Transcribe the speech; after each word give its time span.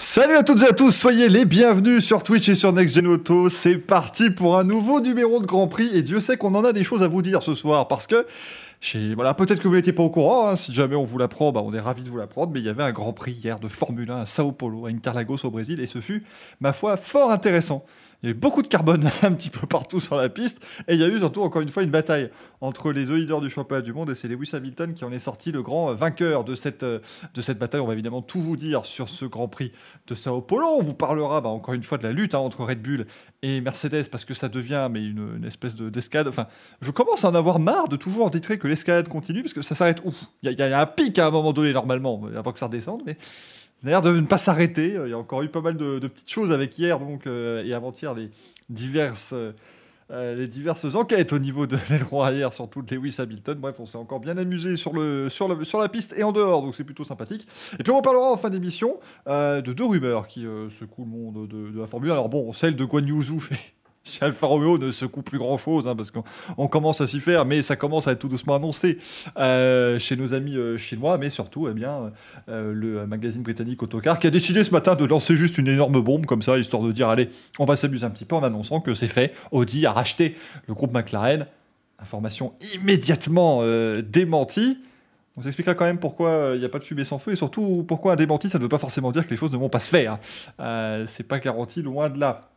Salut 0.00 0.36
à 0.36 0.44
toutes 0.44 0.62
et 0.62 0.66
à 0.68 0.72
tous, 0.72 0.92
soyez 0.92 1.28
les 1.28 1.44
bienvenus 1.44 2.06
sur 2.06 2.22
Twitch 2.22 2.48
et 2.48 2.54
sur 2.54 2.72
Next 2.72 2.94
Gen 2.94 3.08
Auto. 3.08 3.48
C'est 3.48 3.78
parti 3.78 4.30
pour 4.30 4.56
un 4.56 4.62
nouveau 4.62 5.00
numéro 5.00 5.40
de 5.40 5.44
Grand 5.44 5.66
Prix 5.66 5.90
et 5.92 6.02
Dieu 6.02 6.20
sait 6.20 6.36
qu'on 6.36 6.54
en 6.54 6.64
a 6.64 6.72
des 6.72 6.84
choses 6.84 7.02
à 7.02 7.08
vous 7.08 7.20
dire 7.20 7.42
ce 7.42 7.52
soir 7.52 7.88
parce 7.88 8.06
que 8.06 8.24
voilà, 9.16 9.34
peut-être 9.34 9.60
que 9.60 9.66
vous 9.66 9.74
n'étiez 9.74 9.92
pas 9.92 10.04
au 10.04 10.08
courant, 10.08 10.50
hein. 10.50 10.54
si 10.54 10.72
jamais 10.72 10.94
on 10.94 11.02
vous 11.02 11.18
l'apprend, 11.18 11.50
bah 11.50 11.62
on 11.64 11.74
est 11.74 11.80
ravis 11.80 12.02
de 12.02 12.08
vous 12.08 12.16
l'apprendre, 12.16 12.52
mais 12.52 12.60
il 12.60 12.66
y 12.66 12.68
avait 12.68 12.84
un 12.84 12.92
Grand 12.92 13.12
Prix 13.12 13.32
hier 13.32 13.58
de 13.58 13.66
Formule 13.66 14.08
1 14.08 14.20
à 14.20 14.24
Sao 14.24 14.52
Paulo, 14.52 14.86
à 14.86 14.90
Interlagos 14.90 15.38
au 15.42 15.50
Brésil, 15.50 15.80
et 15.80 15.88
ce 15.88 16.00
fut, 16.00 16.22
ma 16.60 16.72
foi, 16.72 16.96
fort 16.96 17.32
intéressant. 17.32 17.84
Il 18.22 18.28
y 18.28 18.32
a 18.32 18.34
eu 18.34 18.38
beaucoup 18.38 18.62
de 18.62 18.68
carbone 18.68 19.08
un 19.22 19.32
petit 19.32 19.50
peu 19.50 19.66
partout 19.66 20.00
sur 20.00 20.16
la 20.16 20.28
piste. 20.28 20.64
Et 20.88 20.94
il 20.94 21.00
y 21.00 21.04
a 21.04 21.08
eu 21.08 21.18
surtout, 21.18 21.42
encore 21.42 21.62
une 21.62 21.68
fois, 21.68 21.84
une 21.84 21.90
bataille 21.90 22.30
entre 22.60 22.90
les 22.90 23.04
deux 23.04 23.16
leaders 23.16 23.40
du 23.40 23.48
championnat 23.48 23.82
du 23.82 23.92
monde. 23.92 24.10
Et 24.10 24.16
c'est 24.16 24.26
Lewis 24.26 24.50
Hamilton 24.52 24.92
qui 24.94 25.04
en 25.04 25.12
est 25.12 25.20
sorti 25.20 25.52
le 25.52 25.62
grand 25.62 25.94
vainqueur 25.94 26.42
de 26.42 26.56
cette, 26.56 26.84
de 26.84 27.40
cette 27.40 27.58
bataille. 27.58 27.80
On 27.80 27.86
va 27.86 27.92
évidemment 27.92 28.22
tout 28.22 28.40
vous 28.40 28.56
dire 28.56 28.86
sur 28.86 29.08
ce 29.08 29.24
Grand 29.24 29.46
Prix 29.46 29.70
de 30.08 30.14
Sao 30.16 30.40
Paulo. 30.40 30.66
On 30.66 30.82
vous 30.82 30.94
parlera 30.94 31.40
bah, 31.40 31.48
encore 31.48 31.74
une 31.74 31.84
fois 31.84 31.98
de 31.98 32.02
la 32.02 32.12
lutte 32.12 32.34
hein, 32.34 32.40
entre 32.40 32.64
Red 32.64 32.82
Bull 32.82 33.06
et 33.42 33.60
Mercedes 33.60 34.10
parce 34.10 34.24
que 34.24 34.34
ça 34.34 34.48
devient 34.48 34.88
mais 34.90 35.04
une, 35.04 35.44
espèce 35.46 35.76
d'escalade. 35.76 36.26
enfin, 36.26 36.46
je 36.80 36.90
commence 36.90 37.24
à 37.24 37.30
en 37.30 37.34
avoir 37.36 37.60
marre 37.60 37.88
de 37.88 37.96
toujours 37.96 38.28
titrer 38.32 38.58
que 38.58 38.66
l'escalade 38.66 39.08
continue 39.08 39.42
parce 39.42 39.54
que 39.54 39.62
ça 39.62 39.76
s'arrête 39.76 40.02
ouf. 40.04 40.24
Il 40.42 40.50
y, 40.50 40.62
a 40.62 40.80
un 40.80 40.86
pic 40.86 41.18
à 41.20 41.26
un 41.28 41.30
moment 41.30 41.52
donné 41.52 41.72
normalement 41.72 42.22
avant 42.36 42.52
que 42.52 42.58
ça 42.58 42.66
redescende. 42.66 43.02
Mais 43.06 43.16
l'air 43.82 44.02
de 44.02 44.10
ne 44.10 44.26
pas 44.26 44.38
s'arrêter. 44.38 44.96
Il 45.04 45.10
y 45.10 45.12
a 45.12 45.18
encore 45.18 45.42
eu 45.42 45.48
pas 45.48 45.60
mal 45.60 45.76
de, 45.76 45.98
petites 46.00 46.30
choses 46.30 46.52
avec 46.52 46.78
hier 46.78 46.98
donc, 46.98 47.26
euh, 47.26 47.64
et 47.64 47.74
avant-hier 47.74 48.14
les 48.14 48.30
diverses, 48.68 49.34
euh, 50.10 50.34
les 50.36 50.46
diverses 50.46 50.94
enquêtes 50.94 51.32
au 51.32 51.38
niveau 51.38 51.66
de 51.66 51.76
l'aileron 51.90 52.22
arrière, 52.22 52.52
surtout 52.52 52.82
de 52.82 52.94
Lewis 52.94 53.16
Hamilton. 53.18 53.58
Bref, 53.58 53.76
on 53.78 53.86
s'est 53.86 53.98
encore 53.98 54.20
bien 54.20 54.36
amusé 54.36 54.76
sur, 54.76 54.92
le, 54.92 55.28
sur, 55.28 55.48
le, 55.48 55.64
sur 55.64 55.80
la 55.80 55.88
piste 55.88 56.14
et 56.16 56.22
en 56.22 56.32
dehors, 56.32 56.62
donc 56.62 56.74
c'est 56.74 56.84
plutôt 56.84 57.04
sympathique. 57.04 57.46
Et 57.78 57.82
puis 57.82 57.92
on 57.92 58.02
parlera 58.02 58.32
en 58.32 58.36
fin 58.36 58.50
d'émission 58.50 58.98
euh, 59.28 59.60
de 59.60 59.72
deux 59.72 59.84
rumeurs 59.84 60.26
qui 60.26 60.46
secouent 60.70 61.04
le 61.04 61.10
monde 61.10 61.48
de, 61.48 61.78
la 61.78 61.86
Formule 61.86 62.10
1. 62.10 62.14
Alors 62.14 62.28
bon, 62.28 62.52
celle 62.52 62.76
de 62.76 62.84
Guan 62.84 63.06
chez 64.12 64.24
Alfa 64.24 64.46
Romeo 64.46 64.78
ne 64.78 64.90
secoue 64.90 65.22
plus 65.22 65.38
grand 65.38 65.56
chose 65.56 65.88
hein, 65.88 65.94
parce 65.96 66.10
qu'on 66.10 66.68
commence 66.68 67.00
à 67.00 67.06
s'y 67.06 67.20
faire, 67.20 67.44
mais 67.44 67.62
ça 67.62 67.76
commence 67.76 68.08
à 68.08 68.12
être 68.12 68.18
tout 68.18 68.28
doucement 68.28 68.56
annoncé 68.56 68.98
euh, 69.38 69.98
chez 69.98 70.16
nos 70.16 70.34
amis 70.34 70.56
euh, 70.56 70.76
chinois, 70.76 71.18
mais 71.18 71.30
surtout 71.30 71.68
eh 71.68 71.74
bien, 71.74 72.12
euh, 72.48 72.72
le 72.72 73.06
magazine 73.06 73.42
britannique 73.42 73.82
Autocar 73.82 74.18
qui 74.18 74.26
a 74.26 74.30
décidé 74.30 74.64
ce 74.64 74.70
matin 74.70 74.94
de 74.94 75.04
lancer 75.04 75.36
juste 75.36 75.58
une 75.58 75.68
énorme 75.68 76.00
bombe 76.00 76.26
comme 76.26 76.42
ça, 76.42 76.58
histoire 76.58 76.82
de 76.82 76.92
dire 76.92 77.08
allez, 77.08 77.30
on 77.58 77.64
va 77.64 77.76
s'amuser 77.76 78.04
un 78.04 78.10
petit 78.10 78.24
peu 78.24 78.36
en 78.36 78.42
annonçant 78.42 78.80
que 78.80 78.94
c'est 78.94 79.06
fait. 79.06 79.32
Audi 79.50 79.86
a 79.86 79.92
racheté 79.92 80.36
le 80.66 80.74
groupe 80.74 80.92
McLaren. 80.92 81.46
Information 82.00 82.52
immédiatement 82.74 83.64
démentie. 84.02 84.78
On 85.36 85.42
s'expliquera 85.42 85.74
quand 85.74 85.84
même 85.84 85.98
pourquoi 85.98 86.52
il 86.54 86.60
n'y 86.60 86.64
a 86.64 86.68
pas 86.68 86.78
de 86.78 86.84
fumée 86.84 87.04
sans 87.04 87.18
feu 87.18 87.32
et 87.32 87.36
surtout 87.36 87.84
pourquoi 87.88 88.12
un 88.12 88.16
démenti, 88.16 88.48
ça 88.48 88.58
ne 88.58 88.62
veut 88.62 88.68
pas 88.68 88.78
forcément 88.78 89.10
dire 89.10 89.26
que 89.26 89.30
les 89.30 89.36
choses 89.36 89.50
ne 89.50 89.56
vont 89.56 89.68
pas 89.68 89.80
se 89.80 89.90
faire. 89.90 90.18
c'est 91.08 91.26
pas 91.26 91.40
garanti, 91.40 91.82
loin 91.82 92.08
de 92.08 92.20
là. 92.20 92.50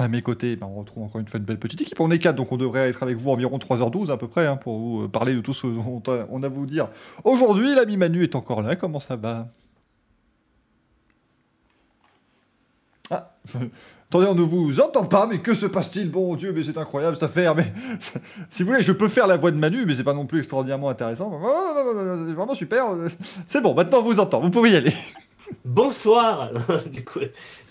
À 0.00 0.08
mes 0.08 0.22
côtés, 0.22 0.56
ben, 0.56 0.66
on 0.66 0.80
retrouve 0.80 1.04
encore 1.04 1.20
une 1.20 1.28
fois 1.28 1.38
une 1.38 1.46
belle 1.46 1.60
petite 1.60 1.80
équipe. 1.80 2.00
On 2.00 2.10
est 2.10 2.18
quatre, 2.18 2.34
donc 2.34 2.50
on 2.50 2.56
devrait 2.56 2.88
être 2.88 3.04
avec 3.04 3.16
vous 3.16 3.30
environ 3.30 3.58
3h12 3.58 4.10
à 4.10 4.16
peu 4.16 4.26
près 4.26 4.44
hein, 4.44 4.56
pour 4.56 4.76
vous 4.76 5.02
euh, 5.04 5.08
parler 5.08 5.34
de 5.36 5.40
tout 5.40 5.52
ce 5.52 5.68
dont 5.68 6.02
on 6.30 6.42
a 6.42 6.46
à 6.46 6.48
vous 6.48 6.66
dire. 6.66 6.88
Aujourd'hui, 7.22 7.76
l'ami 7.76 7.96
Manu 7.96 8.24
est 8.24 8.34
encore 8.34 8.60
là. 8.60 8.74
Comment 8.74 8.98
ça 8.98 9.14
va? 9.14 9.46
Ah, 13.10 13.36
attendez, 14.08 14.26
on 14.26 14.34
ne 14.34 14.42
vous 14.42 14.80
entend 14.80 15.04
pas, 15.04 15.28
mais 15.28 15.38
que 15.38 15.54
se 15.54 15.66
passe-t-il? 15.66 16.10
Bon 16.10 16.34
Dieu, 16.34 16.52
mais 16.52 16.64
c'est 16.64 16.76
incroyable 16.76 17.14
cette 17.14 17.24
affaire. 17.24 17.54
Si 18.50 18.64
vous 18.64 18.70
voulez, 18.70 18.82
je 18.82 18.90
peux 18.90 19.08
faire 19.08 19.28
la 19.28 19.36
voix 19.36 19.52
de 19.52 19.56
Manu, 19.56 19.84
mais 19.86 19.94
c'est 19.94 20.02
pas 20.02 20.14
non 20.14 20.26
plus 20.26 20.40
extraordinairement 20.40 20.88
intéressant. 20.88 21.40
C'est 22.26 22.32
vraiment 22.32 22.54
super. 22.54 22.86
C'est 23.46 23.60
bon, 23.60 23.74
maintenant 23.74 23.98
on 23.98 24.02
vous 24.02 24.18
entend. 24.18 24.40
Vous 24.40 24.50
pouvez 24.50 24.72
y 24.72 24.76
aller. 24.76 24.94
Bonsoir. 25.64 26.50
du 26.92 27.04
coup, 27.04 27.20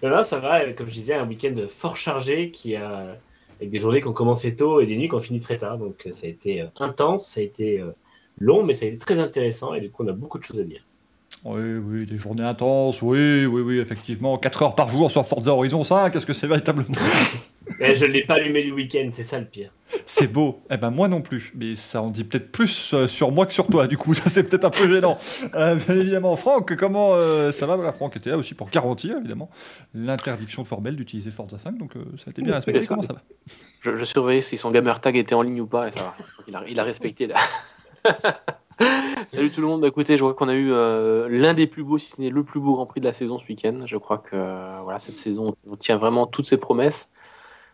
là, 0.09 0.23
ça 0.23 0.39
va. 0.39 0.71
Comme 0.73 0.87
je 0.87 0.93
disais, 0.93 1.13
un 1.13 1.27
week-end 1.27 1.55
fort 1.67 1.97
chargé 1.97 2.51
qui 2.51 2.75
a 2.75 3.17
avec 3.59 3.71
des 3.71 3.79
journées 3.79 4.01
qui 4.01 4.07
ont 4.07 4.13
commencé 4.13 4.55
tôt 4.55 4.81
et 4.81 4.85
des 4.85 4.97
nuits 4.97 5.07
qui 5.07 5.15
ont 5.15 5.19
fini 5.19 5.39
très 5.39 5.57
tard. 5.57 5.77
Donc 5.77 6.07
ça 6.11 6.27
a 6.27 6.29
été 6.29 6.61
euh, 6.61 6.67
intense, 6.79 7.27
ça 7.27 7.39
a 7.39 7.43
été 7.43 7.79
euh, 7.79 7.91
long, 8.39 8.63
mais 8.63 8.73
ça 8.73 8.85
a 8.85 8.89
été 8.89 8.97
très 8.97 9.19
intéressant 9.19 9.73
et 9.73 9.81
du 9.81 9.89
coup 9.89 10.03
on 10.03 10.07
a 10.07 10.13
beaucoup 10.13 10.37
de 10.37 10.43
choses 10.43 10.59
à 10.59 10.63
dire. 10.63 10.81
Oui, 11.45 11.75
oui, 11.75 12.05
des 12.05 12.17
journées 12.17 12.43
intenses, 12.43 13.01
oui, 13.01 13.45
oui, 13.45 13.61
oui, 13.61 13.79
effectivement. 13.79 14.37
4 14.37 14.63
heures 14.63 14.75
par 14.75 14.89
jour 14.89 15.09
sur 15.09 15.25
Forza 15.25 15.51
Horizon 15.51 15.83
5, 15.83 16.11
qu'est-ce 16.11 16.25
que 16.25 16.33
c'est 16.33 16.47
véritablement 16.47 16.89
eh, 17.79 17.95
Je 17.95 18.05
ne 18.05 18.11
l'ai 18.11 18.23
pas 18.23 18.35
allumé 18.35 18.63
du 18.63 18.71
week-end, 18.71 19.09
c'est 19.11 19.23
ça 19.23 19.39
le 19.39 19.45
pire. 19.45 19.71
C'est 20.05 20.31
beau. 20.31 20.59
Eh 20.69 20.77
ben 20.77 20.91
moi 20.91 21.07
non 21.07 21.21
plus. 21.21 21.51
Mais 21.55 21.75
ça 21.75 22.01
en 22.01 22.09
dit 22.09 22.23
peut-être 22.23 22.51
plus 22.51 22.93
euh, 22.93 23.07
sur 23.07 23.31
moi 23.31 23.45
que 23.45 23.53
sur 23.53 23.67
toi. 23.67 23.87
Du 23.87 23.97
coup, 23.97 24.13
ça 24.13 24.29
c'est 24.29 24.47
peut-être 24.47 24.65
un 24.65 24.69
peu 24.69 24.87
gênant. 24.87 25.17
Euh, 25.55 25.75
bien 25.75 25.95
évidemment, 25.95 26.35
Franck, 26.35 26.75
comment 26.75 27.11
euh, 27.13 27.51
ça 27.51 27.65
va? 27.65 27.91
Franck 27.91 28.17
était 28.17 28.29
là 28.29 28.37
aussi 28.37 28.55
pour 28.55 28.69
garantir 28.69 29.17
évidemment 29.17 29.49
l'interdiction 29.93 30.63
formelle 30.63 30.95
d'utiliser 30.95 31.31
Forza 31.31 31.57
5. 31.57 31.77
Donc 31.77 31.93
ça 32.17 32.25
a 32.27 32.29
été 32.31 32.41
bien 32.41 32.55
respecté. 32.55 32.85
Comment 32.85 33.01
ça 33.01 33.13
va? 33.13 33.21
Je, 33.81 33.97
je, 33.97 34.03
surveillais 34.05 34.41
si 34.41 34.57
son 34.57 34.71
gamer 34.71 34.99
tag 35.01 35.15
était 35.15 35.35
en 35.35 35.41
ligne 35.41 35.61
ou 35.61 35.67
pas. 35.67 35.89
Et 35.89 35.91
ça 35.91 35.99
va. 36.01 36.15
Il, 36.47 36.55
a, 36.55 36.63
il 36.67 36.79
a 36.79 36.83
respecté 36.83 37.27
là. 37.27 37.35
Salut 39.33 39.51
tout 39.51 39.61
le 39.61 39.67
monde. 39.67 39.85
Écoutez, 39.85 40.17
je 40.17 40.23
vois 40.23 40.33
qu'on 40.33 40.49
a 40.49 40.55
eu 40.55 40.69
l'un 41.29 41.53
des 41.53 41.67
plus 41.67 41.83
beaux, 41.83 41.97
si 41.97 42.09
ce 42.09 42.21
n'est 42.21 42.29
le 42.29 42.43
plus 42.43 42.59
beau 42.59 42.73
Grand 42.73 42.85
Prix 42.85 43.01
de 43.01 43.05
la 43.05 43.13
saison 43.13 43.39
ce 43.39 43.45
week-end. 43.47 43.81
Je 43.85 43.97
crois 43.97 44.17
que 44.17 44.35
voilà, 44.83 44.99
cette 44.99 45.17
saison 45.17 45.55
on 45.67 45.75
tient 45.75 45.97
vraiment 45.97 46.27
toutes 46.27 46.47
ses 46.47 46.57
promesses 46.57 47.09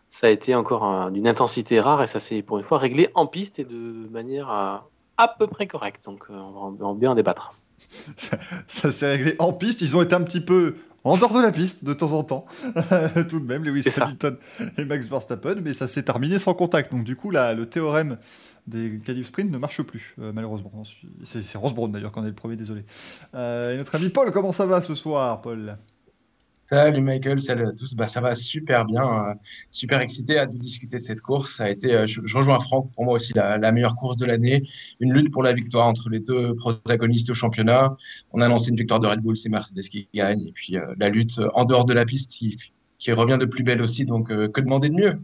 ça 0.09 0.27
a 0.27 0.29
été 0.29 0.55
encore 0.55 1.11
d'une 1.11 1.27
intensité 1.27 1.79
rare 1.79 2.01
et 2.03 2.07
ça 2.07 2.19
s'est 2.19 2.41
pour 2.41 2.57
une 2.57 2.63
fois 2.63 2.77
réglé 2.77 3.09
en 3.15 3.27
piste 3.27 3.59
et 3.59 3.63
de 3.63 4.09
manière 4.11 4.49
à, 4.49 4.89
à 5.19 5.27
peu 5.27 5.47
près 5.47 5.67
correcte. 5.67 6.05
Donc 6.05 6.25
euh, 6.29 6.33
on 6.33 6.71
va, 6.71 6.93
bien 6.95 7.11
en 7.11 7.15
débattre. 7.15 7.53
Ça, 8.67 8.91
s'est 8.91 9.11
réglé 9.11 9.35
en 9.39 9.51
piste. 9.51 9.81
Ils 9.81 9.95
ont 9.95 10.01
été 10.01 10.15
un 10.15 10.21
petit 10.21 10.41
peu 10.41 10.75
en 11.03 11.17
dehors 11.17 11.33
de 11.33 11.41
la 11.41 11.51
piste 11.51 11.85
de 11.85 11.93
temps 11.93 12.11
en 12.11 12.23
temps, 12.23 12.45
tout 13.29 13.39
de 13.39 13.45
même, 13.45 13.63
Lewis 13.63 13.87
Hamilton 13.95 14.37
et 14.77 14.83
Max 14.83 15.07
Verstappen, 15.07 15.55
mais 15.61 15.71
ça 15.71 15.87
s'est 15.87 16.03
terminé 16.03 16.37
sans 16.39 16.53
contact. 16.53 16.91
Donc 16.91 17.05
du 17.05 17.15
coup, 17.15 17.31
là, 17.31 17.53
le 17.53 17.67
théorème 17.67 18.17
des 18.67 18.99
qualifs 18.99 19.27
sprint 19.27 19.49
ne 19.49 19.57
marche 19.57 19.81
plus, 19.81 20.15
euh, 20.19 20.31
malheureusement. 20.33 20.83
C'est 21.23 21.57
Ross 21.57 21.73
Brown 21.73 21.91
d'ailleurs 21.91 22.11
qu'on 22.11 22.23
est 22.23 22.29
le 22.29 22.33
premier, 22.33 22.57
désolé. 22.57 22.83
Euh, 23.33 23.73
et 23.73 23.77
notre 23.77 23.95
ami 23.95 24.09
Paul, 24.09 24.31
comment 24.31 24.51
ça 24.51 24.65
va 24.65 24.81
ce 24.81 24.93
soir, 24.93 25.41
Paul? 25.41 25.77
Salut 26.71 27.01
Michael, 27.01 27.39
salut 27.39 27.65
à 27.65 27.71
tous. 27.71 27.95
Bah, 27.95 28.07
ça 28.07 28.21
va 28.21 28.35
super 28.35 28.85
bien, 28.85 29.01
euh, 29.01 29.33
super 29.71 30.01
excité 30.01 30.37
à 30.37 30.45
discuter 30.45 30.97
de 30.97 31.01
cette 31.01 31.21
course. 31.21 31.59
A 31.61 31.71
été, 31.71 31.95
euh, 31.95 32.05
je, 32.05 32.21
rejoins 32.37 32.59
Franck, 32.59 32.91
pour 32.93 33.05
moi 33.05 33.15
aussi 33.15 33.33
la, 33.33 33.71
meilleure 33.71 33.95
course 33.95 34.17
de 34.17 34.27
l'année. 34.27 34.61
Une 34.99 35.11
lutte 35.11 35.31
pour 35.31 35.41
la 35.41 35.51
victoire 35.53 35.87
entre 35.87 36.11
les 36.11 36.19
deux 36.19 36.53
protagonistes 36.53 37.31
au 37.31 37.33
championnat. 37.33 37.95
On 38.33 38.41
a 38.41 38.45
annoncé 38.45 38.69
une 38.69 38.75
victoire 38.75 38.99
de 38.99 39.07
Red 39.07 39.19
Bull, 39.19 39.35
c'est 39.35 39.49
Mercedes 39.49 39.81
qui 39.81 40.07
gagne. 40.13 40.45
Et 40.47 40.51
puis 40.51 40.77
euh, 40.77 40.93
la 40.99 41.09
lutte 41.09 41.41
en 41.55 41.65
dehors 41.65 41.85
de 41.85 41.93
la 41.93 42.05
piste 42.05 42.33
qui, 42.33 42.55
qui 42.99 43.11
revient 43.13 43.39
de 43.39 43.45
plus 43.45 43.63
belle 43.63 43.81
aussi. 43.81 44.05
Donc 44.05 44.27
que 44.27 44.61
demander 44.61 44.89
de 44.89 44.95
mieux? 44.95 45.19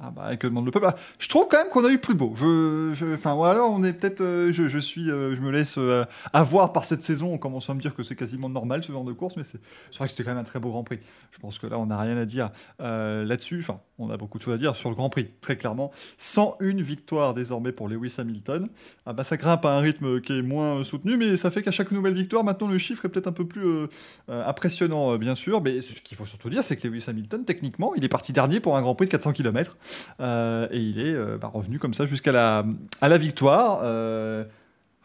Ah 0.00 0.10
bah, 0.10 0.36
que 0.36 0.46
demande 0.46 0.64
le 0.64 0.70
peuple? 0.70 0.86
Ah, 0.88 0.96
je 1.18 1.28
trouve 1.28 1.46
quand 1.48 1.58
même 1.58 1.68
qu'on 1.68 1.84
a 1.84 1.90
eu 1.90 1.98
plus 1.98 2.14
beau. 2.14 2.32
Je, 2.34 3.14
enfin, 3.14 3.34
voilà, 3.34 3.64
on 3.64 3.82
est 3.84 3.92
peut-être. 3.92 4.20
Euh, 4.20 4.52
je, 4.52 4.78
suis, 4.78 5.10
euh, 5.10 5.34
je 5.34 5.40
me 5.40 5.50
laisse 5.50 5.76
euh, 5.78 6.04
avoir 6.32 6.72
par 6.72 6.84
cette 6.84 7.02
saison. 7.02 7.32
On 7.32 7.38
commence 7.38 7.68
à 7.70 7.74
me 7.74 7.80
dire 7.80 7.94
que 7.94 8.02
c'est 8.02 8.16
quasiment 8.16 8.48
normal 8.48 8.82
ce 8.82 8.92
genre 8.92 9.04
de 9.04 9.12
course, 9.12 9.36
mais 9.36 9.44
c'est 9.44 9.58
vrai 9.96 10.06
que 10.06 10.12
c'était 10.12 10.24
quand 10.24 10.30
même 10.30 10.38
un 10.38 10.44
très 10.44 10.60
beau 10.60 10.70
Grand 10.70 10.84
Prix. 10.84 11.00
Je 11.32 11.38
pense 11.38 11.58
que 11.58 11.66
là, 11.66 11.78
on 11.78 11.86
n'a 11.86 11.98
rien 11.98 12.16
à 12.16 12.24
dire 12.24 12.50
là-dessus. 12.78 13.60
Enfin, 13.60 13.76
on 13.98 14.10
a 14.10 14.16
beaucoup 14.16 14.38
de 14.38 14.42
choses 14.42 14.54
à 14.54 14.58
dire 14.58 14.76
sur 14.76 14.90
le 14.90 14.96
Grand 14.96 15.10
Prix, 15.10 15.28
très 15.40 15.56
clairement. 15.56 15.90
101 16.18 16.82
victoires 16.82 17.34
désormais 17.34 17.72
pour 17.72 17.88
Lewis 17.88 18.14
Hamilton. 18.18 18.68
Ah 19.06 19.12
bah, 19.12 19.24
ça 19.24 19.36
grimpe 19.36 19.64
à 19.64 19.76
un 19.76 19.80
rythme 19.80 20.20
qui 20.20 20.38
est 20.38 20.42
moins 20.42 20.82
soutenu, 20.84 21.16
mais 21.16 21.36
ça 21.36 21.50
fait 21.50 21.62
qu'à 21.62 21.70
chaque 21.70 21.92
nouvelle 21.92 22.14
victoire, 22.14 22.44
maintenant 22.44 22.68
le 22.68 22.78
chiffre 22.78 23.04
est 23.04 23.08
peut-être 23.08 23.28
un 23.28 23.32
peu 23.32 23.46
plus 23.46 23.88
impressionnant, 24.28 25.16
bien 25.16 25.34
sûr. 25.34 25.60
Mais 25.60 25.80
ce 25.82 26.00
qu'il 26.00 26.16
faut 26.16 26.26
surtout 26.26 26.50
dire, 26.50 26.64
c'est 26.64 26.76
que 26.76 26.86
Lewis 26.88 27.04
Hamilton, 27.06 27.44
techniquement, 27.44 27.94
il 27.94 28.04
est 28.04 28.08
parti 28.08 28.32
dernier 28.32 28.60
pour 28.60 28.76
un 28.76 28.82
Grand 28.82 28.94
Prix 28.94 29.06
de 29.06 29.10
400 29.10 29.32
km. 29.32 29.76
Euh, 30.20 30.68
et 30.70 30.78
il 30.78 30.98
est 30.98 31.14
euh, 31.14 31.38
bah, 31.38 31.50
revenu 31.52 31.78
comme 31.78 31.94
ça 31.94 32.06
jusqu'à 32.06 32.32
la, 32.32 32.64
à 33.00 33.08
la 33.08 33.18
victoire. 33.18 33.80
Euh, 33.82 34.44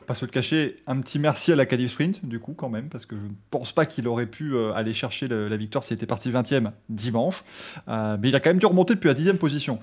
pas 0.08 0.16
se 0.16 0.26
le 0.26 0.32
cacher, 0.32 0.76
un 0.88 1.00
petit 1.02 1.20
merci 1.20 1.52
à 1.52 1.56
la 1.56 1.68
Cadif 1.68 1.92
Sprint, 1.92 2.26
du 2.26 2.40
coup, 2.40 2.54
quand 2.54 2.70
même, 2.70 2.90
parce 2.90 3.06
que 3.06 3.16
je 3.16 3.26
ne 3.26 3.32
pense 3.52 3.72
pas 3.72 3.86
qu'il 3.86 4.08
aurait 4.08 4.26
pu 4.26 4.58
aller 4.74 4.92
chercher 4.92 5.28
la 5.28 5.56
victoire 5.56 5.84
s'il 5.84 5.94
était 5.94 6.08
parti 6.08 6.32
20e 6.32 6.72
dimanche. 6.90 7.44
mais 7.88 8.30
il 8.30 8.36
a 8.36 8.40
quand 8.40 8.50
même 8.50 8.58
dû 8.58 8.66
remonter 8.66 8.96
depuis 8.96 9.08
la 9.08 9.14
10e 9.14 9.38
position. 9.38 9.78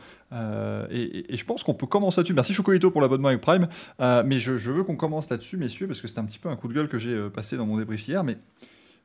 Et, 0.91 1.27
je 1.31 1.45
pense 1.45 1.63
qu'on 1.63 1.75
peut 1.75 1.87
commencer 1.87 2.17
là-dessus. 2.17 2.35
Merci 2.35 2.55
Chocolito 2.55 2.91
pour 2.91 3.03
l'abonnement 3.03 3.29
avec 3.29 3.41
Prime. 3.41 3.69
mais 4.01 4.41
je, 4.41 4.51
veux 4.51 4.83
qu'on 4.83 4.97
commence 4.97 5.31
là-dessus, 5.31 5.59
messieurs, 5.59 5.87
parce 5.87 6.01
que 6.01 6.09
c'était 6.09 6.19
un 6.19 6.25
petit 6.25 6.41
peu 6.41 6.49
un 6.49 6.57
coup 6.57 6.67
de 6.67 6.75
gueule 6.75 6.89
que 6.89 6.99
j'ai 6.99 7.31
passé 7.31 7.57
dans 7.57 7.67
mon 7.67 7.77
débrief 7.77 8.09
hier. 8.09 8.25
Mais 8.25 8.37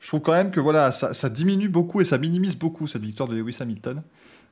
je 0.02 0.08
trouve 0.08 0.22
quand 0.22 0.34
même 0.34 0.50
que 0.50 0.60
voilà, 0.60 0.92
ça, 0.92 1.30
diminue 1.30 1.70
beaucoup 1.70 2.02
et 2.02 2.04
ça 2.04 2.18
minimise 2.18 2.58
beaucoup 2.58 2.88
cette 2.88 3.04
victoire 3.04 3.30
de 3.30 3.36
Lewis 3.36 3.58
Hamilton 3.60 4.02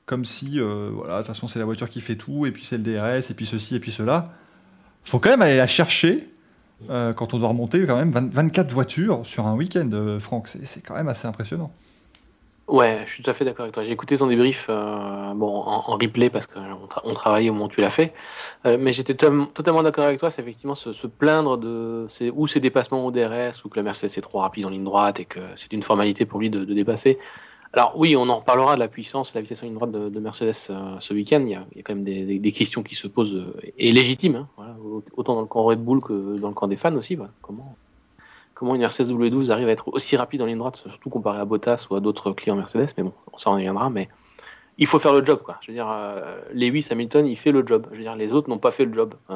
comme 0.09 0.25
si, 0.25 0.59
euh, 0.59 0.89
voilà, 0.91 1.13
de 1.13 1.19
toute 1.19 1.27
façon, 1.27 1.47
c'est 1.47 1.59
la 1.59 1.65
voiture 1.65 1.87
qui 1.87 2.01
fait 2.01 2.15
tout, 2.15 2.47
et 2.47 2.51
puis 2.51 2.65
c'est 2.65 2.77
le 2.77 2.83
DRS, 2.83 3.29
et 3.29 3.33
puis 3.35 3.45
ceci, 3.45 3.75
et 3.75 3.79
puis 3.79 3.91
cela. 3.91 4.25
faut 5.03 5.19
quand 5.19 5.29
même 5.29 5.43
aller 5.43 5.55
la 5.55 5.67
chercher 5.67 6.27
euh, 6.89 7.13
quand 7.13 7.35
on 7.35 7.39
doit 7.39 7.49
remonter 7.49 7.85
quand 7.85 7.95
même 7.95 8.11
24 8.11 8.71
voitures 8.71 9.23
sur 9.23 9.45
un 9.45 9.55
week-end, 9.55 9.89
euh, 9.93 10.19
Franck. 10.19 10.47
C'est 10.47 10.81
quand 10.81 10.95
même 10.95 11.09
assez 11.09 11.27
impressionnant. 11.27 11.69
Ouais, 12.67 13.03
je 13.05 13.13
suis 13.13 13.23
tout 13.23 13.29
à 13.29 13.33
fait 13.33 13.45
d'accord 13.45 13.63
avec 13.63 13.73
toi. 13.73 13.83
J'ai 13.83 13.91
écouté 13.91 14.17
ton 14.17 14.27
débrief 14.27 14.67
euh, 14.69 15.33
bon, 15.35 15.47
en, 15.47 15.97
replay 15.97 16.29
parce 16.29 16.47
qu'on 16.47 16.87
on 17.03 17.13
travaillait 17.13 17.49
au 17.49 17.53
moment 17.53 17.65
où 17.65 17.69
tu 17.69 17.81
l'as 17.81 17.91
fait. 17.91 18.13
Mais 18.65 18.93
j'étais 18.93 19.15
totalement 19.15 19.83
d'accord 19.83 20.05
avec 20.05 20.19
toi. 20.19 20.29
C'est 20.29 20.41
effectivement 20.41 20.75
se, 20.75 21.07
plaindre 21.07 21.57
de 21.57 22.07
ou 22.33 22.47
ses 22.47 22.59
dépassements 22.59 23.05
au 23.05 23.11
DRS 23.11 23.65
ou 23.65 23.69
que 23.69 23.77
la 23.77 23.83
Mercedes 23.83 24.17
est 24.17 24.21
trop 24.21 24.39
rapide 24.39 24.65
en 24.65 24.69
ligne 24.69 24.83
droite 24.83 25.19
et 25.19 25.25
que 25.25 25.39
c'est 25.55 25.73
une 25.73 25.83
formalité 25.83 26.25
pour 26.25 26.39
lui 26.39 26.49
de, 26.49 26.63
dépasser. 26.63 27.17
Alors 27.73 27.93
oui, 27.95 28.15
on 28.15 28.27
en 28.29 28.39
reparlera 28.39 28.75
de 28.75 28.79
la 28.79 28.87
puissance, 28.87 29.31
de 29.31 29.37
la 29.37 29.41
vitesse 29.41 29.61
en 29.61 29.67
ligne 29.67 29.75
droite 29.75 29.91
de, 29.91 30.19
Mercedes 30.19 30.55
euh, 30.71 30.99
ce 30.99 31.13
week-end. 31.13 31.41
Il, 31.45 31.51
y 31.51 31.55
a 31.55 31.83
quand 31.83 31.93
même 31.93 32.03
des, 32.03 32.51
questions 32.51 32.81
qui 32.81 32.95
se 32.95 33.07
posent 33.07 33.53
et 33.77 33.91
légitimes, 33.91 34.47
hein, 34.57 34.75
autant 35.15 35.35
dans 35.35 35.41
le 35.41 35.47
camp 35.47 35.63
Red 35.63 35.79
Bull 35.83 36.01
que 36.01 36.39
dans 36.39 36.49
le 36.49 36.55
camp 36.55 36.67
des 36.67 36.77
fans 36.77 36.95
aussi. 36.95 37.17
Comment 37.41 37.75
comment 38.59 38.75
une 38.75 38.81
Mercedes 38.81 39.07
W12 39.07 39.51
arrive 39.51 39.69
à 39.69 39.71
être 39.71 39.87
aussi 39.87 40.17
rapide 40.17 40.41
en 40.41 40.45
ligne 40.45 40.57
droite, 40.57 40.75
surtout 40.75 41.09
comparé 41.09 41.39
à 41.39 41.45
Bottas 41.45 41.87
ou 41.89 41.95
à 41.95 42.01
d'autres 42.01 42.33
clients 42.33 42.57
Mercedes, 42.57 42.89
mais 42.97 43.03
bon, 43.03 43.13
ça 43.37 43.51
en 43.51 43.53
reviendra, 43.53 43.89
mais 43.89 44.09
il 44.81 44.87
faut 44.87 44.97
faire 44.97 45.11
le 45.13 45.25
job, 45.25 45.41
quoi. 45.43 45.57
Je 45.61 45.67
veux 45.67 45.73
dire, 45.73 45.89
euh, 45.91 46.39
Lewis 46.53 46.87
Hamilton, 46.89 47.27
il 47.27 47.35
fait 47.35 47.51
le 47.51 47.67
job. 47.67 47.87
Je 47.91 48.01
veux 48.01 48.15
les 48.15 48.31
autres 48.31 48.49
n'ont 48.49 48.59
pas 48.59 48.71
fait 48.71 48.85
le 48.85 48.93
job. 48.93 49.13
Euh, 49.29 49.35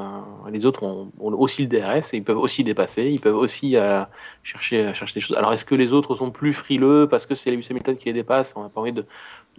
les 0.49 0.65
autres 0.65 0.83
ont, 0.83 1.11
aussi 1.19 1.63
le 1.63 1.67
DRS 1.67 2.13
et 2.13 2.17
ils 2.17 2.23
peuvent 2.23 2.37
aussi 2.37 2.63
dépasser, 2.63 3.09
ils 3.09 3.19
peuvent 3.19 3.35
aussi 3.35 3.75
euh, 3.75 4.05
chercher, 4.43 4.93
chercher 4.93 5.15
des 5.15 5.19
choses. 5.19 5.35
Alors, 5.35 5.51
est-ce 5.51 5.65
que 5.65 5.75
les 5.75 5.91
autres 5.91 6.15
sont 6.15 6.31
plus 6.31 6.53
frileux 6.53 7.09
parce 7.11 7.25
que 7.25 7.35
c'est 7.35 7.51
Lewis 7.51 7.67
Hamilton 7.69 7.97
qui 7.97 8.05
les 8.05 8.13
dépasse? 8.13 8.53
On 8.55 8.63
n'a 8.63 8.69
pas 8.69 8.79
envie 8.79 8.93
de, 8.93 9.05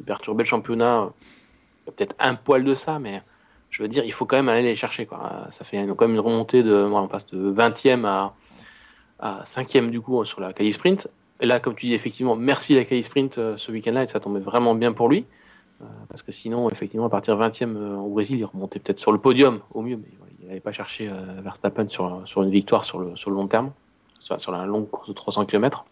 perturber 0.07 0.45
le 0.45 0.49
championnat. 0.49 1.13
Peut-être 1.85 2.17
un 2.19 2.35
poil 2.35 2.65
de 2.65 2.75
ça, 2.75 2.99
mais 2.99 3.23
je 3.69 3.83
veux 3.83 3.89
dire, 3.89 4.05
il 4.07 4.13
faut 4.13 4.25
quand 4.25 4.37
même 4.37 4.49
aller 4.49 4.63
les 4.63 4.77
chercher, 4.77 5.05
quoi. 5.05 5.49
Ça 5.51 5.67
fait 5.67 5.87
quand 5.87 6.09
même 6.09 6.15
une 6.15 6.21
remontée 6.21 6.63
de, 6.63 6.75
on 6.75 7.09
passe 7.09 7.27
de 7.27 7.53
20e 7.53 8.07
à 8.07 8.35
à 9.21 9.47
cinquième 9.47 9.91
du 9.93 10.01
coup 10.01 10.25
sur 10.25 10.41
la 10.41 10.53
Cali 10.53 10.73
Sprint. 10.73 11.09
Là, 11.41 11.61
comme 11.61 11.75
tu 11.77 11.87
dis, 11.87 11.95
effectivement, 11.95 12.37
merci 12.37 12.75
la 12.75 12.85
Cali 12.85 13.03
Sprint 13.03 13.35
ce 13.57 13.71
week-end-là, 13.71 14.05
et 14.05 14.07
ça 14.07 14.19
tombait 14.19 14.41
vraiment 14.41 14.75
bien 14.75 14.93
pour 14.93 15.09
lui. 15.09 15.25
Euh, 15.82 15.87
parce 16.09 16.23
que 16.23 16.32
sinon, 16.32 16.71
effectivement, 16.71 17.06
à 17.06 17.11
partir 17.11 17.37
20e 17.37 17.76
euh, 17.76 17.97
au 17.97 18.11
Brésil, 18.11 18.38
il 18.38 18.44
remontait 18.44 18.79
peut-être 18.79 19.00
sur 19.00 19.12
le 19.12 19.19
podium 19.19 19.61
au 19.73 19.82
mieux, 19.82 19.97
mais 19.97 20.09
il 20.41 20.49
n'avait 20.49 20.61
pas 20.61 20.73
cherché 20.73 21.11
Verstappen 21.43 21.88
sur, 21.88 22.43
une 22.43 22.50
victoire 22.50 22.85
sur 22.85 22.99
le, 22.99 23.15
long 23.26 23.47
terme, 23.47 23.73
sur, 24.21 24.53
la 24.53 24.67
longue 24.67 24.88
course 24.91 25.09
de 25.09 25.15
300 25.15 25.47
km. 25.47 25.87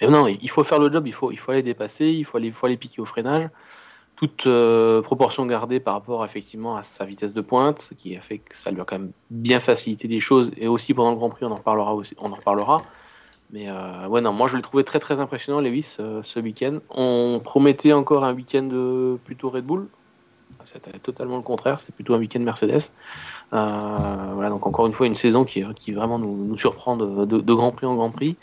Mais 0.00 0.06
non, 0.06 0.28
il 0.28 0.50
faut 0.50 0.62
faire 0.62 0.78
le 0.78 0.92
job, 0.92 1.08
il 1.08 1.12
faut, 1.12 1.32
aller 1.48 1.62
dépasser, 1.62 2.06
il 2.06 2.24
faut 2.24 2.36
aller, 2.36 2.76
piquer 2.76 3.02
au 3.02 3.04
freinage 3.04 3.50
toute 4.18 4.48
euh, 4.48 5.00
proportion 5.00 5.46
gardée 5.46 5.78
par 5.78 5.94
rapport 5.94 6.24
effectivement 6.24 6.76
à 6.76 6.82
sa 6.82 7.04
vitesse 7.04 7.32
de 7.32 7.40
pointe, 7.40 7.82
ce 7.82 7.94
qui 7.94 8.16
a 8.16 8.20
fait 8.20 8.38
que 8.38 8.58
ça 8.58 8.72
lui 8.72 8.80
a 8.80 8.84
quand 8.84 8.98
même 8.98 9.12
bien 9.30 9.60
facilité 9.60 10.08
les 10.08 10.18
choses. 10.18 10.50
Et 10.56 10.66
aussi 10.66 10.92
pendant 10.92 11.10
le 11.10 11.16
Grand 11.16 11.30
Prix, 11.30 11.44
on 11.44 11.52
en 11.52 11.56
reparlera. 11.56 11.94
On 12.18 12.32
en 12.32 12.34
reparlera. 12.34 12.82
Mais 13.50 13.68
euh, 13.68 14.06
ouais, 14.08 14.20
non, 14.20 14.32
moi 14.32 14.48
je 14.48 14.56
l'ai 14.56 14.62
trouvé 14.62 14.84
très 14.84 14.98
très 14.98 15.20
impressionnant, 15.20 15.60
Lewis, 15.60 15.96
euh, 16.00 16.22
ce 16.22 16.38
week-end. 16.38 16.78
On 16.90 17.40
promettait 17.42 17.92
encore 17.92 18.24
un 18.24 18.34
week-end 18.34 18.68
plutôt 19.24 19.50
Red 19.50 19.64
Bull. 19.64 19.86
C'était 20.64 20.98
totalement 20.98 21.36
le 21.36 21.42
contraire, 21.42 21.80
c'est 21.80 21.94
plutôt 21.94 22.14
un 22.14 22.18
week-end 22.18 22.40
Mercedes. 22.40 22.90
voilà, 23.50 24.50
donc 24.50 24.66
encore 24.66 24.86
une 24.86 24.92
fois, 24.92 25.06
une 25.06 25.14
saison 25.14 25.44
qui, 25.44 25.64
qui 25.76 25.92
vraiment 25.92 26.18
nous, 26.18 26.58
surprend 26.58 26.96
de, 26.96 27.24
de, 27.24 27.54
Grand 27.54 27.70
Prix 27.70 27.86
en 27.86 27.94
Grand 27.94 28.10
Prix. 28.10 28.36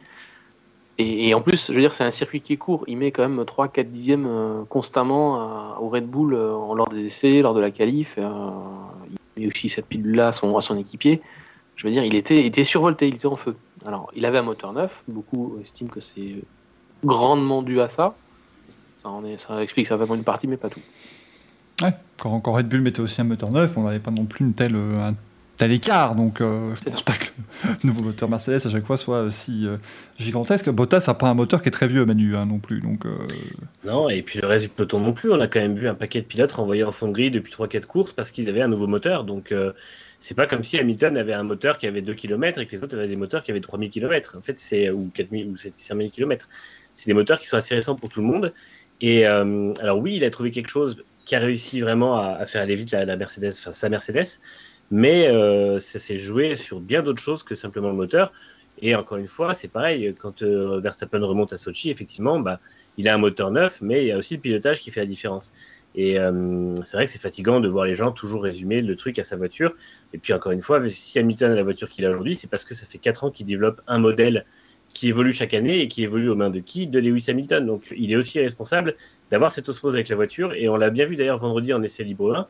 Et, 0.98 1.34
en 1.34 1.42
plus, 1.42 1.68
je 1.68 1.74
veux 1.74 1.82
dire, 1.82 1.94
c'est 1.94 2.06
un 2.06 2.12
circuit 2.12 2.40
qui 2.40 2.54
est 2.54 2.58
court. 2.58 2.86
Il 2.88 2.98
met 2.98 3.12
quand 3.12 3.28
même 3.28 3.42
3-4 3.42 3.92
dixièmes 3.92 4.26
euh, 4.28 4.64
constamment 4.70 5.78
au 5.82 5.90
Red 5.90 6.08
Bull 6.08 6.34
euh, 6.34 6.74
lors 6.74 6.88
des 6.88 7.06
essais, 7.06 7.42
lors 7.42 7.54
de 7.54 7.60
la 7.60 7.70
qualif. 7.70 8.16
Euh, 8.18 8.30
il 9.36 9.42
met 9.42 9.48
aussi 9.48 9.68
cette 9.68 9.88
pilule-là 9.88 10.30
à 10.30 10.32
son, 10.32 10.56
à 10.56 10.62
son 10.62 10.78
équipier. 10.78 11.22
Je 11.76 11.86
veux 11.86 11.92
dire, 11.92 12.06
il 12.06 12.16
était, 12.16 12.46
était 12.46 12.64
survolté, 12.64 13.10
il 13.10 13.16
était 13.16 13.26
en 13.26 13.36
feu. 13.36 13.58
Alors, 13.86 14.12
il 14.16 14.26
avait 14.26 14.38
un 14.38 14.44
moteur 14.44 14.74
neuf. 14.74 15.04
Beaucoup 15.08 15.58
estiment 15.62 15.90
que 15.90 16.02
c'est 16.02 16.44
grandement 17.04 17.62
dû 17.62 17.82
à 17.82 17.90
ça. 17.90 18.16
Ça, 18.98 19.10
en 19.10 19.26
est, 19.26 19.38
ça 19.38 19.62
explique 19.62 19.88
certainement 19.88 20.16
une 20.16 20.24
partie, 20.24 20.48
mais 20.48 20.58
pas 20.58 20.70
tout. 20.70 20.82
Ouais, 21.82 21.94
quand, 22.18 22.40
quand 22.40 22.54
Red 22.54 22.68
Bull 22.68 22.82
mettait 22.82 23.02
aussi 23.02 23.20
un 23.22 23.26
moteur 23.26 23.52
neuf, 23.52 23.78
on 23.78 23.84
n'avait 23.84 24.00
pas 24.00 24.12
non 24.12 24.26
plus 24.26 24.46
une 24.46 24.54
telle, 24.54 24.76
un 24.76 25.14
t'as 25.58 25.68
l'écart, 25.68 26.16
donc 26.16 26.42
euh, 26.42 26.74
je 26.76 26.90
pense 26.90 27.04
pas 27.04 27.14
que 27.14 27.26
le 27.64 27.88
nouveau 27.88 28.02
moteur 28.02 28.30
Mercedes 28.30 28.66
à 28.66 28.70
chaque 28.70 28.86
fois 28.86 28.98
soit 28.98 29.32
si 29.32 29.66
euh, 29.66 29.78
gigantesque. 30.18 30.70
Bottas 30.70 31.06
n'a 31.08 31.14
pas 31.14 31.28
un 31.28 31.34
moteur 31.34 31.62
qui 31.62 31.70
est 31.70 31.72
très 31.72 31.88
vieux, 31.88 32.06
Manu, 32.06 32.36
hein, 32.36 32.46
non 32.46 32.60
plus. 32.60 32.82
Donc, 32.82 33.06
euh. 33.06 33.16
Non, 33.86 34.10
et 34.10 34.22
puis 34.22 34.40
le 34.42 34.48
reste 34.48 34.66
du 34.66 34.70
peloton 34.70 35.00
non 35.00 35.14
plus. 35.14 35.32
On 35.32 35.40
a 35.40 35.48
quand 35.48 35.60
même 35.60 35.76
vu 35.76 35.88
un 35.88 35.96
paquet 35.96 36.22
de 36.22 36.26
pilotes 36.26 36.52
renvoyés 36.52 36.84
en 36.84 36.92
fond 36.92 37.08
de 37.08 37.14
grille 37.14 37.32
depuis 37.32 37.54
3-4 37.54 37.86
courses 37.86 38.12
parce 38.12 38.32
qu'ils 38.32 38.50
avaient 38.50 38.62
un 38.62 38.68
nouveau 38.68 38.88
moteur. 38.88 39.24
Donc 39.24 39.54
c'est 40.26 40.36
pas 40.36 40.48
comme 40.48 40.64
si 40.64 40.78
Hamilton 40.78 41.18
avait 41.18 41.34
un 41.34 41.44
moteur 41.44 41.78
qui 41.78 41.88
avait 41.88 42.02
2 42.02 42.14
km 42.14 42.60
et 42.60 42.66
que 42.66 42.72
les 42.72 42.84
autres 42.84 42.98
avaient 42.98 43.08
des 43.08 43.16
moteurs 43.16 43.44
qui 43.44 43.52
avaient 43.52 43.62
3000 43.62 43.90
km. 43.90 44.38
En 44.38 44.42
fait, 44.42 44.60
c'est 44.60 44.90
ou 44.90 45.12
4000 45.14 45.48
ou 45.48 45.56
5000 45.58 46.12
km. 46.12 46.48
C'est 46.94 47.08
des 47.08 47.14
moteurs 47.14 47.40
qui 47.40 47.48
sont 47.48 47.58
assez 47.58 47.76
récents 47.76 47.96
pour 47.96 48.10
tout 48.10 48.22
le 48.22 48.28
monde. 48.28 48.54
Et 49.02 49.26
alors 49.26 50.00
oui, 50.00 50.16
il 50.16 50.24
a 50.24 50.30
trouvé 50.30 50.52
quelque 50.52 50.70
chose 50.70 51.04
qui 51.26 51.36
a 51.36 51.40
réussi 51.40 51.82
vraiment 51.82 52.18
à, 52.18 52.46
faire 52.46 52.62
aller 52.62 52.76
vite 52.76 52.92
la 52.92 53.16
Mercedes, 53.18 53.54
enfin 53.58 53.72
sa 53.72 53.90
Mercedes 53.90 54.40
mais 54.92 55.28
euh, 55.28 55.80
ça 55.80 56.00
s'est 56.00 56.20
joué 56.20 56.56
sur 56.56 56.80
bien 56.80 57.02
d'autres 57.02 57.22
choses 57.22 57.44
que 57.44 57.56
simplement 57.56 57.90
le 57.90 57.96
moteur. 57.96 58.32
Et 58.82 58.94
encore 58.94 59.18
une 59.18 59.28
fois, 59.28 59.54
c'est 59.54 59.70
pareil, 59.70 60.14
quand 60.20 60.42
euh, 60.42 60.80
Verstappen 60.80 61.24
remonte 61.26 61.54
à 61.54 61.58
Sochi, 61.58 61.90
effectivement, 61.90 62.40
bah, 62.40 62.60
il 62.98 63.08
a 63.08 63.14
un 63.14 63.18
moteur 63.18 63.50
neuf, 63.52 63.80
mais 63.82 64.04
il 64.04 64.08
y 64.08 64.12
a 64.12 64.18
aussi 64.18 64.36
le 64.36 64.42
pilotage 64.42 64.82
qui 64.82 64.92
fait 64.92 65.00
la 65.00 65.06
différence. 65.06 65.54
Et 65.96 66.20
euh, 66.20 66.76
c'est 66.84 66.98
vrai 66.98 67.06
que 67.06 67.12
c'est 67.12 67.20
fatigant 67.20 67.60
de 67.62 67.70
voir 67.70 67.86
les 67.86 67.96
gens 67.96 68.12
toujours 68.12 68.44
résumer 68.44 68.82
le 68.82 68.96
truc 68.96 69.18
à 69.18 69.24
sa 69.24 69.38
voiture. 69.38 69.74
Et 70.14 70.18
puis 70.18 70.34
encore 70.34 70.52
une 70.52 70.62
fois, 70.62 70.82
si 70.90 71.18
Hamilton 71.18 71.52
a 71.52 71.56
la 71.56 71.64
voiture 71.64 71.90
qu'il 71.90 72.06
a 72.06 72.10
aujourd'hui, 72.10 72.36
c'est 72.36 72.50
parce 72.50 72.66
que 72.66 72.76
ça 72.76 72.86
fait 72.86 72.98
4 72.98 73.24
ans 73.26 73.32
qu'il 73.32 73.46
développe 73.46 73.82
un 73.88 73.98
modèle 73.98 74.46
qui 74.94 75.08
évolue 75.08 75.34
chaque 75.34 75.54
année 75.54 75.82
et 75.82 75.88
qui 75.88 76.04
évolue 76.04 76.30
aux 76.30 76.36
mains 76.36 76.50
de 76.50 76.60
qui? 76.60 76.88
De 76.88 77.00
Lewis 77.00 77.26
Hamilton. 77.30 77.66
Donc 77.66 77.84
il 77.96 78.12
est 78.12 78.16
aussi 78.16 78.40
responsable 78.40 78.96
d'avoir 79.32 79.52
cette 79.52 79.70
osmose 79.70 79.94
avec 79.94 80.10
la 80.10 80.16
voiture. 80.16 80.54
Et 80.54 80.68
on 80.68 80.76
l'a 80.76 80.90
bien 80.90 81.06
vu 81.06 81.16
d'ailleurs 81.16 81.38
vendredi 81.38 81.74
en 81.74 81.82
essai 81.82 82.04
libre 82.04 82.36
1 82.36 82.48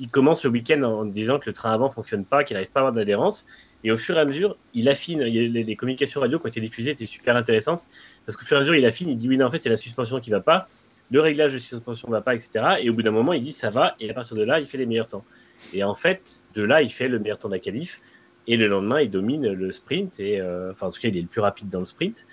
il 0.00 0.08
commence 0.08 0.44
le 0.44 0.50
week-end 0.50 0.82
en 0.82 1.04
disant 1.04 1.38
que 1.38 1.48
le 1.48 1.52
train 1.52 1.72
avant 1.72 1.88
fonctionne 1.88 2.24
pas, 2.24 2.44
qu'il 2.44 2.54
n'arrive 2.54 2.70
pas 2.70 2.80
à 2.80 2.82
avoir 2.82 2.92
d'adhérence. 2.92 3.46
Et 3.84 3.92
au 3.92 3.98
fur 3.98 4.16
et 4.16 4.20
à 4.20 4.24
mesure, 4.24 4.56
il 4.72 4.88
affine. 4.88 5.22
les, 5.22 5.76
communications 5.76 6.20
radio 6.20 6.38
qui 6.38 6.46
ont 6.46 6.48
été 6.48 6.60
diffusées 6.60 6.90
étaient 6.90 7.06
super 7.06 7.36
intéressantes. 7.36 7.86
Parce 8.26 8.36
qu'au 8.36 8.44
fur 8.44 8.56
et 8.56 8.58
à 8.58 8.60
mesure, 8.60 8.74
il 8.74 8.86
affine, 8.86 9.08
il 9.08 9.16
dit 9.16 9.28
oui, 9.28 9.36
non, 9.36 9.46
en 9.46 9.50
fait, 9.50 9.60
c'est 9.60 9.68
la 9.68 9.76
suspension 9.76 10.20
qui 10.20 10.30
va 10.30 10.40
pas, 10.40 10.68
le 11.10 11.20
réglage 11.20 11.52
de 11.52 11.58
suspension 11.58 12.08
va 12.10 12.20
pas, 12.20 12.34
etc. 12.34 12.76
Et 12.80 12.90
au 12.90 12.94
bout 12.94 13.02
d'un 13.02 13.10
moment, 13.10 13.32
il 13.32 13.42
dit 13.42 13.52
ça 13.52 13.70
va. 13.70 13.94
Et 14.00 14.10
à 14.10 14.14
partir 14.14 14.36
de 14.36 14.42
là, 14.42 14.60
il 14.60 14.66
fait 14.66 14.78
les 14.78 14.86
meilleurs 14.86 15.08
temps. 15.08 15.24
Et 15.72 15.82
en 15.84 15.94
fait, 15.94 16.42
de 16.54 16.62
là, 16.62 16.82
il 16.82 16.90
fait 16.90 17.08
le 17.08 17.18
meilleur 17.18 17.38
temps 17.38 17.48
de 17.48 17.54
la 17.54 17.60
qualif. 17.60 18.00
Et 18.46 18.56
le 18.56 18.66
lendemain, 18.66 19.00
il 19.00 19.10
domine 19.10 19.52
le 19.52 19.72
sprint. 19.72 20.20
Et, 20.20 20.40
euh, 20.40 20.72
enfin, 20.72 20.88
en 20.88 20.90
tout 20.90 21.00
cas, 21.00 21.08
il 21.08 21.16
est 21.16 21.22
le 21.22 21.28
plus 21.28 21.40
rapide 21.40 21.68
dans 21.68 21.80
le 21.80 21.86
sprint. 21.86 22.26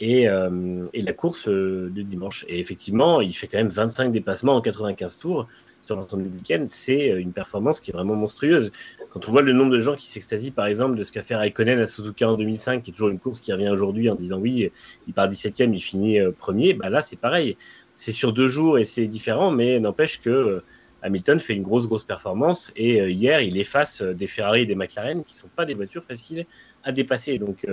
Et, 0.00 0.28
euh, 0.28 0.84
la 0.94 1.12
course 1.12 1.48
euh, 1.48 1.90
de 1.94 2.02
dimanche. 2.02 2.44
Et 2.48 2.58
effectivement, 2.58 3.20
il 3.20 3.32
fait 3.32 3.46
quand 3.46 3.58
même 3.58 3.68
25 3.68 4.10
dépassements 4.12 4.54
en 4.54 4.60
95 4.60 5.18
tours 5.18 5.46
sur 5.82 5.96
l'ensemble 5.96 6.24
du 6.24 6.36
week-end, 6.36 6.64
c'est 6.68 7.06
une 7.06 7.32
performance 7.32 7.80
qui 7.80 7.90
est 7.90 7.94
vraiment 7.94 8.14
monstrueuse. 8.14 8.70
Quand 9.08 9.26
on 9.26 9.32
voit 9.32 9.40
le 9.40 9.54
nombre 9.54 9.72
de 9.72 9.80
gens 9.80 9.96
qui 9.96 10.08
s'extasient, 10.08 10.52
par 10.52 10.66
exemple, 10.66 10.94
de 10.94 11.02
ce 11.02 11.10
qu'a 11.10 11.22
fait 11.22 11.34
Raikkonen 11.34 11.80
à 11.80 11.86
Suzuka 11.86 12.28
en 12.28 12.36
2005, 12.36 12.82
qui 12.82 12.90
est 12.90 12.92
toujours 12.92 13.08
une 13.08 13.18
course 13.18 13.40
qui 13.40 13.50
revient 13.50 13.70
aujourd'hui 13.70 14.10
en 14.10 14.14
disant 14.14 14.38
oui, 14.38 14.70
il 15.08 15.14
part 15.14 15.30
17e, 15.30 15.72
il 15.72 15.80
finit 15.80 16.18
premier, 16.36 16.74
bah 16.74 16.90
là 16.90 17.00
c'est 17.00 17.16
pareil. 17.16 17.56
C'est 18.00 18.12
sur 18.12 18.32
deux 18.32 18.48
jours 18.48 18.78
et 18.78 18.84
c'est 18.84 19.06
différent, 19.06 19.50
mais 19.50 19.78
n'empêche 19.78 20.20
que 20.20 20.30
euh, 20.30 20.64
Hamilton 21.02 21.38
fait 21.38 21.54
une 21.54 21.62
grosse, 21.62 21.86
grosse 21.86 22.04
performance. 22.04 22.72
Et 22.76 23.10
hier, 23.10 23.40
il 23.40 23.58
efface 23.58 24.02
des 24.02 24.26
Ferrari 24.26 24.62
et 24.62 24.66
des 24.66 24.74
McLaren 24.74 25.24
qui 25.24 25.34
ne 25.34 25.38
sont 25.38 25.50
pas 25.54 25.66
des 25.66 25.74
voitures 25.74 26.04
faciles 26.04 26.46
à 26.84 26.92
dépasser. 26.92 27.38
Donc, 27.38 27.66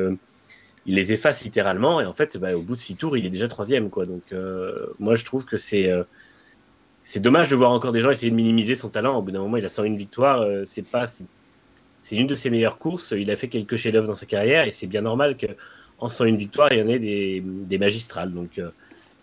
il 0.86 0.96
les 0.96 1.12
efface 1.12 1.44
littéralement. 1.44 2.00
Et 2.00 2.06
en 2.06 2.14
fait, 2.14 2.38
bah, 2.38 2.56
au 2.56 2.62
bout 2.62 2.76
de 2.76 2.80
six 2.80 2.96
tours, 2.96 3.18
il 3.18 3.26
est 3.26 3.30
déjà 3.30 3.50
troisième. 3.50 3.90
Quoi. 3.90 4.06
Donc, 4.06 4.24
moi, 5.00 5.16
je 5.16 5.26
trouve 5.26 5.44
que 5.44 5.58
c'est 5.58 5.92
c'est 7.08 7.22
dommage 7.22 7.48
de 7.48 7.56
voir 7.56 7.72
encore 7.72 7.94
des 7.94 8.02
gens 8.02 8.12
essayer 8.12 8.30
de 8.30 8.36
minimiser 8.36 8.76
son 8.76 8.90
talent. 8.90 9.18
Au 9.18 9.22
bout 9.22 9.32
d'un 9.32 9.40
moment, 9.40 9.56
il 9.56 9.64
a 9.64 9.70
101 9.70 9.96
victoires. 9.96 10.42
Euh, 10.42 10.64
c'est 10.66 10.82
pas, 10.82 11.06
c'est 11.06 12.16
une 12.18 12.28
de 12.28 12.36
ses 12.36 12.50
meilleures 12.50 12.78
courses. 12.78 13.14
Il 13.18 13.32
a 13.32 13.38
fait 13.38 13.48
quelques 13.48 13.78
chefs-d'œuvre 13.78 14.08
dans 14.08 14.14
sa 14.14 14.26
carrière 14.26 14.68
et 14.68 14.72
c'est 14.72 14.88
bien 14.88 15.00
normal 15.00 15.38
qu'en 15.38 16.10
101 16.10 16.36
victoires, 16.36 16.68
il 16.74 16.80
y 16.80 16.82
en 16.82 16.90
ait 16.90 17.00
des, 17.00 17.42
des 17.46 17.78
magistrales. 17.78 18.34
Donc 18.34 18.60
euh, 18.60 18.72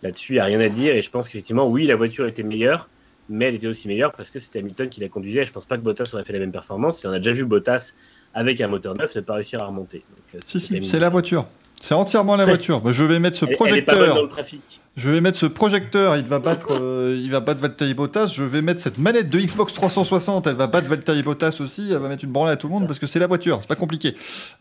là-dessus, 0.04 0.34
il 0.34 0.36
n'y 0.36 0.40
a 0.40 0.44
rien 0.44 0.60
à 0.60 0.68
dire. 0.68 0.94
Et 0.94 1.02
je 1.02 1.10
pense 1.10 1.28
qu'effectivement, 1.28 1.68
oui, 1.68 1.86
la 1.86 1.96
voiture 1.96 2.26
était 2.26 2.42
meilleure, 2.42 2.88
mais 3.28 3.46
elle 3.46 3.54
était 3.56 3.66
aussi 3.66 3.88
meilleure 3.88 4.12
parce 4.12 4.30
que 4.30 4.38
c'était 4.38 4.60
Hamilton 4.60 4.88
qui 4.88 5.00
la 5.00 5.08
conduisait. 5.08 5.44
Je 5.44 5.52
pense 5.52 5.66
pas 5.66 5.76
que 5.76 5.82
Bottas 5.82 6.10
aurait 6.12 6.24
fait 6.24 6.32
la 6.32 6.38
même 6.38 6.52
performance. 6.52 7.04
Et 7.04 7.08
on 7.08 7.12
a 7.12 7.18
déjà 7.18 7.32
vu 7.32 7.44
Bottas 7.44 7.94
avec 8.34 8.60
un 8.60 8.68
moteur 8.68 8.94
neuf 8.94 9.14
ne 9.16 9.20
pas 9.20 9.34
réussir 9.34 9.62
à 9.62 9.66
remonter. 9.66 10.02
Euh, 10.34 10.38
si, 10.44 10.60
si, 10.60 10.84
c'est 10.84 10.98
la 10.98 11.08
voiture. 11.08 11.46
C'est 11.80 11.94
entièrement 11.94 12.36
la 12.36 12.46
voiture. 12.46 12.80
Bah, 12.80 12.92
je 12.92 13.04
vais 13.04 13.18
mettre 13.18 13.36
ce 13.36 13.44
projecteur. 13.46 14.14
dans 14.14 14.22
le 14.22 14.28
trafic. 14.28 14.80
Je 14.96 15.10
vais 15.10 15.20
mettre 15.20 15.36
ce 15.36 15.46
projecteur, 15.46 16.16
il 16.16 16.24
va 16.24 16.38
battre, 16.38 16.68
euh, 16.70 17.20
il 17.20 17.28
va 17.28 17.40
battre 17.40 17.60
Valtteri 17.60 17.94
Bottas. 17.94 18.28
Je 18.28 18.44
vais 18.44 18.62
mettre 18.62 18.80
cette 18.80 18.96
manette 18.96 19.28
de 19.28 19.40
Xbox 19.40 19.74
360, 19.74 20.46
elle 20.46 20.54
va 20.54 20.68
battre 20.68 20.86
Valtteri 20.86 21.22
Bottas 21.24 21.56
aussi. 21.58 21.88
Elle 21.90 21.98
va 21.98 22.08
mettre 22.08 22.22
une 22.22 22.30
branlée 22.30 22.52
à 22.52 22.56
tout 22.56 22.68
le 22.68 22.74
monde 22.74 22.86
parce 22.86 23.00
que 23.00 23.06
c'est 23.06 23.18
la 23.18 23.26
voiture, 23.26 23.58
c'est 23.60 23.68
pas 23.68 23.74
compliqué. 23.74 24.14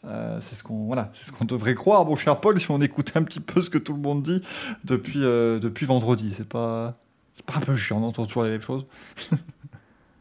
Euh, 0.05 0.39
c'est 0.41 0.55
ce 0.55 0.63
qu'on, 0.63 0.86
voilà, 0.86 1.12
c'est 1.13 1.25
ce 1.25 1.32
qu'on 1.32 1.46
devrait 1.46 1.75
croire, 1.75 2.03
mon 2.05 2.15
cher 2.15 2.39
Paul, 2.39 2.60
si 2.60 2.72
on 2.72 2.82
écoute 2.82 3.12
un 3.13 3.22
petit 3.22 3.41
peu 3.41 3.62
ce 3.62 3.70
que 3.70 3.77
tout 3.77 3.93
le 3.93 4.00
monde 4.00 4.24
dit 4.24 4.41
depuis, 4.86 5.24
euh, 5.24 5.60
depuis 5.60 5.86
vendredi. 5.86 6.34
C'est 6.36 6.50
pas, 6.50 6.93
c'est 7.36 7.46
pas 7.46 7.58
un 7.58 7.62
peu 7.62 7.75
chiant 7.75 8.00
d'entendre 8.00 8.27
toujours 8.27 8.43
les 8.43 8.51
mêmes 8.51 8.62
choses. 8.62 8.86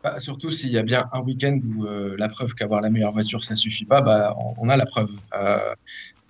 Bah, 0.05 0.19
surtout 0.19 0.51
s'il 0.51 0.73
y 0.73 0.79
a 0.79 0.83
bien 0.83 1.05
un 1.13 1.21
week-end 1.21 1.57
où 1.63 1.87
la 2.19 2.29
preuve 2.29 2.55
qu'avoir 2.55 2.81
la 2.81 2.91
meilleure 2.91 3.13
voiture 3.13 3.45
ça 3.45 3.55
suffit 3.55 3.85
pas, 3.85 4.01
bah, 4.01 4.35
on, 4.59 4.69
a 4.69 4.77
la 4.77 4.85
preuve. 4.85 5.13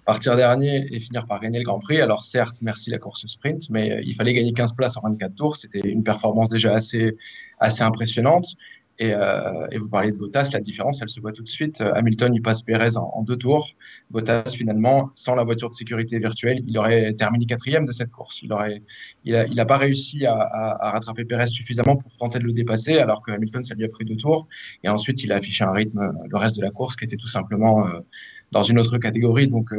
Partir 0.05 0.37
dernier 0.37 0.87
et 0.91 1.01
finir 1.01 1.27
par 1.27 1.41
gagner 1.41 1.59
le 1.59 1.65
Grand 1.65 1.79
Prix. 1.79 2.01
Alors 2.01 2.25
certes, 2.25 2.59
merci 2.63 2.91
la 2.91 2.99
course 2.99 3.27
sprint, 3.27 3.71
mais 3.71 4.01
il 4.05 4.15
fallait 4.15 4.35
gagner 4.35 4.53
15 4.53 4.75
places 4.75 4.97
en 4.97 5.03
24 5.03 5.35
tours. 5.35 5.57
C'était 5.57 5.81
une 5.81 6.03
performance 6.03 6.49
déjà 6.49 6.73
assez, 6.73 7.17
assez 7.59 7.83
impressionnante. 7.83 8.57
Euh, 9.01 9.67
et, 9.71 9.79
vous 9.79 9.89
parliez 9.89 10.13
de 10.13 10.17
Bottas, 10.17 10.51
la 10.53 10.61
différence, 10.61 11.01
elle 11.03 11.09
se 11.09 11.21
voit 11.21 11.33
tout 11.33 11.43
de 11.43 11.49
suite. 11.49 11.81
Euh, 11.81 11.93
Hamilton, 11.95 12.35
il 12.35 12.43
passe 12.43 12.63
Pérez 12.63 12.97
en, 12.97 13.23
deux 13.23 13.37
tours. 13.37 13.69
Bottas, 14.11 14.45
finalement, 14.55 15.11
sans 15.15 15.35
la 15.35 15.45
voiture 15.45 15.71
de 15.71 15.75
sécurité 15.75 16.19
virtuelle, 16.19 16.61
il 16.67 16.77
aurait 16.79 17.13
terminé 17.15 17.47
quatrième 17.47 17.87
de 17.87 17.93
cette 17.93 18.11
course. 18.11 18.43
Il 18.43 18.51
n'a 18.51 18.69
il 19.25 19.35
a, 19.35 19.47
il 19.47 19.67
pas 19.67 19.79
réussi 19.79 20.27
à, 20.27 20.79
rattraper 20.81 21.25
Pérez 21.25 21.47
suffisamment 21.47 21.97
pour 21.97 22.17
tenter 22.17 22.39
de 22.39 22.45
le 22.45 22.53
dépasser, 22.53 22.99
alors 22.99 23.23
que 23.23 23.33
Hamilton, 23.33 23.65
ça 23.65 23.75
lui 23.75 23.85
a 23.85 23.89
pris 23.89 24.05
deux 24.05 24.17
tours. 24.17 24.47
Et 24.85 24.89
ensuite, 24.89 25.23
il 25.25 25.33
a 25.33 25.37
affiché 25.37 25.65
un 25.65 25.73
rythme 25.73 26.13
le 26.29 26.37
reste 26.37 26.57
de 26.57 26.63
la 26.63 26.71
course 26.71 26.97
qui 26.97 27.05
était 27.05 27.17
tout 27.17 27.29
simplement 27.29 27.87
euh, 27.87 28.01
dans 28.53 28.63
une 28.63 28.79
autre 28.79 28.99
catégorie. 28.99 29.49
Donc, 29.49 29.71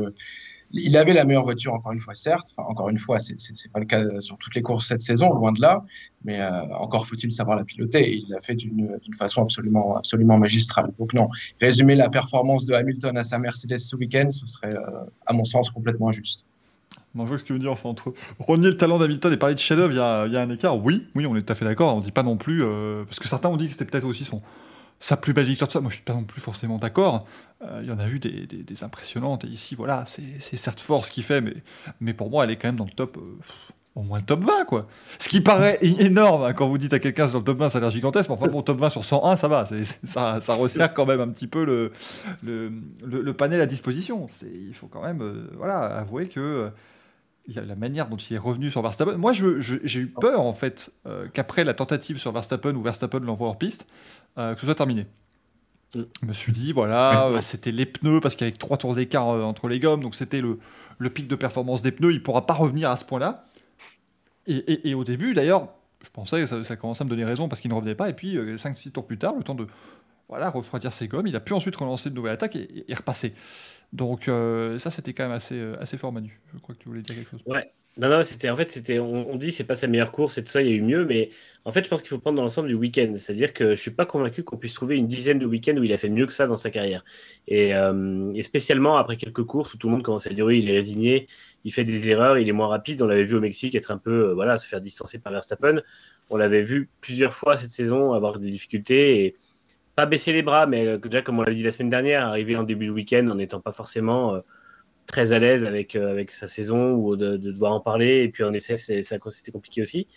il 0.75 0.97
avait 0.97 1.13
la 1.13 1.23
meilleure 1.23 1.43
voiture, 1.43 1.73
encore 1.73 1.91
une 1.91 1.99
fois, 1.99 2.15
certes. 2.15 2.53
encore 2.57 2.89
une 2.89 2.97
fois, 2.97 3.19
c'est 3.19 3.35
n'est 3.35 3.71
pas 3.71 3.79
le 3.79 3.85
cas 3.85 4.21
sur 4.21 4.37
toutes 4.39 4.55
les 4.55 4.63
courses 4.63 4.87
cette 4.87 5.01
saison, 5.01 5.31
loin 5.31 5.51
de 5.51 5.61
là. 5.61 5.85
Mais 6.25 6.41
euh, 6.41 6.63
encore 6.79 7.05
faut-il 7.05 7.31
savoir 7.31 7.57
la 7.57 7.63
piloter. 7.63 8.01
Et 8.01 8.15
il 8.15 8.25
l'a 8.29 8.39
fait 8.39 8.55
d'une 8.55 8.97
façon 9.15 9.43
absolument, 9.43 9.97
absolument 9.97 10.37
magistrale. 10.39 10.91
Donc 10.97 11.13
non, 11.13 11.27
résumer 11.61 11.95
la 11.95 12.09
performance 12.09 12.65
de 12.65 12.73
Hamilton 12.73 13.15
à 13.17 13.23
sa 13.23 13.37
Mercedes 13.37 13.77
ce 13.77 13.95
week-end, 13.95 14.29
ce 14.31 14.47
serait, 14.47 14.73
euh, 14.73 15.05
à 15.27 15.33
mon 15.33 15.45
sens, 15.45 15.69
complètement 15.69 16.09
injuste. 16.09 16.45
Bon, 17.13 17.25
je 17.25 17.29
vois 17.29 17.37
ce 17.37 17.43
que 17.43 17.47
tu 17.47 17.53
veux 17.53 17.59
dire, 17.59 17.71
enfin, 17.71 17.89
entre 17.89 18.11
renier 18.39 18.69
le 18.69 18.77
talent 18.77 18.97
d'Hamilton 18.97 19.31
et 19.31 19.37
parler 19.37 19.53
de 19.53 19.59
chef 19.59 19.77
il 19.91 19.95
y 19.95 19.99
a, 19.99 20.23
un 20.23 20.49
écart. 20.49 20.83
Oui, 20.83 21.07
oui, 21.13 21.27
on 21.27 21.35
est 21.35 21.43
tout 21.43 21.51
à 21.51 21.55
fait 21.55 21.65
d'accord. 21.65 21.95
On 21.95 21.99
ne 21.99 22.03
dit 22.03 22.11
pas 22.11 22.23
non 22.23 22.37
plus, 22.37 22.63
euh, 22.63 23.03
parce 23.03 23.19
que 23.19 23.27
certains 23.27 23.49
ont 23.49 23.57
dit 23.57 23.67
que 23.67 23.73
c'était 23.73 23.85
peut-être 23.85 24.07
aussi 24.07 24.25
son, 24.25 24.41
sa 25.03 25.17
plus 25.17 25.33
belle 25.33 25.45
victoire 25.45 25.67
de 25.67 25.73
ça. 25.73 25.81
Moi, 25.81 25.89
je 25.89 25.95
suis 25.95 26.05
pas 26.05 26.13
non 26.13 26.23
plus 26.23 26.39
forcément 26.39 26.77
d'accord. 26.77 27.27
Euh, 27.61 27.79
il 27.81 27.89
y 27.89 27.91
en 27.91 27.99
a 27.99 28.07
eu 28.07 28.19
des, 28.19 28.83
impressionnantes. 28.85 29.43
Et 29.43 29.49
ici, 29.49 29.75
voilà, 29.75 30.05
c'est 30.07 30.55
certes 30.55 30.79
fort 30.79 31.05
ce 31.05 31.11
qu'il 31.11 31.23
fait, 31.23 31.41
mais, 31.41 31.55
mais 31.99 32.13
pour 32.13 32.29
moi, 32.29 32.45
elle 32.45 32.51
est 32.51 32.55
quand 32.55 32.69
même 32.69 32.77
dans 32.77 32.85
le 32.85 32.91
top, 32.91 33.17
euh, 33.17 33.37
au 33.95 34.03
moins 34.03 34.19
le 34.19 34.23
top 34.23 34.45
20, 34.45 34.63
quoi. 34.63 34.87
Ce 35.19 35.27
qui 35.27 35.41
paraît 35.41 35.77
énorme 35.81 36.45
hein, 36.45 36.53
quand 36.53 36.69
vous 36.69 36.77
dites 36.77 36.93
à 36.93 36.99
quelqu'un 36.99 37.27
c'est 37.27 37.33
dans 37.33 37.39
le 37.39 37.43
top 37.43 37.57
20, 37.57 37.67
ça 37.67 37.79
a 37.79 37.81
l'air 37.81 37.89
gigantesque. 37.89 38.29
Mais 38.29 38.35
enfin, 38.35 38.47
bon, 38.47 38.61
top 38.61 38.79
20 38.79 38.87
sur 38.87 39.03
101, 39.03 39.35
ça 39.35 39.49
va. 39.49 39.65
ça, 39.65 40.39
ça 40.39 40.53
resserre 40.53 40.93
quand 40.93 41.05
même 41.05 41.19
un 41.19 41.27
petit 41.27 41.47
peu 41.47 41.65
le, 41.65 41.91
le, 42.41 42.71
le, 43.03 43.33
panel 43.33 43.59
à 43.59 43.65
disposition. 43.65 44.27
Il 44.41 44.73
faut 44.73 44.87
quand 44.87 45.03
même 45.03 45.21
euh, 45.21 45.49
voilà, 45.57 45.81
avouer 45.81 46.29
que 46.29 46.71
la 47.53 47.75
manière 47.75 48.07
dont 48.07 48.15
il 48.15 48.33
est 48.35 48.39
revenu 48.39 48.71
sur 48.71 48.81
Verstappen. 48.81 49.17
Moi, 49.17 49.33
j'ai 49.33 49.99
eu 49.99 50.07
peur, 50.07 50.39
en 50.39 50.53
fait, 50.53 50.93
qu'après 51.33 51.65
la 51.65 51.73
tentative 51.73 52.17
sur 52.17 52.31
Verstappen, 52.31 52.73
où 52.73 52.81
Verstappen 52.81 53.19
l'envoie 53.19 53.49
hors 53.49 53.57
piste, 53.57 53.85
que 54.35 54.59
ce 54.59 54.65
soit 54.65 54.75
terminé. 54.75 55.05
Mm. 55.95 56.01
Je 56.21 56.27
me 56.27 56.33
suis 56.33 56.51
dit, 56.51 56.71
voilà, 56.71 57.27
euh, 57.27 57.41
c'était 57.41 57.71
les 57.71 57.85
pneus, 57.85 58.19
parce 58.19 58.35
qu'avec 58.35 58.57
trois 58.57 58.77
tours 58.77 58.95
d'écart 58.95 59.27
entre 59.27 59.67
les 59.67 59.79
gommes, 59.79 60.01
donc 60.01 60.15
c'était 60.15 60.41
le, 60.41 60.59
le, 60.97 61.09
pic 61.09 61.27
de 61.27 61.35
performance 61.35 61.81
des 61.81 61.91
pneus, 61.91 62.11
il 62.11 62.17
ne 62.17 62.23
pourra 62.23 62.45
pas 62.45 62.53
revenir 62.53 62.89
à 62.89 62.97
ce 62.97 63.05
point-là. 63.05 63.45
Et, 64.45 64.93
au 64.93 65.03
début, 65.05 65.33
d'ailleurs, 65.33 65.69
je 66.03 66.09
pensais 66.09 66.41
que 66.41 66.45
ça, 66.47 66.63
ça 66.65 66.75
commençait 66.75 67.03
à 67.03 67.05
me 67.05 67.09
donner 67.09 67.23
raison 67.23 67.47
parce 67.47 67.61
qu'il 67.61 67.71
ne 67.71 67.75
revenait 67.75 67.95
pas, 67.95 68.09
et 68.09 68.13
puis 68.13 68.37
5-6 68.37 68.91
tours 68.91 69.05
plus 69.05 69.17
tard, 69.17 69.35
le 69.37 69.43
temps 69.43 69.55
de 69.55 69.67
voilà, 70.27 70.49
refroidir 70.49 70.93
ses 70.93 71.07
gommes, 71.07 71.27
il 71.27 71.35
a 71.35 71.39
pu 71.39 71.53
ensuite 71.53 71.75
relancer 71.75 72.09
de 72.09 72.15
nouvelles 72.15 72.33
attaques 72.33 72.55
et, 72.55 72.85
et 72.87 72.95
repasser. 72.95 73.33
Donc 73.93 74.27
euh, 74.27 74.79
ça, 74.79 74.89
c'était 74.89 75.13
quand 75.13 75.23
même 75.23 75.31
assez, 75.31 75.59
euh, 75.59 75.79
assez 75.79 75.97
fort, 75.97 76.11
Manu. 76.11 76.41
Je 76.53 76.59
crois 76.59 76.73
que 76.73 76.81
tu 76.81 76.89
voulais 76.89 77.03
dire 77.03 77.15
quelque 77.15 77.29
chose. 77.29 77.43
Ouais. 77.45 77.71
Non, 77.97 78.09
non, 78.09 78.23
c'était 78.23 78.49
en 78.49 78.55
fait, 78.55 78.71
c'était, 78.71 78.97
on, 78.97 79.35
dit 79.35 79.51
c'est 79.51 79.63
pas 79.63 79.75
sa 79.75 79.85
meilleure 79.85 80.11
course 80.11 80.39
et 80.39 80.43
tout 80.43 80.49
ça, 80.49 80.61
il 80.63 80.67
y 80.67 80.71
a 80.71 80.73
eu 80.73 80.81
mieux, 80.81 81.05
mais 81.05 81.29
en 81.63 81.71
fait, 81.71 81.83
je 81.83 81.89
pense 81.89 82.01
qu'il 82.01 82.09
faut 82.09 82.17
prendre 82.17 82.37
dans 82.37 82.41
l'ensemble 82.41 82.67
du 82.67 82.73
week-end. 82.73 83.13
C'est-à-dire 83.17 83.53
que 83.53 83.75
je 83.75 83.81
suis 83.81 83.91
pas 83.91 84.07
convaincu 84.07 84.41
qu'on 84.43 84.57
puisse 84.57 84.73
trouver 84.73 84.97
une 84.97 85.05
dizaine 85.05 85.37
de 85.37 85.45
week-ends 85.45 85.77
où 85.77 85.83
il 85.83 85.93
a 85.93 85.99
fait 85.99 86.09
mieux 86.09 86.25
que 86.25 86.33
ça 86.33 86.47
dans 86.47 86.57
sa 86.57 86.71
carrière. 86.71 87.05
Et, 87.47 87.75
euh, 87.75 88.41
spécialement 88.41 88.97
après 88.97 89.15
quelques 89.15 89.43
courses 89.43 89.75
où 89.75 89.77
tout 89.77 89.87
le 89.87 89.93
monde 89.93 90.03
commence 90.03 90.25
à 90.25 90.31
dire 90.31 90.45
oui, 90.45 90.59
il 90.59 90.69
est 90.71 90.73
résigné, 90.73 91.27
il 91.65 91.71
fait 91.71 91.83
des 91.83 92.09
erreurs, 92.09 92.39
il 92.39 92.49
est 92.49 92.53
moins 92.53 92.67
rapide. 92.67 93.01
On 93.03 93.07
l'avait 93.07 93.25
vu 93.25 93.35
au 93.35 93.39
Mexique 93.41 93.75
être 93.75 93.91
un 93.91 93.99
peu, 93.99 94.31
voilà, 94.31 94.57
se 94.57 94.67
faire 94.67 94.81
distancer 94.81 95.19
par 95.19 95.31
Verstappen. 95.31 95.81
On 96.31 96.37
l'avait 96.37 96.63
vu 96.63 96.89
plusieurs 96.99 97.33
fois 97.33 97.57
cette 97.57 97.71
saison 97.71 98.13
avoir 98.13 98.39
des 98.39 98.49
difficultés 98.49 99.25
et 99.25 99.35
pas 99.95 100.05
baisser 100.07 100.33
les 100.33 100.41
bras, 100.41 100.65
mais 100.65 100.87
euh, 100.87 100.97
déjà, 100.97 101.21
comme 101.21 101.39
on 101.39 101.43
l'a 101.43 101.53
dit 101.53 101.63
la 101.63 101.71
semaine 101.71 101.89
dernière, 101.89 102.25
arriver 102.25 102.55
en 102.55 102.63
début 102.63 102.87
de 102.87 102.91
week-end 102.91 103.27
en 103.29 103.35
n'étant 103.35 103.59
pas 103.59 103.71
forcément 103.71 104.35
euh, 104.35 104.39
très 105.05 105.31
à 105.31 105.39
l'aise 105.39 105.65
avec, 105.65 105.95
euh, 105.95 106.11
avec 106.11 106.31
sa 106.31 106.47
saison 106.47 106.93
ou 106.93 107.15
de, 107.15 107.37
devoir 107.37 107.73
en 107.73 107.79
parler. 107.79 108.23
Et 108.23 108.29
puis 108.29 108.43
en 108.43 108.53
essai, 108.53 108.75
c'était 108.75 109.51
compliqué 109.51 109.81
aussi. 109.81 110.07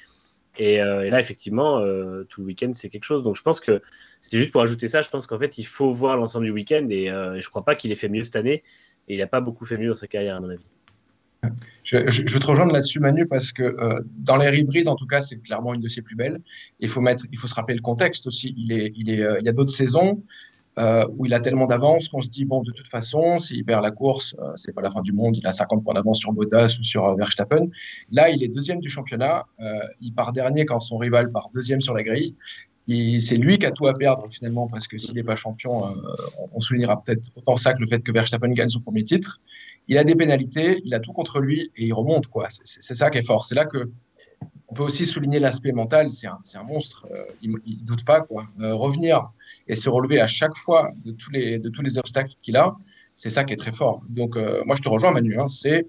Et, 0.59 0.79
là, 0.79 1.21
effectivement, 1.21 1.83
tout 2.31 2.41
le 2.41 2.47
week-end, 2.47 2.71
c'est 2.73 2.89
quelque 2.89 3.05
chose. 3.05 3.23
Donc 3.23 3.37
je 3.37 3.43
pense 3.43 3.61
que 3.61 3.83
c'est 4.23 4.39
juste 4.39 4.53
pour 4.53 4.63
ajouter 4.63 4.89
ça. 4.89 5.03
Je 5.03 5.11
pense 5.11 5.27
qu'en 5.27 5.39
fait, 5.39 5.59
il 5.59 5.67
faut 5.67 5.93
voir 5.93 6.17
l'ensemble 6.17 6.47
du 6.47 6.51
week-end. 6.51 6.87
Et 6.89 7.09
je 7.09 7.37
ne 7.37 7.51
crois 7.51 7.63
pas 7.63 7.75
qu'il 7.75 7.93
ait 7.93 7.97
fait 7.97 8.09
mieux 8.09 8.25
cette 8.25 8.37
année. 8.37 8.63
Et 9.07 9.15
il 9.15 9.19
n'a 9.19 9.27
pas 9.27 9.43
beaucoup 9.43 9.67
fait 9.67 9.77
mieux 9.77 9.89
dans 9.89 9.95
sa 9.95 10.07
carrière, 10.07 10.37
à 10.37 10.41
mon 10.41 10.49
avis. 10.49 10.65
Je, 11.85 11.99
veux 11.99 12.41
te 12.41 12.47
rejoindre 12.47 12.73
là-dessus, 12.73 13.01
Manu, 13.01 13.27
parce 13.27 13.53
que 13.53 13.63
euh, 13.63 14.01
dans 14.19 14.37
l'air 14.37 14.55
hybride, 14.55 14.89
en 14.89 14.97
tout 14.97 15.07
cas, 15.07 15.23
c'est 15.23 15.39
clairement 15.39 15.75
une 15.75 15.81
de 15.81 15.89
ses 15.89 16.03
plus 16.03 16.17
belles. 16.17 16.41
Il 16.81 16.89
faut, 16.89 17.01
mettre, 17.01 17.25
il 17.31 17.39
faut 17.39 17.47
se 17.47 17.55
rappeler 17.55 17.77
le 17.77 17.83
contexte 17.83 18.27
aussi. 18.27 18.55
Il, 18.57 18.73
est, 18.73 18.93
il, 18.97 19.11
est, 19.11 19.23
euh, 19.23 19.39
il 19.41 19.47
y 19.47 19.49
a 19.49 19.53
d'autres 19.53 19.71
saisons 19.71 20.23
euh, 20.79 21.07
où 21.17 21.27
il 21.27 21.35
a 21.35 21.41
tellement 21.41 21.67
d'avance 21.67 22.09
qu'on 22.09 22.21
se 22.21 22.29
dit, 22.29 22.45
bon, 22.45 22.63
de 22.63 22.71
toute 22.71 22.89
façon, 22.89 23.39
s'il 23.39 23.65
perd 23.65 23.83
la 23.83 23.91
course, 23.91 24.37
c'est 24.57 24.73
pas 24.73 24.83
la 24.83 24.91
fin 24.91 25.01
du 25.01 25.13
monde, 25.13 25.37
il 25.37 25.47
a 25.47 25.53
50 25.53 25.85
points 25.85 25.95
d'avance 25.95 26.19
sur 26.19 26.33
Bottas 26.33 26.77
ou 26.79 26.83
sur 26.83 27.17
Verstappen. 27.17 27.69
Là, 28.11 28.31
il 28.31 28.43
est 28.43 28.49
deuxième 28.49 28.81
du 28.81 28.89
championnat. 28.89 29.47
il 30.01 30.13
part 30.13 30.33
dernier 30.33 30.67
quand 30.67 30.81
son 30.81 30.99
rival 30.99 31.31
part 31.33 31.49
deuxième 31.55 31.81
sur 31.81 31.95
la 31.95 32.03
grille. 32.03 32.35
C'est 32.89 33.37
lui 33.37 33.59
qui 33.59 33.67
a 33.67 33.73
tout 33.73 33.87
à 33.87 33.95
perdre 33.95 34.27
finalement, 34.31 34.69
parce 34.69 34.87
que 34.87 34.99
s'il 34.99 35.15
n'est 35.15 35.25
pas 35.25 35.37
champion, 35.37 35.95
on 36.53 36.61
soulignera 36.61 37.03
peut-être 37.03 37.29
autant 37.37 37.57
ça 37.57 37.73
que 37.73 37.81
le 37.81 37.87
fait 37.87 38.01
que 38.01 38.13
Verstappen 38.13 38.53
gagne 38.53 38.69
son 38.69 38.81
premier 38.81 39.05
titre 39.05 39.41
il 39.89 39.99
a 39.99 40.05
des 40.05 40.15
pénalités, 40.15 40.81
il 40.85 40.95
a 40.95 41.01
tout 41.01 41.13
contre 41.13 41.41
lui 41.41 41.71
et 41.77 41.87
il 41.87 41.93
remonte. 41.93 42.27
quoi. 42.27 42.49
C'est 42.51 42.95
ça 42.95 43.11
qui 43.11 43.19
est 43.19 43.27
fort. 43.27 43.45
C'est 43.45 43.55
là 43.55 43.65
que 43.65 43.91
on 44.69 44.75
peut 44.75 44.83
aussi 44.83 45.07
souligner 45.07 45.39
l'aspect 45.39 45.73
mental. 45.73 46.11
C'est 46.13 46.27
un, 46.27 46.63
monstre. 46.65 47.07
Euh, 47.11 47.25
il 47.43 47.53
ne 47.53 47.87
doute 47.87 48.05
pas. 48.05 48.21
quoi. 48.21 48.47
Euh, 48.61 48.75
revenir 48.75 49.31
et 49.69 49.77
se 49.77 49.89
relever 49.89 50.21
à 50.21 50.27
chaque 50.27 50.57
fois 50.57 50.91
de 51.05 51.13
tous 51.13 51.31
les, 51.31 51.99
obstacles 51.99 52.35
qu'il 52.43 52.57
a, 52.57 52.77
c'est 53.15 53.31
ça 53.31 53.45
qui 53.45 53.53
est 53.53 53.57
très 53.57 53.73
fort. 53.73 54.03
Donc, 54.09 54.37
euh, 54.37 54.63
moi, 54.67 54.77
je 54.77 54.83
te 54.83 54.89
rejoins, 54.89 55.13
Manu. 55.13 55.39
Hein, 55.39 55.49
c'est 55.49 55.87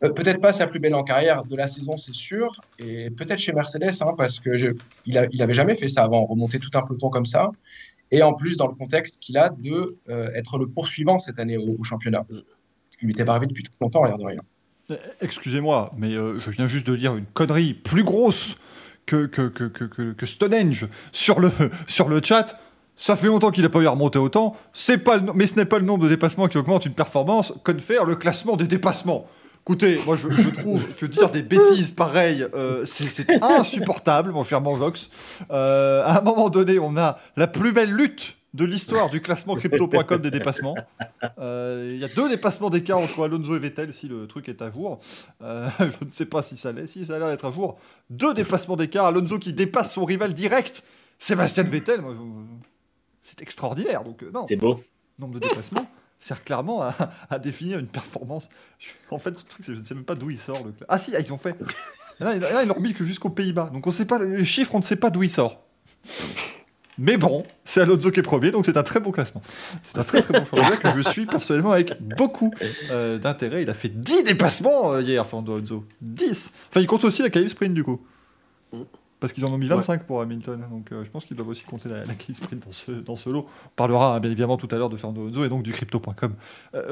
peut-être 0.00 0.40
pas 0.40 0.52
sa 0.52 0.66
plus 0.66 0.78
belle 0.78 0.94
en 0.94 1.02
carrière 1.02 1.44
de 1.44 1.56
la 1.56 1.66
saison, 1.66 1.96
c'est 1.96 2.14
sûr. 2.14 2.60
Et 2.78 3.10
peut-être 3.10 3.38
chez 3.38 3.52
Mercedes, 3.52 4.00
hein, 4.00 4.14
parce 4.16 4.38
que 4.38 4.56
je, 4.56 4.68
il, 5.06 5.18
avait 5.18 5.54
jamais 5.54 5.74
fait 5.74 5.88
ça 5.88 6.04
avant, 6.04 6.24
remonter 6.24 6.58
tout 6.58 6.70
un 6.74 6.82
peloton 6.82 7.10
comme 7.10 7.26
ça. 7.26 7.50
Et 8.10 8.22
en 8.22 8.32
plus, 8.32 8.56
dans 8.56 8.68
le 8.68 8.74
contexte 8.74 9.18
qu'il 9.18 9.36
a 9.36 9.50
de 9.50 9.98
être 10.34 10.56
le 10.56 10.66
poursuivant 10.68 11.18
cette 11.18 11.38
année 11.38 11.58
au 11.58 11.82
championnat 11.82 12.24
qui 12.98 13.06
lui 13.06 13.12
était 13.12 13.24
pas 13.24 13.32
arrivé 13.32 13.46
depuis 13.46 13.62
trop 13.62 13.76
longtemps, 13.80 14.04
l'air 14.04 14.18
de 14.18 14.24
rien. 14.24 14.40
Eh, 14.90 14.94
excusez-moi, 15.20 15.92
mais 15.98 16.14
euh, 16.14 16.38
je 16.38 16.50
viens 16.50 16.66
juste 16.66 16.86
de 16.86 16.96
dire 16.96 17.14
une 17.14 17.26
connerie 17.26 17.74
plus 17.74 18.04
grosse 18.04 18.56
que, 19.04 19.30
Stonehenge 20.24 20.88
sur 21.12 21.40
le, 21.40 21.50
le 22.08 22.20
chat. 22.22 22.58
Ça 22.96 23.14
fait 23.14 23.28
longtemps 23.28 23.50
qu'il 23.50 23.62
n'a 23.62 23.68
pas 23.68 23.80
eu 23.80 23.86
à 23.86 23.90
remonter 23.90 24.18
autant. 24.18 24.56
C'est 24.72 24.98
pas 24.98 25.20
mais 25.34 25.46
ce 25.46 25.56
n'est 25.56 25.64
pas 25.64 25.78
le 25.78 25.84
nombre 25.84 26.04
de 26.04 26.08
dépassements 26.08 26.48
qui 26.48 26.58
augmente 26.58 26.84
une 26.84 26.94
performance 26.94 27.52
que 27.62 27.72
faire 27.78 28.04
le 28.04 28.16
classement 28.16 28.56
des 28.56 28.66
dépassements. 28.66 29.28
Écoutez, 29.62 30.00
moi 30.06 30.16
je, 30.16 30.28
trouve 30.50 30.82
que 30.94 31.04
dire 31.04 31.28
des 31.28 31.42
bêtises 31.42 31.90
pareilles, 31.90 32.46
euh, 32.54 32.86
c'est 32.86 33.26
insupportable, 33.42 34.32
mon 34.32 34.42
cher 34.42 34.62
Manjox. 34.62 35.10
Euh, 35.50 36.02
à 36.06 36.18
un 36.18 36.22
moment 36.22 36.48
donné, 36.48 36.78
on 36.78 36.96
a 36.96 37.18
la 37.36 37.46
plus 37.46 37.72
belle 37.72 37.92
lutte 37.92 38.37
de 38.54 38.64
l'histoire 38.64 39.10
du 39.10 39.20
classement 39.20 39.56
crypto.com 39.56 40.22
des 40.22 40.30
dépassements. 40.30 40.74
Euh, 41.38 41.92
il 41.94 42.00
y 42.00 42.04
a 42.04 42.08
deux 42.08 42.28
dépassements 42.28 42.70
d'écart 42.70 42.98
entre 42.98 43.24
Alonso 43.24 43.54
et 43.54 43.58
Vettel 43.58 43.92
si 43.92 44.08
le 44.08 44.26
truc 44.26 44.48
est 44.48 44.62
à 44.62 44.70
jour. 44.70 45.00
Euh, 45.42 45.68
je 45.80 46.04
ne 46.04 46.10
sais 46.10 46.26
pas 46.26 46.42
si 46.42 46.56
ça 46.56 46.72
l'est. 46.72 46.86
Si 46.86 47.04
ça 47.04 47.16
a 47.16 47.18
l'air 47.18 47.28
d'être 47.28 47.44
à 47.44 47.50
jour. 47.50 47.78
Deux 48.10 48.34
dépassements 48.34 48.76
d'écart. 48.76 49.06
Alonso 49.06 49.38
qui 49.38 49.52
dépasse 49.52 49.92
son 49.92 50.04
rival 50.04 50.34
direct, 50.34 50.82
Sébastien 51.18 51.64
Vettel. 51.64 52.02
C'est 53.22 53.42
extraordinaire. 53.42 54.04
Donc, 54.04 54.22
euh, 54.22 54.30
non. 54.32 54.46
C'est 54.48 54.56
beau. 54.56 54.82
Nombre 55.18 55.34
de 55.34 55.48
dépassements 55.48 55.86
sert 56.20 56.42
clairement 56.42 56.82
à, 57.30 57.38
définir 57.38 57.78
une 57.78 57.86
performance. 57.86 58.48
En 59.10 59.18
fait, 59.18 59.30
le 59.30 59.36
truc, 59.36 59.64
je 59.64 59.72
ne 59.72 59.82
sais 59.82 59.94
même 59.94 60.04
pas 60.04 60.14
d'où 60.14 60.30
il 60.30 60.38
sort. 60.38 60.64
Le... 60.64 60.72
Ah 60.88 60.98
si, 60.98 61.14
ah, 61.14 61.20
ils 61.20 61.32
ont 61.32 61.38
fait. 61.38 61.56
Là, 62.20 62.34
ils 62.34 62.68
l'ont 62.68 62.74
remis 62.74 62.94
que 62.94 63.04
jusqu'aux 63.04 63.30
Pays-Bas. 63.30 63.70
Donc 63.72 63.86
on 63.86 63.90
sait 63.92 64.04
pas, 64.04 64.18
les 64.18 64.44
chiffres, 64.44 64.74
on 64.74 64.78
ne 64.78 64.84
sait 64.84 64.96
pas 64.96 65.10
d'où 65.10 65.22
il 65.22 65.30
sort. 65.30 65.62
Mais 66.98 67.16
bon, 67.16 67.44
c'est 67.64 67.80
Alonso 67.80 68.10
qui 68.10 68.18
est 68.18 68.22
premier, 68.24 68.50
donc 68.50 68.66
c'est 68.66 68.76
un 68.76 68.82
très 68.82 68.98
beau 68.98 69.12
classement. 69.12 69.40
C'est 69.84 69.98
un 69.98 70.04
très 70.04 70.20
très 70.20 70.38
bon 70.38 70.44
Formule 70.44 70.78
que 70.78 70.90
je 70.96 71.08
suis 71.08 71.26
personnellement 71.26 71.72
avec 71.72 71.92
beaucoup 72.16 72.52
euh, 72.90 73.18
d'intérêt. 73.18 73.62
Il 73.62 73.70
a 73.70 73.74
fait 73.74 73.88
10 73.88 74.24
dépassements 74.24 74.92
euh, 74.92 75.02
hier, 75.02 75.24
Fernando 75.24 75.54
Alonso. 75.54 75.84
10 76.00 76.52
Enfin, 76.68 76.80
il 76.80 76.86
compte 76.86 77.04
aussi 77.04 77.22
la 77.22 77.30
Calip 77.30 77.48
Sprint 77.48 77.72
du 77.72 77.84
coup. 77.84 78.00
Parce 79.20 79.32
qu'ils 79.32 79.44
en 79.44 79.52
ont 79.52 79.58
mis 79.58 79.68
25 79.68 80.04
pour 80.04 80.20
Hamilton. 80.20 80.64
Donc 80.70 80.90
euh, 80.90 81.04
je 81.04 81.10
pense 81.10 81.24
qu'ils 81.24 81.36
doivent 81.36 81.48
aussi 81.48 81.64
compter 81.64 81.88
la, 81.88 81.98
la 81.98 82.14
Sprint 82.32 82.66
dans 82.66 82.72
ce, 82.72 82.90
dans 82.90 83.16
ce 83.16 83.30
lot. 83.30 83.46
On 83.66 83.70
parlera 83.76 84.16
hein, 84.16 84.20
bien 84.20 84.30
évidemment 84.30 84.56
tout 84.56 84.68
à 84.70 84.76
l'heure 84.76 84.90
de 84.90 84.96
Fernando 84.96 85.22
Alonso 85.22 85.44
et 85.44 85.48
donc 85.48 85.62
du 85.62 85.72
Crypto.com 85.72 86.34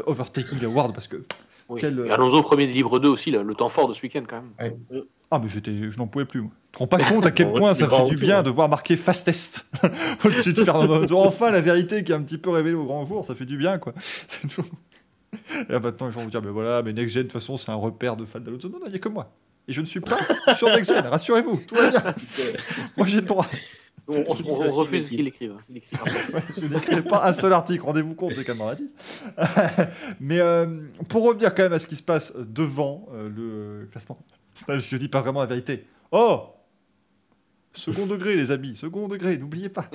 Overtaking 0.07 0.65
Award 0.65 0.95
parce 0.95 1.09
que. 1.09 1.25
Alonso 1.69 2.43
premier 2.43 2.69
des 2.69 2.73
livres 2.73 3.01
2 3.01 3.09
aussi, 3.09 3.33
le 3.33 3.55
temps 3.55 3.69
fort 3.69 3.89
de 3.89 3.95
ce 3.95 4.03
week-end 4.03 4.23
quand 4.29 4.43
même. 4.61 5.03
Ah, 5.31 5.41
mais 5.43 5.49
j'étais, 5.49 5.91
je 5.91 5.99
n'en 5.99 6.07
pouvais 6.07 6.25
plus. 6.25 6.41
Moi. 6.43 6.51
Tu 6.73 6.73
te 6.73 6.79
rends 6.79 6.87
pas 6.87 6.99
compte 7.03 7.27
à 7.27 7.31
quel 7.31 7.53
point 7.53 7.75
ça 7.75 7.89
fait 7.89 8.05
du 8.05 8.17
bien 8.17 8.43
de 8.43 8.51
voir 8.51 8.69
marquer 8.69 8.97
fastest 8.97 9.67
au-dessus 10.25 10.53
de 10.53 10.63
Fernando. 10.63 11.05
enfin, 11.19 11.51
la 11.51 11.61
vérité 11.61 12.05
qui 12.05 12.13
est 12.13 12.15
un 12.15 12.23
petit 12.23 12.39
peu 12.39 12.51
révélée 12.51 12.77
au 12.77 12.85
grand 12.85 13.05
jour, 13.07 13.25
ça 13.25 13.35
fait 13.35 13.47
du 13.47 13.57
bien, 13.57 13.79
quoi. 13.79 13.93
C'est 14.29 14.47
tout. 14.49 14.65
Et 15.69 15.73
là, 15.73 15.81
maintenant, 15.81 16.07
les 16.07 16.13
gens 16.13 16.21
vont 16.21 16.29
dire, 16.29 16.43
mais 16.43 16.51
voilà, 16.51 16.83
mais 16.83 16.93
Next 16.93 17.15
Gen, 17.15 17.23
de 17.23 17.29
toute 17.29 17.33
façon, 17.33 17.57
c'est 17.57 17.71
un 17.71 17.75
repère 17.77 18.17
de 18.17 18.25
fans 18.25 18.39
d'Alonso. 18.41 18.69
Non, 18.69 18.79
non, 18.79 18.87
il 18.87 18.91
n'y 18.91 18.97
a 18.97 18.99
que 19.01 19.09
moi. 19.09 19.33
Et 19.69 19.73
je 19.73 19.81
ne 19.81 19.87
suis 19.87 20.01
pas 20.01 20.17
sur 20.57 20.69
Next 20.69 20.93
Gen, 20.95 21.05
rassurez-vous, 21.07 21.63
tout 21.67 21.75
va 21.75 21.91
bien. 21.91 22.15
moi, 22.97 23.07
j'ai 23.07 23.17
le 23.17 23.27
droit. 23.27 23.47
On, 24.09 24.19
on- 24.19 24.37
on 24.49 24.71
refuse 24.77 25.09
qu'il 25.09 25.27
écrive. 25.27 25.55
Il. 25.69 25.77
Ouais, 25.77 26.43
je 26.57 26.67
n'écrirai 26.67 27.03
pas 27.03 27.27
un 27.27 27.33
seul 27.33 27.53
article, 27.53 27.85
rendez-vous 27.85 28.15
compte, 28.15 28.35
c'est 28.37 28.45
quand 28.45 28.55
même 28.55 28.75
dit. 28.77 28.89
Mais 30.21 30.39
euh, 30.39 30.67
pour 31.09 31.25
revenir 31.25 31.53
quand 31.55 31.65
même 31.65 31.73
à 31.73 31.79
ce 31.81 31.87
qui 31.89 31.97
se 31.97 32.03
passe 32.05 32.33
devant 32.37 33.09
euh, 33.13 33.29
le 33.83 33.87
classement, 33.91 34.17
Snipes 34.57 34.93
ne 34.93 34.99
dit 34.99 35.09
pas 35.09 35.21
vraiment 35.21 35.41
la 35.41 35.47
vérité. 35.47 35.87
Oh 36.11 36.51
Second 37.73 38.07
degré, 38.07 38.37
les 38.37 38.51
amis, 38.53 38.75
second 38.75 39.07
degré, 39.07 39.37
n'oubliez 39.37 39.69
pas. 39.69 39.87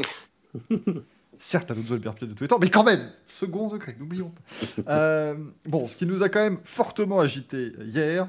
Certes, 1.40 1.72
Alonso 1.72 1.96
est 1.96 2.06
le 2.06 2.12
pilote 2.12 2.30
de 2.30 2.34
tous 2.36 2.44
les 2.44 2.48
temps, 2.48 2.60
mais 2.60 2.70
quand 2.70 2.84
même, 2.84 3.12
second 3.26 3.68
degré, 3.70 3.96
n'oublions 4.00 4.30
pas. 4.30 4.42
Euh, 4.92 5.36
bon, 5.66 5.88
ce 5.88 5.96
qui 5.96 6.06
nous 6.06 6.22
a 6.22 6.30
quand 6.30 6.40
même 6.40 6.60
fortement 6.64 7.20
agité 7.20 7.74
hier, 7.84 8.28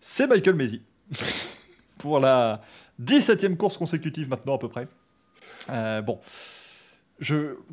c'est 0.00 0.28
Michael 0.28 0.54
Mesi. 0.54 0.82
pour 1.98 2.20
la 2.20 2.60
17e 3.02 3.56
course 3.56 3.76
consécutive 3.76 4.28
maintenant 4.28 4.54
à 4.54 4.58
peu 4.58 4.68
près. 4.68 4.86
Euh, 5.70 6.02
bon, 6.02 6.20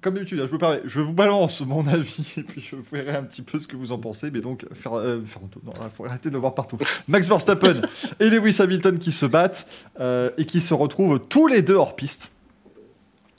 comme 0.02 0.14
d'habitude, 0.14 0.40
hein, 0.40 0.46
je 0.48 0.54
me 0.54 0.58
permets, 0.58 0.82
je 0.86 1.00
vous 1.00 1.14
balance 1.14 1.62
mon 1.62 1.86
avis 1.88 2.34
et 2.38 2.44
puis 2.44 2.62
je 2.62 2.76
verrai 2.92 3.18
un 3.18 3.24
petit 3.24 3.42
peu 3.42 3.58
ce 3.60 3.68
que 3.68 3.76
vous 3.76 3.92
en 3.92 3.98
pensez. 3.98 4.32
Mais 4.32 4.40
donc, 4.40 4.66
faire, 4.74 4.94
euh, 4.94 5.22
faire 5.26 5.42
non, 5.64 5.74
faut 5.96 6.06
arrêter 6.06 6.30
de 6.30 6.38
voir 6.38 6.54
partout. 6.54 6.78
Max 7.08 7.28
Verstappen 7.28 7.82
et 8.20 8.30
Lewis 8.30 8.58
Hamilton 8.62 9.00
qui 9.00 9.12
se 9.12 9.26
battent 9.26 9.68
euh, 10.00 10.30
et 10.38 10.46
qui 10.46 10.62
se 10.62 10.74
retrouvent 10.74 11.20
tous 11.28 11.48
les 11.48 11.62
deux 11.62 11.76
hors 11.76 11.96
piste. 11.96 12.32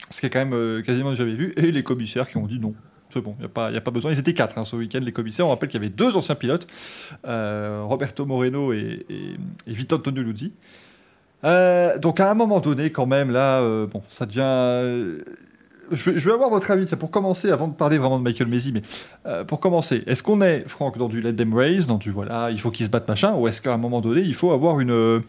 Ce 0.09 0.19
qui 0.19 0.27
est 0.27 0.29
quand 0.29 0.39
même 0.39 0.53
euh, 0.53 0.81
quasiment 0.81 1.15
jamais 1.15 1.33
vu. 1.33 1.53
Et 1.57 1.71
les 1.71 1.83
commissaires 1.83 2.29
qui 2.29 2.37
ont 2.37 2.47
dit 2.47 2.59
non. 2.59 2.75
C'est 3.09 3.21
bon, 3.21 3.35
il 3.39 3.45
n'y 3.45 3.75
a, 3.75 3.77
a 3.77 3.81
pas 3.81 3.91
besoin. 3.91 4.11
Ils 4.11 4.19
étaient 4.19 4.33
quatre 4.33 4.57
hein, 4.57 4.65
ce 4.65 4.75
week-end, 4.75 4.99
les 4.99 5.11
commissaires. 5.11 5.45
On 5.45 5.49
rappelle 5.49 5.69
qu'il 5.69 5.79
y 5.79 5.83
avait 5.83 5.93
deux 5.93 6.17
anciens 6.17 6.33
pilotes, 6.33 6.65
euh, 7.25 7.83
Roberto 7.83 8.25
Moreno 8.25 8.73
et, 8.73 9.05
et, 9.07 9.93
Antonio 9.93 10.23
Luzzi. 10.23 10.51
Euh, 11.43 11.99
donc 11.99 12.19
à 12.19 12.31
un 12.31 12.33
moment 12.33 12.59
donné, 12.59 12.91
quand 12.91 13.05
même, 13.05 13.29
là, 13.29 13.61
bon, 13.85 14.01
ça 14.09 14.25
devient. 14.25 15.21
Je, 15.91 16.11
vais, 16.11 16.31
avoir 16.31 16.49
votre 16.49 16.69
avis 16.71 16.85
pour 16.95 17.11
commencer, 17.11 17.51
avant 17.51 17.67
de 17.67 17.73
parler 17.73 17.97
vraiment 17.97 18.17
de 18.17 18.23
Michael 18.23 18.47
Mesi, 18.47 18.71
mais 18.71 18.81
euh, 19.25 19.43
pour 19.43 19.59
commencer, 19.59 20.03
est-ce 20.07 20.23
qu'on 20.23 20.41
est, 20.41 20.67
Franck, 20.67 20.97
dans 20.97 21.09
du 21.09 21.21
let 21.21 21.33
them 21.33 21.53
race, 21.53 21.87
dans 21.87 21.97
du 21.97 22.11
voilà, 22.11 22.49
il 22.51 22.59
faut 22.59 22.71
qu'ils 22.71 22.85
se 22.85 22.91
battent 22.91 23.07
machin, 23.07 23.33
ou 23.35 23.47
est-ce 23.47 23.61
qu'à 23.61 23.73
un 23.73 23.77
moment 23.77 24.01
donné, 24.01 24.21
il 24.21 24.33
faut 24.33 24.51
avoir 24.51 24.79
une, 24.79 24.91
euh, 24.91 25.19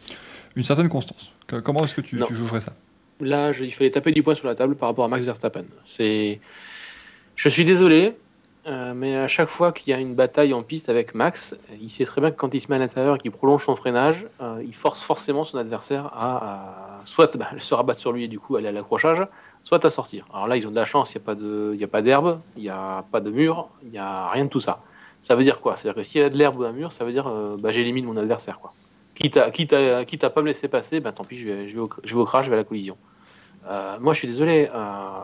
une 0.56 0.62
certaine 0.62 0.88
constance? 0.88 1.32
Comment 1.62 1.84
est-ce 1.84 1.94
que 1.94 2.00
tu, 2.00 2.20
tu 2.20 2.34
jugerais 2.34 2.61
ça? 2.61 2.73
Là, 3.20 3.52
je- 3.52 3.64
il 3.64 3.73
fallait 3.73 3.90
taper 3.90 4.12
du 4.12 4.23
poing 4.23 4.34
sur 4.34 4.46
la 4.46 4.54
table 4.54 4.75
par 4.75 4.88
rapport 4.88 5.04
à 5.04 5.08
Max 5.08 5.25
Verstappen. 5.25 5.64
C'est, 5.84 6.40
je 7.37 7.49
suis 7.49 7.64
désolé, 7.64 8.16
euh, 8.66 8.94
mais 8.94 9.14
à 9.16 9.28
chaque 9.28 9.49
fois 9.50 9.73
qu'il 9.73 9.90
y 9.90 9.92
a 9.94 9.99
une 9.99 10.14
bataille 10.14 10.54
en 10.54 10.62
piste 10.62 10.88
avec 10.88 11.14
Max, 11.14 11.54
il 11.80 11.90
sait 11.90 12.04
très 12.06 12.20
bien 12.20 12.30
que 12.30 12.37
quand 12.37 12.52
il 12.54 12.61
se 12.61 12.68
met 12.68 12.76
à 12.76 12.78
l'intérieur 12.78 13.16
et 13.16 13.18
qu'il 13.18 13.30
prolonge 13.30 13.64
son 13.64 13.76
freinage, 13.76 14.26
euh, 14.40 14.62
il 14.66 14.75
force 14.75 15.02
forcément 15.02 15.44
son 15.44 15.58
adversaire 15.58 16.06
à, 16.14 16.37
à 16.37 17.02
soit 17.04 17.37
bah, 17.37 17.50
se 17.58 17.75
rabattre 17.75 18.00
sur 18.00 18.12
lui 18.12 18.25
et 18.25 18.28
du 18.28 18.38
coup 18.40 18.56
aller 18.56 18.68
à 18.68 18.73
l'accrochage, 18.73 19.26
soit 19.64 19.85
à 19.85 19.90
sortir. 19.90 20.26
Alors 20.33 20.47
là, 20.47 20.56
ils 20.56 20.66
ont 20.68 20.71
de 20.71 20.76
la 20.76 20.85
chance, 20.85 21.14
il 21.14 21.21
n'y 21.76 21.85
a 21.85 21.88
pas 21.88 22.02
d'herbe, 22.02 22.40
il 22.56 22.62
n'y 22.62 22.68
a 22.68 23.04
pas 23.11 23.21
de 23.21 23.30
mur, 23.30 23.68
il 23.83 23.90
n'y 23.90 23.99
a 23.99 24.28
rien 24.28 24.44
de 24.44 24.50
tout 24.50 24.61
ça. 24.61 24.80
Ça 25.23 25.35
veut 25.35 25.42
dire 25.42 25.61
quoi? 25.61 25.76
C'est-à-dire 25.76 25.97
que 25.97 26.02
s'il 26.02 26.21
y 26.21 26.25
a 26.25 26.28
de 26.28 26.37
l'herbe 26.37 26.56
ou 26.59 26.64
un 26.64 26.73
mur, 26.73 26.92
ça 26.92 27.04
veut 27.04 27.12
dire 27.12 27.26
euh, 27.26 27.56
bah, 27.59 27.73
j'élimine 27.73 28.04
mon 28.04 28.16
adversaire. 28.18 28.61
Quoi. 28.61 28.73
Quitte 29.14 29.38
à, 29.38 29.50
quitte, 29.50 30.28
pas 30.28 30.42
me 30.42 30.47
laisser 30.47 30.68
passer, 30.68 31.00
ben, 31.00 31.12
tant 31.12 31.25
pis, 31.25 31.38
je 31.38 31.47
vais, 31.47 31.68
je, 31.68 31.75
vais 31.75 31.80
au, 32.21 32.25
crash, 32.26 32.44
je 32.44 32.50
vais 32.50 32.56
à 32.56 32.59
la 32.59 32.64
collision. 32.64 32.99
Euh, 33.66 33.97
moi, 34.00 34.12
je 34.12 34.18
suis 34.18 34.28
désolé. 34.28 34.68
euh, 34.73 35.21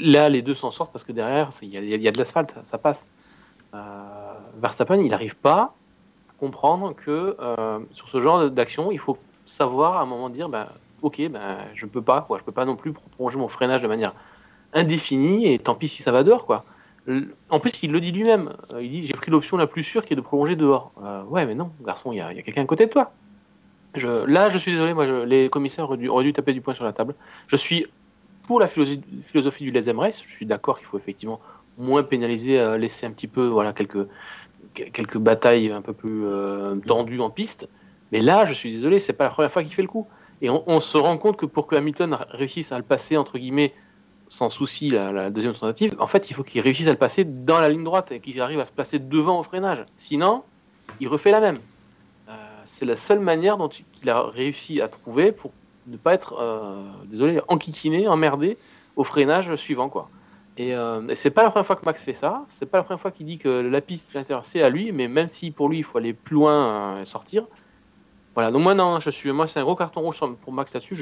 là, 0.00 0.28
les 0.28 0.42
deux 0.42 0.54
s'en 0.54 0.72
sortent 0.72 0.92
parce 0.92 1.04
que 1.04 1.12
derrière, 1.12 1.50
il 1.62 1.68
y, 1.68 1.96
y 1.96 2.08
a 2.08 2.10
de 2.10 2.18
l'asphalte, 2.18 2.52
ça 2.64 2.78
passe. 2.78 3.06
Verstappen, 4.56 5.00
il 5.00 5.08
n'arrive 5.08 5.36
pas 5.36 5.74
à 6.30 6.32
comprendre 6.38 6.94
que 6.94 7.36
sur 7.92 8.08
ce 8.08 8.20
genre 8.20 8.48
d'action, 8.50 8.92
il 8.92 9.00
faut 9.00 9.18
savoir 9.46 9.96
à 9.96 10.02
un 10.02 10.06
moment 10.06 10.30
dire 10.30 10.48
ben, 10.48 10.68
Ok, 11.04 11.20
ben, 11.28 11.58
je 11.74 11.84
peux 11.84 12.00
pas, 12.00 12.22
quoi. 12.22 12.38
je 12.38 12.44
peux 12.44 12.50
pas 12.50 12.64
non 12.64 12.76
plus 12.76 12.94
prolonger 12.94 13.36
mon 13.36 13.48
freinage 13.48 13.82
de 13.82 13.86
manière 13.86 14.14
indéfinie 14.72 15.52
et 15.52 15.58
tant 15.58 15.74
pis 15.74 15.88
si 15.88 16.02
ça 16.02 16.12
va 16.12 16.24
dehors. 16.24 16.46
Quoi. 16.46 16.64
En 17.50 17.60
plus, 17.60 17.72
il 17.82 17.92
le 17.92 18.00
dit 18.00 18.10
lui-même. 18.10 18.54
Euh, 18.72 18.82
Il 18.82 18.90
dit 18.90 19.06
J'ai 19.06 19.12
pris 19.12 19.30
l'option 19.30 19.58
la 19.58 19.66
plus 19.66 19.84
sûre 19.84 20.06
qui 20.06 20.14
est 20.14 20.16
de 20.16 20.22
prolonger 20.22 20.56
dehors. 20.56 20.92
Euh, 21.04 21.22
ouais, 21.24 21.44
mais 21.44 21.54
non, 21.54 21.70
garçon, 21.84 22.10
il 22.12 22.16
y 22.16 22.20
a, 22.22 22.32
quelqu'un 22.32 22.62
à 22.62 22.64
côté 22.64 22.86
de 22.86 22.90
toi. 22.90 23.12
Là, 23.96 24.48
je 24.48 24.56
suis 24.56 24.72
désolé, 24.72 24.94
moi, 24.94 25.26
les 25.26 25.50
commissaires 25.50 25.84
auraient 25.84 25.98
dû, 25.98 26.08
auraient 26.08 26.24
dû 26.24 26.32
taper 26.32 26.54
du 26.54 26.62
poing 26.62 26.72
sur 26.72 26.86
la 26.86 26.94
table. 26.94 27.14
Je 27.48 27.56
suis 27.56 27.86
pour 28.46 28.58
la 28.58 28.66
philosophie, 28.66 29.64
du 29.64 29.72
Let 29.72 29.92
Race. 29.92 30.22
Je 30.26 30.32
suis 30.32 30.46
d'accord 30.46 30.78
qu'il 30.78 30.86
faut 30.86 30.96
effectivement 30.96 31.38
moins 31.76 32.02
pénaliser, 32.02 32.58
euh, 32.58 32.78
laisser 32.78 33.04
un 33.04 33.10
petit 33.10 33.28
peu 33.28 33.46
voilà, 33.46 33.74
quelques, 33.74 34.08
quel- 34.72 34.90
quelques 34.90 35.18
batailles 35.18 35.70
un 35.70 35.82
peu 35.82 35.92
plus 35.92 36.24
tendues 36.86 37.20
en 37.20 37.28
piste. 37.28 37.68
Mais 38.10 38.22
là, 38.22 38.46
je 38.46 38.54
suis 38.54 38.72
désolé, 38.72 39.00
c'est 39.00 39.12
pas 39.12 39.24
la 39.24 39.30
première 39.30 39.52
fois 39.52 39.62
qu'il 39.62 39.74
fait 39.74 39.82
le 39.82 39.88
coup. 39.88 40.08
Et 40.44 40.50
on, 40.50 40.80
se 40.80 40.98
rend 40.98 41.16
compte 41.16 41.38
que 41.38 41.46
pour 41.46 41.66
que 41.66 41.74
Hamilton 41.74 42.18
réussisse 42.28 42.70
à 42.70 42.76
le 42.76 42.84
passer, 42.84 43.16
entre 43.16 43.38
guillemets, 43.38 43.72
sans 44.28 44.50
souci, 44.50 44.90
la, 44.90 45.30
deuxième 45.30 45.54
tentative, 45.54 45.96
en 45.98 46.06
fait, 46.06 46.28
il 46.28 46.34
faut 46.34 46.42
qu'il 46.42 46.60
réussisse 46.60 46.86
à 46.86 46.90
le 46.90 46.98
passer 46.98 47.24
dans 47.24 47.58
la 47.58 47.70
ligne 47.70 47.82
droite 47.82 48.12
et 48.12 48.20
qu'il 48.20 48.38
arrive 48.42 48.60
à 48.60 48.66
se 48.66 48.72
placer 48.72 48.98
devant 48.98 49.40
au 49.40 49.42
freinage. 49.42 49.86
Sinon, 49.96 50.42
il 51.00 51.08
refait 51.08 51.30
la 51.30 51.40
même. 51.40 51.56
Euh, 52.28 52.32
c'est 52.66 52.84
la 52.84 52.98
seule 52.98 53.20
manière 53.20 53.56
dont 53.56 53.70
il 54.02 54.10
a 54.10 54.20
réussi 54.20 54.82
à 54.82 54.88
trouver 54.88 55.32
pour 55.32 55.50
ne 55.86 55.96
pas 55.96 56.12
être, 56.12 56.36
euh, 56.38 56.82
désolé, 57.06 57.40
enquiquiné, 57.48 58.06
emmerdé 58.06 58.58
au 58.96 59.04
freinage 59.04 59.54
suivant. 59.56 59.88
quoi. 59.88 60.10
Et, 60.56 60.74
euh, 60.74 61.08
et 61.08 61.14
c'est 61.14 61.30
pas 61.30 61.42
la 61.42 61.50
première 61.50 61.66
fois 61.66 61.76
que 61.76 61.84
Max 61.84 62.02
fait 62.02 62.12
ça, 62.12 62.44
c'est 62.50 62.66
pas 62.66 62.78
la 62.78 62.84
première 62.84 63.00
fois 63.00 63.10
qu'il 63.10 63.26
dit 63.26 63.38
que 63.38 63.48
la 63.48 63.80
piste 63.80 64.14
l'intérieur 64.14 64.44
c'est 64.46 64.62
à 64.62 64.68
lui, 64.68 64.92
mais 64.92 65.08
même 65.08 65.28
si 65.28 65.50
pour 65.50 65.68
lui 65.68 65.78
il 65.78 65.84
faut 65.84 65.98
aller 65.98 66.12
plus 66.12 66.34
loin 66.34 66.96
euh, 66.96 67.02
et 67.02 67.06
sortir. 67.06 67.46
Voilà, 68.34 68.50
donc 68.50 68.62
moi 68.62 68.74
non, 68.74 68.98
je 69.00 69.10
suis, 69.10 69.30
moi 69.32 69.46
c'est 69.46 69.60
un 69.60 69.62
gros 69.62 69.76
carton 69.76 70.00
rouge 70.00 70.18
pour 70.42 70.52
Max 70.52 70.72
là-dessus. 70.74 70.96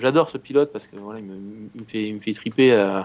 J'adore 0.00 0.30
ce 0.30 0.38
pilote 0.38 0.72
parce 0.72 0.86
que 0.86 0.96
voilà, 0.96 1.20
il 1.20 1.26
me, 1.26 1.84
fait, 1.86 2.08
il 2.08 2.14
me 2.16 2.20
fait 2.20 2.32
triper. 2.32 2.72
euh, 2.72 3.02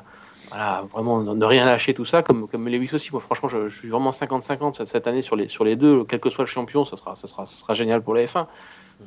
voilà, 0.49 0.83
vraiment 0.91 1.21
ne 1.21 1.45
rien 1.45 1.65
lâcher 1.65 1.93
tout 1.93 2.05
ça, 2.05 2.23
comme, 2.23 2.47
comme 2.47 2.67
Lewis 2.67 2.89
aussi. 2.93 3.09
Franchement, 3.09 3.49
je, 3.49 3.69
suis 3.69 3.89
vraiment 3.89 4.11
50-50 4.11 4.85
cette- 4.85 5.05
année 5.07 5.21
sur 5.21 5.35
les, 5.35 5.47
sur 5.49 5.63
les 5.65 5.75
deux. 5.75 6.05
Quel 6.05 6.19
que 6.19 6.29
soit 6.29 6.45
le 6.45 6.49
champion, 6.49 6.85
ça 6.85 6.95
sera, 6.95 7.15
ça 7.15 7.27
sera, 7.27 7.45
ça 7.45 7.55
sera 7.55 7.73
génial 7.73 8.01
pour 8.01 8.15
la 8.15 8.25
F1. 8.25 8.47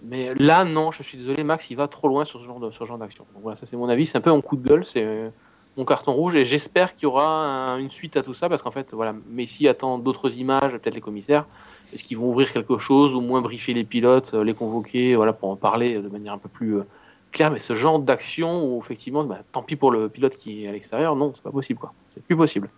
Mais 0.05 0.35
là, 0.35 0.65
non, 0.65 0.91
je 0.93 1.03
suis 1.03 1.19
désolé, 1.19 1.43
Max, 1.43 1.69
il 1.71 1.77
va 1.77 1.89
trop 1.89 2.09
loin 2.09 2.25
sur 2.25 2.41
ce 2.41 2.45
genre 2.45 2.61
de, 2.61 2.71
ce 2.71 2.85
genre 2.85 2.99
d'action. 2.99 3.27
Voilà, 3.43 3.57
ça 3.57 3.67
c'est 3.67 3.77
mon 3.77 3.89
avis. 3.89 4.07
C'est 4.07 4.19
un 4.19 4.21
peu 4.21 4.31
mon 4.31 4.41
coup 4.43 4.57
de 4.57 4.69
gueule, 4.69 4.85
c'est 4.85 5.03
euh, 5.03 5.31
mon 5.77 5.85
carton 5.85 6.13
rouge. 6.13 6.35
Et 6.37 6.45
j'espère 6.45 6.95
qu'il 6.95 7.05
y 7.05 7.07
aura 7.07 7.27
un- 7.27 7.79
une 7.79 7.91
suite 7.91 8.17
à 8.17 8.23
tout 8.23 8.35
ça, 8.35 8.49
parce 8.49 8.63
qu'en 8.63 8.71
fait, 8.71 8.93
voilà, 8.93 9.15
Messi 9.29 9.67
attend 9.67 9.99
d'autres 9.99 10.37
images, 10.37 10.73
peut-être 10.73 10.95
les 10.95 11.01
commissaires. 11.01 11.47
Est-ce 11.93 12.05
qu'ils 12.05 12.19
vont 12.19 12.31
ouvrir 12.31 12.53
quelque 12.53 12.79
chose, 12.79 13.15
ou 13.15 13.21
moins 13.21 13.41
briefer 13.41 13.75
les 13.75 13.85
pilotes, 13.85 14.33
euh, 14.35 14.45
les 14.45 14.55
convoquer, 14.55 15.17
voilà, 15.17 15.33
pour 15.33 15.51
en 15.51 15.57
parler 15.57 15.99
de 15.99 16.09
manière 16.09 16.35
un 16.35 16.39
peu 16.39 16.49
plus 16.49 16.79
euh, 16.79 16.87
claire? 17.33 17.51
Mais 17.51 17.59
ce 17.59 17.75
genre 17.75 17.99
d'action 17.99 18.65
où 18.65 18.81
effectivement, 18.81 19.25
bah, 19.25 19.41
tant 19.53 19.63
pis 19.63 19.77
pour 19.77 19.91
le 19.91 20.09
pilote 20.09 20.37
qui 20.37 20.65
est 20.65 20.69
à 20.69 20.73
l'extérieur, 20.73 21.17
non, 21.17 21.33
c'est 21.35 21.43
pas 21.43 21.51
possible, 21.51 21.79
quoi. 21.79 21.93
C'est 22.15 22.23
plus 22.23 22.37
possible. 22.37 22.69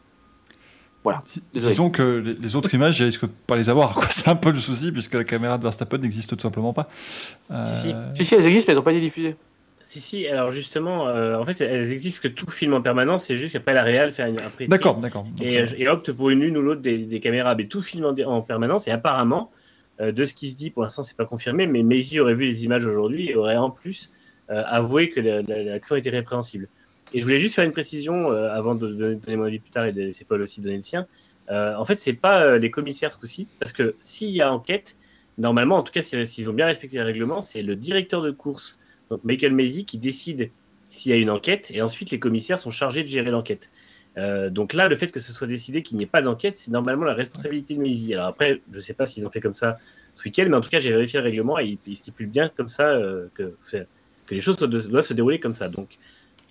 Voilà. 1.05 1.22
Désolé. 1.53 1.72
Disons 1.72 1.90
que 1.90 2.37
les, 2.40 2.57
autres 2.57 2.72
images, 2.75 2.96
je 2.96 3.05
risque 3.05 3.25
de 3.25 3.31
pas 3.46 3.57
les 3.57 3.68
avoir. 3.68 4.01
C'est 4.12 4.29
un 4.29 4.37
peu 4.37 4.51
le 4.51 4.59
souci, 4.59 4.92
puisque 4.92 5.14
la 5.14 5.25
caméra 5.25 5.59
de 5.59 5.62
Verstappen 5.64 5.98
n'existe 5.98 6.37
tout 6.37 6.42
simplement 6.42 6.72
pas. 6.72 6.88
Euh, 7.51 7.83
Si, 7.83 7.92
Si, 8.14 8.25
si, 8.25 8.35
elles 8.35 8.46
existent, 8.46 8.68
mais 8.68 8.72
elles 8.72 8.79
n'ont 8.79 8.85
pas 8.85 8.92
été 8.92 9.01
diffusées. 9.01 9.35
Si, 9.92 10.00
si, 10.00 10.26
alors 10.26 10.50
justement, 10.50 11.07
euh, 11.09 11.37
en 11.37 11.44
fait, 11.44 11.61
elles 11.61 11.92
existent 11.92 12.22
que 12.22 12.28
tout 12.28 12.50
film 12.50 12.72
en 12.72 12.81
permanence, 12.81 13.26
c'est 13.26 13.37
juste 13.37 13.52
qu'après 13.52 13.74
la 13.74 13.83
réal 13.83 14.11
fait 14.11 14.22
un, 14.22 14.33
pré 14.33 14.66
D'accord, 14.66 14.98
d'accord. 14.98 15.26
Et, 15.42 15.59
euh, 15.59 15.66
et 15.76 15.87
opte 15.87 16.12
pour 16.12 16.31
une 16.31 16.57
ou 16.57 16.62
l'autre 16.62 16.81
des, 16.81 16.96
des 16.96 17.20
caméras, 17.20 17.55
mais 17.55 17.66
tout 17.66 17.83
film 17.83 18.07
en, 18.07 18.14
en 18.24 18.40
permanence. 18.40 18.88
Et 18.88 18.90
apparemment, 18.90 19.50
euh, 20.00 20.11
de 20.11 20.24
ce 20.24 20.33
qui 20.33 20.48
se 20.48 20.57
dit, 20.57 20.70
pour 20.70 20.83
l'instant, 20.83 21.02
c'est 21.02 21.14
pas 21.14 21.26
confirmé, 21.26 21.66
mais 21.66 21.83
Maisie 21.83 22.20
aurait 22.20 22.33
vu 22.33 22.46
les 22.46 22.64
images 22.64 22.87
aujourd'hui 22.87 23.28
et 23.28 23.35
aurait 23.35 23.59
en 23.59 23.70
plus 23.70 24.11
euh, 24.48 24.62
avoué 24.66 25.11
que 25.11 25.20
la- 25.20 25.42
la- 25.42 25.76
était 25.76 26.09
répréhensible. 26.09 26.68
Et 27.12 27.20
je 27.20 27.26
voulais 27.26 27.38
juste 27.38 27.55
faire 27.57 27.66
une 27.66 27.72
précision 27.72 28.31
avant 28.31 28.74
de, 28.74 28.88
de 28.88 29.12
donner 29.12 29.37
mon 29.37 29.44
avis 29.44 29.59
plus 29.59 29.70
tard 29.70 29.85
et 29.85 29.92
de 29.92 30.00
laisser 30.00 30.24
Paul 30.24 30.40
aussi 30.40 30.62
donner 30.62 30.78
le 30.78 30.83
sien. 30.83 31.07
En 31.50 31.85
fait, 31.85 31.96
c'est 31.96 32.14
pas 32.14 32.57
les 32.57 32.70
commissaires 32.70 33.12
ce 33.12 33.18
coup-ci, 33.18 33.46
parce 33.61 33.74
que 33.74 33.96
s'il 34.00 34.31
y 34.31 34.40
a 34.40 34.50
enquête, 34.50 34.96
normalement, 35.37 35.76
en 35.76 35.83
tout 35.83 35.92
cas, 35.92 36.00
si- 36.00 36.24
s'ils 36.26 36.48
ont 36.48 36.55
bien 36.55 36.64
respecté 36.64 36.96
les 36.96 37.02
règlements, 37.02 37.42
c'est 37.42 37.61
le 37.61 37.76
directeur 37.76 38.22
de 38.22 38.31
course, 38.31 38.78
donc 39.12 39.25
Michael 39.25 39.53
Maisie, 39.53 39.85
qui 39.85 39.98
décide 39.98 40.51
s'il 40.88 41.12
y 41.12 41.14
a 41.14 41.18
une 41.18 41.29
enquête, 41.29 41.70
et 41.70 41.83
ensuite 41.83 42.11
les 42.11 42.18
commissaires 42.18 42.59
sont 42.59 42.70
chargés 42.70 43.03
de 43.03 43.09
gérer 43.09 43.31
l'enquête. 43.31 43.70
Euh, 44.16 44.48
donc 44.48 44.72
là, 44.72 44.88
le 44.88 44.96
fait 44.96 45.09
que 45.09 45.20
ce 45.20 45.35
soit 45.35 45.46
décidé 45.46 45.83
qu'il 45.83 45.98
n'y 45.98 46.05
ait 46.05 46.07
pas 46.07 46.22
d'enquête, 46.22 46.57
c'est 46.57 46.70
normalement 46.70 47.05
la 47.05 47.12
responsabilité 47.12 47.75
de 47.75 47.81
Maisie. 47.81 48.14
Alors 48.14 48.29
après, 48.29 48.62
je 48.70 48.77
ne 48.77 48.81
sais 48.81 48.94
pas 48.94 49.05
s'ils 49.05 49.27
ont 49.27 49.31
fait 49.31 49.42
comme 49.42 49.55
ça 49.55 49.79
ce 50.14 50.25
week-end, 50.25 50.46
mais 50.48 50.57
en 50.57 50.62
tout 50.62 50.70
cas, 50.70 50.81
j'ai 50.81 50.92
vérifié 50.92 51.18
le 51.18 51.25
règlement 51.25 51.59
et 51.59 51.79
il, 51.87 51.96
stipule 51.96 52.27
bien 52.27 52.48
comme 52.48 52.68
ça 52.68 52.88
euh, 52.88 53.27
que, 53.35 53.55
les 54.31 54.40
choses 54.40 54.57
doivent 54.57 55.05
se 55.05 55.12
dérouler 55.12 55.40
comme 55.40 55.55
ça. 55.55 55.68
Donc 55.68 55.98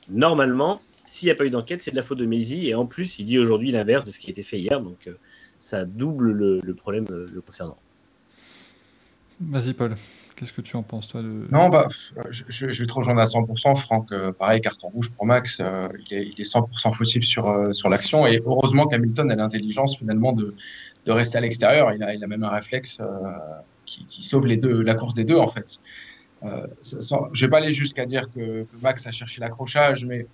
normalement, 0.07 0.83
s'il 1.07 1.25
n'y 1.25 1.31
a 1.31 1.35
pas 1.35 1.45
eu 1.45 1.49
d'enquête, 1.49 1.81
c'est 1.81 1.89
de 1.89 1.95
la 1.95 2.03
faute 2.03 2.19
de 2.19 2.27
Maisie. 2.27 2.67
Et 2.67 2.75
en 2.75 2.85
plus, 2.85 3.17
il 3.17 3.25
dit 3.25 3.39
aujourd'hui 3.39 3.71
l'inverse 3.71 4.05
de 4.05 4.11
ce 4.11 4.19
qui 4.19 4.27
a 4.27 4.29
été 4.29 4.43
fait 4.43 4.59
hier. 4.59 4.79
Donc 4.81 5.07
euh, 5.07 5.13
ça 5.57 5.85
double 5.85 6.31
le, 6.31 6.59
le 6.61 6.73
problème 6.75 7.07
le 7.09 7.41
concernant. 7.41 7.77
Vas-y, 9.39 9.73
Paul. 9.73 9.95
Qu'est-ce 10.35 10.53
que 10.53 10.61
tu 10.61 10.75
en 10.75 10.81
penses, 10.83 11.07
toi 11.07 11.21
de... 11.21 11.45
Non, 11.51 11.69
bah, 11.69 11.87
je, 12.29 12.43
je- 12.49 12.65
vais 12.81 12.87
te 12.87 12.93
rejoindre 12.93 13.21
à 13.21 13.25
100%. 13.25 13.75
Franck, 13.77 14.11
euh, 14.11 14.31
pareil, 14.31 14.59
carton 14.61 14.87
rouge 14.89 15.11
pour 15.11 15.25
Max. 15.25 15.59
euh, 15.59 15.87
il, 16.09 16.17
est, 16.17 16.27
il 16.35 16.41
est 16.41 16.51
100% 16.51 16.93
fautif 16.93 17.23
sur, 17.23 17.47
euh, 17.49 17.73
sur 17.73 17.89
l'action. 17.89 18.25
Et 18.25 18.41
heureusement 18.45 18.87
qu'Hamilton 18.87 19.29
a 19.31 19.35
l'intelligence 19.35 19.97
finalement 19.97 20.33
de, 20.33 20.55
de 21.05 21.11
rester 21.11 21.37
à 21.37 21.41
l'extérieur. 21.41 21.93
Il 21.93 22.01
a, 22.03 22.13
il 22.15 22.23
a 22.23 22.27
même 22.27 22.43
un 22.43 22.49
réflexe 22.49 23.01
qui, 23.85 24.23
sauve 24.23 24.45
les 24.47 24.57
deux, 24.57 24.81
la 24.81 24.95
course 24.95 25.13
des 25.13 25.25
deux, 25.25 25.37
en 25.37 25.47
fait. 25.47 25.79
je 26.41 26.47
ne 26.47 27.39
vais 27.39 27.47
pas 27.49 27.57
aller 27.57 27.73
jusqu'à 27.73 28.05
dire 28.05 28.27
que, 28.33 28.63
que, 28.63 28.77
Max 28.81 29.05
a 29.05 29.11
cherché 29.11 29.41
l'accrochage, 29.41 30.05
mais 30.05 30.25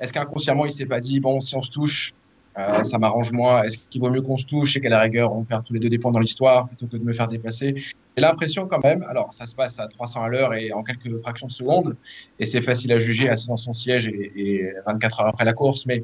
est-ce 0.00 0.12
qu'inconsciemment, 0.12 0.66
il 0.66 0.72
s'est 0.72 0.86
pas 0.86 1.00
dit, 1.00 1.20
bon, 1.20 1.40
si 1.40 1.54
on 1.56 1.62
se 1.62 1.70
touche, 1.70 2.12
euh, 2.58 2.82
ça 2.82 2.98
m'arrange 2.98 3.30
moi. 3.30 3.64
Est-ce 3.64 3.78
qu'il 3.78 4.00
vaut 4.00 4.10
mieux 4.10 4.22
qu'on 4.22 4.36
se 4.36 4.46
touche 4.46 4.76
et 4.76 4.80
qu'à 4.80 4.88
la 4.88 5.00
rigueur, 5.00 5.32
on 5.32 5.44
perd 5.44 5.64
tous 5.64 5.74
les 5.74 5.80
deux 5.80 5.88
des 5.88 5.98
points 5.98 6.10
dans 6.10 6.18
l'histoire 6.18 6.66
plutôt 6.66 6.86
que 6.86 6.96
de 6.96 7.04
me 7.04 7.12
faire 7.12 7.28
dépasser? 7.28 7.74
J'ai 8.16 8.22
l'impression 8.22 8.66
quand 8.66 8.82
même, 8.82 9.04
alors 9.08 9.32
ça 9.32 9.46
se 9.46 9.54
passe 9.54 9.78
à 9.78 9.86
300 9.86 10.24
à 10.24 10.28
l'heure 10.28 10.54
et 10.54 10.72
en 10.72 10.82
quelques 10.82 11.18
fractions 11.20 11.46
de 11.46 11.52
secondes, 11.52 11.96
et 12.40 12.46
c'est 12.46 12.60
facile 12.60 12.92
à 12.92 12.98
juger 12.98 13.28
assis 13.28 13.46
dans 13.46 13.56
son 13.56 13.72
siège 13.72 14.08
et, 14.08 14.72
24 14.86 15.20
heures 15.20 15.28
après 15.28 15.44
la 15.44 15.52
course, 15.52 15.86
mais 15.86 16.02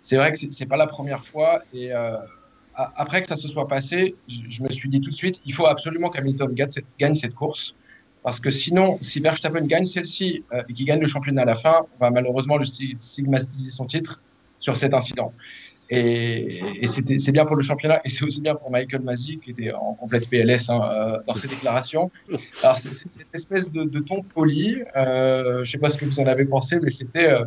c'est 0.00 0.16
vrai 0.16 0.32
que 0.32 0.38
c'est 0.50 0.66
pas 0.66 0.76
la 0.76 0.88
première 0.88 1.24
fois. 1.24 1.60
Et 1.72 1.92
euh, 1.92 2.16
après 2.74 3.22
que 3.22 3.28
ça 3.28 3.36
se 3.36 3.46
soit 3.46 3.68
passé, 3.68 4.16
je, 4.28 4.62
me 4.62 4.68
suis 4.70 4.88
dit 4.88 5.00
tout 5.00 5.10
de 5.10 5.14
suite, 5.14 5.40
il 5.46 5.54
faut 5.54 5.66
absolument 5.66 6.10
qu'Hamilton 6.10 6.52
gagne, 6.52 7.14
cette 7.14 7.34
course. 7.34 7.76
Parce 8.24 8.40
que 8.40 8.50
sinon, 8.50 8.98
si 9.00 9.20
Verstappen 9.20 9.66
gagne 9.66 9.84
celle-ci 9.84 10.42
euh, 10.52 10.62
et 10.68 10.72
qu'il 10.72 10.84
gagne 10.84 11.00
le 11.00 11.06
championnat 11.06 11.42
à 11.42 11.44
la 11.44 11.54
fin, 11.54 11.80
on 11.94 12.04
va 12.04 12.10
malheureusement 12.10 12.56
le 12.56 12.64
stigmatiser 12.64 13.70
son 13.70 13.86
titre 13.86 14.20
sur 14.58 14.76
cet 14.76 14.94
incident. 14.94 15.32
Et, 15.88 16.60
et 16.82 16.86
c'est 16.88 17.32
bien 17.32 17.44
pour 17.44 17.54
le 17.54 17.62
championnat 17.62 18.00
et 18.04 18.10
c'est 18.10 18.24
aussi 18.24 18.40
bien 18.40 18.56
pour 18.56 18.70
Michael 18.70 19.02
Masi 19.02 19.38
qui 19.38 19.52
était 19.52 19.72
en 19.72 19.94
complète 19.94 20.28
PLS 20.28 20.68
hein, 20.68 20.80
euh, 20.82 21.18
dans 21.26 21.36
ses 21.36 21.46
déclarations. 21.46 22.10
Alors, 22.62 22.78
c'est 22.78 22.92
cette 22.92 23.32
espèce 23.32 23.70
de, 23.70 24.00
ton 24.00 24.22
poli. 24.22 24.78
Euh, 24.96 25.62
je 25.62 25.70
sais 25.70 25.78
pas 25.78 25.90
ce 25.90 25.98
que 25.98 26.04
vous 26.04 26.18
en 26.20 26.26
avez 26.26 26.44
pensé, 26.44 26.78
mais 26.82 26.90
c'était. 26.90 27.30
Euh, 27.30 27.44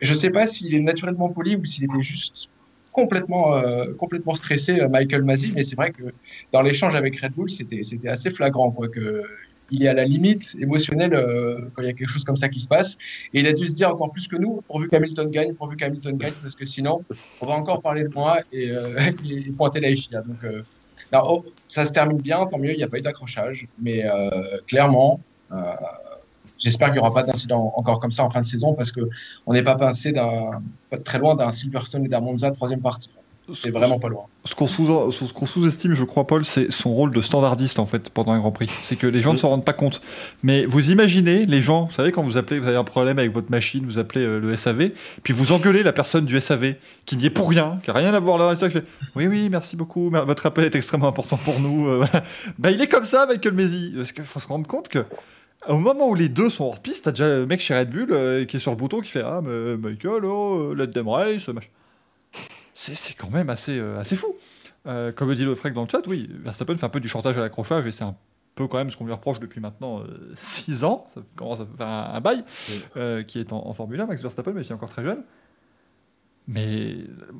je 0.00 0.14
sais 0.14 0.30
pas 0.30 0.46
s'il 0.46 0.74
est 0.74 0.80
naturellement 0.80 1.28
poli 1.28 1.56
ou 1.56 1.64
s'il 1.64 1.84
était 1.84 2.02
juste 2.02 2.48
complètement, 2.92 3.62
complètement 3.98 4.34
stressé, 4.34 4.80
Michael 4.88 5.22
Masi. 5.24 5.52
Mais 5.54 5.62
c'est 5.62 5.76
vrai 5.76 5.90
que 5.90 6.04
dans 6.52 6.62
l'échange 6.62 6.94
avec 6.94 7.20
Red 7.20 7.32
Bull, 7.32 7.50
c'était 7.50 8.08
assez 8.08 8.30
flagrant. 8.30 8.70
Quoi, 8.70 8.88
que 8.88 9.22
il 9.70 9.84
est 9.84 9.88
à 9.88 9.94
la 9.94 10.04
limite 10.04 10.56
émotionnelle 10.60 11.14
euh, 11.14 11.60
quand 11.74 11.82
il 11.82 11.86
y 11.86 11.88
a 11.88 11.92
quelque 11.92 12.10
chose 12.10 12.24
comme 12.24 12.36
ça 12.36 12.48
qui 12.48 12.60
se 12.60 12.68
passe. 12.68 12.96
Et 13.32 13.40
il 13.40 13.46
a 13.46 13.52
dû 13.52 13.66
se 13.66 13.74
dire 13.74 13.90
encore 13.90 14.10
plus 14.10 14.28
que 14.28 14.36
nous, 14.36 14.62
pourvu 14.66 14.88
qu'Hamilton 14.88 15.30
gagne, 15.30 15.54
pourvu 15.54 15.76
qu'Hamilton 15.76 16.16
gagne, 16.16 16.32
parce 16.42 16.54
que 16.54 16.64
sinon, 16.64 17.02
on 17.40 17.46
va 17.46 17.54
encore 17.54 17.80
parler 17.80 18.04
de 18.04 18.14
moi 18.14 18.40
et, 18.52 18.70
euh, 18.70 19.12
pointer 19.56 19.80
la 19.80 19.94
FIA. 19.94 20.22
Donc, 20.22 20.42
euh, 20.44 20.62
oh, 21.12 21.44
ça 21.68 21.86
se 21.86 21.92
termine 21.92 22.18
bien, 22.18 22.46
tant 22.46 22.58
mieux, 22.58 22.72
il 22.72 22.76
n'y 22.76 22.84
a 22.84 22.88
pas 22.88 22.98
eu 22.98 23.02
d'accrochage. 23.02 23.66
Mais 23.80 24.04
clairement, 24.66 25.20
j'espère 26.58 26.88
qu'il 26.88 26.94
n'y 26.94 27.00
aura 27.00 27.12
pas 27.12 27.22
d'incident 27.22 27.72
encore 27.76 28.00
comme 28.00 28.12
ça 28.12 28.24
en 28.24 28.30
fin 28.30 28.40
de 28.40 28.46
saison, 28.46 28.74
parce 28.74 28.92
qu'on 28.92 29.52
n'est 29.52 29.62
pas 29.62 29.76
passé 29.76 30.14
très 31.04 31.18
loin 31.18 31.34
d'un 31.34 31.52
Silverstone 31.52 32.04
et 32.04 32.08
d'un 32.08 32.20
Monza 32.20 32.50
troisième 32.50 32.80
partie. 32.80 33.10
C'est 33.54 33.70
vraiment 33.70 33.98
pas 33.98 34.08
loin. 34.08 34.24
Ce 34.44 34.54
qu'on 34.54 34.66
sous-estime, 34.66 35.94
je 35.94 36.04
crois, 36.04 36.26
Paul, 36.26 36.44
c'est 36.44 36.72
son 36.72 36.94
rôle 36.94 37.12
de 37.12 37.20
standardiste 37.20 37.78
en 37.78 37.86
fait 37.86 38.10
pendant 38.10 38.32
un 38.32 38.38
Grand 38.38 38.52
Prix. 38.52 38.70
C'est 38.80 38.96
que 38.96 39.06
les 39.06 39.20
gens 39.20 39.32
ne 39.32 39.38
s'en 39.38 39.50
rendent 39.50 39.64
pas 39.64 39.72
compte. 39.72 40.00
Mais 40.42 40.64
vous 40.64 40.90
imaginez 40.90 41.44
les 41.44 41.60
gens, 41.60 41.84
vous 41.86 41.92
savez 41.92 42.12
quand 42.12 42.22
vous 42.22 42.36
appelez, 42.36 42.58
vous 42.58 42.68
avez 42.68 42.76
un 42.76 42.84
problème 42.84 43.18
avec 43.18 43.32
votre 43.32 43.50
machine, 43.50 43.84
vous 43.84 43.98
appelez 43.98 44.24
euh, 44.24 44.38
le 44.38 44.56
SAV, 44.56 44.90
puis 45.22 45.32
vous 45.32 45.52
engueulez 45.52 45.82
la 45.82 45.92
personne 45.92 46.24
du 46.24 46.40
SAV 46.40 46.74
qui 47.04 47.16
n'y 47.16 47.26
est 47.26 47.30
pour 47.30 47.50
rien, 47.50 47.78
qui 47.84 47.90
a 47.90 47.94
rien 47.94 48.14
à 48.14 48.20
voir 48.20 48.38
là, 48.38 48.54
qui 48.54 48.70
fait 48.70 48.84
oui 49.14 49.26
oui 49.26 49.48
merci 49.50 49.76
beaucoup, 49.76 50.10
votre 50.10 50.46
appel 50.46 50.64
est 50.64 50.74
extrêmement 50.74 51.08
important 51.08 51.36
pour 51.36 51.60
nous. 51.60 51.88
Euh, 51.88 52.04
bah, 52.58 52.70
il 52.70 52.80
est 52.80 52.88
comme 52.88 53.04
ça, 53.04 53.26
Michael 53.26 53.54
Messi, 53.54 53.92
parce 53.96 54.12
qu'il 54.12 54.24
faut 54.24 54.40
se 54.40 54.48
rendre 54.48 54.66
compte 54.66 54.88
que 54.88 55.04
au 55.68 55.76
moment 55.76 56.08
où 56.08 56.14
les 56.14 56.30
deux 56.30 56.48
sont 56.48 56.64
hors 56.64 56.80
piste, 56.80 57.04
t'as 57.04 57.10
déjà 57.10 57.28
le 57.28 57.46
mec 57.46 57.60
chez 57.60 57.78
Red 57.78 57.90
Bull 57.90 58.08
euh, 58.10 58.44
qui 58.46 58.56
est 58.56 58.60
sur 58.60 58.70
le 58.70 58.78
bouton 58.78 59.00
qui 59.00 59.10
fait 59.10 59.22
Ah, 59.22 59.42
mais 59.44 59.76
Michael, 59.76 60.24
oh, 60.24 60.72
let 60.74 60.88
them 60.88 61.08
race, 61.08 61.48
machin 61.48 61.68
c'est 62.80 63.14
quand 63.14 63.30
même 63.30 63.50
assez, 63.50 63.78
euh, 63.78 63.98
assez 63.98 64.16
fou. 64.16 64.36
Euh, 64.86 65.12
comme 65.12 65.28
le 65.28 65.34
dit 65.34 65.44
le 65.44 65.54
Frek 65.54 65.72
dans 65.72 65.82
le 65.82 65.88
chat, 65.88 66.06
oui, 66.06 66.28
Verstappen 66.42 66.74
fait 66.74 66.86
un 66.86 66.90
peu 66.90 67.00
du 67.00 67.08
chantage 67.08 67.36
à 67.36 67.40
l'accrochage 67.40 67.86
et 67.86 67.92
c'est 67.92 68.04
un 68.04 68.16
peu 68.54 68.66
quand 68.66 68.78
même 68.78 68.88
ce 68.88 68.96
qu'on 68.96 69.04
lui 69.04 69.12
reproche 69.12 69.38
depuis 69.38 69.60
maintenant 69.60 70.02
6 70.34 70.82
euh, 70.82 70.86
ans, 70.86 71.06
ça 71.14 71.20
commence 71.36 71.60
à 71.60 71.66
faire 71.76 71.86
un, 71.86 72.20
bail, 72.20 72.44
qui 73.26 73.38
est 73.38 73.52
en, 73.52 73.72
Formule 73.74 74.00
1, 74.00 74.06
Max 74.06 74.22
Verstappen, 74.22 74.52
mais 74.52 74.62
c'est 74.62 74.72
encore 74.72 74.88
très 74.88 75.04
jeune. 75.04 75.22
Mais 76.48 76.96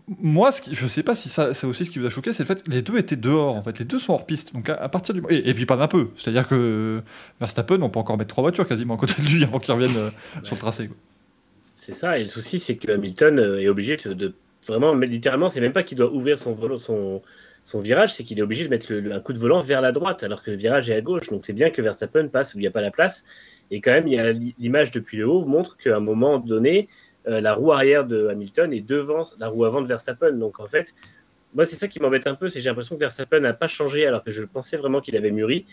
moi, 0.07 0.53
ce 0.53 0.61
qui, 0.61 0.75
je 0.75 0.87
sais 0.87 1.03
pas 1.03 1.15
si 1.15 1.31
ça, 1.31 1.55
c'est 1.55 1.67
aussi 1.67 1.87
ce 1.87 1.91
qui 1.91 1.99
vous 1.99 2.07
a 2.07 2.11
choqué, 2.11 2.33
c'est 2.33 2.43
le 2.43 2.47
fait 2.47 2.63
que 2.63 2.71
les 2.71 2.83
deux 2.83 2.99
étaient 2.99 3.17
dehors, 3.17 3.57
en 3.57 3.63
fait, 3.63 3.79
les 3.79 3.85
deux 3.85 3.99
sont 3.99 4.13
hors 4.13 4.27
piste. 4.27 4.53
Donc 4.53 4.69
à, 4.69 4.89
partir 4.89 5.15
du 5.15 5.23
et, 5.31 5.49
et, 5.49 5.55
puis 5.55 5.67
pas 5.67 5.79
d'un 5.79 5.89
peu, 5.89 6.11
c'est-à-dire 6.17 6.47
que 6.47 7.03
Verstappen, 7.41 7.81
on 7.81 7.89
peut 7.89 7.99
encore 7.99 8.19
mettre 8.19 8.29
trois 8.29 8.43
voitures 8.43 8.69
quasiment 8.69 8.95
à 8.95 8.99
côté 8.99 9.21
de 9.21 9.27
lui 9.27 9.43
avant 9.43 9.59
qu'il 9.59 9.73
revienne 9.73 10.13
sur 10.43 10.55
le 10.55 10.61
tracé. 10.61 10.91
C'est 11.75 11.95
ça, 11.95 12.19
et 12.19 12.25
le 12.25 12.29
souci, 12.29 12.59
c'est 12.59 12.77
que 12.77 12.93
Hamilton 12.93 13.39
est 13.59 13.69
obligé 13.69 13.97
de 13.97 14.35
Vraiment, 14.67 14.95
littéralement, 14.95 15.49
c'est 15.49 15.61
même 15.61 15.73
pas 15.73 15.83
qu'il 15.83 15.99
doit 15.99 16.13
ouvrir 16.13 16.39
son, 16.39 17.23
virage, 17.75 18.15
c'est 18.15 18.25
qu'il 18.25 18.39
est 18.39 18.43
obligé 18.43 18.65
de 18.65 18.69
mettre 18.69 18.93
un 18.93 19.21
coup 19.21 19.33
de 19.33 19.39
volant 19.39 19.61
vers 19.61 19.81
la 19.81 19.93
droite, 19.93 20.23
alors 20.23 20.43
que 20.43 20.51
le 20.51 20.57
virage 20.57 20.91
est 20.91 20.95
à 20.95 21.01
gauche. 21.01 21.29
Donc 21.29 21.45
c'est 21.45 21.53
bien 21.53 21.71
que 21.71 21.81
Verstappen 21.81 22.29
passe 22.29 22.55
où 22.55 22.59
il 22.59 22.63
n'y 22.63 22.67
a 22.67 22.71
pas 22.71 22.83
la 22.83 22.91
place. 22.91 23.25
Et 23.71 23.81
quand 23.81 23.93
même, 23.93 24.07
l'image 24.59 24.91
depuis 24.91 25.17
le 25.17 25.29
haut 25.29 25.45
montre 25.45 25.77
qu'à 25.77 25.97
un 25.97 26.01
moment 26.01 26.39
donné, 26.39 26.89
euh, 27.29 27.41
la 27.41 27.55
roue 27.55 27.73
arrière 27.73 28.05
de 28.07 28.29
Hamilton 28.29 28.73
est 28.73 28.81
devant 28.81 29.23
la 29.39 29.49
roue 29.49 29.65
avant 29.65 29.81
de 29.81 29.87
Verstappen. 29.87 30.33
Donc 30.33 30.61
en 30.61 30.67
fait, 30.67 30.95
moi 31.55 31.65
c'est 31.65 31.77
ça 31.77 31.89
qui 31.89 32.01
m'embête 32.01 32.27
un 32.27 32.35
peu, 32.35 32.49
c'est 32.49 32.61
j'ai 32.61 32.69
l'impression 32.69 32.97
que 32.97 33.01
Verstappen 33.01 33.41
n'a 33.41 33.53
pas 33.53 33.69
changé 33.69 34.07
alors 34.07 34.25
que 34.25 34.31
je 34.31 34.43
pensais 34.43 34.77
vraiment 34.77 35.01
qu'il 35.01 35.17
avait 35.17 35.31
mûri. 35.31 35.67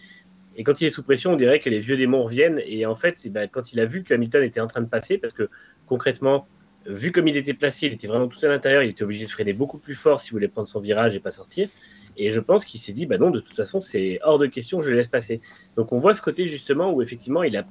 Et 0.57 0.63
quand 0.63 0.81
il 0.81 0.87
est 0.87 0.89
sous 0.89 1.03
pression, 1.03 1.33
on 1.33 1.35
dirait 1.35 1.59
que 1.59 1.69
les 1.69 1.79
vieux 1.79 1.97
démons 1.97 2.23
reviennent. 2.23 2.59
Et 2.65 2.85
en 2.87 2.95
fait, 2.95 3.27
ben, 3.29 3.47
quand 3.47 3.73
il 3.73 3.79
a 3.79 3.85
vu 3.85 4.03
que 4.03 4.13
Hamilton 4.13 4.43
était 4.43 4.59
en 4.59 4.65
train 4.65 4.81
de 4.81 4.87
passer, 4.87 5.19
parce 5.19 5.33
que 5.33 5.49
concrètement, 5.85 6.47
vu 6.87 7.11
comme 7.11 7.27
il 7.27 7.37
était 7.37 7.53
placé, 7.53 7.87
il 7.87 7.93
était 7.93 8.07
vraiment 8.07 8.27
tout 8.27 8.43
à 8.43 8.47
l'intérieur, 8.47 8.83
il 8.83 8.89
était 8.89 9.03
obligé 9.03 9.25
de 9.25 9.31
freiner 9.31 9.53
beaucoup 9.53 9.77
plus 9.77 9.95
fort 9.95 10.21
s'il 10.21 10.31
voulait 10.31 10.47
prendre 10.47 10.67
son 10.67 10.79
virage 10.79 11.15
et 11.15 11.19
pas 11.19 11.31
sortir. 11.31 11.69
Et 12.17 12.31
je 12.31 12.39
pense 12.39 12.65
qu'il 12.65 12.79
s'est 12.79 12.93
dit, 12.93 13.05
bah 13.05 13.17
non, 13.17 13.29
de 13.29 13.39
toute 13.39 13.55
façon, 13.55 13.79
c'est 13.79 14.19
hors 14.23 14.39
de 14.39 14.47
question, 14.47 14.81
je 14.81 14.89
le 14.89 14.97
laisse 14.97 15.07
passer. 15.07 15.39
Donc 15.75 15.91
on 15.91 15.97
voit 15.97 16.13
ce 16.13 16.21
côté 16.21 16.47
justement 16.47 16.91
où 16.91 17.01
effectivement, 17.01 17.43
il, 17.43 17.55
a, 17.57 17.65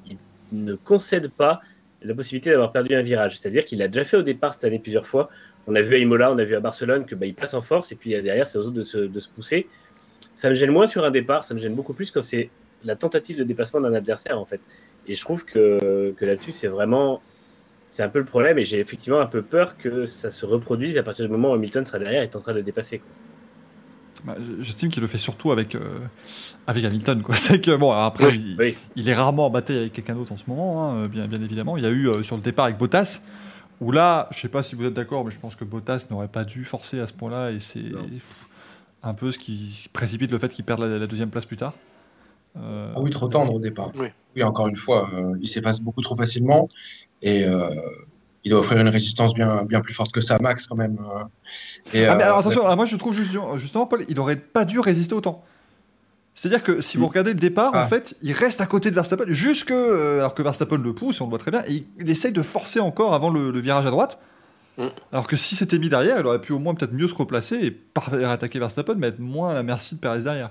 ne 0.53 0.75
concède 0.75 1.31
pas 1.31 1.61
la 2.03 2.15
possibilité 2.15 2.51
d'avoir 2.51 2.71
perdu 2.73 2.95
un 2.95 3.03
virage. 3.03 3.39
C'est-à-dire 3.39 3.65
qu'il 3.65 3.83
a 3.83 3.89
déjà 3.89 4.05
fait 4.05 4.17
au 4.17 4.23
départ 4.23 4.55
cette 4.55 4.65
année 4.65 4.79
plusieurs 4.79 5.07
fois. 5.07 5.29
On 5.67 5.75
a 5.75 5.83
vu 5.83 5.95
à 5.97 5.99
Imola, 5.99 6.31
on 6.31 6.39
a 6.39 6.45
vu 6.45 6.55
à 6.55 6.61
Barcelone 6.61 7.07
que 7.07 7.15
bah, 7.17 7.27
il 7.27 7.35
passe 7.35 7.55
en 7.55 7.63
force 7.63 7.91
et 7.91 7.97
puis 7.97 8.11
derrière, 8.11 8.47
c'est 8.47 8.59
aux 8.59 8.67
autres 8.69 8.77
de 8.77 8.85
se, 9.19 9.29
pousser. 9.29 9.67
Ça 10.35 10.51
me 10.51 10.55
gêne 10.55 10.71
moins 10.71 10.87
sur 10.87 11.05
un 11.05 11.11
départ, 11.11 11.43
ça 11.43 11.55
me 11.55 11.59
gêne 11.59 11.75
beaucoup 11.75 11.95
plus 11.95 12.11
quand 12.11 12.23
c'est 12.23 12.51
la 12.85 12.95
tentative 12.95 13.39
de 13.39 13.45
dépassement 13.45 13.81
d'un 13.81 13.95
adversaire 13.95 14.39
en 14.39 14.45
fait. 14.45 14.61
Et 15.09 15.15
je 15.15 15.21
trouve 15.23 15.45
que 15.45 16.15
là-dessus, 16.21 16.53
c'est 16.53 16.69
vraiment 16.69 17.21
c'est 17.97 18.03
un 18.03 18.11
peu 18.11 18.19
le 18.19 18.27
problème 18.27 18.59
et 18.59 18.67
j'ai 18.67 18.79
effectivement 18.79 19.21
un 19.21 19.27
peu 19.27 19.41
peur 19.41 19.79
que 19.79 20.05
ça 20.05 20.31
se 20.31 20.45
reproduise 20.45 20.99
à 20.99 21.03
partir 21.03 21.25
du 21.25 21.31
moment 21.31 21.53
où 21.53 21.55
Hamilton 21.55 21.83
sera 21.87 21.99
derrière 21.99 22.21
et 22.21 22.25
est 22.25 22.37
en 22.37 22.41
train 22.41 22.53
de 22.53 22.59
le 22.59 22.63
dépasser. 22.63 23.01
Bah, 24.23 24.35
j'estime 24.61 24.91
qu'il 24.91 25.01
le 25.01 25.07
fait 25.07 25.17
surtout 25.17 25.51
avec, 25.51 25.75
euh, 25.75 25.99
avec 26.67 26.85
Hamilton. 26.85 27.23
C'est 27.31 27.59
que, 27.59 27.75
bon, 27.75 27.93
après, 27.93 28.37
il, 28.37 29.09
est 29.09 29.15
rarement 29.15 29.47
en 29.47 29.51
bataille 29.51 29.79
avec 29.79 29.95
quelqu'un 29.95 30.15
d'autre 30.15 30.33
en 30.33 30.37
ce 30.37 30.45
moment, 30.47 30.91
hein, 30.91 31.09
bien, 31.09 31.27
bien 31.27 31.41
évidemment. 31.41 31.79
Il 31.79 31.85
y 31.85 31.87
a 31.87 31.91
eu 31.91 32.09
euh, 32.09 32.23
sur 32.23 32.37
le 32.37 32.43
départ 32.43 32.67
avec 32.67 32.77
Bottas, 32.77 33.23
où 33.81 33.93
là, 33.93 34.29
je 34.31 34.41
sais 34.41 34.51
pas 34.51 34.63
si 34.63 34.77
vous 34.77 34.85
êtes 34.85 34.95
d'accord, 34.95 35.25
mais 35.25 35.31
je 35.31 35.41
pense 35.41 35.57
que 35.57 35.65
Bottas 35.65 36.09
n'aurait 36.11 36.29
pas 36.29 36.45
dû 36.45 36.65
forcer 36.65 37.01
à 37.01 37.07
ce 37.07 37.15
point-là 37.15 37.53
et 37.53 37.61
c'est 37.61 37.93
un 39.03 39.15
peu 39.15 39.31
ce 39.31 39.39
qui 39.39 39.89
précipite 39.95 40.31
le 40.33 40.39
fait 40.39 40.51
qu'il 40.51 40.67
perde 40.67 40.81
la, 40.81 41.07
deuxième 41.07 41.31
place 41.31 41.47
plus 41.47 41.57
tard. 41.57 41.73
Euh, 42.59 42.93
ah 42.95 43.01
oui, 43.01 43.11
trop 43.11 43.29
tendre 43.29 43.55
au 43.55 43.59
départ. 43.59 43.93
Oui, 44.35 44.43
encore 44.43 44.67
une 44.69 44.77
fois, 44.77 45.11
il 45.41 45.49
s'efface 45.49 45.81
beaucoup 45.81 46.03
trop 46.03 46.17
facilement. 46.17 46.69
Et 47.23 47.45
euh, 47.45 47.71
il 48.45 48.51
doit 48.51 48.61
offrir 48.61 48.81
une 48.81 48.89
résistance 48.89 49.35
bien, 49.35 49.65
bien 49.65 49.81
plus 49.81 49.95
forte 49.95 50.13
que 50.13 50.21
ça, 50.21 50.39
Max, 50.41 50.67
quand 50.67 50.77
même. 50.77 50.99
Euh. 51.01 51.25
Et, 51.93 52.07
ah, 52.07 52.15
mais 52.15 52.23
alors 52.23 52.39
attention, 52.39 52.63
moi 52.77 52.85
je 52.85 52.97
trouve 52.97 53.13
justement, 53.13 53.87
Paul, 53.87 54.05
il 54.09 54.21
aurait 54.21 54.37
pas 54.37 54.65
dû 54.65 54.79
résister 54.79 55.15
autant. 55.15 55.45
C'est-à-dire 56.37 56.63
que 56.63 56.83
si 56.83 56.99
vous 56.99 57.07
regardez 57.07 57.33
le 57.33 57.41
départ, 57.41 57.75
en 57.75 57.79
ah. 57.79 57.87
fait, 57.87 58.15
il 58.23 58.33
reste 58.33 58.61
à 58.61 58.67
côté 58.67 58.91
de 58.91 58.95
Verstappen, 58.95 59.25
jusque, 59.29 59.71
euh, 59.71 60.19
alors 60.19 60.35
que 60.35 60.43
Verstappen 60.43 60.77
le 60.77 60.95
pousse, 60.95 61.21
on 61.23 61.25
le 61.25 61.31
voit 61.31 61.39
très 61.39 61.51
bien, 61.51 61.63
et 61.67 61.87
il, 61.99 62.11
essaye 62.11 62.33
de 62.33 62.43
forcer 62.43 62.79
encore 62.79 63.15
avant 63.15 63.31
le, 63.31 63.59
virage 63.59 63.87
à 63.87 63.91
droite. 63.91 64.21
Mm. 64.77 64.89
Alors 65.13 65.27
que 65.27 65.35
si 65.35 65.57
c'était 65.57 65.79
mis 65.79 65.89
derrière, 65.89 66.21
il 66.21 66.27
aurait 66.27 66.41
pu 66.41 66.53
au 66.53 66.59
moins 66.59 66.75
peut-être 66.75 66.93
mieux 66.93 67.09
se 67.09 67.15
replacer 67.15 67.57
et 67.57 67.71
pas 67.71 68.05
attaquer 68.31 68.59
Verstappen, 68.59 68.95
mais 68.97 69.09
être 69.09 69.19
moins 69.19 69.51
à 69.51 69.55
la 69.55 69.63
merci 69.63 69.95
de 69.95 70.01
Perez 70.01 70.21
derrière. 70.21 70.51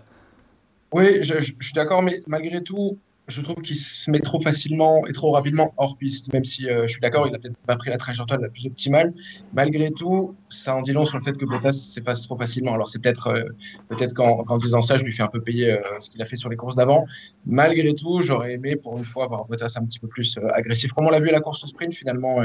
Oui, 0.92 1.22
je 1.22 1.40
suis 1.40 1.74
d'accord, 1.76 2.02
mais 2.02 2.24
malgré 2.26 2.64
tout, 2.64 2.98
je 3.28 3.42
trouve 3.42 3.56
qu'il 3.56 3.78
se 3.78 4.10
met 4.12 4.20
trop 4.20 4.40
facilement 4.40 5.06
et 5.08 5.12
trop 5.12 5.32
rapidement 5.32 5.74
hors 5.78 5.98
piste, 5.98 6.32
même 6.32 6.44
si 6.44 6.70
euh, 6.70 6.84
je 6.84 6.88
suis 6.88 7.02
d'accord, 7.02 7.26
il 7.28 7.32
n'a 7.32 7.40
peut-être 7.40 7.58
pas 7.58 7.76
pris 7.76 7.90
la 7.90 7.98
trajectoire 7.98 8.40
la 8.40 8.50
plus 8.50 8.68
optimale. 8.68 9.14
Malgré 9.54 9.92
tout, 9.92 10.36
ça 10.50 10.76
en 10.76 10.82
dit 10.82 10.92
long 10.92 11.06
sur 11.06 11.18
le 11.18 11.24
fait 11.24 11.36
que 11.36 11.46
Bottas 11.46 11.72
s'efface 11.72 12.22
trop 12.24 12.38
facilement. 12.38 12.74
Alors 12.74 12.88
c'est 12.88 13.00
peut-être 13.00 13.28
euh, 13.28 13.46
peut-être 13.90 14.14
qu'en 14.14 14.58
disant 14.58 14.82
ça, 14.82 14.98
je 14.98 15.04
lui 15.04 15.12
fais 15.12 15.24
un 15.24 15.28
peu 15.28 15.42
payer 15.42 15.72
euh, 15.72 15.82
ce 16.00 16.12
qu'il 16.12 16.22
a 16.22 16.26
fait 16.26 16.38
sur 16.38 16.50
les 16.50 16.56
courses 16.56 16.76
d'avant. 16.76 17.06
Malgré 17.48 17.96
tout, 17.96 18.22
j'aurais 18.22 18.54
aimé 18.54 18.76
pour 18.76 18.98
une 18.98 19.06
fois 19.06 19.26
voir 19.26 19.46
Bottas 19.46 19.74
un 19.78 19.86
petit 19.86 20.00
peu 20.00 20.08
plus 20.08 20.38
agressif. 20.54 20.94
Comme 20.94 21.08
on 21.08 21.12
l'a 21.12 21.20
vu 21.20 21.30
à 21.30 21.34
la 21.34 21.42
course 21.42 21.64
au 21.64 21.68
sprint, 21.68 21.94
finalement, 21.94 22.38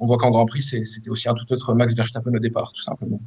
on, 0.00 0.04
voit 0.04 0.18
qu'en 0.18 0.30
Grand 0.30 0.46
Prix, 0.46 0.62
c'était 0.62 1.10
aussi 1.10 1.28
un 1.28 1.34
tout 1.34 1.50
autre 1.52 1.74
Max 1.74 1.94
Verstappen 1.94 2.34
au 2.34 2.38
départ, 2.38 2.72
tout 2.72 2.82
simplement. 2.82 3.20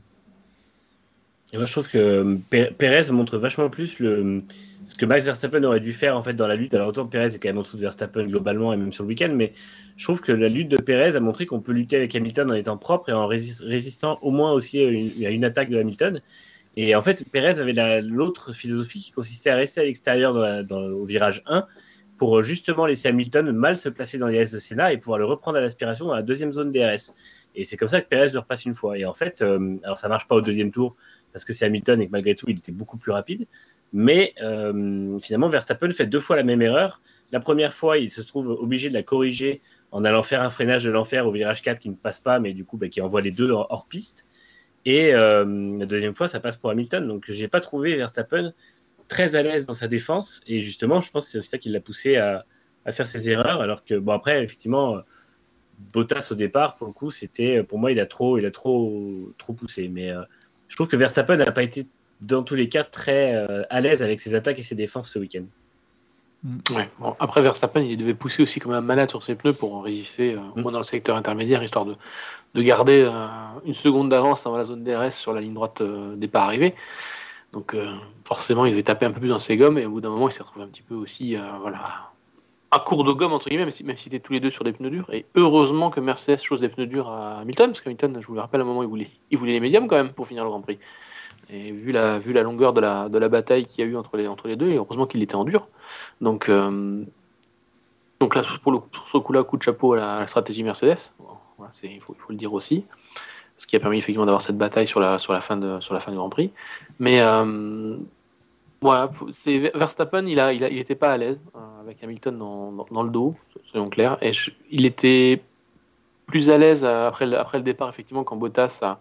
Et 1.54 1.58
moi, 1.58 1.66
je 1.66 1.72
trouve 1.72 1.90
que 1.90 2.38
Perez 2.50 3.12
montre 3.12 3.38
vachement 3.38 3.70
plus 3.70 4.00
le, 4.00 4.44
ce 4.86 4.96
que 4.96 5.06
Max 5.06 5.26
Verstappen 5.26 5.64
aurait 5.64 5.80
dû 5.80 5.94
faire 5.94 6.18
en 6.18 6.24
fait 6.24 6.34
dans 6.34 6.48
la 6.48 6.56
lutte. 6.56 6.74
Alors 6.74 6.88
autant 6.88 7.06
Perez 7.06 7.36
est 7.36 7.40
quand 7.40 7.50
même 7.50 7.58
en 7.58 7.62
dessous 7.62 7.78
de 7.78 7.82
Verstappen 7.82 8.26
globalement 8.26 8.74
et 8.74 8.78
même 8.78 8.94
sur 8.94 9.04
le 9.04 9.10
week-end, 9.10 9.32
mais 9.36 9.54
je 9.98 10.04
trouve 10.04 10.22
que 10.22 10.32
la 10.32 10.50
lutte 10.50 10.70
de 10.70 10.78
Perez 10.78 11.16
a 11.16 11.20
montré 11.20 11.46
qu'on 11.46 11.60
peut 11.60 11.74
lutter 11.74 11.98
avec 11.98 12.16
Hamilton 12.16 12.52
en 12.52 12.54
étant 12.54 12.78
propre 12.78 13.10
et 13.10 13.14
en 13.14 13.28
résistant 13.28 14.18
au 14.22 14.32
moins 14.32 14.54
aussi 14.54 14.80
à 14.80 15.30
une, 15.30 15.46
attaque 15.46 15.70
de 15.70 15.78
Hamilton. 15.78 16.22
Et 16.78 16.96
en 16.96 17.02
fait, 17.02 17.26
Perez 17.30 17.60
avait 17.60 18.02
l'autre 18.02 18.54
philosophie 18.54 19.02
qui 19.02 19.12
consistait 19.12 19.50
à 19.50 19.56
rester 19.56 19.82
à 19.82 19.84
l'extérieur 19.84 20.36
au 20.72 21.06
virage 21.06 21.44
1 21.46 21.66
pour 22.18 22.42
justement 22.44 22.86
laisser 22.86 23.10
Hamilton 23.10 23.52
mal 23.52 23.78
se 23.78 23.90
placer 23.90 24.18
dans 24.18 24.28
les 24.28 24.38
S 24.38 24.52
de 24.52 24.60
Senna 24.60 24.94
et 24.94 24.98
pouvoir 24.98 25.20
le 25.20 25.26
reprendre 25.26 25.58
à 25.58 25.62
l'aspiration 25.62 26.06
dans 26.06 26.16
la 26.16 26.22
deuxième 26.22 26.54
zone 26.54 26.72
DRS. 26.72 27.14
Et 27.56 27.66
c'est 27.66 27.76
comme 27.76 27.90
ça 27.90 28.00
que 28.00 28.08
Perez 28.08 28.30
le 28.30 28.40
repasse 28.40 28.64
une 28.64 28.74
fois. 28.74 28.98
Et 28.98 29.06
en 29.06 29.14
fait, 29.14 29.42
euh, 29.42 29.76
alors 29.84 30.00
ça 30.00 30.08
marche 30.08 30.28
pas 30.28 30.36
au 30.36 30.42
deuxième 30.42 30.72
tour 30.72 30.96
parce 31.34 31.46
que 31.46 31.54
c'est 31.54 31.66
Hamilton 31.66 32.02
et 32.02 32.08
que 32.08 32.12
malgré 32.12 32.36
tout, 32.36 32.46
il 32.50 32.58
était 32.58 32.72
beaucoup 32.72 32.98
plus 32.98 33.12
rapide. 33.12 33.48
Mais 33.94 34.34
euh, 34.42 35.20
finalement, 35.20 35.48
Verstappen 35.48 35.92
fait 35.92 36.08
deux 36.08 36.20
fois 36.20 36.36
la 36.36 36.44
même 36.44 36.62
erreur. 36.62 37.02
La 37.32 37.40
première 37.40 37.74
fois, 37.74 37.98
il 37.98 38.10
se 38.10 38.22
trouve 38.22 38.50
obligé 38.50 38.90
de 38.90 38.94
la 38.94 39.04
corriger 39.04 39.62
en 39.92 40.06
allant 40.06 40.24
faire 40.24 40.42
un 40.42 40.50
freinage 40.50 40.84
de 40.84 40.92
l'enfer 40.92 41.28
au 41.28 41.32
virage 41.32 41.62
4 41.62 41.80
qui 41.80 41.90
ne 41.90 41.96
passe 41.96 42.20
pas, 42.20 42.40
mais 42.40 42.54
du 42.54 42.64
coup, 42.64 42.78
bah, 42.78 42.88
qui 42.88 43.02
envoie 43.02 43.22
les 43.22 43.32
deux 43.32 43.52
hors 43.52 43.86
piste. 43.90 44.26
Et 44.86 45.14
euh, 45.14 45.78
la 45.78 45.86
deuxième 45.86 46.16
fois, 46.16 46.28
ça 46.28 46.40
passe 46.40 46.58
pour 46.58 46.72
Hamilton. 46.72 47.08
Donc, 47.08 47.26
j'ai 47.28 47.48
pas 47.48 47.60
trouvé 47.60 47.96
Verstappen 47.96 48.54
très 49.08 49.36
à 49.36 49.44
l'aise 49.44 49.66
dans 49.66 49.74
sa 49.74 49.88
défense. 49.88 50.42
Et 50.48 50.62
justement, 50.62 51.02
je 51.02 51.12
pense 51.12 51.26
que 51.26 51.32
c'est 51.32 51.38
aussi 51.40 51.50
ça 51.50 51.58
qui 51.58 51.70
l'a 51.70 51.82
poussé 51.82 52.16
à, 52.18 52.46
faire 52.92 53.08
ses 53.08 53.30
erreurs. 53.30 53.62
Alors 53.62 53.84
que, 53.84 53.96
bon, 53.96 54.14
après, 54.14 54.44
effectivement, 54.44 55.00
Bottas 55.94 56.30
au 56.32 56.36
départ, 56.36 56.76
pour 56.76 56.88
le 56.88 56.94
coup, 56.94 57.12
c'était, 57.12 57.62
pour 57.64 57.78
moi, 57.78 57.92
il 57.92 58.00
a 58.00 58.06
trop, 58.06 58.38
il 58.38 58.46
a 58.46 58.52
trop, 58.52 59.34
trop 59.38 59.54
poussé. 59.54 59.88
Mais 59.90 60.10
euh, 60.10 60.22
je 60.72 60.78
trouve 60.78 60.88
que 60.88 60.96
Verstappen 60.96 61.36
n'a 61.36 61.52
pas 61.52 61.64
été, 61.64 61.86
dans 62.22 62.44
tous 62.44 62.56
les 62.56 62.70
cas, 62.70 62.84
très 62.84 63.36
euh, 63.36 63.64
à 63.70 63.82
l'aise 63.82 64.02
avec 64.02 64.20
ses 64.20 64.36
attaques 64.36 64.58
et 64.58 64.64
ses 64.64 64.76
défenses 64.76 65.12
ce 65.12 65.20
week-end. 65.20 65.44
Mm. 66.44 66.58
Ouais. 66.76 66.90
après 67.20 67.42
Verstappen, 67.42 67.82
il 67.82 67.98
devait 67.98 68.14
pousser 68.14 68.42
aussi 68.42 68.60
comme 68.60 68.72
un 68.72 68.82
malade 68.82 69.10
sur 69.10 69.22
ses 69.22 69.36
pneus 69.36 69.54
pour 69.54 69.84
résister, 69.84 70.38
au 70.38 70.60
mm. 70.60 70.62
moins 70.62 70.72
dans 70.72 70.80
le 70.80 70.86
secteur 70.86 71.18
intermédiaire, 71.18 71.62
histoire 71.62 71.86
de, 71.86 71.96
de 72.56 72.62
garder 72.62 73.10
une 73.66 73.74
seconde 73.74 74.10
d'avance 74.10 74.44
dans 74.44 74.56
la 74.56 74.64
zone 74.64 74.84
DRS 74.84 75.12
sur 75.12 75.34
la 75.34 75.42
ligne 75.42 75.54
droite 75.54 75.84
départ-arrivée. 76.16 76.74
Donc 77.54 77.74
euh, 77.74 77.94
forcément, 78.24 78.66
il 78.66 78.72
devait 78.72 78.84
taper 78.84 79.06
un 79.06 79.12
peu 79.12 79.20
plus 79.20 79.30
dans 79.30 79.40
ses 79.40 79.58
gommes 79.58 79.78
et 79.78 79.86
au 79.86 79.92
bout 79.92 80.02
d'un 80.02 80.10
moment, 80.10 80.30
il 80.30 80.32
s'est 80.32 80.44
retrouvé 80.44 80.66
un 80.66 80.70
petit 80.70 80.82
peu 80.82 80.96
aussi 80.96 81.36
euh, 81.36 81.42
voilà, 81.60 82.11
à 82.72 82.80
court 82.80 83.04
de 83.04 83.12
gomme, 83.12 83.34
entre 83.34 83.50
guillemets, 83.50 83.66
même 83.66 83.72
si, 83.72 83.84
même 83.84 83.98
si 83.98 84.08
étaient 84.08 84.20
tous 84.20 84.34
les 84.34 84.40
deux 84.40 84.50
sur 84.50 84.64
des 84.64 84.72
pneus 84.72 84.90
durs. 84.90 85.10
Et 85.14 85.26
heureusement 85.36 85.90
que 85.90 86.00
Mercedes 86.00 86.42
chose 86.42 86.62
des 86.62 86.70
pneus 86.70 86.88
durs 86.88 87.10
à 87.10 87.40
Hamilton, 87.40 87.72
parce 87.72 87.82
qu'Hamilton, 87.82 88.18
je 88.22 88.28
vous 88.28 88.34
le 88.34 88.40
rappelle, 88.40 88.62
à 88.62 88.64
un 88.64 88.68
moment, 88.68 88.84
il 88.84 88.90
voulait, 88.90 89.10
il 89.30 89.38
voulait 89.38 89.54
les 89.54 89.60
médiums 89.60 89.88
quand 89.88 89.98
même 89.98 90.14
pour 90.14 90.28
finir 90.28 90.44
le 90.44 90.50
Grand 90.50 90.62
Prix. 90.62 90.80
Et 91.50 91.72
vu 91.72 91.92
la, 91.92 92.20
vu 92.20 92.32
la 92.32 92.44
longueur 92.44 92.72
de 92.72 92.80
la, 92.80 93.10
de 93.10 93.18
la 93.18 93.28
bataille 93.28 93.66
qu'il 93.66 93.84
y 93.84 93.88
a 93.88 93.92
eu 93.92 93.98
entre 93.98 94.16
les, 94.16 94.28
entre 94.28 94.48
les 94.48 94.56
deux, 94.56 94.70
et 94.70 94.76
heureusement 94.76 95.06
qu'il 95.06 95.22
était 95.22 95.36
en 95.36 95.44
dur. 95.44 95.68
Donc, 96.22 96.48
euh, 96.48 97.04
donc 98.22 98.36
là, 98.36 98.44
pour, 98.64 98.72
le, 98.72 98.80
ce 99.12 99.18
coup-là, 99.18 99.44
coup 99.44 99.58
de 99.58 99.64
chapeau 99.64 99.94
à 99.94 99.98
la, 99.98 100.28
stratégie 100.28 100.64
Mercedes. 100.64 101.12
voilà, 101.58 101.74
il, 101.84 102.00
faut, 102.00 102.16
il 102.18 102.22
faut 102.22 102.32
le 102.32 102.38
dire 102.38 102.54
aussi 102.54 102.86
ce 103.62 103.68
qui 103.68 103.76
a 103.76 103.80
permis 103.80 104.00
effectivement 104.00 104.26
d'avoir 104.26 104.42
cette 104.42 104.58
bataille 104.58 104.88
sur 104.88 105.00
la, 105.00 105.20
sur 105.20 105.34
la, 105.34 105.40
fin, 105.40 105.56
de, 105.56 105.80
sur 105.82 105.94
la 105.94 106.00
fin 106.00 106.12
du 106.12 106.18
Grand 106.18 106.30
Prix. 106.30 106.52
Mais 106.98 107.22
euh, 107.22 107.96
voilà, 108.82 109.12
c'est 109.34 109.60
Verstappen, 109.76 110.26
il 110.26 110.38
n'était 110.38 110.56
il, 110.56 110.74
il 110.74 110.80
était 110.80 110.96
pas 110.96 111.12
à 111.12 111.18
l'aise 111.18 111.40
euh, 111.56 111.82
avec 111.82 112.04
Hamilton 112.04 112.38
dans, 112.38 112.72
dans, 112.90 113.04
le 113.04 113.10
dos, 113.10 113.36
soyons 113.70 113.90
clairs, 113.90 114.18
et 114.22 114.32
il 114.72 114.86
était 114.86 115.44
plus 116.26 116.50
à 116.50 116.58
l'aise 116.58 116.84
après, 116.84 117.34
après 117.36 117.60
le 117.60 117.64
départ, 117.64 117.90
effectivement, 117.90 118.24
quand 118.24 118.38
Bottas 118.38 118.80
a, 118.82 119.00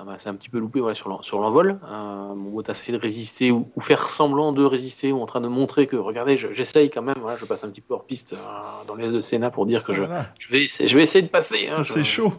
ah 0.00 0.04
bah, 0.04 0.16
c'est 0.18 0.28
un 0.28 0.34
petit 0.34 0.48
peu 0.48 0.58
loupé 0.58 0.78
voilà, 0.78 0.94
sur 0.94 1.40
l'envol. 1.40 1.80
Euh, 1.90 2.32
Bottas 2.36 2.72
essaie 2.72 2.92
de 2.92 2.98
résister 2.98 3.50
ou, 3.50 3.68
faire 3.80 4.08
semblant 4.10 4.52
de 4.52 4.62
résister 4.64 5.10
ou 5.10 5.20
en 5.20 5.26
train 5.26 5.40
de 5.40 5.48
montrer 5.48 5.88
que, 5.88 5.96
regardez, 5.96 6.36
j'essaye 6.36 6.88
quand 6.88 7.02
même, 7.02 7.16
je 7.40 7.44
passe 7.46 7.64
un 7.64 7.68
petit 7.68 7.80
peu 7.80 7.94
hors 7.94 8.04
piste 8.04 8.34
euh, 8.34 8.86
dans 8.86 8.94
les 8.94 9.08
de 9.08 9.20
Sénat 9.20 9.50
pour 9.50 9.66
dire 9.66 9.82
que 9.82 9.92
je, 9.92 10.02
je, 10.38 10.52
vais, 10.52 10.62
essayer, 10.64 10.88
je 10.88 10.96
vais 10.96 11.02
essayer 11.02 11.22
de 11.22 11.30
passer. 11.30 11.68
Hein, 11.68 11.82
c'est 11.82 12.04
chaud. 12.04 12.32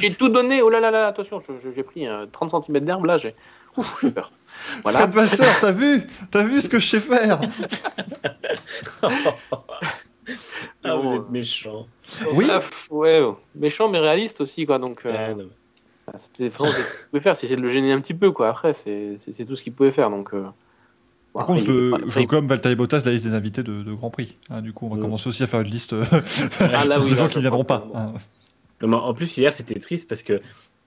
J'ai 0.00 0.14
tout 0.14 0.30
donné, 0.30 0.62
oh 0.62 0.70
là 0.70 0.80
là 0.80 0.90
là, 0.90 1.08
attention, 1.08 1.42
j'ai 1.74 1.82
pris 1.82 2.06
30 2.32 2.54
euh, 2.54 2.60
cm 2.62 2.84
d'herbe, 2.84 3.04
là, 3.04 3.18
j'ai 3.18 3.34
peur. 4.14 4.32
Voilà. 4.82 5.00
Fred 5.00 5.10
Vasseur, 5.14 5.58
t'as 5.60 5.72
vu 5.72 6.02
T'as 6.30 6.42
vu 6.42 6.60
ce 6.60 6.68
que 6.68 6.78
je 6.78 6.86
sais 6.86 7.00
faire 7.00 7.40
ah, 10.84 10.96
vous 10.96 11.16
êtes 11.16 11.30
méchant. 11.30 11.86
Oui. 12.32 12.46
ouais, 12.90 13.22
méchant 13.54 13.88
mais 13.88 13.98
réaliste 13.98 14.40
aussi, 14.40 14.66
quoi. 14.66 14.78
Donc, 14.78 15.00
c'est 15.02 16.18
ce 16.18 16.28
qu'il 16.32 16.50
pouvait 16.50 17.20
faire, 17.20 17.36
c'est 17.36 17.46
essayer 17.46 17.56
de 17.56 17.62
le 17.62 17.68
gêner 17.68 17.92
un 17.92 18.00
petit 18.00 18.14
peu, 18.14 18.30
quoi. 18.30 18.48
Après, 18.48 18.74
c'est 18.74 19.18
tout 19.46 19.56
ce 19.56 19.62
qu'il 19.62 19.72
pouvait 19.72 19.92
faire. 19.92 20.10
Donc, 20.10 20.34
euh, 20.34 20.44
Par 21.32 21.46
contre, 21.46 21.64
je, 21.66 21.94
je 22.08 22.20
comme 22.26 22.46
Valtteri 22.46 22.74
Bottas 22.76 23.02
la 23.04 23.12
liste 23.12 23.26
des 23.26 23.34
invités 23.34 23.62
de, 23.62 23.82
de 23.82 23.92
Grand 23.92 24.10
Prix. 24.10 24.36
Hein, 24.50 24.62
du 24.62 24.72
coup, 24.72 24.86
on 24.90 24.94
va 24.94 25.00
commencer 25.00 25.28
aussi 25.28 25.42
à 25.42 25.46
faire 25.46 25.60
une 25.60 25.70
liste, 25.70 25.92
euh, 25.92 26.04
ah, 26.60 26.84
là, 26.84 26.98
de 26.98 27.14
gens 27.14 27.28
qui 27.28 27.36
ne 27.36 27.42
viendront 27.42 27.64
pas. 27.64 27.86
Hein. 27.94 28.06
En 28.92 29.14
plus, 29.14 29.36
hier, 29.36 29.52
c'était 29.52 29.78
triste 29.78 30.08
parce 30.08 30.22
que 30.22 30.40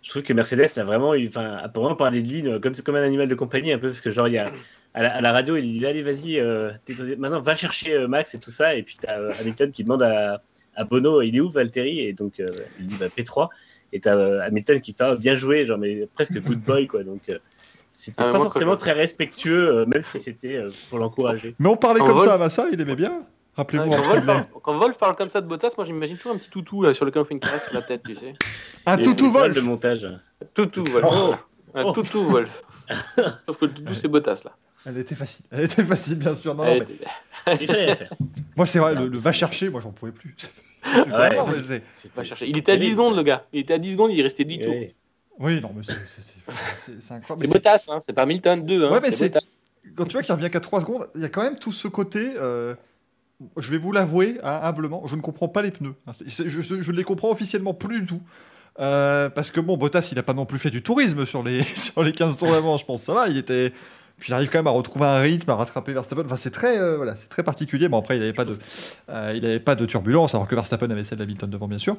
je 0.05 0.09
trouve 0.11 0.21
que 0.23 0.33
Mercedes 0.33 0.67
l'a 0.77 0.83
vraiment 0.83 1.15
eu, 1.15 1.27
enfin, 1.27 1.45
a 1.45 1.67
vraiment 1.67 1.95
parlé 1.95 2.21
de 2.21 2.29
lui 2.29 2.61
comme, 2.61 2.73
comme 2.73 2.95
un 2.95 3.03
animal 3.03 3.27
de 3.27 3.35
compagnie, 3.35 3.73
un 3.73 3.79
peu, 3.79 3.89
parce 3.89 4.01
que 4.01 4.11
genre, 4.11 4.27
il 4.27 4.35
y 4.35 4.37
a, 4.37 4.51
à, 4.93 5.19
la, 5.19 5.31
radio, 5.33 5.57
il 5.57 5.63
dit 5.63 5.85
Allez, 5.85 6.03
vas-y, 6.03 6.39
euh, 6.39 6.71
maintenant 7.17 7.41
va 7.41 7.55
chercher 7.55 8.07
Max 8.07 8.33
et 8.33 8.39
tout 8.39 8.51
ça. 8.51 8.75
Et 8.75 8.83
puis, 8.83 8.97
tu 9.01 9.07
as 9.07 9.19
Hamilton 9.39 9.71
qui 9.71 9.83
demande 9.83 10.03
à, 10.03 10.41
à, 10.75 10.83
Bono 10.83 11.21
Il 11.21 11.35
est 11.35 11.39
où 11.41 11.49
Valtteri? 11.49 12.01
Et 12.01 12.13
donc, 12.13 12.41
il 12.79 12.87
dit 12.87 12.95
bah, 12.97 13.07
P3 13.07 13.49
et 13.95 13.99
t'as 14.01 14.15
euh, 14.15 14.41
Hamilton 14.41 14.81
qui 14.81 14.93
fait 14.93 15.03
ah, 15.03 15.15
bien 15.15 15.35
joué, 15.35 15.65
genre 15.65 15.77
mais 15.77 16.07
presque 16.13 16.39
good 16.41 16.59
boy 16.59 16.87
quoi. 16.87 17.03
Donc 17.03 17.21
euh, 17.29 17.39
c'était 17.93 18.23
ah, 18.23 18.33
pas 18.33 18.39
forcément 18.39 18.75
très 18.75 18.91
respectueux, 18.91 19.69
euh, 19.69 19.85
même 19.85 20.01
si 20.01 20.19
c'était 20.19 20.61
pour 20.89 20.99
l'encourager. 20.99 21.55
Mais 21.59 21.69
on 21.69 21.77
parlait 21.77 22.01
comme 22.01 22.19
ça 22.19 22.33
à 22.33 22.37
Massa, 22.37 22.65
il 22.71 22.79
aimait 22.81 22.95
bien. 22.95 23.23
Rappelez-vous. 23.57 23.91
quand, 24.61 24.77
Wolf 24.77 24.97
parle 24.97 25.15
comme 25.15 25.29
ça 25.29 25.41
de 25.41 25.47
Bottas, 25.47 25.71
moi 25.77 25.85
j'imagine 25.85 26.17
toujours 26.17 26.33
un 26.33 26.37
petit 26.37 26.49
toutou 26.49 26.81
là, 26.81 26.93
sur 26.93 27.05
lequel 27.05 27.21
on 27.21 27.25
fait 27.25 27.33
une 27.33 27.39
caresse 27.39 27.65
sur 27.65 27.73
la 27.73 27.81
tête, 27.81 28.01
tu 28.05 28.15
sais. 28.15 28.33
Un 28.85 28.97
toutou 28.97 29.31
Wolf 29.31 29.55
de 29.55 29.61
montage. 29.61 30.07
Toutou 30.53 30.83
Wolf. 30.83 31.05
Oh. 31.09 31.35
Un 31.73 31.93
toutou 31.93 32.23
Wolf. 32.23 32.63
Sauf 33.45 33.57
que 33.57 33.65
le 33.65 33.73
toutou 33.73 33.93
c'est 33.93 34.07
Bottas 34.07 34.41
là. 34.43 34.51
Elle 34.85 34.97
était 34.99 35.15
facile. 35.15 35.45
Elle 35.51 35.63
était 35.63 35.83
facile, 35.83 36.19
bien 36.19 36.35
sûr. 36.35 36.53
Non, 36.53 36.63
non, 36.63 36.77
mais... 36.77 37.55
moi, 38.55 38.67
c'est 38.67 38.79
vrai, 38.79 38.93
le, 38.93 39.17
va 39.17 39.31
chercher, 39.31 39.69
moi, 39.69 39.81
j'en 39.81 39.91
pouvais 39.91 40.11
plus. 40.11 40.35
Il 42.41 42.57
était 42.57 42.73
à 42.73 42.77
10 42.77 42.91
secondes, 42.91 43.15
le 43.15 43.23
gars. 43.23 43.45
Il 43.51 43.61
était 43.61 43.73
à 43.73 43.79
10 43.79 43.93
secondes, 43.93 44.11
il 44.11 44.21
restait 44.21 44.43
10 44.43 44.59
tours. 44.59 44.75
Oui, 45.39 45.59
non, 45.59 45.71
mais 45.75 45.81
c'est 45.83 47.13
incroyable. 47.13 47.47
C'est 47.47 47.53
Bottas, 47.53 47.85
hein, 47.89 47.99
c'est 47.99 48.13
pas 48.13 48.21
Hamilton 48.21 48.63
2. 48.63 48.85
Hein, 48.85 48.91
ouais, 48.91 48.99
mais 49.01 49.09
c'est. 49.09 49.35
Quand 49.95 50.05
tu 50.05 50.13
vois 50.13 50.21
qu'il 50.21 50.33
revient 50.33 50.51
qu'à 50.51 50.59
3 50.59 50.81
secondes, 50.81 51.07
il 51.15 51.21
y 51.21 51.25
a 51.25 51.29
quand 51.29 51.41
même 51.41 51.57
tout 51.57 51.71
ce 51.71 51.87
côté. 51.87 52.33
Euh, 52.37 52.75
je 53.57 53.71
vais 53.71 53.77
vous 53.77 53.91
l'avouer, 53.91 54.39
hein, 54.43 54.59
humblement, 54.63 55.05
je 55.07 55.15
ne 55.15 55.21
comprends 55.21 55.47
pas 55.47 55.61
les 55.61 55.71
pneus. 55.71 55.95
Je 56.27 56.91
ne 56.91 56.95
les 56.95 57.03
comprends 57.03 57.29
officiellement 57.29 57.73
plus 57.73 58.01
du 58.01 58.05
tout. 58.07 58.21
Euh, 58.79 59.29
parce 59.29 59.51
que 59.51 59.59
bon, 59.59 59.77
Bottas, 59.77 60.09
il 60.11 60.15
n'a 60.15 60.23
pas 60.23 60.33
non 60.33 60.45
plus 60.45 60.59
fait 60.59 60.69
du 60.69 60.81
tourisme 60.81 61.25
sur 61.25 61.43
les, 61.43 61.63
sur 61.75 62.03
les 62.03 62.11
15 62.11 62.37
tours 62.37 62.51
d'avant, 62.51 62.77
je 62.77 62.85
pense. 62.85 63.03
Ça 63.03 63.13
va, 63.13 63.27
il 63.27 63.37
était. 63.37 63.71
Puis 64.17 64.29
il 64.29 64.33
arrive 64.33 64.49
quand 64.49 64.59
même 64.59 64.67
à 64.67 64.71
retrouver 64.71 65.05
un 65.05 65.19
rythme, 65.19 65.49
à 65.49 65.55
rattraper 65.55 65.93
Verstappen. 65.93 66.23
Enfin, 66.25 66.37
c'est 66.37 66.51
très, 66.51 66.79
euh, 66.79 66.95
voilà, 66.95 67.17
c'est 67.17 67.27
très 67.27 67.43
particulier. 67.43 67.89
Bon, 67.89 67.99
après, 67.99 68.15
il 68.15 68.19
n'avait 68.19 68.33
pas 68.33 68.45
de, 68.45 68.55
euh, 69.09 69.33
il 69.35 69.45
avait 69.45 69.59
pas 69.59 69.75
de 69.75 69.85
turbulence, 69.85 70.35
alors 70.35 70.47
que 70.47 70.55
Verstappen 70.55 70.89
avait 70.89 71.03
celle 71.03 71.17
d'Hamilton 71.17 71.49
devant, 71.49 71.67
bien 71.67 71.77
sûr. 71.77 71.97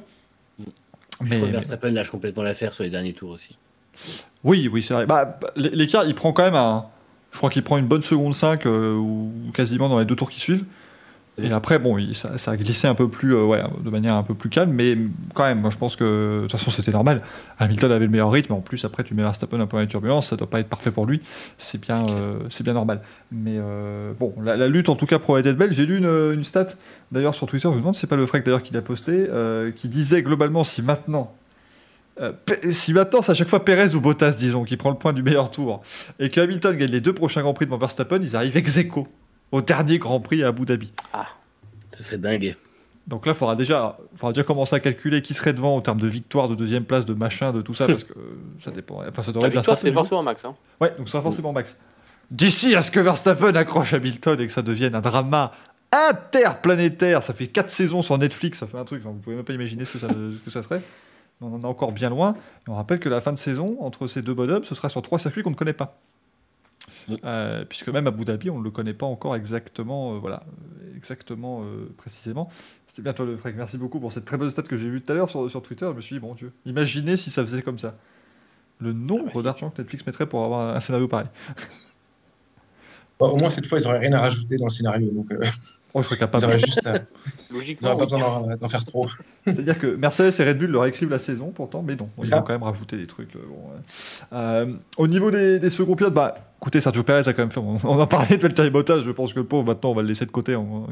Mais, 1.21 1.37
Verstappen 1.37 1.91
lâche 1.91 2.09
complètement 2.09 2.43
l'affaire 2.43 2.73
sur 2.73 2.83
les 2.83 2.89
derniers 2.89 3.13
tours 3.13 3.29
aussi. 3.29 3.55
Oui, 4.43 4.67
oui, 4.71 4.81
c'est 4.81 4.93
vrai. 4.93 5.05
Bah, 5.05 5.39
l'écart, 5.55 6.05
il 6.05 6.15
prend 6.15 6.33
quand 6.33 6.43
même 6.43 6.55
un. 6.55 6.85
Je 7.31 7.37
crois 7.37 7.49
qu'il 7.49 7.63
prend 7.63 7.77
une 7.77 7.87
bonne 7.87 8.01
seconde 8.01 8.33
5 8.33 8.65
euh, 8.65 8.95
ou 8.95 9.31
quasiment 9.53 9.89
dans 9.89 9.99
les 9.99 10.05
deux 10.05 10.15
tours 10.15 10.29
qui 10.29 10.39
suivent. 10.39 10.65
Et 11.39 11.51
après, 11.51 11.77
bon, 11.77 11.97
ça, 12.13 12.51
a 12.51 12.57
glissé 12.57 12.87
un 12.87 12.95
peu 12.95 13.07
plus, 13.07 13.35
euh, 13.35 13.43
ouais, 13.43 13.61
de 13.83 13.89
manière 13.91 14.15
un 14.15 14.23
peu 14.23 14.33
plus 14.33 14.49
calme, 14.49 14.71
mais 14.71 14.97
quand 15.35 15.43
même, 15.43 15.61
moi 15.61 15.69
je 15.69 15.77
pense 15.77 15.95
que 15.95 16.37
de 16.37 16.41
toute 16.41 16.51
façon 16.51 16.71
c'était 16.71 16.91
normal. 16.91 17.21
Hamilton 17.59 17.91
avait 17.91 18.05
le 18.05 18.11
meilleur 18.11 18.31
rythme, 18.31 18.53
en 18.53 18.61
plus 18.61 18.83
après 18.85 19.03
tu 19.03 19.13
mets 19.13 19.21
Verstappen 19.21 19.59
un 19.59 19.67
peu 19.67 19.77
dans 19.77 19.81
les 19.81 19.87
turbulences, 19.87 20.29
ça 20.29 20.35
doit 20.35 20.49
pas 20.49 20.59
être 20.59 20.67
parfait 20.67 20.89
pour 20.89 21.05
lui, 21.05 21.21
c'est 21.59 21.79
bien, 21.79 22.07
euh, 22.09 22.39
c'est 22.49 22.63
bien 22.63 22.73
normal. 22.73 23.01
Mais 23.31 23.57
euh, 23.57 24.13
bon, 24.19 24.33
la, 24.43 24.67
lutte 24.67 24.89
en 24.89 24.95
tout 24.95 25.05
cas 25.05 25.19
promet 25.19 25.43
d'être 25.43 25.57
belle. 25.57 25.71
J'ai 25.73 25.85
lu 25.85 25.97
une, 25.99 26.33
une 26.33 26.43
stat 26.43 26.69
d'ailleurs 27.11 27.35
sur 27.35 27.45
Twitter, 27.45 27.67
je 27.69 27.73
me 27.75 27.79
demande, 27.81 27.95
c'est 27.95 28.07
pas 28.07 28.15
le 28.15 28.25
Freak 28.25 28.43
d'ailleurs 28.43 28.63
qui 28.63 28.73
l'a 28.73 28.81
posté, 28.81 29.27
qui 29.75 29.89
disait 29.89 30.23
globalement 30.23 30.63
si 30.63 30.81
maintenant 30.81 31.35
si 32.71 32.93
maintenant 32.93 33.21
c'est 33.21 33.33
à 33.33 33.35
chaque 33.35 33.47
fois 33.47 33.63
Perez 33.63 33.93
ou 33.93 34.01
Bottas, 34.01 34.31
disons, 34.31 34.63
qui 34.63 34.75
prend 34.75 34.89
le 34.89 34.95
point 34.95 35.13
du 35.13 35.21
meilleur 35.21 35.51
tour, 35.51 35.83
et 36.17 36.31
que 36.31 36.41
Hamilton 36.41 36.75
gagne 36.75 36.89
les 36.89 36.99
deux 36.99 37.13
prochains 37.13 37.43
Grands 37.43 37.53
Prix 37.53 37.67
devant 37.67 37.77
Verstappen, 37.77 38.17
ils 38.23 38.35
arrivent 38.35 38.57
ex 38.57 38.77
aequo 38.77 39.07
au 39.51 39.61
dernier 39.61 39.97
Grand 39.97 40.19
Prix 40.19 40.43
à 40.43 40.47
Abu 40.47 40.65
Dhabi. 40.65 40.91
Ah, 41.13 41.27
ce 41.95 42.03
serait 42.03 42.17
dingue. 42.17 42.55
Donc 43.07 43.25
là, 43.25 43.31
il 43.31 43.35
faudra 43.35 43.55
déjà, 43.55 43.97
faudra 44.15 44.33
déjà 44.33 44.43
commencer 44.43 44.75
à 44.75 44.81
calculer 44.81 45.21
qui 45.21 45.33
serait 45.33 45.53
devant 45.53 45.75
en 45.77 45.81
termes 45.81 46.01
de 46.01 46.07
victoire, 46.07 46.49
de 46.49 46.55
deuxième 46.55 46.83
place, 46.83 47.05
de 47.05 47.13
machin, 47.13 47.53
de 47.53 47.61
tout 47.61 47.73
ça, 47.73 47.87
parce 47.87 48.03
que 48.03 48.13
ça 48.63 48.71
dépend. 48.71 49.01
Enfin, 49.07 49.23
ça 49.23 49.31
devrait 49.31 49.49
la 49.49 49.55
victoire, 49.55 49.77
c'est 49.79 49.93
forcément 49.93 50.23
Max. 50.23 50.43
Hein. 50.43 50.55
Ouais, 50.81 50.93
donc 50.97 51.07
ça 51.07 51.13
sera 51.13 51.23
forcément 51.23 51.53
Max. 51.53 51.77
D'ici 52.29 52.75
à 52.75 52.81
ce 52.81 52.91
que 52.91 52.99
Verstappen 52.99 53.55
accroche 53.55 53.93
Hamilton 53.93 54.39
et 54.41 54.47
que 54.47 54.51
ça 54.51 54.61
devienne 54.61 54.95
un 54.95 55.01
drama 55.01 55.53
interplanétaire, 55.93 57.23
ça 57.23 57.33
fait 57.33 57.47
4 57.47 57.69
saisons 57.69 58.01
sur 58.01 58.17
Netflix, 58.17 58.59
ça 58.59 58.67
fait 58.67 58.77
un 58.77 58.83
truc, 58.83 59.01
vous 59.01 59.13
pouvez 59.13 59.37
même 59.37 59.45
pas 59.45 59.53
imaginer 59.53 59.85
ce 59.85 59.93
que 59.93 59.99
ça, 59.99 60.09
ce 60.09 60.43
que 60.43 60.51
ça 60.51 60.61
serait. 60.61 60.81
On 61.39 61.53
en 61.53 61.61
est 61.61 61.65
encore 61.65 61.93
bien 61.93 62.09
loin. 62.09 62.35
on 62.67 62.75
rappelle 62.75 62.99
que 62.99 63.07
la 63.07 63.21
fin 63.21 63.31
de 63.31 63.37
saison, 63.37 63.77
entre 63.79 64.07
ces 64.07 64.21
deux 64.21 64.33
bonhommes, 64.33 64.65
ce 64.65 64.75
sera 64.75 64.89
sur 64.89 65.01
trois 65.01 65.19
circuits 65.19 65.43
qu'on 65.43 65.51
ne 65.51 65.55
connaît 65.55 65.71
pas. 65.71 65.97
Euh, 67.23 67.63
puisque 67.65 67.87
même 67.89 68.05
Abu 68.07 68.25
Dhabi, 68.25 68.49
on 68.49 68.59
ne 68.59 68.63
le 68.63 68.71
connaît 68.71 68.93
pas 68.93 69.05
encore 69.05 69.35
exactement, 69.35 70.15
euh, 70.15 70.17
voilà, 70.17 70.43
exactement 70.95 71.61
euh, 71.63 71.89
précisément. 71.97 72.49
C'était 72.85 73.01
bien 73.01 73.13
toi 73.13 73.25
le 73.25 73.37
Frank, 73.37 73.53
merci 73.55 73.77
beaucoup 73.77 73.99
pour 73.99 74.11
cette 74.11 74.25
très 74.25 74.37
bonne 74.37 74.49
stat 74.49 74.63
que 74.63 74.75
j'ai 74.75 74.89
vue 74.89 75.01
tout 75.01 75.11
à 75.11 75.15
l'heure 75.15 75.29
sur, 75.29 75.49
sur, 75.49 75.61
Twitter. 75.61 75.87
Je 75.89 75.95
me 75.95 76.01
suis 76.01 76.15
dit, 76.15 76.19
bon 76.19 76.33
Dieu, 76.35 76.51
imaginez 76.65 77.15
si 77.15 77.29
ça 77.31 77.41
faisait 77.43 77.61
comme 77.61 77.77
ça. 77.77 77.95
Le 78.79 78.93
nombre 78.93 79.25
Ah 79.29 79.31
bah, 79.35 79.41
d'argent 79.43 79.69
que 79.69 79.81
Netflix 79.81 80.05
mettrait 80.05 80.25
pour 80.27 80.43
avoir 80.43 80.75
un 80.75 80.79
scénario 80.79 81.07
pareil. 81.07 81.27
Bon, 83.19 83.29
au 83.31 83.37
moins, 83.37 83.49
cette 83.49 83.65
fois, 83.65 83.79
ils 83.79 83.83
n'auraient 83.83 83.97
rien 83.97 84.13
à 84.13 84.19
rajouter 84.19 84.57
dans 84.57 84.65
le 84.65 84.69
scénario. 84.69 85.09
Donc, 85.11 85.31
euh, 85.31 85.43
Oh, 85.95 86.01
ils 86.11 86.17
capable. 86.17 86.43
auraient 86.45 86.59
juste 86.59 86.85
à- 86.85 86.99
ils 87.49 87.55
n'auraient 87.81 87.97
pas 87.97 88.03
besoin 88.05 88.55
d'en- 88.57 88.67
faire 88.67 88.83
trop. 88.83 89.07
C'est-à-dire 89.45 89.79
que 89.79 89.87
Mercedes 89.95 90.39
et 90.39 90.43
Red 90.49 90.59
Bull 90.59 90.69
leur 90.69 90.85
écrivent 90.85 91.09
la 91.09 91.17
saison 91.17 91.49
pourtant, 91.49 91.81
mais 91.81 91.95
non, 91.95 92.09
ils 92.19 92.25
Ça. 92.27 92.37
ont 92.37 92.43
quand 92.43 92.53
même 92.53 92.61
rajouté 92.61 92.95
des 92.97 93.07
trucs. 93.07 93.33
bon, 93.33 93.39
ouais. 93.71 93.79
Euh, 94.33 94.73
au 94.97 95.07
niveau 95.07 95.31
des, 95.31 95.57
des 95.57 95.69
seconds 95.71 95.95
pilotes, 95.95 96.13
bah, 96.13 96.35
écoutez, 96.57 96.81
Sergio 96.81 97.03
Perez 97.03 97.27
a 97.27 97.33
quand 97.33 97.41
même 97.43 97.51
fait. 97.51 97.59
On, 97.59 97.99
a 97.99 98.07
parlé 98.07 98.37
de 98.37 98.41
Valtteri 98.41 98.69
Bottas, 98.69 98.99
je 99.01 99.11
pense 99.11 99.33
que 99.33 99.39
le 99.39 99.45
pauvre, 99.45 99.65
maintenant, 99.65 99.91
on 99.91 99.95
va 99.95 100.01
le 100.01 100.07
laisser 100.07 100.25
de 100.25 100.31
côté, 100.31 100.55
on- 100.55 100.87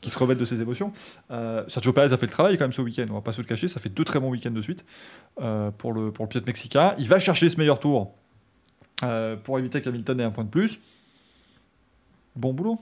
qu'il 0.00 0.12
se 0.12 0.18
remette 0.18 0.38
de 0.38 0.44
ses 0.44 0.60
émotions. 0.60 0.92
Euh, 1.30 1.64
Sergio 1.68 1.92
Perez 1.92 2.12
a 2.12 2.16
fait 2.16 2.26
le 2.26 2.32
travail 2.32 2.56
quand 2.58 2.64
même 2.64 2.72
ce 2.72 2.82
week-end, 2.82 3.06
on 3.10 3.14
va 3.14 3.20
pas 3.20 3.32
se 3.32 3.40
le 3.40 3.46
cacher, 3.46 3.68
ça 3.68 3.80
fait 3.80 3.88
deux 3.88 4.04
très 4.04 4.20
bons 4.20 4.30
week-ends 4.30 4.50
de 4.50 4.60
suite 4.60 4.84
euh, 5.40 5.70
pour, 5.70 5.92
le, 5.92 6.12
pour 6.12 6.24
le 6.24 6.28
pilote 6.28 6.46
mexicain. 6.46 6.94
Il 6.98 7.08
va 7.08 7.18
chercher 7.18 7.48
ce 7.48 7.58
meilleur 7.58 7.78
tour 7.80 8.14
euh, 9.02 9.36
pour 9.36 9.58
éviter 9.58 9.80
qu'Hamilton 9.80 10.20
ait 10.20 10.24
un 10.24 10.30
point 10.30 10.44
de 10.44 10.50
plus. 10.50 10.80
Bon 12.34 12.52
boulot. 12.52 12.78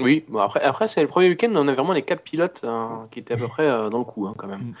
Oui, 0.00 0.24
bon, 0.28 0.40
après, 0.40 0.60
après 0.60 0.88
c'est 0.88 1.00
le 1.00 1.08
premier 1.08 1.28
week-end, 1.30 1.50
on 1.54 1.68
a 1.68 1.74
vraiment 1.74 1.94
les 1.94 2.02
quatre 2.02 2.22
pilotes 2.22 2.60
hein, 2.64 3.08
qui 3.10 3.20
étaient 3.20 3.34
à 3.34 3.36
peu 3.38 3.48
près 3.48 3.66
euh, 3.66 3.88
dans 3.88 3.98
le 3.98 4.04
coup, 4.04 4.26
hein, 4.26 4.34
quand 4.36 4.46
même. 4.46 4.74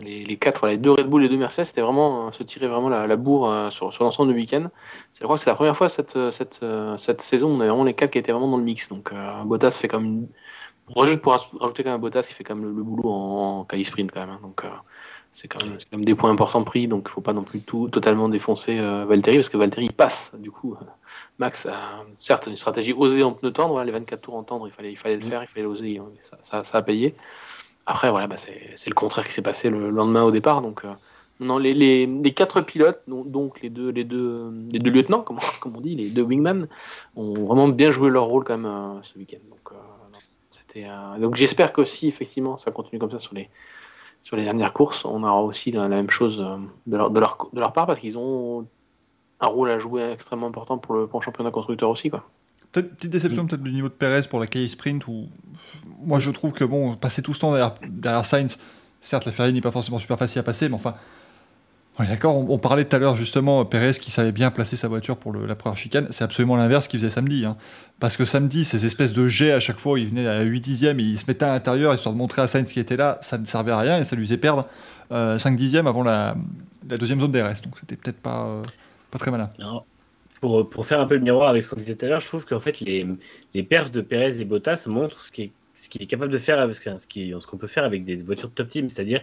Les, 0.00 0.24
les 0.24 0.36
quatre, 0.36 0.66
les 0.66 0.76
deux 0.76 0.90
Red 0.90 1.06
Bull 1.08 1.22
et 1.22 1.28
les 1.28 1.34
deux 1.34 1.38
Mercedes, 1.38 1.64
c'était 1.66 1.80
vraiment 1.80 2.28
euh, 2.28 2.32
se 2.32 2.42
tirer 2.42 2.66
vraiment 2.68 2.88
la, 2.88 3.16
bourre 3.16 3.50
euh, 3.50 3.70
sur, 3.70 3.92
sur 3.92 4.04
l'ensemble 4.04 4.32
du 4.32 4.38
week-end. 4.38 4.68
Je 5.18 5.24
crois 5.24 5.36
que 5.36 5.42
c'est 5.42 5.50
la 5.50 5.56
première 5.56 5.76
fois 5.76 5.88
cette, 5.88 6.16
euh, 6.16 6.32
cette, 6.32 6.60
cette 6.98 7.22
saison 7.22 7.48
on 7.50 7.60
a 7.60 7.66
vraiment 7.66 7.84
les 7.84 7.94
quatre 7.94 8.10
qui 8.12 8.18
étaient 8.18 8.32
vraiment 8.32 8.48
dans 8.48 8.56
le 8.56 8.64
mix. 8.64 8.88
Donc 8.88 9.12
Bottas 9.44 9.72
fait 9.72 9.88
comme 9.88 10.26
pour 10.86 11.04
aj- 11.04 11.48
rajouter 11.58 11.84
quand 11.84 11.92
même 11.92 12.00
Bottas 12.00 12.22
qui 12.24 12.34
fait 12.34 12.44
quand 12.44 12.56
même 12.56 12.64
le, 12.64 12.82
boulot 12.82 13.08
en, 13.10 13.60
en 13.60 13.64
quali 13.64 13.84
sprint 13.84 14.10
quand 14.12 14.20
même. 14.20 14.30
hein. 14.30 14.40
Donc 14.42 14.62
c'est 15.34 15.48
quand, 15.48 15.58
même- 15.64 16.04
des 16.04 16.14
points 16.14 16.30
importants 16.30 16.62
pris, 16.62 16.86
donc 16.86 17.06
il 17.08 17.12
faut 17.12 17.20
pas 17.20 17.32
non 17.32 17.42
plus 17.42 17.60
tout 17.60 17.88
totalement 17.88 18.28
défoncer 18.28 18.78
euh, 18.78 19.04
Valtteri 19.04 19.36
parce 19.36 19.48
que 19.48 19.56
Valtteri 19.56 19.88
passe 19.90 20.30
du 20.38 20.50
coup. 20.50 20.76
Max 21.38 21.66
a 21.66 22.04
certes 22.20 22.46
une 22.46 22.56
stratégie 22.56 22.92
osée 22.92 23.24
en 23.24 23.32
pneu 23.32 23.52
tendre, 23.52 23.70
voilà, 23.70 23.86
les 23.86 23.92
24 23.92 24.20
tours 24.20 24.36
en 24.36 24.44
tendre, 24.44 24.68
il 24.68 24.72
fallait, 24.72 24.92
il 24.92 24.96
fallait 24.96 25.16
le 25.16 25.28
faire, 25.28 25.42
il 25.42 25.48
fallait 25.48 25.64
l'oser, 25.64 25.98
hein, 25.98 26.06
ça 26.40 26.62
a 26.72 26.82
payé. 26.82 27.14
Après, 27.86 28.10
voilà, 28.10 28.26
bah, 28.26 28.36
c'est 28.38 28.88
le 28.88 28.94
contraire 28.94 29.26
qui 29.26 29.32
s'est 29.32 29.42
passé 29.42 29.68
le 29.70 29.90
lendemain 29.90 30.22
au 30.22 30.30
départ. 30.30 30.62
Donc, 30.62 30.84
euh, 30.84 30.92
non, 31.40 31.58
les, 31.58 31.72
les, 31.74 32.06
les 32.06 32.32
quatre 32.32 32.60
pilotes, 32.60 33.02
donc, 33.06 33.60
les, 33.60 33.70
deux, 33.70 33.90
les, 33.90 34.04
deux, 34.04 34.50
les 34.70 34.78
deux 34.78 34.90
lieutenants, 34.90 35.22
comme, 35.22 35.38
on- 35.66 35.80
dit, 35.80 35.94
les 35.94 36.08
deux 36.10 36.22
wingman, 36.22 36.68
ont 37.16 37.34
vraiment 37.34 37.68
bien 37.68 37.90
joué 37.90 38.08
leur 38.10 38.24
rôle 38.24 38.44
quand 38.44 38.56
même 38.56 38.66
euh, 38.66 39.02
ce 39.02 39.18
week-end. 39.18 39.38
Donc, 39.50 39.72
euh, 39.72 41.18
donc 41.18 41.36
j'espère 41.36 41.72
que 41.72 41.84
si 41.84 42.08
effectivement 42.08 42.56
ça 42.56 42.72
continue 42.72 42.98
comme 42.98 43.12
ça 43.12 43.20
sur 43.20 43.32
les, 43.34 43.48
sur 44.24 44.36
les 44.36 44.42
dernières 44.42 44.72
courses, 44.72 45.04
on 45.04 45.22
aura 45.22 45.40
aussi 45.42 45.70
la, 45.70 45.88
même 45.88 46.10
chose 46.10 46.38
de 46.86 46.96
leur, 46.96 47.10
de, 47.10 47.20
leur, 47.20 47.48
de 47.52 47.60
leur 47.60 47.72
part 47.72 47.86
parce 47.86 48.00
qu'ils 48.00 48.18
ont 48.18 48.66
un 49.40 49.46
rôle 49.46 49.70
à 49.70 49.78
jouer 49.78 50.10
extrêmement 50.10 50.48
important 50.48 50.78
pour 50.78 50.96
le, 50.96 51.06
pour 51.06 51.22
championnat 51.22 51.52
constructeur 51.52 51.90
aussi. 51.90 52.10
Quoi. 52.10 52.24
Peut-être 52.74 52.94
petite 52.96 53.10
déception 53.10 53.46
peut-être 53.46 53.62
du 53.62 53.72
niveau 53.72 53.88
de 53.88 53.94
Perez 53.94 54.22
pour 54.28 54.38
la 54.40 54.46
qualif 54.46 54.72
sprint 54.72 55.06
où 55.08 55.28
moi 56.04 56.18
je 56.18 56.30
trouve 56.30 56.52
que 56.52 56.64
bon 56.64 56.94
passer 56.96 57.22
tout 57.22 57.32
ce 57.32 57.40
temps 57.40 57.52
derrière, 57.52 57.72
derrière 57.88 58.26
Sainz, 58.26 58.58
certes 59.00 59.24
la 59.24 59.32
Ferrari 59.32 59.54
n'est 59.54 59.60
pas 59.62 59.70
forcément 59.70 59.98
super 59.98 60.18
facile 60.18 60.40
à 60.40 60.42
passer, 60.42 60.68
mais 60.68 60.74
enfin 60.74 60.92
on 61.96 62.02
est 62.02 62.08
d'accord. 62.08 62.36
On, 62.36 62.52
on 62.52 62.58
parlait 62.58 62.84
tout 62.84 62.96
à 62.96 62.98
l'heure 62.98 63.14
justement 63.14 63.64
Perez 63.64 63.92
qui 63.92 64.10
savait 64.10 64.32
bien 64.32 64.50
placer 64.50 64.74
sa 64.74 64.88
voiture 64.88 65.16
pour 65.16 65.30
le- 65.32 65.46
la 65.46 65.54
première 65.54 65.78
chicane. 65.78 66.08
C'est 66.10 66.24
absolument 66.24 66.56
l'inverse 66.56 66.88
qu'il 66.88 66.98
faisait 66.98 67.10
samedi, 67.10 67.44
hein. 67.46 67.56
parce 68.00 68.16
que 68.16 68.24
samedi 68.24 68.64
ces 68.64 68.84
espèces 68.84 69.12
de 69.12 69.28
jets 69.28 69.52
à 69.52 69.60
chaque 69.60 69.78
fois 69.78 70.00
il 70.00 70.08
venait 70.08 70.26
à 70.26 70.42
8 70.42 70.60
dixièmes 70.60 70.98
et 70.98 71.04
il 71.04 71.18
se 71.18 71.26
mettait 71.28 71.44
à 71.44 71.52
l'intérieur 71.52 71.94
histoire 71.94 72.12
de 72.12 72.18
montrer 72.18 72.42
à 72.42 72.48
Sainz 72.48 72.72
qui 72.72 72.80
était 72.80 72.96
là, 72.96 73.18
ça 73.22 73.38
ne 73.38 73.44
servait 73.44 73.70
à 73.72 73.78
rien 73.78 73.98
et 73.98 74.04
ça 74.04 74.16
lui 74.16 74.24
faisait 74.26 74.36
perdre 74.36 74.66
euh, 75.12 75.38
5 75.38 75.56
dixièmes 75.56 75.86
avant 75.86 76.02
la, 76.02 76.34
la 76.90 76.98
deuxième 76.98 77.20
zone 77.20 77.30
DRS. 77.30 77.62
Donc 77.62 77.78
c'était 77.78 77.94
peut-être 77.94 78.18
pas 78.20 78.46
euh, 78.46 78.62
pas 79.12 79.18
très 79.20 79.30
malin. 79.30 79.50
Alors, 79.60 79.86
pour, 80.64 80.86
faire 80.86 81.00
un 81.00 81.06
peu 81.06 81.14
le 81.14 81.20
miroir 81.20 81.48
avec 81.48 81.62
ce 81.62 81.68
qu'on 81.68 81.76
disait 81.76 81.94
tout 81.94 82.06
à 82.06 82.08
l'heure, 82.08 82.20
je 82.20 82.26
trouve 82.26 82.44
qu'en 82.46 82.60
fait, 82.60 82.80
les, 82.80 83.06
les 83.54 83.62
perfs 83.62 83.90
de 83.90 84.00
Perez 84.00 84.40
et 84.40 84.44
Bottas 84.44 84.84
montrent 84.86 85.24
ce 85.24 85.32
qu'il 85.32 85.44
est, 85.46 85.52
ce 85.74 85.88
est 86.00 86.06
capable 86.06 86.32
de 86.32 86.38
faire, 86.38 86.60
avec, 86.60 86.76
ce 86.76 87.06
qui- 87.06 87.34
ce 87.38 87.46
qu'on 87.46 87.56
peut 87.56 87.66
faire 87.66 87.84
avec 87.84 88.04
des 88.04 88.16
voitures 88.16 88.48
de 88.48 88.54
top 88.54 88.68
team, 88.68 88.88
c'est-à-dire 88.88 89.22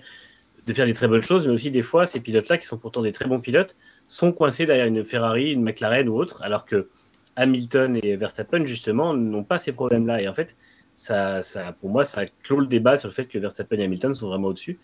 de 0.66 0.74
faire 0.74 0.86
des 0.86 0.94
très 0.94 1.08
bonnes 1.08 1.22
choses, 1.22 1.48
mais 1.48 1.54
aussi 1.54 1.72
des 1.72 1.82
fois, 1.82 2.06
ces 2.06 2.20
pilotes-là, 2.20 2.58
qui 2.58 2.66
sont 2.68 2.78
pourtant 2.78 3.02
des 3.02 3.12
très 3.12 3.26
bons 3.26 3.40
pilotes, 3.40 3.76
sont 4.08 4.32
coincés 4.32 4.66
derrière 4.66 4.86
une 4.86 5.04
Ferrari, 5.04 5.52
une 5.52 5.64
McLaren 5.64 6.08
ou 6.10 6.16
autre, 6.16 6.42
alors 6.44 6.66
que 6.66 6.90
Hamilton 7.36 8.00
et 8.04 8.16
Verstappen, 8.18 8.66
justement, 8.66 9.14
n'ont 9.14 9.44
pas 9.44 9.58
ces 9.58 9.72
problèmes-là. 9.72 10.22
Et 10.22 10.28
en 10.28 10.34
fait, 10.34 10.56
ça, 10.96 11.42
ça, 11.42 11.74
pour 11.80 11.90
moi, 11.90 12.06
ça 12.06 12.26
clôt 12.44 12.60
le 12.60 12.68
débat 12.68 12.98
sur 12.98 13.08
le 13.08 13.14
fait 13.14 13.26
que 13.26 13.40
Verstappen 13.40 13.78
et 13.78 13.86
Hamilton 13.86 14.14
sont 14.14 14.28
vraiment 14.28 14.50
au-dessus. 14.50 14.80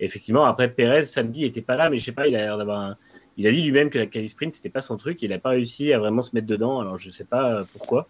Et 0.00 0.04
effectivement, 0.04 0.44
après, 0.44 0.68
Perez, 0.68 1.04
samedi, 1.04 1.42
n'était 1.42 1.62
pas 1.62 1.76
là, 1.76 1.88
mais 1.90 1.98
je 1.98 2.04
sais 2.04 2.12
pas, 2.12 2.26
il 2.26 2.34
a 2.36 2.38
l'air 2.38 2.58
d'avoir 2.58 2.96
il 3.42 3.46
a 3.48 3.50
dit 3.50 3.60
lui-même 3.62 3.90
que 3.90 3.98
la 3.98 4.06
quali 4.06 4.28
sprint 4.28 4.54
c'était 4.54 4.70
pas 4.70 4.80
son 4.80 4.96
truc, 4.96 5.20
il 5.22 5.30
n'a 5.30 5.38
pas 5.38 5.50
réussi 5.50 5.92
à 5.92 5.98
vraiment 5.98 6.22
se 6.22 6.30
mettre 6.32 6.46
dedans. 6.46 6.78
Alors 6.80 6.96
je 6.98 7.10
sais 7.10 7.24
pas 7.24 7.52
euh, 7.52 7.64
pourquoi. 7.72 8.08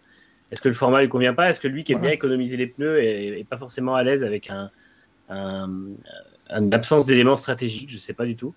Est-ce 0.51 0.61
que 0.61 0.69
le 0.69 0.75
format 0.75 1.01
lui 1.01 1.09
convient 1.09 1.33
pas? 1.33 1.49
Est-ce 1.49 1.59
que 1.59 1.67
lui 1.67 1.83
qui 1.83 1.93
aime 1.93 2.01
bien 2.01 2.11
économiser 2.11 2.55
les 2.55 2.67
pneus 2.67 2.99
est, 3.03 3.39
est 3.39 3.43
pas 3.43 3.57
forcément 3.57 3.95
à 3.95 4.03
l'aise 4.03 4.23
avec 4.23 4.51
un, 4.51 4.69
un- 5.29 5.69
une 6.49 6.73
absence 6.73 7.07
d'éléments 7.07 7.35
stratégiques? 7.35 7.89
Je 7.89 7.97
sais 7.97 8.13
pas 8.13 8.25
du 8.25 8.35
tout. 8.35 8.53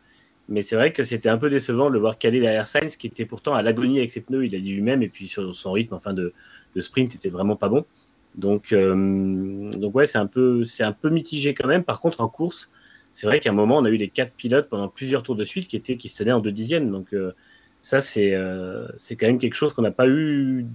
Mais 0.49 0.61
c'est 0.63 0.77
vrai 0.77 0.93
que 0.93 1.03
c'était 1.03 1.31
un 1.31 1.39
peu 1.39 1.49
décevant 1.49 1.89
de 1.89 1.95
le 1.95 1.99
voir 1.99 2.19
caler 2.19 2.41
derrière 2.41 2.69
Sainz 2.69 2.97
qui 2.97 3.07
était 3.07 3.25
pourtant 3.25 3.55
à 3.55 3.63
l'agonie 3.63 3.99
avec 3.99 4.11
ses 4.11 4.21
pneus. 4.21 4.45
Il 4.45 4.55
a 4.55 4.61
dit 4.61 4.73
lui-même 4.73 5.03
et 5.03 5.09
puis 5.09 5.27
sur 5.29 5.55
son 5.55 5.73
rythme 5.73 5.95
enfin 5.95 6.13
de, 6.13 6.35
de 6.75 6.81
sprint 6.81 7.15
était 7.15 7.31
vraiment 7.31 7.57
pas 7.57 7.71
bon. 7.71 7.87
Donc 8.35 8.73
euh, 8.73 9.71
donc 9.73 9.95
ouais 9.95 10.07
c'est 10.07 10.19
un 10.19 10.27
peu 10.27 10.65
c'est 10.65 10.85
un 10.85 10.93
peu 10.93 11.09
mitigé 11.09 11.55
quand 11.55 11.69
même. 11.69 11.85
Par 11.85 12.01
contre 12.01 12.21
en 12.21 12.29
course 12.29 12.71
c'est 13.17 13.27
vrai 13.27 13.41
qu'à 13.41 13.49
un 13.49 13.55
moment, 13.55 13.79
on 13.79 13.85
a 13.87 13.89
eu 13.89 13.97
les 13.97 14.09
quatre 14.09 14.33
pilotes 14.33 14.69
pendant 14.69 14.89
plusieurs 14.89 15.23
tours 15.23 15.37
de 15.37 15.45
suite 15.45 15.69
qui, 15.69 15.77
étaient, 15.77 15.97
qui 15.97 16.11
se 16.11 16.19
tenaient 16.19 16.33
en 16.33 16.41
deux 16.41 16.53
dixièmes. 16.53 16.91
Donc, 16.91 17.15
euh, 17.15 17.33
ça, 17.81 18.03
c'est 18.03 18.35
euh, 18.35 18.87
c'est 18.99 19.17
quand 19.17 19.27
même 19.27 19.39
quelque 19.39 19.55
chose 19.55 19.73
qu'on 19.73 19.81
n'a 19.81 19.91
pas 19.91 20.07
eu 20.07 20.67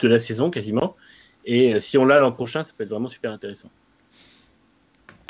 de 0.00 0.06
la 0.06 0.20
saison 0.20 0.48
quasiment. 0.48 0.94
Et 1.44 1.74
euh, 1.74 1.80
si 1.80 1.98
on 1.98 2.04
l'a 2.04 2.20
l'an 2.20 2.30
prochain, 2.30 2.62
ça 2.62 2.72
peut 2.76 2.84
être 2.84 2.90
vraiment 2.90 3.08
super 3.08 3.32
intéressant. 3.32 3.68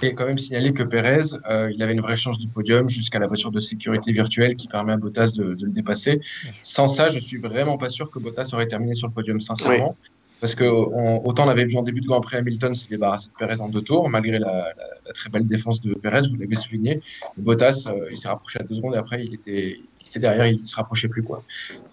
Et 0.03 0.13
quand 0.13 0.27
même 0.27 0.37
signaler 0.37 0.75
que 0.75 0.83
Perez, 0.83 1.35
euh, 1.49 1.73
il 1.73 1.83
avait 1.83 1.95
une 1.95 2.03
vraie 2.03 2.19
chance 2.19 2.39
du 2.39 2.49
podium 2.49 2.87
jusqu'à 2.87 3.19
la 3.19 3.29
voiture 3.29 3.51
de 3.51 3.59
sécurité 3.59 4.13
virtuelle 4.13 4.55
qui 4.57 4.69
permet 4.69 4.93
à 4.93 4.99
Bottas 4.99 5.33
de, 5.35 5.55
de 5.55 5.65
le 5.65 5.73
dépasser. 5.73 6.21
Sans 6.63 6.87
ça, 6.87 7.09
je 7.09 7.19
suis 7.19 7.39
vraiment 7.39 7.79
pas 7.79 7.89
sûr 7.89 8.11
que 8.11 8.19
Bottas 8.19 8.51
aurait 8.53 8.67
terminé 8.67 8.93
sur 8.95 9.09
le 9.09 9.15
podium, 9.15 9.41
sincèrement. 9.41 9.97
Parce 10.43 10.57
que 10.57 10.65
on- 10.65 11.25
autant 11.25 11.47
on 11.47 11.49
avait 11.49 11.65
vu 11.65 11.77
en 11.77 11.83
début 11.85 12.01
de 12.01 12.07
Grand 12.09 12.21
Prix 12.21 12.37
Hamilton 12.37 12.75
se 12.75 12.89
débarrasser 12.89 13.29
de 13.29 13.35
Perez 13.39 13.61
en 13.61 13.69
deux 13.69 13.81
tours, 13.81 14.09
malgré 14.11 14.41
la, 14.41 14.75
très 15.15 15.31
belle 15.31 15.47
défense 15.47 15.81
de 15.81 15.95
Perez, 15.95 16.23
vous 16.29 16.37
l'avez 16.37 16.57
souligné. 16.57 17.01
Bottas, 17.37 17.85
euh, 17.87 18.09
il 18.11 18.17
s'est 18.17 18.27
rapproché 18.27 18.59
à 18.59 18.65
deux 18.65 18.75
secondes 18.75 18.95
et 18.97 18.99
après 18.99 19.25
il 19.25 19.35
était, 19.35 19.79
il 20.15 20.21
derrière, 20.21 20.47
il 20.49 20.67
se 20.67 20.75
rapprochait 20.75 21.07
plus 21.07 21.23
quoi. 21.23 21.45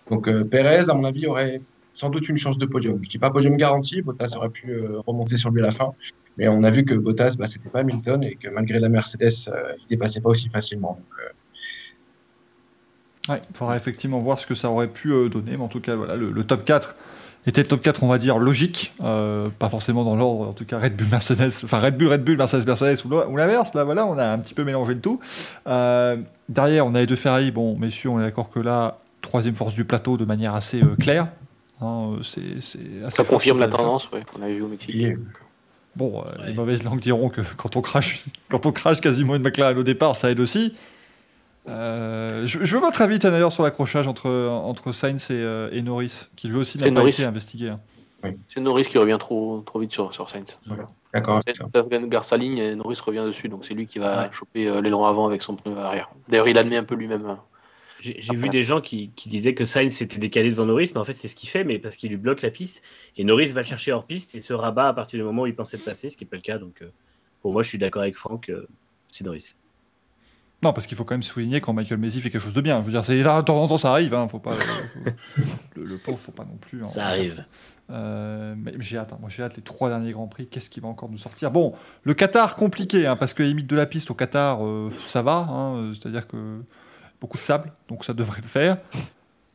Donc 0.10 0.28
euh, 0.28 0.44
Perez, 0.44 0.90
à 0.90 0.94
mon 0.96 1.04
avis, 1.04 1.28
aurait 1.28 1.62
sans 1.94 2.10
doute 2.10 2.28
une 2.28 2.38
chance 2.38 2.58
de 2.58 2.66
podium. 2.66 3.00
Je 3.04 3.10
dis 3.10 3.20
pas 3.20 3.30
podium 3.30 3.56
garanti, 3.56 4.02
Bottas 4.02 4.34
aurait 4.36 4.50
pu 4.50 4.72
euh, 4.72 5.00
remonter 5.06 5.38
sur 5.38 5.52
lui 5.52 5.62
à 5.62 5.66
la 5.66 5.72
fin, 5.72 5.94
mais 6.38 6.48
on 6.48 6.64
a 6.64 6.72
vu 6.72 6.84
que 6.86 6.96
Bottas, 6.96 7.36
bah, 7.38 7.46
c'était 7.46 7.70
pas 7.70 7.82
Hamilton 7.82 8.24
et 8.24 8.34
que 8.34 8.50
malgré 8.50 8.80
la 8.80 8.90
Mercedes, 8.90 9.30
euh, 9.50 9.74
il 9.80 9.86
dépassait 9.90 10.22
pas 10.22 10.30
aussi 10.30 10.50
facilement. 10.50 11.00
Euh, 11.20 11.30
Ouais, 13.28 13.40
il 13.48 13.56
faudra 13.56 13.78
effectivement 13.78 14.18
voir 14.18 14.40
ce 14.40 14.48
que 14.48 14.56
ça 14.56 14.72
aurait 14.72 14.88
pu 14.88 15.10
donner, 15.30 15.52
mais 15.56 15.64
en 15.64 15.68
tout 15.68 15.82
cas, 15.82 15.96
voilà, 15.96 16.16
le, 16.16 16.32
le 16.32 16.44
top 16.44 16.66
4 16.66 16.96
était 17.48 17.62
le 17.62 17.68
top 17.68 17.82
4, 17.82 18.04
on 18.04 18.08
va 18.08 18.18
dire, 18.18 18.38
logique, 18.38 18.94
euh, 19.04 19.50
pas 19.58 19.70
forcément 19.70 20.04
dans 20.04 20.16
l'ordre, 20.16 20.50
en 20.50 20.54
tout 20.54 20.66
cas 20.66 20.78
Red 20.80 20.96
Bull, 20.96 21.08
Mercedes, 21.10 21.52
enfin 21.64 21.80
Red 21.80 21.98
Bull, 21.98 22.08
Red 22.10 22.24
Bull, 22.24 22.38
Mercedes, 22.38 22.66
Mercedes, 22.66 22.98
ou, 23.06 23.38
l'inverse, 23.38 23.74
là, 23.74 23.84
voilà, 23.84 24.06
on 24.06 24.18
a 24.18 24.28
un 24.28 24.38
petit 24.40 24.54
peu 24.54 24.64
mélangé 24.64 24.94
le 24.94 25.00
tout. 25.02 25.20
Euh, 25.68 26.18
derrière, 26.48 26.86
on 26.86 26.94
a 26.96 27.00
les 27.00 27.08
deux 27.08 27.16
Ferrari, 27.16 27.52
bon, 27.52 27.78
messieurs, 27.78 28.10
on 28.10 28.20
est 28.20 28.24
d'accord 28.24 28.50
que 28.50 28.60
là, 28.60 28.98
troisième 29.22 29.56
force 29.56 29.76
du 29.76 29.86
plateau 29.86 30.18
de 30.18 30.26
manière 30.26 30.54
assez 30.56 30.82
euh, 30.84 30.96
claire. 31.00 31.28
Hein, 31.82 32.18
c'est, 32.24 32.62
c'est 32.62 32.80
assez 33.06 33.16
Ça 33.18 33.24
confirme 33.24 33.60
la 33.60 33.70
tendance 33.70 34.10
ouais, 34.12 34.24
qu'on 34.32 34.42
a 34.42 34.48
vu 34.48 34.62
au 34.62 34.68
Mexique. 34.68 34.96
est- 34.96 35.16
Bon, 35.96 36.22
euh, 36.22 36.46
les 36.46 36.54
mauvaises 36.54 36.84
langues 36.84 37.00
diront 37.00 37.30
que 37.30 37.42
quand 37.58 37.76
on 37.76 37.82
crache, 37.82 38.24
quand 38.50 38.66
on 38.66 38.72
crache 38.72 39.02
quasiment 39.02 39.36
une 39.36 39.42
McLaren 39.42 39.78
au 39.78 39.84
départ, 39.84 40.16
ça 40.16 40.30
aide 40.30 40.40
aussi. 40.40 40.76
Euh, 41.68 42.48
je, 42.48 42.64
je 42.64 42.76
veux 42.76 42.82
votre 42.82 43.02
avis 43.02 43.20
d'ailleurs 43.20 43.52
sur 43.52 43.64
l'accrochage 43.64 44.08
entre, 44.08 44.30
entre 44.30 44.92
Sainz 44.92 45.30
et, 45.30 45.34
euh, 45.36 45.70
et 45.72 45.82
Norris, 45.82 46.30
qui 46.36 46.48
lui 46.48 46.58
aussi 46.58 46.78
n'a 46.78 46.86
C'est 46.86 46.90
pas 46.92 47.00
Norris. 47.00 47.12
été 47.12 47.26
investigué. 47.26 47.70
hein. 47.70 47.80
C'est 48.48 48.60
Norris 48.60 48.86
qui 48.86 48.98
revient 48.98 49.18
trop, 49.20 49.62
trop 49.66 49.80
vite 49.80 49.92
sur, 49.92 50.14
sur 50.14 50.30
Sainz. 50.30 50.58
d'accord. 51.14 51.36
avec 51.46 51.56
ça. 51.56 51.66
Sainz 51.74 52.10
garde 52.10 52.26
sa 52.26 52.38
ligne 52.38 52.58
et 52.58 52.76
Norris 52.76 53.00
revient 53.06 53.24
dessus, 53.26 53.50
donc 53.50 53.66
c'est 53.66 53.74
lui 53.74 53.88
qui 53.88 54.00
va 54.00 54.24
Ouais. 54.24 54.30
choper 54.34 54.68
euh, 54.68 54.82
l'élan 54.82 55.06
avant 55.06 55.26
avec 55.28 55.42
son 55.42 55.56
pneu 55.56 55.78
arrière. 55.78 56.10
D'ailleurs, 56.28 56.48
il 56.48 56.58
admet 56.58 56.78
un 56.78 56.84
peu 56.84 56.96
lui-même. 56.96 57.26
hein. 57.26 57.40
J'ai 58.02 58.36
vu 58.36 58.48
des 58.48 58.64
gens 58.64 58.80
qui, 58.80 59.12
qui 59.18 59.28
disaient 59.28 59.54
que 59.54 59.66
Sainz 59.66 59.94
s'était 59.94 60.20
décalé 60.20 60.50
devant 60.52 60.66
Norris, 60.66 60.92
mais 60.96 61.02
en 61.02 61.06
fait, 61.06 61.12
c'est 61.14 61.28
ce 61.28 61.36
qu'il 61.36 61.50
fait, 61.50 61.66
mais 61.66 61.80
parce 61.80 61.98
qu'il 61.98 62.10
lui 62.10 62.16
bloque 62.18 62.42
la 62.42 62.50
piste. 62.50 62.82
Et 63.18 63.26
Norris 63.26 63.48
va 63.48 63.60
le 63.62 63.68
chercher 63.68 63.92
hors 63.92 64.06
piste 64.06 64.36
et 64.36 64.42
se 64.42 64.54
rabat 64.54 64.88
à 64.88 64.94
partir 64.94 65.20
du 65.20 65.24
moment 65.26 65.42
où 65.42 65.48
il 65.48 65.56
pensait 65.56 65.78
passer, 65.78 66.10
ce 66.10 66.16
qui 66.16 66.24
n'est 66.24 66.30
pas 66.30 66.38
le 66.38 66.42
cas. 66.42 66.58
Donc, 66.58 66.82
euh, 66.82 66.90
pour 67.42 67.52
moi, 67.52 67.62
je 67.62 67.68
suis 67.68 67.78
d'accord 67.78 68.02
avec 68.02 68.16
Franck, 68.16 68.48
euh, 68.50 68.68
c'est 69.12 69.26
Norris. 69.26 69.54
Non, 70.62 70.74
parce 70.74 70.86
qu'il 70.88 70.98
faut 70.98 71.06
quand 71.06 71.14
même 71.14 71.24
souligner 71.24 71.62
quand 71.62 71.72
Michael 71.74 72.00
Messi 72.00 72.20
fait 72.20 72.30
quelque 72.30 72.42
chose 72.42 72.54
de 72.54 72.60
bien. 72.62 72.82
Je 72.82 72.86
veux 72.86 72.92
dire, 72.92 73.06
c'est 73.06 73.22
là, 73.24 73.40
de 73.40 73.46
temps 73.46 73.62
en 73.62 73.68
temps, 73.68 73.78
ça 73.78 73.92
arrive. 73.92 74.14
Hein, 74.14 74.28
faut 74.28 74.40
pas, 74.40 74.54
faut- 74.54 75.00
le, 75.78 75.86
le 75.86 75.98
pauvre, 75.98 76.18
faut 76.20 76.34
pas 76.34 76.44
non 76.44 76.58
plus. 76.60 76.82
hein. 76.84 76.88
Ça 76.88 77.06
arrive. 77.08 77.46
Euh, 77.92 78.54
mais 78.58 78.74
j'ai 78.80 78.98
hâte, 78.98 79.14
hein. 79.14 79.18
moi 79.20 79.30
j'ai 79.32 79.42
hâte 79.42 79.56
les 79.56 79.64
trois 79.64 79.90
derniers 79.90 80.12
grands 80.12 80.28
prix. 80.28 80.46
Qu'est-ce 80.46 80.70
qui 80.70 80.80
va 80.80 80.90
encore 80.90 81.10
nous 81.10 81.18
sortir? 81.18 81.50
Bon, 81.50 81.74
le 82.04 82.14
Qatar 82.14 82.56
compliqué, 82.56 83.12
parce 83.20 83.34
que 83.34 83.42
les 83.42 83.50
limites 83.50 83.68
de 83.68 83.76
la 83.76 83.86
piste 83.88 84.12
au 84.12 84.14
Qatar, 84.14 84.64
euh, 84.66 84.92
ça 85.06 85.22
va. 85.22 85.48
C'est-à-dire 85.94 86.28
que 86.28 86.62
beaucoup 87.22 87.38
de 87.38 87.44
sable, 87.44 87.72
donc 87.88 88.04
ça 88.06 88.14
devrait 88.14 88.42
le 88.42 88.48
faire. 88.48 88.78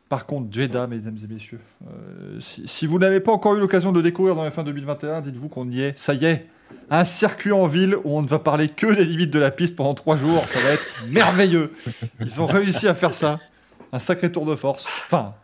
Par 0.09 0.27
contre, 0.27 0.53
Jeddah, 0.53 0.87
mesdames 0.87 1.17
et 1.23 1.33
messieurs, 1.33 1.61
euh, 1.87 2.39
si, 2.41 2.87
vous 2.87 2.99
n'avez 2.99 3.21
pas 3.21 3.33
encore 3.33 3.55
eu 3.57 3.61
l'occasion 3.61 3.91
de 3.93 4.01
découvrir 4.03 4.35
dans 4.35 4.45
la 4.45 4.51
fin 4.51 4.63
2021, 4.65 5.21
dites-vous 5.23 5.49
qu'on 5.49 5.69
y 5.71 5.81
est. 5.81 5.99
Ça 5.99 6.15
y 6.15 6.25
est, 6.27 6.47
un 6.91 7.05
circuit 7.05 7.53
en 7.53 7.67
ville 7.67 7.97
où 8.05 8.17
on 8.17 8.23
ne 8.23 8.29
va 8.29 8.39
parler 8.39 8.69
que 8.69 8.93
des 8.93 9.05
limites 9.05 9.31
de 9.31 9.39
la 9.39 9.51
piste 9.51 9.77
pendant 9.77 9.95
trois 9.95 10.17
jours. 10.17 10.47
Ça 10.49 10.61
va 10.61 10.71
être 10.71 10.87
merveilleux. 11.11 11.73
Ils 12.21 12.41
ont 12.41 12.47
réussi 12.47 12.89
à 12.89 12.95
faire 12.95 13.15
ça. 13.15 13.41
Un 13.93 13.99
sacré 13.99 14.31
tour 14.31 14.45
de 14.47 14.57
force. 14.57 14.87
Enfin, 15.07 15.35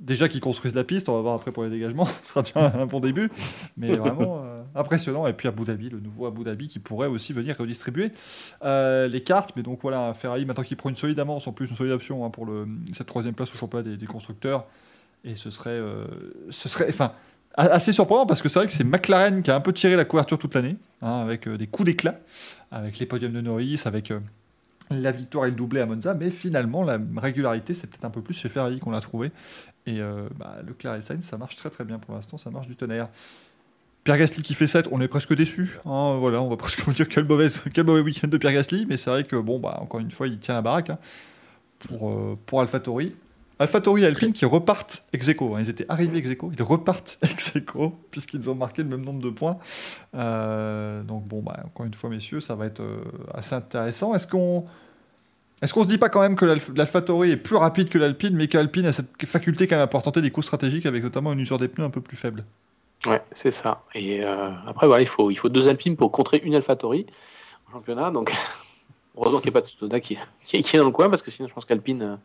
déjà 0.00 0.28
qu'ils 0.28 0.40
construisent 0.40 0.74
la 0.74 0.84
piste, 0.84 1.08
on 1.08 1.14
va 1.14 1.20
voir 1.20 1.34
après 1.34 1.52
pour 1.52 1.64
les 1.64 1.70
dégagements, 1.70 2.06
ce 2.22 2.30
sera 2.30 2.42
déjà 2.42 2.80
un 2.80 2.86
bon 2.86 3.00
début, 3.00 3.30
mais 3.76 3.96
vraiment 3.96 4.42
euh, 4.44 4.62
impressionnant. 4.74 5.26
Et 5.26 5.32
puis 5.32 5.48
Abu 5.48 5.64
Dhabi, 5.64 5.90
le 5.90 6.00
nouveau 6.00 6.26
Abu 6.26 6.44
Dhabi 6.44 6.68
qui 6.68 6.78
pourrait 6.78 7.08
aussi 7.08 7.32
venir 7.32 7.56
redistribuer 7.58 8.12
euh, 8.64 9.08
les 9.08 9.22
cartes, 9.22 9.52
mais 9.56 9.62
donc 9.62 9.80
voilà, 9.82 10.14
Ferrari 10.14 10.46
maintenant 10.46 10.64
qui 10.64 10.76
prend 10.76 10.90
une 10.90 10.96
solide 10.96 11.18
avance, 11.18 11.46
en 11.46 11.52
plus 11.52 11.68
une 11.68 11.76
solide 11.76 11.92
option 11.92 12.24
hein, 12.24 12.30
pour 12.30 12.48
cette 12.92 13.06
troisième 13.06 13.34
place 13.34 13.52
au 13.54 13.58
championnat 13.58 13.96
des, 13.96 14.06
constructeurs, 14.06 14.66
et 15.24 15.36
ce 15.36 15.50
serait, 15.50 15.70
euh, 15.70 16.06
ce 16.50 16.68
serait, 16.68 16.86
enfin, 16.88 17.12
assez 17.58 17.92
surprenant 17.92 18.26
parce 18.26 18.40
que 18.40 18.48
c'est 18.48 18.58
vrai 18.58 18.68
que 18.68 18.72
c'est 18.72 18.84
McLaren 18.84 19.42
qui 19.42 19.50
a 19.50 19.56
un 19.56 19.60
peu 19.60 19.72
tiré 19.72 19.96
la 19.96 20.04
couverture 20.04 20.38
toute 20.38 20.54
l'année, 20.54 20.76
hein, 21.02 21.20
avec 21.20 21.48
des 21.48 21.66
coups 21.66 21.86
d'éclat, 21.86 22.20
avec 22.70 22.98
les 22.98 23.06
podiums 23.06 23.32
de 23.32 23.40
Norris, 23.40 23.82
avec 23.84 24.12
la 24.90 25.12
victoire 25.12 25.46
et 25.46 25.50
le 25.50 25.56
doublé 25.56 25.80
à 25.80 25.86
Monza, 25.86 26.14
mais 26.14 26.30
finalement 26.30 26.82
la 26.82 26.98
régularité 27.16 27.74
c'est 27.74 27.88
peut-être 27.88 28.04
un 28.04 28.10
peu 28.10 28.22
plus 28.22 28.34
chez 28.34 28.48
Ferrari 28.48 28.78
qu'on 28.78 28.90
l'a 28.90 29.00
trouvé. 29.00 29.32
Et 29.86 30.00
euh, 30.00 30.28
bah, 30.36 30.58
et 30.96 31.02
Sainz, 31.02 31.24
ça 31.24 31.38
marche 31.38 31.56
très 31.56 31.70
très 31.70 31.84
bien 31.84 31.98
pour 31.98 32.14
l'instant, 32.14 32.36
ça 32.36 32.50
marche 32.50 32.66
du 32.66 32.76
tonnerre. 32.76 33.08
Pierre 34.04 34.18
Gasly 34.18 34.42
qui 34.42 34.54
fait 34.54 34.66
7, 34.66 34.88
on 34.92 35.00
est 35.00 35.08
presque 35.08 35.34
déçu. 35.34 35.78
Hein, 35.86 36.16
voilà, 36.18 36.42
on 36.42 36.48
va 36.48 36.56
presque 36.58 36.80
vous 36.80 36.92
dire 36.92 37.08
quel 37.08 37.24
mauvais, 37.24 37.46
quel 37.72 37.84
mauvais 37.84 38.00
week-end 38.00 38.28
de 38.28 38.36
Pierre 38.36 38.52
Gasly, 38.52 38.86
mais 38.86 38.96
c'est 38.96 39.10
vrai 39.10 39.24
que, 39.24 39.36
bon, 39.36 39.58
bah, 39.58 39.78
encore 39.80 40.00
une 40.00 40.10
fois, 40.10 40.28
il 40.28 40.38
tient 40.38 40.54
la 40.54 40.62
baraque 40.62 40.90
hein, 40.90 40.98
pour, 41.78 42.10
euh, 42.10 42.38
pour 42.46 42.60
AlphaTauri. 42.60 43.14
AlphaTauri 43.58 44.04
et 44.04 44.06
Alpine 44.06 44.32
qui 44.32 44.44
repartent 44.44 45.04
ex 45.12 45.28
aequo. 45.28 45.56
Hein, 45.56 45.60
ils 45.60 45.70
étaient 45.70 45.86
arrivés 45.88 46.18
ex 46.18 46.30
aequo, 46.30 46.50
ils 46.56 46.62
repartent 46.62 47.18
ex 47.22 47.58
puisqu'ils 48.10 48.48
ont 48.50 48.54
marqué 48.54 48.82
le 48.82 48.88
même 48.88 49.04
nombre 49.04 49.20
de 49.20 49.30
points. 49.30 49.58
Euh, 50.14 51.02
donc, 51.02 51.26
bon, 51.26 51.42
bah, 51.42 51.60
encore 51.64 51.86
une 51.86 51.94
fois, 51.94 52.10
messieurs, 52.10 52.40
ça 52.40 52.54
va 52.54 52.66
être 52.66 52.82
assez 53.34 53.54
intéressant. 53.54 54.14
Est-ce 54.14 54.26
qu'on 54.26 54.66
est-ce 55.60 55.74
se 55.74 55.88
dit 55.88 55.98
pas 55.98 56.08
quand 56.08 56.20
même 56.20 56.36
que 56.36 56.44
l'AlphaTauri 56.44 57.32
est 57.32 57.36
plus 57.36 57.56
rapide 57.56 57.88
que 57.88 57.98
l'Alpine, 57.98 58.34
mais 58.34 58.46
qu'Alpine 58.46 58.86
a 58.86 58.92
cette 58.92 59.26
faculté 59.26 59.66
quand 59.66 59.74
même 59.74 59.84
à 59.84 59.86
pouvoir 59.88 60.04
tenter 60.04 60.20
des 60.22 60.30
coups 60.30 60.46
stratégiques 60.46 60.86
avec 60.86 61.02
notamment 61.02 61.32
une 61.32 61.40
usure 61.40 61.58
des 61.58 61.66
pneus 61.66 61.84
un 61.84 61.90
peu 61.90 62.00
plus 62.00 62.16
faible? 62.16 62.44
Ouais, 63.06 63.22
c'est 63.34 63.50
ça. 63.50 63.82
Et 63.94 64.24
euh, 64.24 64.50
après, 64.66 64.86
voilà, 64.86 65.02
il 65.02 65.08
faut, 65.08 65.30
il 65.32 65.36
faut 65.36 65.48
deux 65.48 65.66
Alpines 65.66 65.96
pour 65.96 66.12
contrer 66.12 66.40
une 66.44 66.54
AlphaTauri 66.54 67.06
en 67.68 67.72
championnat. 67.72 68.12
Donc, 68.12 68.32
heureusement 69.16 69.40
qu'il 69.40 69.50
n'y 69.50 69.56
a 69.56 69.60
pas 69.60 69.66
de 69.66 69.70
Tsunoda 69.70 69.98
qui, 69.98 70.16
est 70.52 70.76
dans 70.76 70.84
le 70.84 70.92
coin, 70.92 71.10
parce 71.10 71.22
que 71.22 71.32
sinon, 71.32 71.48
je 71.48 71.54
pense 71.54 71.64
qu'Alpine 71.64 72.18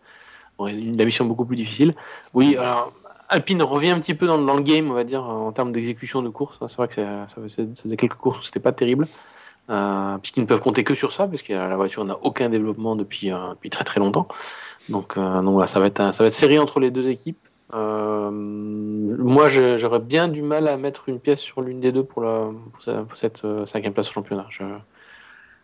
la 0.60 1.06
mission 1.06 1.26
beaucoup 1.26 1.46
plus 1.46 1.58
difficile. 1.58 1.96
Oui, 2.34 2.56
alors, 2.58 2.94
Alpine 3.30 3.62
revient 3.64 3.90
un 3.90 4.00
petit 4.00 4.14
peu 4.14 4.28
dans, 4.28 4.38
le 4.38 4.62
game, 4.62 4.90
on 4.92 4.94
va 4.94 5.04
dire, 5.04 5.24
en 5.24 5.52
termes 5.52 5.72
d'exécution 5.72 6.22
de 6.22 6.30
course. 6.30 6.58
C'est 6.60 6.78
vrai 6.78 6.88
que 6.88 6.96
ça, 6.96 7.28
ça, 7.28 7.42
faisait 7.82 7.98
quelques 7.98 8.16
courses 8.16 8.40
où 8.40 8.44
c'était 8.44 8.60
pas 8.60 8.72
terrible. 8.72 9.08
Euh, 9.70 10.18
puisqu'ils 10.18 10.42
ne 10.42 10.46
peuvent 10.46 10.60
compter 10.60 10.84
que 10.84 10.94
sur 10.94 11.14
ça, 11.14 11.26
puisque 11.28 11.48
la 11.48 11.76
voiture 11.78 12.04
n'a 12.04 12.18
aucun 12.22 12.50
développement 12.50 12.98
depuis, 12.98 13.32
euh, 13.32 13.52
depuis 13.52 13.70
très 13.70 13.86
très 13.86 14.00
longtemps. 14.02 14.28
Donc, 14.90 15.18
euh, 15.18 15.42
donc 15.42 15.54
voilà, 15.54 15.68
ça 15.68 15.80
va, 15.80 15.86
être 15.88 16.14
ça 16.14 16.24
va 16.24 16.28
être 16.28 16.34
serré 16.34 16.60
entre 16.60 16.82
les 16.82 16.92
deux 16.92 17.08
équipes. 17.08 17.40
moi, 17.72 19.48
j'aurais 19.50 20.00
bien 20.00 20.28
du 20.28 20.42
mal 20.42 20.68
à 20.68 20.76
mettre 20.76 21.08
une 21.08 21.20
pièce 21.20 21.40
sur 21.40 21.62
l'une 21.62 21.80
des 21.80 21.94
deux 21.94 22.04
pour, 22.04 22.22
la, 22.22 22.52
pour, 22.74 23.18
cette 23.18 23.42
cinquième 23.68 23.94
place 23.94 24.10
au 24.10 24.12
championnat. 24.12 24.48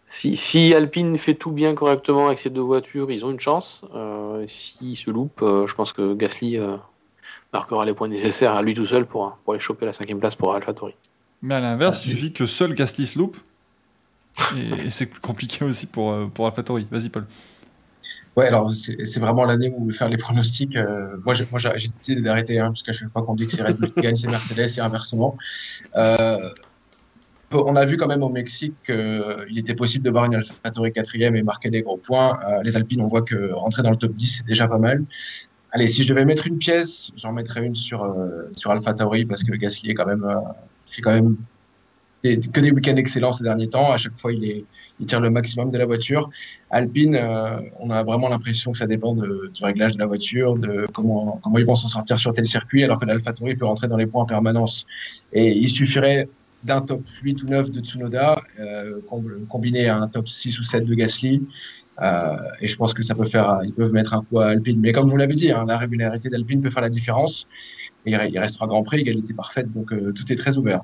Si, 0.10 0.36
si, 0.36 0.74
Alpine 0.74 1.18
fait 1.18 1.36
tout 1.36 1.51
bien 1.51 1.76
correctement 1.76 2.28
avec 2.28 2.39
ces 2.39 2.49
deux 2.49 2.62
voitures, 2.62 3.12
ils 3.12 3.24
ont 3.24 3.32
une 3.32 3.39
chance. 3.39 3.84
Euh, 3.95 4.45
S'ils 4.47 4.97
se 4.97 5.12
loupent, 5.12 5.41
je 5.41 5.74
pense 5.74 5.93
que 5.93 6.16
Gasly 6.16 6.57
marquera 7.53 7.86
les 7.86 7.93
points 7.93 8.07
nécessaires 8.07 8.53
à 8.53 8.62
lui 8.62 8.74
tout 8.74 8.88
seul 8.88 9.05
pour, 9.05 9.38
pour 9.43 9.53
aller 9.53 9.62
choper 9.62 9.86
la 9.86 9.93
cinquième 9.93 10.20
place 10.20 10.36
pour 10.36 10.53
AlphaTauri. 10.53 10.95
Mais 11.41 11.55
à 11.55 11.60
l'inverse, 11.60 12.05
il 12.05 12.12
suffit 12.12 12.34
que 12.34 12.45
seul 12.45 12.74
Gasly 12.74 13.07
se 13.07 13.18
loupe 13.18 13.38
et, 14.55 14.89
c'est 14.89 15.05
plus 15.05 15.20
compliqué 15.20 15.66
aussi 15.66 15.86
pour, 15.88 16.12
euh, 16.12 16.28
pour 16.28 16.45
AlphaTauri. 16.47 16.88
Vas-y, 16.91 17.10
Paul. 17.10 17.26
Ouais, 18.36 18.47
alors 18.47 18.72
c'est 18.72 19.20
vraiment 19.20 19.43
l'année 19.43 19.74
où 19.76 19.91
faire 19.91 20.07
les 20.07 20.18
pronostics. 20.18 20.76
Euh, 20.76 21.18
moi, 21.26 21.34
j'ai 21.34 21.45
décidé 21.97 22.22
d'arrêter, 22.22 22.60
hein, 22.60 22.68
parce 22.68 22.84
qu'à 22.84 22.93
chaque 22.93 23.10
fois 23.10 23.24
qu'on 23.24 23.36
dit 23.36 23.47
que 23.47 23.51
c'est 23.51 23.64
Red 23.64 23.78
Bull 23.78 23.91
qui 23.91 24.01
gagne, 24.01 24.16
c'est 24.16 24.30
Mercedes 24.30 24.78
et 24.78 24.80
inversement. 24.80 25.36
Euh, 25.97 26.49
on 27.52 27.76
a 27.76 27.86
vu 27.86 27.97
quand 27.97 28.08
même 28.08 28.24
au 28.24 28.30
Mexique 28.30 28.74
qu'il 28.86 29.58
était 29.58 29.76
possible 29.76 30.06
de 30.06 30.10
voir 30.10 30.26
une 30.26 30.36
AlphaTauri 30.36 30.91
quatrième 30.93 31.36
et 31.36 31.43
marquer 31.43 31.70
des 31.70 31.82
gros 31.82 31.97
points. 31.97 32.39
les 32.64 32.78
Alpines, 32.78 33.02
on 33.02 33.08
voit 33.08 33.24
que 33.24 33.52
rentrer 33.54 33.84
dans 33.84 33.91
le 33.91 33.97
top 33.97 34.14
10, 34.14 34.38
c'est 34.38 34.45
déjà 34.45 34.68
pas 34.68 34.78
mal. 34.78 35.04
Allez, 35.72 35.88
si 35.88 36.04
je 36.04 36.10
devais 36.10 36.26
mettre 36.26 36.47
une 36.47 36.58
pièce, 36.58 37.12
j'en 37.16 37.32
mettrais 37.34 37.66
une 37.66 37.76
sur, 37.76 38.16
sur 38.56 38.72
AlphaTauri, 38.72 39.26
parce 39.26 39.43
que 39.43 39.54
Gasly 39.54 39.91
est 39.91 39.93
quand 39.93 40.06
même, 40.06 40.26
fait 40.88 41.02
quand 41.02 41.14
même 41.14 41.38
que 42.24 42.60
des 42.60 42.72
week-ends 42.72 42.95
excellents 42.95 43.32
ces 43.32 43.43
derniers 43.43 43.70
temps. 43.70 43.91
À 43.91 43.97
chaque 43.97 44.18
fois, 44.18 44.34
il, 44.34 44.43
est, 44.43 44.66
il 45.00 45.06
tire 45.06 45.20
le 45.20 45.30
maximum 45.30 45.72
de 45.72 45.78
la 45.78 45.86
voiture. 45.86 46.30
Alpine, 46.70 47.16
euh, 47.16 47.60
on 47.80 47.89
a 47.89 48.04
vraiment 48.04 48.30
l'impression 48.30 48.72
que 48.72 48.78
ça 48.78 48.88
dépend 48.88 49.14
du 49.16 49.24
réglage 49.62 49.93
de 49.93 50.00
la 50.00 50.06
voiture, 50.06 50.58
de 50.58 50.86
comment, 50.93 51.39
comment 51.43 51.58
ils 51.58 51.66
vont 51.66 51.76
s'en 51.76 51.88
sortir 51.88 52.20
sur 52.20 52.32
tel 52.34 52.45
circuit, 52.45 52.84
alors 52.84 53.00
que 53.00 53.06
l'AlphaTauri 53.06 53.56
peut 53.56 53.66
rentrer 53.66 53.88
dans 53.88 53.97
les 53.97 54.06
points 54.06 54.24
en 54.24 54.28
permanence. 54.28 54.86
Et 55.34 55.50
il 55.50 55.70
suffirait 55.70 56.28
d'un 56.64 56.82
top 56.82 57.01
8 57.24 57.43
ou 57.43 57.47
9 57.47 57.72
de 57.72 57.80
Tsunoda, 57.80 58.41
euh, 58.60 58.99
combiné 59.49 59.88
à 59.88 59.97
un 59.97 60.07
top 60.07 60.28
6 60.28 60.60
ou 60.60 60.64
7 60.64 60.86
de 60.86 60.93
Gasly. 60.93 61.41
Euh, 62.01 62.38
et 62.62 62.68
je 62.68 62.76
pense 62.78 62.93
que 62.93 63.03
ça 63.03 63.14
peut 63.14 63.26
faire, 63.26 63.60
ils 63.64 63.74
peuvent 63.74 63.91
mettre 63.91 64.14
un 64.14 64.24
coup 64.24 64.39
à 64.39 64.47
Alpine. 64.47 64.80
Mais 64.80 64.91
comme 64.91 65.10
vous 65.10 65.18
l'avez 65.18 65.36
dit, 65.36 65.51
hein, 65.51 65.66
la 65.68 65.78
régularité 65.78 66.30
d'Alpine 66.30 66.62
peut 66.62 66.70
faire 66.70 66.82
la 66.82 66.89
différence. 66.89 67.47
Et 68.05 68.12
il 68.12 68.39
restera 68.39 68.68
Grand 68.68 68.84
Prix, 68.84 69.01
égalité 69.01 69.34
parfaite, 69.34 69.72
donc 69.74 69.91
euh, 69.91 70.14
tout 70.14 70.32
est 70.32 70.36
très 70.36 70.57
ouvert 70.57 70.82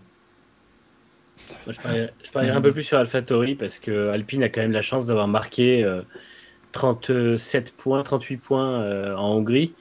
je 1.67 1.79
parlerai, 2.31 2.55
un 2.55 2.61
peu 2.61 2.71
plus 2.71 2.83
sur 2.83 2.97
AlphaTauri 2.97 3.55
parce 3.55 3.77
que 3.77 4.09
Alpine 4.09 4.43
a 4.43 4.49
quand 4.49 4.61
même 4.61 4.71
la 4.71 4.81
chance 4.81 5.07
d'avoir 5.07 5.27
marqué 5.27 5.85
37 6.71 7.67
euh, 7.67 7.71
points, 7.77 8.03
38 8.03 8.37
points 8.37 9.15
en 9.15 9.35
Hongrie. 9.35 9.73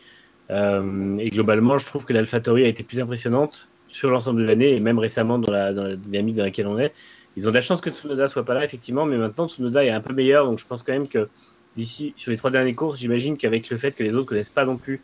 Et 0.50 1.30
globalement, 1.30 1.78
je 1.78 1.86
trouve 1.86 2.04
que 2.04 2.12
l'AlphaTauri 2.12 2.64
a 2.64 2.68
été 2.68 2.82
plus 2.82 3.00
impressionnante 3.00 3.68
sur 3.94 4.10
l'ensemble 4.10 4.40
de 4.40 4.46
l'année 4.46 4.74
et 4.74 4.80
même 4.80 4.98
récemment 4.98 5.38
dans 5.38 5.52
la, 5.52 5.72
dans 5.72 5.84
la, 5.84 5.94
dynamique 5.94 6.34
dans 6.34 6.42
laquelle 6.42 6.66
on 6.66 6.80
est. 6.80 6.92
Ils 7.36 7.46
ont 7.46 7.50
de 7.50 7.54
la 7.54 7.60
chance 7.60 7.80
que 7.80 7.90
Tsunoda 7.90 8.26
soit 8.26 8.44
pas 8.44 8.54
là, 8.54 8.64
effectivement, 8.64 9.06
mais 9.06 9.16
maintenant 9.16 9.46
Tsunoda 9.46 9.84
est 9.84 9.90
un 9.90 10.00
peu 10.00 10.12
meilleur, 10.12 10.46
donc 10.46 10.58
je 10.58 10.66
pense 10.66 10.82
quand 10.82 10.92
même 10.92 11.06
que 11.06 11.28
d'ici, 11.76 12.12
sur 12.16 12.32
les 12.32 12.36
trois 12.36 12.50
dernières 12.50 12.74
courses, 12.74 12.98
j'imagine 12.98 13.36
qu'avec 13.36 13.70
le 13.70 13.78
fait 13.78 13.92
que 13.92 14.02
les 14.02 14.16
autres 14.16 14.26
connaissent 14.26 14.50
pas 14.50 14.64
non 14.64 14.78
plus 14.78 15.00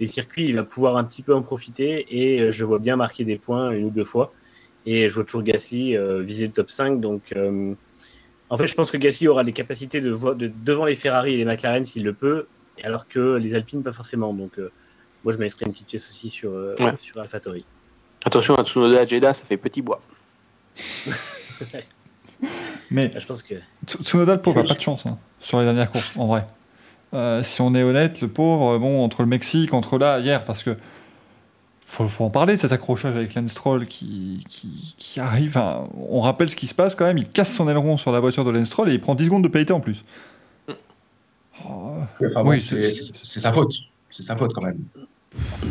les 0.00 0.08
circuits, 0.08 0.46
il 0.46 0.56
va 0.56 0.64
pouvoir 0.64 0.96
un 0.96 1.04
petit 1.04 1.22
peu 1.22 1.32
en 1.32 1.42
profiter 1.42 2.04
et 2.10 2.50
je 2.50 2.64
vois 2.64 2.80
bien 2.80 2.96
marquer 2.96 3.24
des 3.24 3.36
points 3.36 3.70
une 3.70 3.84
ou 3.84 3.90
deux 3.90 4.02
fois. 4.02 4.32
Et 4.86 5.08
je 5.08 5.14
vois 5.14 5.22
toujours 5.22 5.44
Gasly 5.44 5.96
euh, 5.96 6.20
viser 6.20 6.46
le 6.46 6.52
top 6.52 6.68
5. 6.68 7.00
Donc, 7.00 7.22
euh, 7.36 7.74
en 8.50 8.58
fait, 8.58 8.66
je 8.66 8.74
pense 8.74 8.90
que 8.90 8.96
Gasly 8.96 9.28
aura 9.28 9.44
des 9.44 9.52
capacités 9.52 10.00
de, 10.00 10.10
de 10.34 10.50
devant 10.64 10.86
les 10.86 10.96
Ferrari 10.96 11.34
et 11.34 11.36
les 11.36 11.44
McLaren 11.44 11.84
s'il 11.84 12.02
le 12.02 12.12
peut, 12.12 12.46
alors 12.82 13.06
que 13.06 13.36
les 13.36 13.54
Alpines 13.54 13.84
pas 13.84 13.92
forcément. 13.92 14.34
Donc, 14.34 14.58
euh, 14.58 14.72
moi, 15.22 15.32
je 15.32 15.38
mettrais 15.38 15.66
une 15.66 15.72
petite 15.72 15.86
pièce 15.86 16.10
aussi 16.10 16.30
sur, 16.30 16.50
sur 16.98 17.20
AlphaTauri. 17.20 17.64
Attention 18.24 18.54
à 18.54 18.64
Tsunoda 18.64 19.00
à 19.00 19.06
Jeddah, 19.06 19.34
ça 19.34 19.42
fait 19.48 19.56
petit 19.56 19.82
bois. 19.82 20.00
Mais 22.90 23.10
je 23.18 23.26
pense 23.26 23.42
que 23.42 23.54
Tsunoda, 23.86 24.34
le 24.34 24.42
pauvre, 24.42 24.60
a 24.60 24.64
pas 24.64 24.74
de 24.74 24.80
chance 24.80 25.06
hein, 25.06 25.18
sur 25.40 25.58
les 25.58 25.64
dernières 25.64 25.90
courses, 25.90 26.12
en 26.16 26.26
vrai. 26.26 26.46
si 27.42 27.60
on 27.60 27.74
est 27.74 27.82
honnête, 27.82 28.20
le 28.20 28.28
pauvre, 28.28 28.78
bon, 28.78 29.02
entre 29.02 29.22
le 29.22 29.28
Mexique, 29.28 29.74
entre 29.74 29.98
là, 29.98 30.18
hier, 30.20 30.44
parce 30.44 30.62
que 30.62 30.76
faut, 31.84 32.08
faut 32.08 32.24
en 32.24 32.30
parler, 32.30 32.56
cet 32.56 32.72
accrochage 32.72 33.16
avec 33.16 33.34
Lance 33.34 33.50
Stroll 33.50 33.86
qui, 33.86 34.44
qui, 34.48 35.20
arrive. 35.20 35.60
on 36.08 36.20
rappelle 36.20 36.48
ce 36.48 36.56
qui 36.56 36.66
se 36.66 36.74
passe 36.74 36.94
quand 36.94 37.04
même. 37.04 37.18
Il 37.18 37.28
casse 37.28 37.54
son 37.54 37.68
aileron 37.68 37.96
sur 37.96 38.12
la 38.12 38.20
voiture 38.20 38.44
de 38.44 38.50
Lance 38.50 38.66
Stroll 38.66 38.88
et 38.88 38.94
il 38.94 39.00
prend 39.00 39.14
10 39.14 39.26
secondes 39.26 39.42
de 39.42 39.48
pénalité 39.48 39.72
en 39.72 39.80
plus. 39.80 40.04
Oh. 41.68 41.96
oui, 42.44 42.60
c'est 42.62 42.82
sa 43.22 43.52
faute. 43.52 43.74
C'est 44.10 44.22
sa 44.22 44.36
faute 44.36 44.52
quand 44.54 44.64
même. 44.64 44.80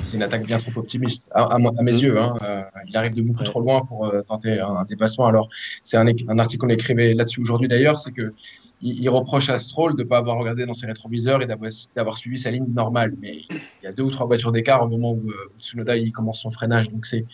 C'est 0.03 0.17
une 0.17 0.23
attaque 0.23 0.45
bien 0.45 0.57
trop 0.57 0.79
optimiste, 0.79 1.27
à, 1.31 1.57
mes 1.59 1.91
yeux. 1.91 2.19
Hein. 2.19 2.35
Euh, 2.43 2.63
il 2.87 2.97
arrive 2.97 3.13
de 3.13 3.21
beaucoup 3.21 3.43
trop 3.43 3.61
loin 3.61 3.81
pour 3.81 4.07
euh, 4.07 4.21
tenter 4.21 4.59
un, 4.59 4.83
dépassement. 4.83 5.27
Alors, 5.27 5.49
c'est 5.83 5.97
un, 5.97 6.05
un, 6.05 6.39
article 6.39 6.61
qu'on 6.61 6.69
écrivait 6.69 7.13
là-dessus 7.13 7.41
aujourd'hui 7.41 7.67
d'ailleurs, 7.67 7.99
c'est 7.99 8.11
que 8.11 8.33
il, 8.81 9.07
reproche 9.09 9.49
à 9.49 9.57
Stroll 9.57 9.95
de 9.95 10.01
ne 10.01 10.07
pas 10.07 10.17
avoir 10.17 10.37
regardé 10.37 10.65
dans 10.65 10.73
ses 10.73 10.87
rétroviseurs 10.87 11.43
et 11.43 11.45
d'avoir 11.45 12.17
suivi 12.17 12.39
sa 12.39 12.49
ligne 12.49 12.65
normale. 12.67 13.13
Mais 13.21 13.41
il 13.51 13.61
y 13.83 13.87
a 13.87 13.93
deux 13.93 14.01
ou 14.01 14.09
trois 14.09 14.25
voitures 14.25 14.51
d'écart 14.51 14.83
au 14.83 14.87
moment 14.87 15.11
où, 15.11 15.29
euh, 15.29 15.51
Tsunoda 15.59 15.95
il 15.97 16.11
commence 16.11 16.41
son 16.41 16.49
freinage. 16.49 16.89
Donc 16.89 17.05
c'est, 17.05 17.25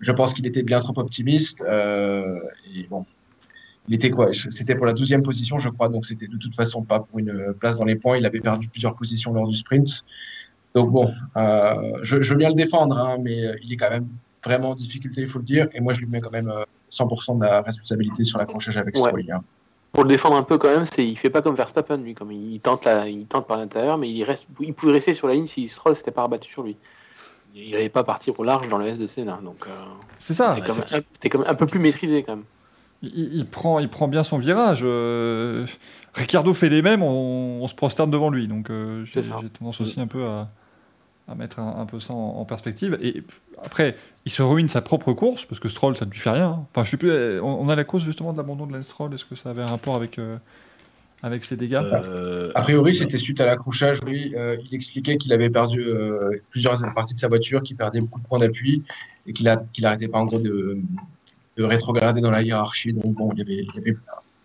je 0.00 0.10
pense 0.10 0.34
qu'il 0.34 0.44
était 0.44 0.64
bien 0.64 0.80
trop 0.80 0.98
optimiste. 0.98 1.62
Et 1.62 2.86
bon, 2.90 3.06
il 3.86 3.94
était 3.94 4.10
quoi? 4.10 4.32
C'était 4.32 4.74
pour 4.74 4.86
la 4.86 4.92
douzième 4.92 5.22
position, 5.22 5.58
je 5.58 5.68
crois. 5.68 5.88
Donc 5.88 6.04
c'était 6.04 6.26
de 6.26 6.36
toute 6.36 6.56
façon 6.56 6.82
pas 6.82 6.98
pour 6.98 7.20
une 7.20 7.54
place 7.60 7.78
dans 7.78 7.84
les 7.84 7.94
points. 7.94 8.18
Il 8.18 8.26
avait 8.26 8.40
perdu 8.40 8.68
plusieurs 8.68 8.96
positions 8.96 9.32
lors 9.32 9.46
du 9.46 9.54
sprint. 9.54 10.04
Donc 10.76 10.90
bon, 10.92 11.10
euh, 11.36 11.74
je, 12.02 12.16
veux 12.16 12.36
bien 12.36 12.50
le 12.50 12.54
défendre, 12.54 12.96
hein, 12.98 13.16
mais 13.20 13.40
il 13.62 13.72
est 13.72 13.76
quand 13.76 13.90
même 13.90 14.06
vraiment 14.44 14.70
en 14.70 14.74
difficulté, 14.74 15.22
il 15.22 15.26
faut 15.26 15.38
le 15.38 15.44
dire. 15.44 15.66
Et 15.74 15.80
moi, 15.80 15.92
je 15.94 16.00
lui 16.00 16.06
mets 16.06 16.20
quand 16.20 16.30
même 16.30 16.52
100% 16.90 17.38
de 17.38 17.44
la 17.44 17.62
responsabilité 17.62 18.24
sur 18.24 18.38
l'accrochage 18.38 18.76
avec 18.76 18.94
Stroll. 18.96 19.24
Hein. 19.32 19.40
pour 19.92 20.04
le 20.04 20.10
défendre 20.10 20.36
un 20.36 20.42
peu 20.42 20.58
quand 20.58 20.68
même, 20.68 20.84
c'est 20.86 21.06
il 21.06 21.16
fait 21.16 21.30
pas 21.30 21.40
comme 21.40 21.54
Verstappen 21.54 21.96
lui, 21.96 22.14
comme 22.14 22.30
il 22.30 22.60
tente 22.60 22.84
la, 22.84 23.08
il 23.08 23.24
tente 23.26 23.46
par 23.46 23.56
l'intérieur, 23.56 23.96
mais 23.96 24.10
il 24.10 24.22
reste, 24.22 24.44
il 24.60 24.74
pouvait 24.74 24.92
rester 24.92 25.14
sur 25.14 25.26
la 25.28 25.34
ligne 25.34 25.46
si 25.46 25.66
Stroll 25.68 25.96
s'était 25.96 26.10
pas 26.10 26.20
rabattu 26.22 26.50
sur 26.52 26.62
lui. 26.62 26.76
Il 27.54 27.70
n'allait 27.70 27.88
pas 27.88 28.04
partir 28.04 28.38
au 28.38 28.44
large 28.44 28.68
dans 28.68 28.76
le 28.76 28.86
S 28.86 28.98
de 28.98 29.06
Sénat, 29.06 29.40
donc 29.42 29.64
euh, 29.66 29.70
C'est 30.18 30.34
ça. 30.34 30.54
c'était 30.54 31.30
quand, 31.30 31.38
même 31.38 31.48
un- 31.48 31.52
un 31.52 31.54
peu 31.54 31.64
plus 31.64 31.80
maîtrisé 31.80 32.22
quand 32.22 32.36
même. 32.36 32.44
Il, 33.02 33.34
il 33.34 33.46
prend, 33.46 33.78
il 33.78 33.88
prend 33.88 34.08
bien 34.08 34.24
son 34.24 34.36
virage. 34.38 34.80
euh, 34.82 35.64
Ricardo 36.12 36.52
fait 36.52 36.68
les 36.68 36.82
mêmes, 36.82 37.02
on, 37.02 37.60
on 37.62 37.66
se 37.66 37.74
prosterne 37.74 38.10
devant 38.10 38.28
lui. 38.28 38.46
Donc 38.46 38.68
euh, 38.68 39.04
j'ai 39.06 39.22
C'est 39.22 39.30
ça. 39.30 39.38
j'ai 39.40 39.48
tendance 39.48 39.80
aussi 39.80 39.98
un 40.00 40.06
peu 40.06 40.24
à, 40.26 40.48
à 41.28 41.34
mettre 41.34 41.58
un, 41.58 41.80
un 41.80 41.86
peu 41.86 41.98
ça 42.00 42.12
en, 42.14 42.36
en 42.38 42.44
perspective. 42.44 42.98
Et 43.02 43.22
après, 43.64 43.96
il 44.24 44.30
se 44.32 44.42
ruine 44.42 44.68
sa 44.68 44.80
propre 44.82 45.12
course, 45.12 45.44
parce 45.44 45.58
que 45.60 45.68
Stroll, 45.68 45.96
ça 45.96 46.04
ne 46.06 46.10
lui 46.10 46.18
fait 46.18 46.30
rien. 46.30 46.64
Enfin, 46.70 46.84
je 46.84 46.90
sais 46.90 46.96
plus, 46.96 47.10
on, 47.40 47.62
on 47.62 47.68
a 47.68 47.74
la 47.76 47.84
cause 47.84 48.04
justement 48.04 48.32
de 48.32 48.38
l'abandon 48.38 48.66
de 48.66 48.72
Lance 48.72 48.84
Stroll. 48.84 49.12
Est-ce 49.14 49.24
que 49.24 49.34
ça 49.34 49.50
avait 49.50 49.62
un 49.62 49.66
rapport 49.66 49.96
avec, 49.96 50.18
euh, 50.18 50.36
avec 51.22 51.42
ses 51.42 51.56
dégâts? 51.56 51.80
Euh, 51.82 52.52
A 52.54 52.62
priori, 52.62 52.94
c'était 52.94 53.18
suite 53.18 53.40
à 53.40 53.46
l'accrochage, 53.46 53.98
oui. 54.06 54.32
Euh, 54.36 54.56
il 54.64 54.74
expliquait 54.74 55.16
qu'il 55.16 55.32
avait 55.32 55.50
perdu 55.50 55.82
euh, 55.84 56.30
plusieurs 56.50 56.78
parties 56.94 57.14
de 57.14 57.18
sa 57.18 57.28
voiture, 57.28 57.62
qu'il 57.62 57.76
perdait 57.76 58.00
beaucoup 58.00 58.20
de 58.20 58.26
points 58.26 58.38
d'appui 58.38 58.82
et 59.26 59.32
qu'il 59.32 59.48
a- 59.48 59.56
qu'il 59.72 59.82
n'arrêtait 59.82 60.08
pas 60.08 60.18
en 60.18 60.26
gros 60.26 60.38
de, 60.38 60.78
de 61.56 61.64
rétrograder 61.64 62.20
dans 62.20 62.30
la 62.30 62.42
hiérarchie. 62.42 62.92
Donc 62.92 63.14
bon, 63.14 63.30
il 63.32 63.38
y 63.40 63.42
avait, 63.42 63.64
il 63.64 63.74
y 63.74 63.78
avait 63.78 63.96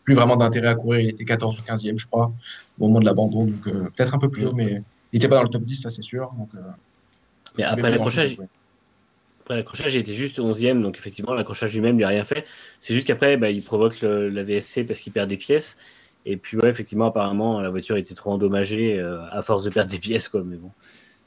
plus 0.04 0.16
vraiment 0.16 0.36
d'intérêt 0.36 0.70
à 0.70 0.74
courir. 0.76 1.02
Il 1.02 1.10
était 1.10 1.26
14 1.26 1.60
ou 1.60 1.62
15e, 1.62 2.00
je 2.00 2.08
crois, 2.08 2.32
au 2.80 2.88
moment 2.88 3.00
de 3.00 3.06
l'abandon. 3.06 3.46
Donc 3.46 3.68
euh, 3.68 3.84
peut-être 3.96 4.16
un 4.16 4.18
peu 4.20 4.30
plus 4.30 4.48
haut, 4.48 4.54
mais 4.54 4.82
il 5.14 5.18
n'était 5.18 5.28
pas 5.28 5.38
dans 5.38 5.44
le 5.44 5.50
top 5.50 5.64
10, 5.64 5.76
ça 5.82 5.90
c'est 5.90 6.02
sûr. 6.02 6.32
Donc, 6.38 6.50
euh, 6.56 6.60
mais 7.58 7.64
après 7.64 7.90
l'accrochage. 7.92 8.38
Après 9.42 9.56
l'accrochage, 9.56 9.96
il 9.96 10.00
était 10.00 10.14
juste 10.14 10.40
11e, 10.40 10.82
donc 10.82 10.98
effectivement, 10.98 11.34
l'accrochage 11.34 11.74
lui-même 11.74 11.98
lui 11.98 12.04
a 12.04 12.10
rien 12.10 12.24
fait. 12.24 12.46
C'est 12.80 12.94
juste 12.94 13.08
qu'après, 13.08 13.38
bah, 13.38 13.50
il 13.50 13.64
provoque 13.64 14.00
le- 14.02 14.30
la 14.30 14.44
VSC 14.44 14.84
parce 14.86 15.00
qu'il 15.00 15.12
perd 15.12 15.28
des 15.30 15.38
pièces. 15.38 15.78
Et 16.26 16.38
puis, 16.38 16.56
ouais, 16.58 16.70
effectivement, 16.70 17.08
apparemment, 17.08 17.60
la 17.60 17.70
voiture 17.72 17.98
était 17.98 18.14
trop 18.14 18.32
endommagée 18.32 19.00
euh, 19.00 19.26
à 19.32 19.42
force 19.42 19.64
de 19.64 19.72
perdre 19.72 19.90
des 19.90 19.98
pièces, 19.98 20.30
quoi. 20.30 20.44
Mais 20.46 20.56
bon, 20.58 20.70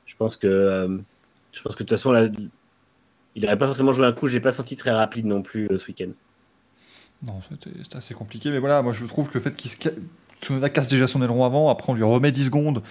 je 0.06 0.14
pense 0.16 0.36
que, 0.36 0.46
euh, 0.46 0.98
je 1.52 1.60
pense 1.62 1.74
que 1.74 1.82
de 1.82 1.88
toute 1.88 1.90
façon, 1.90 2.12
là, 2.12 2.28
il 3.34 3.42
n'aurait 3.42 3.58
pas 3.58 3.66
forcément 3.66 3.92
joué 3.92 4.06
un 4.06 4.12
coup. 4.12 4.28
Je 4.28 4.34
l'ai 4.34 4.40
pas 4.40 4.52
senti 4.52 4.76
très 4.76 4.92
rapide 4.92 5.26
non 5.26 5.42
plus 5.42 5.66
euh, 5.70 5.78
ce 5.78 5.88
week-end. 5.88 6.10
Non, 7.26 7.40
c'était 7.40 7.96
assez 7.96 8.14
compliqué. 8.14 8.50
Mais 8.50 8.58
voilà, 8.60 8.80
moi 8.82 8.92
je 8.92 9.04
trouve 9.06 9.28
que 9.28 9.34
le 9.34 9.40
fait 9.40 9.56
qu'il 9.56 9.70
se 9.70 9.76
Tsunoda 10.40 10.68
casse 10.68 10.88
déjà 10.88 11.06
son 11.08 11.22
aileron 11.22 11.44
avant, 11.44 11.70
après 11.70 11.90
on 11.90 11.94
lui 11.94 12.02
remet 12.04 12.30
10 12.32 12.46
secondes. 12.46 12.82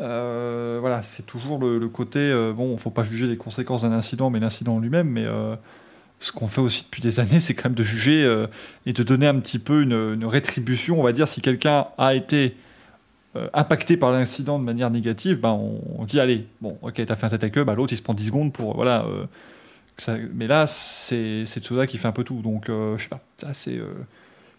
Euh, 0.00 0.78
voilà, 0.80 1.02
c'est 1.02 1.26
toujours 1.26 1.58
le, 1.58 1.78
le 1.78 1.88
côté. 1.88 2.18
euh, 2.18 2.52
bon, 2.52 2.76
faut 2.76 2.90
pas 2.90 3.04
juger 3.04 3.26
les 3.26 3.36
conséquences 3.36 3.82
d'un 3.82 3.92
incident, 3.92 4.30
mais 4.30 4.40
l'incident 4.40 4.76
en 4.76 4.80
lui-même. 4.80 5.08
Mais 5.08 5.24
euh, 5.24 5.56
ce 6.20 6.32
qu'on 6.32 6.46
fait 6.46 6.60
aussi 6.60 6.84
depuis 6.84 7.02
des 7.02 7.20
années, 7.20 7.40
c'est 7.40 7.54
quand 7.54 7.68
même 7.68 7.74
de 7.74 7.82
juger 7.82 8.24
euh, 8.24 8.46
et 8.86 8.92
de 8.92 9.02
donner 9.02 9.26
un 9.26 9.38
petit 9.40 9.58
peu 9.58 9.82
une, 9.82 10.24
rétribution. 10.24 10.98
On 11.00 11.02
va 11.02 11.12
dire, 11.12 11.28
si 11.28 11.40
quelqu'un 11.40 11.86
a 11.98 12.14
été 12.14 12.56
impacté 13.54 13.96
par 13.96 14.10
l'incident 14.10 14.58
de 14.58 14.64
manière 14.64 14.90
négative, 14.90 15.40
ben, 15.40 15.52
on, 15.52 16.04
dit 16.04 16.18
allez, 16.18 16.48
bon, 16.60 16.78
ok, 16.82 17.00
t'as 17.06 17.14
fait 17.14 17.26
un 17.26 17.28
tête 17.28 17.44
à 17.44 17.50
queue, 17.50 17.62
bah, 17.62 17.76
l'autre 17.76 17.92
il 17.92 17.96
se 17.96 18.02
prend 18.02 18.12
10 18.12 18.26
secondes 18.26 18.52
pour. 18.52 18.74
Voilà. 18.74 19.06
ça- 19.98 20.16
mais 20.34 20.48
là, 20.48 20.66
c'est 20.66 21.44
c'est 21.46 21.60
Tsunoda 21.62 21.86
qui 21.86 21.96
fait 21.98 22.08
un 22.08 22.12
peu 22.12 22.24
tout. 22.24 22.42
Donc, 22.42 22.64
je 22.68 22.96
sais 23.00 23.08
pas, 23.08 23.20
c'est 23.36 23.46
assez 23.46 23.78
euh, 23.78 23.86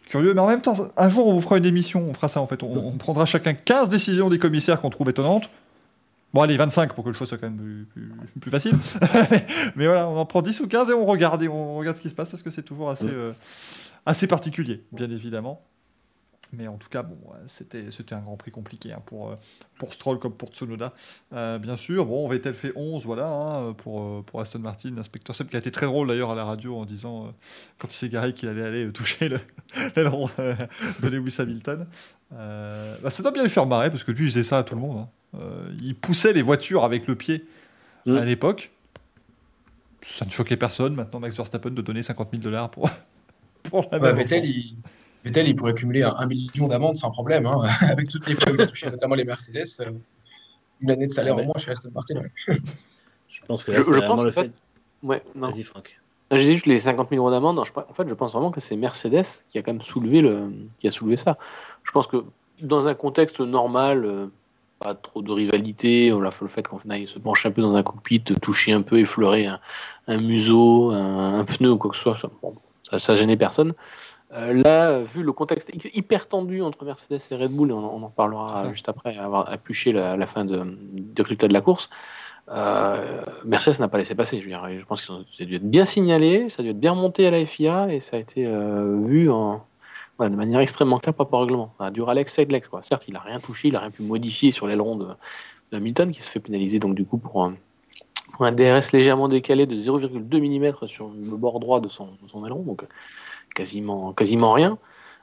curieux. 0.08 0.34
Mais 0.34 0.42
en 0.42 0.48
même 0.48 0.62
temps, 0.62 0.74
un 0.98 1.10
jour, 1.10 1.28
on 1.28 1.34
vous 1.34 1.42
fera 1.42 1.58
une 1.58 1.66
émission, 1.66 2.06
on 2.10 2.14
fera 2.14 2.28
ça 2.28 2.42
en 2.42 2.48
fait. 2.48 2.64
On, 2.64 2.88
on 2.88 2.98
prendra 2.98 3.26
chacun 3.26 3.54
15 3.54 3.90
décisions 3.90 4.30
des 4.30 4.40
commissaires 4.40 4.82
qu'on 4.82 4.90
trouve 4.90 5.10
étonnantes. 5.10 5.50
Bon, 6.34 6.42
allez, 6.42 6.56
25 6.56 6.94
pour 6.94 7.04
que 7.04 7.10
le 7.10 7.16
choix 7.16 7.28
soit 7.28 7.38
quand 7.38 7.50
même 7.50 7.58
plus, 7.58 7.86
plus- 7.86 8.40
plus 8.40 8.52
facile. 8.52 8.78
mais, 9.32 9.46
mais 9.76 9.86
voilà, 9.86 10.08
on 10.08 10.16
en 10.18 10.26
prend 10.26 10.42
10 10.42 10.62
ou 10.62 10.68
15 10.68 10.90
et 10.90 10.94
on 10.94 11.06
regarde, 11.06 11.44
et 11.44 11.50
on 11.50 11.76
regarde 11.76 11.98
ce 11.98 12.02
qui 12.02 12.10
se 12.10 12.16
passe 12.16 12.30
parce 12.30 12.42
que 12.42 12.50
c'est 12.50 12.62
toujours 12.64 12.90
assez, 12.90 13.10
euh, 13.10 13.34
assez 14.06 14.28
particulier, 14.28 14.84
bien 14.94 15.10
évidemment. 15.12 15.62
Mais 16.54 16.68
en 16.68 16.76
tout 16.78 16.90
cas, 16.90 17.02
bon, 17.04 17.18
c'était 17.48 17.92
c'était 17.92 18.14
un 18.14 18.20
grand 18.20 18.36
prix 18.36 18.52
compliqué 18.52 18.92
hein, 18.92 19.02
pour, 19.06 19.30
euh, 19.32 19.36
pour 19.78 19.94
Stroll 19.94 20.20
comme 20.20 20.34
pour 20.34 20.50
Tsunoda. 20.50 20.94
Euh, 21.34 21.58
bien 21.60 21.78
sûr, 21.78 22.06
bon, 22.06 22.28
Vettel 22.28 22.54
fait 22.54 22.74
11, 22.76 23.06
voilà, 23.06 23.28
hein, 23.28 23.74
pour, 23.74 24.02
euh, 24.02 24.22
pour 24.26 24.42
Aston 24.42 24.60
Martin. 24.60 24.92
L'inspecteur 24.96 25.36
Seb 25.36 25.48
qui 25.50 25.56
a 25.56 25.60
été 25.60 25.72
très 25.72 25.86
drôle 25.86 26.08
d'ailleurs 26.10 26.32
à 26.32 26.36
la 26.36 26.44
radio 26.44 26.78
en 26.78 26.86
disant, 26.86 27.26
euh, 27.28 27.30
quand 27.78 27.88
il 27.94 27.96
s'est 27.96 28.10
garé, 28.10 28.34
qu'il 28.34 28.50
allait 28.50 28.64
aller 28.66 28.92
toucher 28.92 29.30
le- 29.30 29.40
l'aileron 29.96 30.30
de 30.38 31.08
Lewis 31.08 31.36
Hamilton. 31.40 31.88
Euh, 32.34 32.96
bah, 33.02 33.10
ça 33.10 33.24
doit 33.24 33.32
bien 33.32 33.44
lui 33.44 33.50
faire 33.50 33.66
marrer 33.66 33.90
parce 33.90 34.04
que 34.04 34.12
lui, 34.12 34.26
il 34.26 34.30
faisait 34.30 34.44
ça 34.44 34.58
à 34.60 34.64
tout 34.64 34.76
le 34.76 34.82
monde. 34.82 35.06
hein. 35.34 35.40
Il 35.82 35.96
poussait 35.96 36.34
les 36.34 36.42
voitures 36.42 36.84
avec 36.84 37.08
le 37.08 37.16
pied 37.16 37.46
Mm. 38.06 38.16
à 38.18 38.26
l'époque. 38.26 38.72
Ça 40.02 40.26
ne 40.26 40.32
choquait 40.32 40.58
personne. 40.58 40.96
Maintenant, 40.96 41.20
Max 41.20 41.38
Verstappen 41.38 41.70
de 41.70 41.82
donner 41.84 42.02
50 42.02 42.30
000 42.32 42.42
dollars 42.42 42.72
pour, 42.72 42.90
pour 43.64 43.88
la 43.92 44.00
Ouais, 44.00 44.08
même 44.08 44.18
Vettel, 44.18 44.44
il, 44.46 44.76
Vettel, 45.24 45.48
il 45.48 45.56
pourrait 45.56 45.74
cumuler 45.74 46.04
un, 46.04 46.14
un 46.18 46.26
million 46.26 46.68
d'amendes 46.68 46.96
sans 46.96 47.12
problème, 47.12 47.46
hein, 47.46 47.62
avec 47.82 48.10
toutes 48.10 48.28
les 48.28 48.36
fois 48.36 48.52
où 48.52 48.56
il 48.56 48.62
a 48.62 48.68
touché, 48.68 48.90
notamment 48.90 49.16
les 49.16 49.26
Mercedes. 49.26 49.66
euh, 49.82 49.92
une 50.82 50.90
année 50.90 51.06
de 51.06 51.12
salaire 51.12 51.34
Ah 51.36 51.38
ouais. 51.38 51.44
en 51.44 51.46
moins 51.48 51.58
chez 51.60 51.72
Aston 51.72 51.92
Martin. 51.94 52.16
ouais. 52.22 52.32
Je 53.30 53.42
pense 53.48 53.64
que 53.64 53.72
là, 53.72 53.78
Je- 53.78 53.84
c'est 53.84 53.92
vraiment 53.92 54.16
pense 54.16 54.26
le 54.26 54.32
que- 54.32 54.42
fait. 54.42 54.52
Ouais. 55.04 55.24
Vas-y, 55.36 55.64
Franck. 55.64 56.00
Je 56.32 56.38
disais 56.38 56.54
juste 56.54 56.66
les 56.66 56.80
50 56.80 57.10
000 57.10 57.22
euros 57.22 57.30
d'amende. 57.32 57.60
En 57.60 57.66
fait, 57.66 58.08
je 58.08 58.14
pense 58.14 58.32
vraiment 58.34 58.52
que 58.52 58.60
c'est 58.62 58.76
Mercedes 58.76 59.26
qui 59.50 59.58
a 59.58 59.62
quand 59.62 59.74
même 59.74 59.82
soulevé 59.82 60.22
le, 60.22 60.52
qui 60.80 60.88
a 60.88 60.92
soulevé 60.92 61.18
ça. 61.18 61.38
Je 61.84 61.92
pense 61.92 62.08
que 62.08 62.24
dans 62.62 62.88
un 62.88 62.94
contexte 62.94 63.42
normal, 63.42 64.06
euh, 64.06 64.28
pas 64.80 64.96
trop 64.96 65.22
de 65.22 65.32
rivalité, 65.32 66.10
voilà, 66.12 66.32
le 66.42 66.48
fait 66.48 66.66
qu'on 66.68 66.80
aille 66.90 67.08
se 67.08 67.20
pencher 67.20 67.50
un 67.50 67.52
peu 67.52 67.62
dans 67.62 67.76
un 67.76 67.84
cockpit, 67.84 68.22
toucher 68.24 68.72
un 68.72 68.82
peu, 68.82 69.00
effleurer 69.00 69.46
un, 69.46 69.60
un 70.08 70.18
museau, 70.20 70.92
un, 70.92 71.40
un 71.40 71.46
pneu 71.46 71.72
ou 71.72 71.78
quoi 71.78 71.92
que 71.92 71.98
ce 71.98 72.04
soit, 72.04 72.18
ça, 72.18 72.30
bon, 72.42 72.56
ça, 72.84 72.98
ça 72.98 73.16
gênait 73.16 73.38
personne. 73.38 73.74
Euh, 74.34 74.54
là, 74.54 75.00
vu 75.02 75.24
le 75.24 75.34
contexte 75.34 75.70
hy- 75.74 75.92
hyper 75.94 76.28
tendu 76.28 76.62
entre 76.62 76.86
Mercedes 76.86 77.20
et 77.32 77.36
Red 77.36 77.52
Bull, 77.52 77.70
et 77.72 77.74
on, 77.74 77.96
on 77.96 78.04
en 78.04 78.10
parlera 78.10 78.64
ça. 78.64 78.70
juste 78.72 78.88
après 78.88 79.18
avoir 79.18 79.52
appuyé 79.52 79.92
la, 79.92 80.16
la 80.16 80.28
fin 80.28 80.46
de, 80.46 80.64
du 80.94 81.22
résultat 81.22 81.48
de 81.50 81.54
la 81.54 81.60
course, 81.62 81.90
euh, 82.50 83.22
Mercedes 83.46 83.80
n'a 83.80 83.88
pas 83.88 83.98
laissé 83.98 84.16
passer. 84.16 84.38
Je, 84.38 84.44
veux 84.44 84.48
dire, 84.50 84.66
je 84.80 84.86
pense 84.86 85.02
que 85.02 85.08
ça 85.08 85.14
a 85.42 85.46
dû 85.46 85.56
être 85.56 85.70
bien 85.70 85.86
signalé, 85.86 86.50
ça 86.50 86.62
a 86.62 86.64
dû 86.64 86.70
être 86.70 86.80
bien 86.80 86.92
remonté 86.92 87.28
à 87.28 87.32
la 87.32 87.46
FIA 87.46 87.94
et 87.94 88.00
ça 88.00 88.18
a 88.18 88.20
été 88.20 88.46
euh, 88.46 89.00
vu 89.06 89.30
en, 89.30 89.66
ouais, 90.20 90.30
de 90.30 90.36
manière 90.36 90.60
extrêmement 90.62 91.00
claire 91.00 91.14
par 91.14 91.28
rapport 91.28 91.40
au 91.42 91.44
règlement. 91.44 91.74
Ah, 91.80 91.92
du 91.92 92.02
Alex 92.04 92.38
quoi. 92.70 92.84
Certes, 92.84 93.04
il 93.08 93.14
n'a 93.14 93.20
rien 93.20 93.40
touché, 93.40 93.68
il 93.68 93.74
n'a 93.74 93.80
rien 93.82 93.92
pu 93.92 94.02
modifier 94.02 94.52
sur 94.52 94.66
l'aileron 94.68 94.96
de, 94.96 95.08
de 95.72 95.78
Hamilton 95.78 96.12
qui 96.12 96.22
se 96.22 96.30
fait 96.30 96.40
pénaliser 96.40 96.80
donc 96.80 96.96
du 96.96 97.06
coup 97.06 97.18
pour 97.18 97.44
un, 97.44 97.56
pour 98.34 98.46
un 98.46 98.52
DRS 98.54 98.92
légèrement 98.94 99.28
décalé 99.28 99.66
de 99.66 99.76
0,2 99.76 100.40
mm 100.40 100.88
sur 100.88 101.10
le 101.10 101.36
bord 101.38 101.60
droit 101.60 101.80
de 101.82 101.90
son, 101.90 102.06
de 102.06 102.30
son 102.30 102.46
aileron, 102.46 102.64
donc 102.64 102.84
quasiment, 103.54 104.14
quasiment 104.14 104.54
rien. 104.54 104.78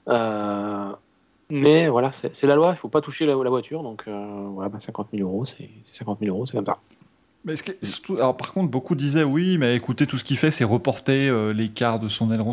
Euh, 0.08 0.92
mais 1.50 1.88
voilà, 1.88 2.10
c'est 2.12 2.44
la 2.44 2.56
loi, 2.56 2.68
il 2.68 2.72
ne 2.72 2.76
faut 2.76 2.88
pas 2.88 3.00
toucher 3.00 3.26
la, 3.26 3.34
voiture, 3.34 3.82
donc 3.82 4.04
euh, 4.06 4.46
voilà, 4.52 4.68
bah, 4.68 4.78
50 4.84 5.08
000 5.14 5.28
euros, 5.28 5.44
c'est 5.44 5.70
c'est 5.84 5.96
50 5.96 6.18
000 6.20 6.34
euros, 6.34 6.46
c'est 6.46 6.56
comme 6.56 6.66
ça. 6.66 6.78
Alors, 8.10 8.36
par 8.36 8.52
contre, 8.52 8.70
beaucoup 8.70 8.94
disaient 8.94 9.24
oui, 9.24 9.56
mais 9.58 9.74
écoutez, 9.74 10.06
tout 10.06 10.18
ce 10.18 10.24
qu'il 10.24 10.36
fait, 10.36 10.50
c'est 10.50 10.64
reporter 10.64 11.28
euh, 11.28 11.52
l'écart 11.52 11.98
de 11.98 12.08
son 12.08 12.30
aileron. 12.32 12.52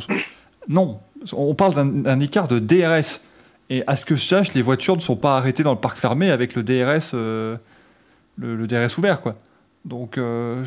Non, 0.70 1.00
on 1.34 1.54
parle 1.56 1.74
d'un- 2.04 2.20
écart 2.20 2.48
de 2.48 2.60
DRS. 2.60 3.22
Et 3.70 3.84
à 3.88 3.96
ce 3.96 4.06
que 4.06 4.16
je 4.16 4.24
sache, 4.24 4.54
les 4.54 4.62
voitures 4.62 4.96
ne 4.96 5.02
sont 5.02 5.16
pas 5.16 5.38
arrêtées 5.38 5.64
dans 5.64 5.74
le 5.74 5.80
parc 5.80 5.98
fermé 5.98 6.30
avec 6.30 6.56
le 6.56 6.64
DRS, 6.64 7.14
le 7.14 8.68
DRS 8.68 8.98
ouvert, 8.98 9.22
quoi. 9.22 9.36
Donc, 9.86 10.18
euh, 10.18 10.64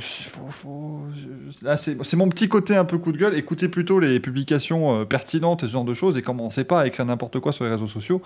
là, 1.63 1.77
c'est 1.77 2.17
mon 2.17 2.29
petit 2.29 2.49
côté 2.49 2.77
un 2.77 2.85
peu 2.85 2.99
coup 2.99 3.11
de 3.11 3.19
gueule. 3.19 3.35
Écoutez 3.35 3.67
plutôt 3.67 3.99
les 3.99 4.21
publications 4.21 5.01
euh, 5.01 5.05
pertinentes 5.05 5.65
et 5.65 5.67
ce 5.67 5.73
genre 5.73 5.85
de 5.85 5.95
choses 5.95 6.17
et 6.17 6.23
commencez 6.23 6.63
pas 6.63 6.83
à 6.83 6.87
écrire 6.87 7.05
n'importe 7.05 7.41
quoi 7.41 7.53
sur 7.53 7.65
les 7.65 7.71
réseaux 7.71 7.89
sociaux 7.89 8.23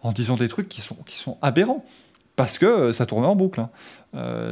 en 0.00 0.12
disant 0.12 0.36
des 0.36 0.48
trucs 0.48 0.70
qui 0.70 0.80
sont, 0.80 1.38
aberrants. 1.42 1.84
Parce 2.34 2.58
que 2.58 2.64
euh, 2.64 2.92
ça 2.92 3.04
tournait 3.04 3.26
en 3.26 3.36
boucle. 3.36 3.60
hein. 3.60 3.68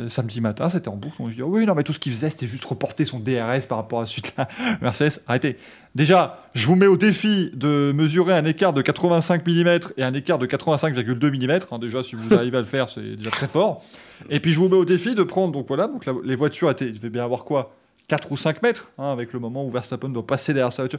Samedi 0.08 0.42
matin, 0.42 0.68
c'était 0.68 0.88
en 0.88 0.96
boucle. 0.96 1.16
On 1.18 1.30
se 1.30 1.36
dit, 1.36 1.42
oui, 1.42 1.64
non, 1.64 1.74
mais 1.74 1.82
tout 1.82 1.94
ce 1.94 1.98
qu'il 1.98 2.12
faisait, 2.12 2.28
c'était 2.28 2.46
juste 2.46 2.66
reporter 2.66 3.06
son 3.06 3.18
DRS 3.18 3.66
par 3.66 3.78
rapport 3.78 4.02
à 4.02 4.06
suite 4.06 4.34
là. 4.36 4.48
Mercedes, 4.82 5.22
arrêtez. 5.26 5.56
Déjà, 5.94 6.44
je 6.52 6.66
vous 6.66 6.76
mets 6.76 6.88
au 6.88 6.98
défi 6.98 7.50
de 7.54 7.90
mesurer 7.92 8.34
un 8.34 8.44
écart 8.44 8.74
de 8.74 8.82
85 8.82 9.46
mm 9.46 9.78
et 9.96 10.02
un 10.02 10.12
écart 10.12 10.38
de 10.38 10.46
85,2 10.46 11.46
mm. 11.46 11.60
hein. 11.70 11.78
déjà, 11.78 12.02
si 12.02 12.16
vous 12.16 12.34
arrivez 12.34 12.58
à 12.58 12.60
le 12.60 12.66
faire, 12.66 12.90
c'est 12.90 13.16
déjà 13.16 13.30
très 13.30 13.48
fort. 13.48 13.82
Et 14.28 14.40
puis, 14.40 14.52
je 14.52 14.58
vous 14.58 14.68
mets 14.68 14.76
au 14.76 14.84
défi 14.84 15.14
de 15.14 15.22
prendre, 15.22 15.52
donc 15.52 15.66
voilà, 15.68 15.86
donc 15.86 16.04
les 16.24 16.36
voitures 16.36 16.70
étaient, 16.70 16.86
il 16.86 16.94
devait 16.94 17.10
bien 17.10 17.24
avoir 17.24 17.44
quoi 17.44 17.74
4 18.08 18.32
ou 18.32 18.36
5 18.36 18.62
mètres, 18.62 18.92
hein, 18.98 19.12
avec 19.12 19.32
le 19.32 19.38
moment 19.38 19.64
où 19.64 19.70
Verstappen 19.70 20.08
doit 20.08 20.26
passer 20.26 20.52
derrière 20.52 20.72
sa 20.72 20.82
voiture. 20.82 20.98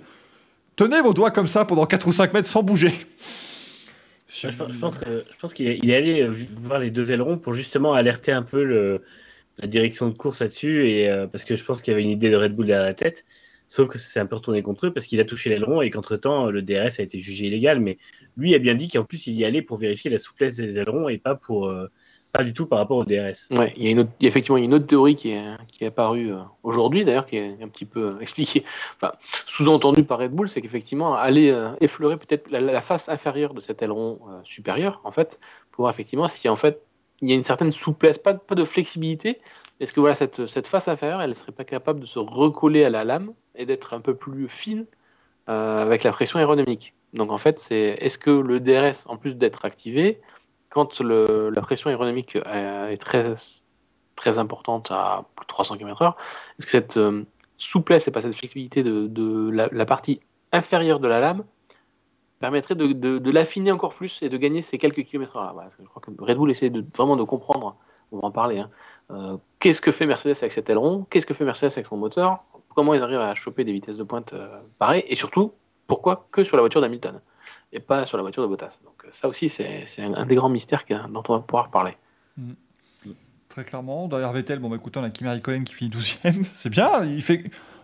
Tenez 0.76 1.01
vos 1.01 1.13
doigts 1.13 1.32
comme 1.32 1.47
ça 1.47 1.65
pendant 1.65 1.86
4 1.86 2.07
ou 2.07 2.11
5 2.11 2.34
mètres 2.34 2.47
sans 2.47 2.63
bouger. 2.63 2.93
Je, 4.30 4.47
pense- 4.80 5.53
qu'il 5.53 5.67
est, 5.67 5.95
allé 5.95 6.22
euh, 6.22 6.34
voir 6.53 6.80
les 6.80 6.89
deux 6.89 7.11
ailerons 7.11 7.38
pour 7.38 7.53
justement 7.53 7.93
alerter 7.93 8.32
un 8.32 8.43
peu 8.43 8.99
la 9.57 9.67
direction 9.67 10.07
de 10.07 10.13
course 10.13 10.39
là-dessus, 10.39 11.05
euh, 11.05 11.28
parce 11.28 11.43
que 11.43 11.55
je 11.55 11.65
pense 11.65 11.82
qu'il 11.82 11.91
y 11.91 11.93
avait 11.93 12.03
une 12.03 12.09
idée 12.09 12.30
de 12.30 12.38
Red 12.38 12.55
Bull 12.55 12.67
derrière 12.67 12.86
la 12.86 12.93
tête. 12.93 13.26
Sauf 13.67 13.89
que 13.89 13.97
ça 13.97 14.09
s'est 14.09 14.19
un 14.19 14.26
peu 14.26 14.36
retourné 14.36 14.61
contre 14.63 14.88
eux 14.88 14.93
parce 14.93 15.05
qu'il 15.05 15.19
a 15.19 15.26
touché 15.26 15.49
l'aileron 15.49 15.82
et 15.82 15.89
qu'entre-temps, 15.89 16.49
le 16.49 16.61
DRS 16.61 16.99
a 16.99 17.03
été 17.03 17.19
jugé 17.19 17.47
illégal. 17.47 17.80
Mais 17.80 17.97
lui 18.36 18.53
a 18.55 18.59
bien 18.59 18.76
dit 18.76 18.89
qu'en 18.89 19.05
plus, 19.05 19.28
il 19.28 19.34
y 19.34 19.45
allait 19.45 19.61
pour 19.61 19.78
vérifier 19.78 20.09
la 20.09 20.17
souplesse 20.17 20.55
des 20.55 20.78
ailerons 20.78 21.07
et 21.07 21.17
pas 21.17 21.36
pour, 21.36 21.67
euh, 21.67 21.89
pas 22.32 22.44
du 22.44 22.54
tout 22.54 22.66
par 22.66 22.80
rapport 22.80 22.98
au 22.98 23.04
DRS. 23.04 23.48
Ouais, 23.52 23.74
il 23.76 23.84
y 23.84 23.88
a, 23.88 23.92
une 23.92 24.00
autre, 24.00 24.12
effectivement 24.22 24.58
une 24.58 24.74
autre 24.74 24.88
théorie 24.88 25.16
qui 25.16 25.32
est, 25.32 25.58
qui 25.68 25.84
est 25.84 25.88
apparue 25.88 26.32
euh, 26.32 26.40
aujourd'hui, 26.64 27.04
d'ailleurs, 27.04 27.26
qui 27.26 27.38
est 27.38 27.62
un 27.62 27.68
petit 27.68 27.86
peu 27.86 28.16
euh, 28.16 28.20
expliquée, 28.22 28.64
sous-entendue 29.46 30.04
par 30.04 30.20
Red 30.20 30.32
Bull, 30.32 30.48
c'est 30.48 30.62
qu'effectivement, 30.62 31.16
aller 31.16 31.50
euh, 31.50 31.72
effleurer 31.82 32.18
peut-être 32.18 32.50
la, 32.50 32.82
face 32.82 33.10
inférieure 33.10 33.54
de 33.54 33.62
cet 33.62 33.82
aileron 33.82 34.20
supérieur, 34.44 35.02
en 35.04 35.12
fait, 35.12 35.40
pour 35.72 35.84
voir 35.84 35.94
effectivement 35.94 36.28
si 36.28 36.50
en 36.50 36.56
fait 36.56 36.82
il 37.22 37.30
y 37.30 37.34
a 37.34 37.36
une 37.36 37.44
certaine 37.44 37.72
souplesse, 37.72 38.18
pas, 38.18 38.34
de- 38.34 38.66
flexibilité. 38.66 39.40
Est-ce 39.80 39.94
que 39.94 40.00
voilà, 40.00 40.16
cette, 40.16 40.48
cette 40.48 40.68
face 40.68 40.88
inférieure, 40.88 41.22
elle 41.22 41.30
ne 41.30 41.36
serait 41.36 41.52
pas 41.52 41.64
capable 41.64 42.00
de 42.00 42.06
se 42.06 42.18
recoller 42.18 42.84
à 42.84 42.90
la 42.90 43.04
lame 43.04 43.34
et 43.56 43.66
d'être 43.66 43.94
un 43.94 44.00
peu 44.00 44.16
plus 44.16 44.48
fine 44.48 44.86
avec 45.46 46.04
la 46.04 46.12
pression 46.12 46.40
aérodynamique? 46.40 46.94
Donc 47.14 47.32
en 47.32 47.38
fait, 47.38 47.60
c'est 47.60 47.98
est-ce 48.00 48.18
que 48.18 48.32
le 48.32 48.60
DRS, 48.60 49.06
en 49.06 49.18
plus 49.18 49.36
d'être 49.36 49.66
activé, 49.66 50.20
quand 50.72 51.01
le- 51.01 51.51
la 51.53 51.61
pression 51.61 51.89
aérodynamique 51.89 52.38
euh, 52.38 52.88
est 52.89 52.97
très, 52.97 53.36
très 54.15 54.39
importante 54.39 54.89
à 54.89 55.26
plus 55.36 55.43
de 55.43 55.47
300 55.47 55.78
km/h, 55.78 56.15
est-ce 56.57 56.65
que 56.65 56.72
cette 56.72 56.97
euh, 56.97 57.24
souplesse 57.57 58.07
et 58.07 58.11
pas 58.11 58.22
cette 58.22 58.36
flexibilité 58.36 58.82
de, 58.82 59.49
la, 59.51 59.86
partie 59.86 60.22
inférieure 60.51 60.99
de 60.99 61.07
la 61.07 61.19
lame 61.19 61.43
permettrait 62.39 62.76
de, 62.76 63.32
l'affiner 63.32 63.72
encore 63.72 63.93
plus 63.93 64.19
et 64.24 64.30
de 64.30 64.38
gagner 64.38 64.63
ces 64.63 64.80
quelques 64.80 65.03
kilomètres 65.03 65.36
heure 65.36 65.53
Voilà, 65.53 65.69
je 65.78 65.86
crois 65.86 66.01
que 66.01 66.09
Red 66.17 66.38
Bull 66.38 66.49
essaie 66.49 66.72
de, 66.72 66.84
vraiment 66.97 67.17
de 67.17 67.24
comprendre, 67.24 67.76
on 68.11 68.19
va 68.19 68.28
en 68.28 68.32
parler, 68.32 68.59
hein, 68.59 68.69
euh, 69.11 69.38
qu'est-ce 69.59 69.82
que 69.82 69.91
fait 69.91 70.05
Mercedes 70.07 70.38
avec 70.39 70.53
cet 70.53 70.69
aileron, 70.69 71.05
qu'est-ce 71.09 71.26
que 71.26 71.34
fait 71.34 71.45
Mercedes 71.45 71.74
avec 71.74 71.86
son 71.86 71.97
moteur, 71.97 72.43
comment 72.74 72.93
ils 72.93 73.01
arrivent 73.01 73.19
à 73.19 73.36
choper 73.36 73.65
des 73.65 73.74
vitesses 73.74 73.97
de 73.97 74.03
pointe 74.03 74.34
pareilles, 74.80 75.03
et 75.07 75.17
surtout, 75.17 75.51
pourquoi 75.86 76.28
que 76.32 76.45
sur 76.45 76.55
la 76.55 76.61
voiture 76.61 76.80
d'Hamilton? 76.80 77.22
Et 77.74 77.80
pas 77.80 78.05
sur 78.05 78.17
la 78.17 78.24
voiture 78.24 78.43
de 78.43 78.47
Bottas. 78.47 78.80
Donc 78.84 78.95
euh, 79.05 79.09
ça 79.11 79.28
aussi, 79.28 79.49
c'est 79.49 79.86
un, 79.99 80.13
un 80.13 80.26
des 80.26 80.36
grands 80.36 80.49
mystères 80.49 80.86
que- 80.86 81.07
dont 81.09 81.24
on 81.30 81.34
va 81.34 81.39
pouvoir 81.39 81.69
parler. 81.72 81.95
Très 83.49 83.63
clairement. 83.65 84.07
Derrière 84.07 84.32
Vettel, 84.32 84.59
bon, 84.59 84.69
bah, 84.69 84.78
écoutez, 84.78 84.99
on 84.99 85.03
a 85.03 85.09
Kimi 85.09 85.30
Raikkonen 85.30 85.63
qui 85.65 85.74
finit 85.74 85.89
12ème. 85.91 86.43
C'est 86.45 86.69
bien. 86.69 87.03
Il 87.05 87.22
fait... 87.22 87.43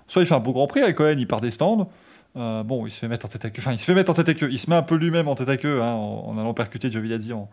Soit 0.10 0.22
il 0.22 0.26
fait 0.26 0.36
un 0.36 0.40
beau 0.40 0.54
grand 0.54 0.68
prix, 0.68 0.82
Raikkonen, 0.82 1.20
il 1.20 1.28
part 1.28 1.42
des 1.42 1.52
stands. 1.52 1.90
Euh, 2.38 2.64
bon, 2.64 2.86
il 2.86 2.92
se 2.92 3.00
fait 3.00 3.10
mettre 3.10 3.26
en 3.26 3.30
tête 3.30 3.44
à 3.44 3.50
queue. 3.50 3.62
Enfin, 3.62 3.74
il 3.74 3.80
se 3.80 3.84
fait 3.86 3.94
mettre 3.94 4.10
en 4.12 4.14
tête 4.14 4.30
à 4.30 4.34
queue. 4.34 4.50
Il 4.50 4.58
se 4.60 4.70
met 4.70 4.76
un 4.78 4.84
peu 4.84 4.96
lui-même 4.96 5.28
en 5.28 5.36
tête 5.36 5.50
à 5.50 5.58
queue 5.58 5.82
hein, 5.82 5.92
en, 5.94 6.30
en 6.30 6.38
allant 6.38 6.54
percuter 6.54 6.90
Giovinazzi 6.90 7.34
en, 7.34 7.50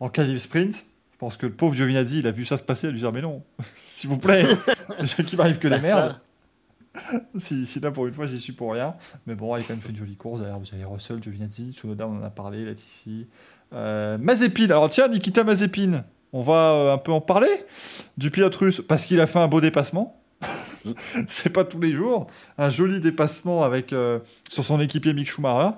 en 0.00 0.08
qualif 0.10 0.38
sprint. 0.38 0.74
Je 1.12 1.16
pense 1.18 1.38
que 1.38 1.46
le 1.46 1.52
pauvre 1.52 1.74
Giovinazzi, 1.74 2.18
il 2.18 2.26
a 2.26 2.30
vu 2.32 2.44
ça 2.44 2.58
se 2.58 2.62
passer, 2.62 2.88
il 2.88 2.90
a 2.90 2.92
dû 2.92 2.98
dire 2.98 3.12
Mais 3.12 3.22
non, 3.22 3.42
s'il 3.74 4.10
vous 4.10 4.18
plaît, 4.18 4.44
déjà 5.00 5.22
qu'il 5.22 5.38
m'arrive 5.38 5.58
que 5.58 5.68
des 5.68 5.80
ça. 5.80 5.94
merdes. 5.96 6.20
si, 7.36 7.66
si 7.66 7.80
là, 7.80 7.90
pour 7.90 8.06
une 8.06 8.14
fois, 8.14 8.26
j'y 8.26 8.40
suis 8.40 8.52
pour 8.52 8.72
rien. 8.72 8.94
Mais 9.26 9.34
bon, 9.34 9.56
il 9.56 9.60
a 9.60 9.62
quand 9.62 9.74
même 9.74 9.80
fait 9.80 9.90
une 9.90 9.96
jolie 9.96 10.16
course. 10.16 10.40
D'ailleurs, 10.40 10.58
vous 10.58 10.66
avez 10.72 10.84
Russell, 10.84 11.22
Giovinazzi, 11.22 11.72
Tsunoda, 11.72 12.06
on 12.06 12.18
en 12.18 12.22
a 12.22 12.30
parlé, 12.30 12.64
Latifi. 12.64 13.26
Euh, 13.72 14.18
Mazepin, 14.18 14.64
alors 14.64 14.88
tiens, 14.90 15.08
Nikita 15.08 15.42
Mazepin, 15.42 16.04
on 16.32 16.42
va 16.42 16.72
euh, 16.72 16.94
un 16.94 16.98
peu 16.98 17.12
en 17.12 17.20
parler 17.20 17.48
du 18.16 18.30
pilote 18.30 18.54
russe 18.56 18.82
parce 18.86 19.06
qu'il 19.06 19.20
a 19.20 19.26
fait 19.26 19.38
un 19.38 19.48
beau 19.48 19.60
dépassement. 19.60 20.20
C'est 21.26 21.50
pas 21.50 21.64
tous 21.64 21.80
les 21.80 21.92
jours. 21.92 22.26
Un 22.58 22.70
joli 22.70 23.00
dépassement 23.00 23.64
avec, 23.64 23.92
euh, 23.92 24.20
sur 24.48 24.64
son 24.64 24.80
équipier 24.80 25.14
Mick 25.14 25.28
Schumacher. 25.30 25.74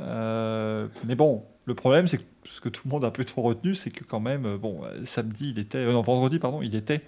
Euh, 0.00 0.88
mais 1.04 1.14
bon, 1.14 1.44
le 1.66 1.74
problème, 1.74 2.06
c'est 2.06 2.18
que 2.18 2.22
ce 2.44 2.60
que 2.60 2.68
tout 2.68 2.82
le 2.86 2.90
monde 2.90 3.04
a 3.04 3.08
un 3.08 3.12
peu 3.12 3.24
trop 3.24 3.42
retenu, 3.42 3.74
c'est 3.74 3.90
que 3.90 4.02
quand 4.02 4.18
même, 4.18 4.56
bon, 4.56 4.80
samedi, 5.04 5.52
il 5.54 5.58
était. 5.58 5.84
non, 5.84 6.00
vendredi, 6.00 6.38
pardon, 6.38 6.62
il 6.62 6.74
était. 6.74 7.02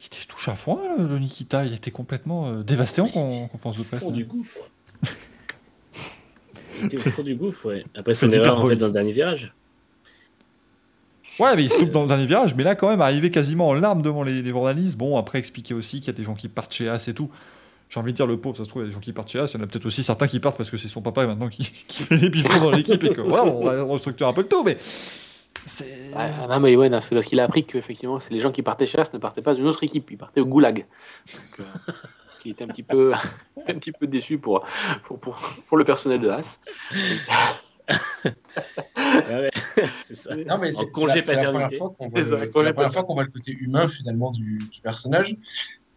Il 0.00 0.06
était 0.06 0.24
touche 0.26 0.48
à 0.48 0.54
foin, 0.54 0.78
le, 0.98 1.06
le 1.06 1.18
Nikita. 1.18 1.64
Il 1.66 1.74
était 1.74 1.90
complètement 1.90 2.48
euh, 2.48 2.62
dévasté 2.62 3.00
en 3.02 3.08
con- 3.08 3.44
en 3.44 3.48
conférence 3.48 3.76
de 3.78 3.82
presse. 3.82 4.00
fond 4.00 4.10
non 4.10 4.16
du 4.16 4.24
gouffre. 4.24 4.58
Il 6.80 6.86
était 6.86 7.08
au 7.08 7.10
fond 7.10 7.22
du 7.22 7.34
gouffre, 7.34 7.66
ouais. 7.66 7.84
Après 7.94 8.14
C'est 8.14 8.26
son 8.26 8.32
erreur 8.32 8.46
en 8.58 8.62
l'hyperbole. 8.68 8.70
fait 8.70 8.76
dans 8.76 8.86
le 8.86 8.92
dernier 8.92 9.12
virage. 9.12 9.52
Ouais, 11.38 11.56
mais 11.56 11.64
il 11.64 11.70
se 11.70 11.78
loupe 11.78 11.90
dans 11.90 12.02
le 12.02 12.08
dernier 12.08 12.26
virage, 12.26 12.54
mais 12.54 12.64
là, 12.64 12.74
quand 12.74 12.88
même, 12.88 13.00
arrivé 13.00 13.30
quasiment 13.30 13.68
en 13.68 13.74
larmes 13.74 14.02
devant 14.02 14.22
les, 14.22 14.42
les 14.42 14.50
journalistes. 14.50 14.96
Bon, 14.96 15.16
après, 15.16 15.38
expliquer 15.38 15.72
aussi 15.74 15.98
qu'il 16.00 16.08
y 16.08 16.10
a 16.10 16.12
des 16.16 16.22
gens 16.22 16.34
qui 16.34 16.48
partent 16.48 16.72
chez 16.72 16.88
As 16.88 17.08
et 17.08 17.14
tout. 17.14 17.30
J'ai 17.88 17.98
envie 17.98 18.12
de 18.12 18.16
dire, 18.16 18.26
le 18.26 18.38
pauvre, 18.38 18.56
ça 18.56 18.64
se 18.64 18.68
trouve, 18.68 18.82
il 18.82 18.84
y 18.84 18.88
a 18.88 18.90
des 18.90 18.94
gens 18.94 19.00
qui 19.00 19.12
partent 19.12 19.30
chez 19.30 19.38
As. 19.40 19.52
Il 19.52 19.56
y 19.58 19.60
en 19.60 19.64
a 19.64 19.66
peut-être 19.66 19.86
aussi 19.86 20.02
certains 20.02 20.26
qui 20.26 20.38
partent 20.40 20.56
parce 20.58 20.70
que 20.70 20.76
c'est 20.76 20.88
son 20.88 21.00
papa 21.02 21.26
maintenant 21.26 21.48
qui, 21.48 21.62
qui 21.88 22.02
fait 22.02 22.16
les 22.16 22.28
bifetons 22.30 22.60
dans 22.60 22.70
l'équipe 22.70 23.02
et 23.04 23.10
que 23.10 23.20
voilà, 23.22 23.44
on 23.44 23.64
va 23.64 23.82
restructurer 23.82 24.28
un 24.28 24.32
peu 24.34 24.42
le 24.42 24.48
tout, 24.48 24.62
mais. 24.64 24.76
C'est. 25.66 26.10
Ah, 26.16 26.46
non, 26.48 26.60
mais 26.60 26.74
ouais, 26.76 26.90
parce 26.90 27.08
qu'il 27.26 27.40
a 27.40 27.44
appris 27.44 27.64
qu'effectivement, 27.64 28.18
c'est 28.20 28.32
les 28.34 28.40
gens 28.40 28.50
qui 28.52 28.62
partaient 28.62 28.86
chez 28.86 28.98
As 28.98 29.12
ne 29.12 29.18
partaient 29.18 29.42
pas 29.42 29.54
d'une 29.54 29.66
autre 29.66 29.84
équipe, 29.84 30.10
ils 30.10 30.18
partaient 30.18 30.40
au 30.40 30.46
Goulag. 30.46 30.86
Donc, 31.34 31.60
euh, 31.60 31.92
qui 32.42 32.50
était 32.50 32.64
un 32.64 32.68
petit 32.68 32.82
peu, 32.82 33.12
un 33.68 33.74
petit 33.74 33.92
peu 33.92 34.06
déçu 34.06 34.38
pour, 34.38 34.64
pour, 35.04 35.18
pour, 35.20 35.38
pour 35.68 35.76
le 35.76 35.84
personnel 35.84 36.20
de 36.20 36.28
As. 36.30 36.58
Ah 38.96 39.40
ouais, 39.40 39.50
c'est 40.02 40.14
ça. 40.14 40.34
Non, 40.36 40.58
mais 40.58 40.74
En 40.76 40.80
c'est 40.80 40.90
congé 40.90 41.18
la, 41.18 41.24
c'est 41.24 41.34
la 41.36 41.42
première 41.44 41.52
paternité. 41.68 41.76
fois 41.78 41.94
qu'on 41.98 42.08
voit, 42.08 42.22
C'est 42.22 42.30
le- 42.30 42.36
c'est 42.38 42.48
congé 42.50 42.64
la 42.66 42.72
première 42.72 42.92
fois 42.92 43.02
qu'on 43.04 43.14
voit 43.14 43.24
le 43.24 43.30
côté 43.30 43.52
humain 43.52 43.88
finalement 43.88 44.30
du, 44.30 44.58
du 44.58 44.80
personnage. 44.80 45.36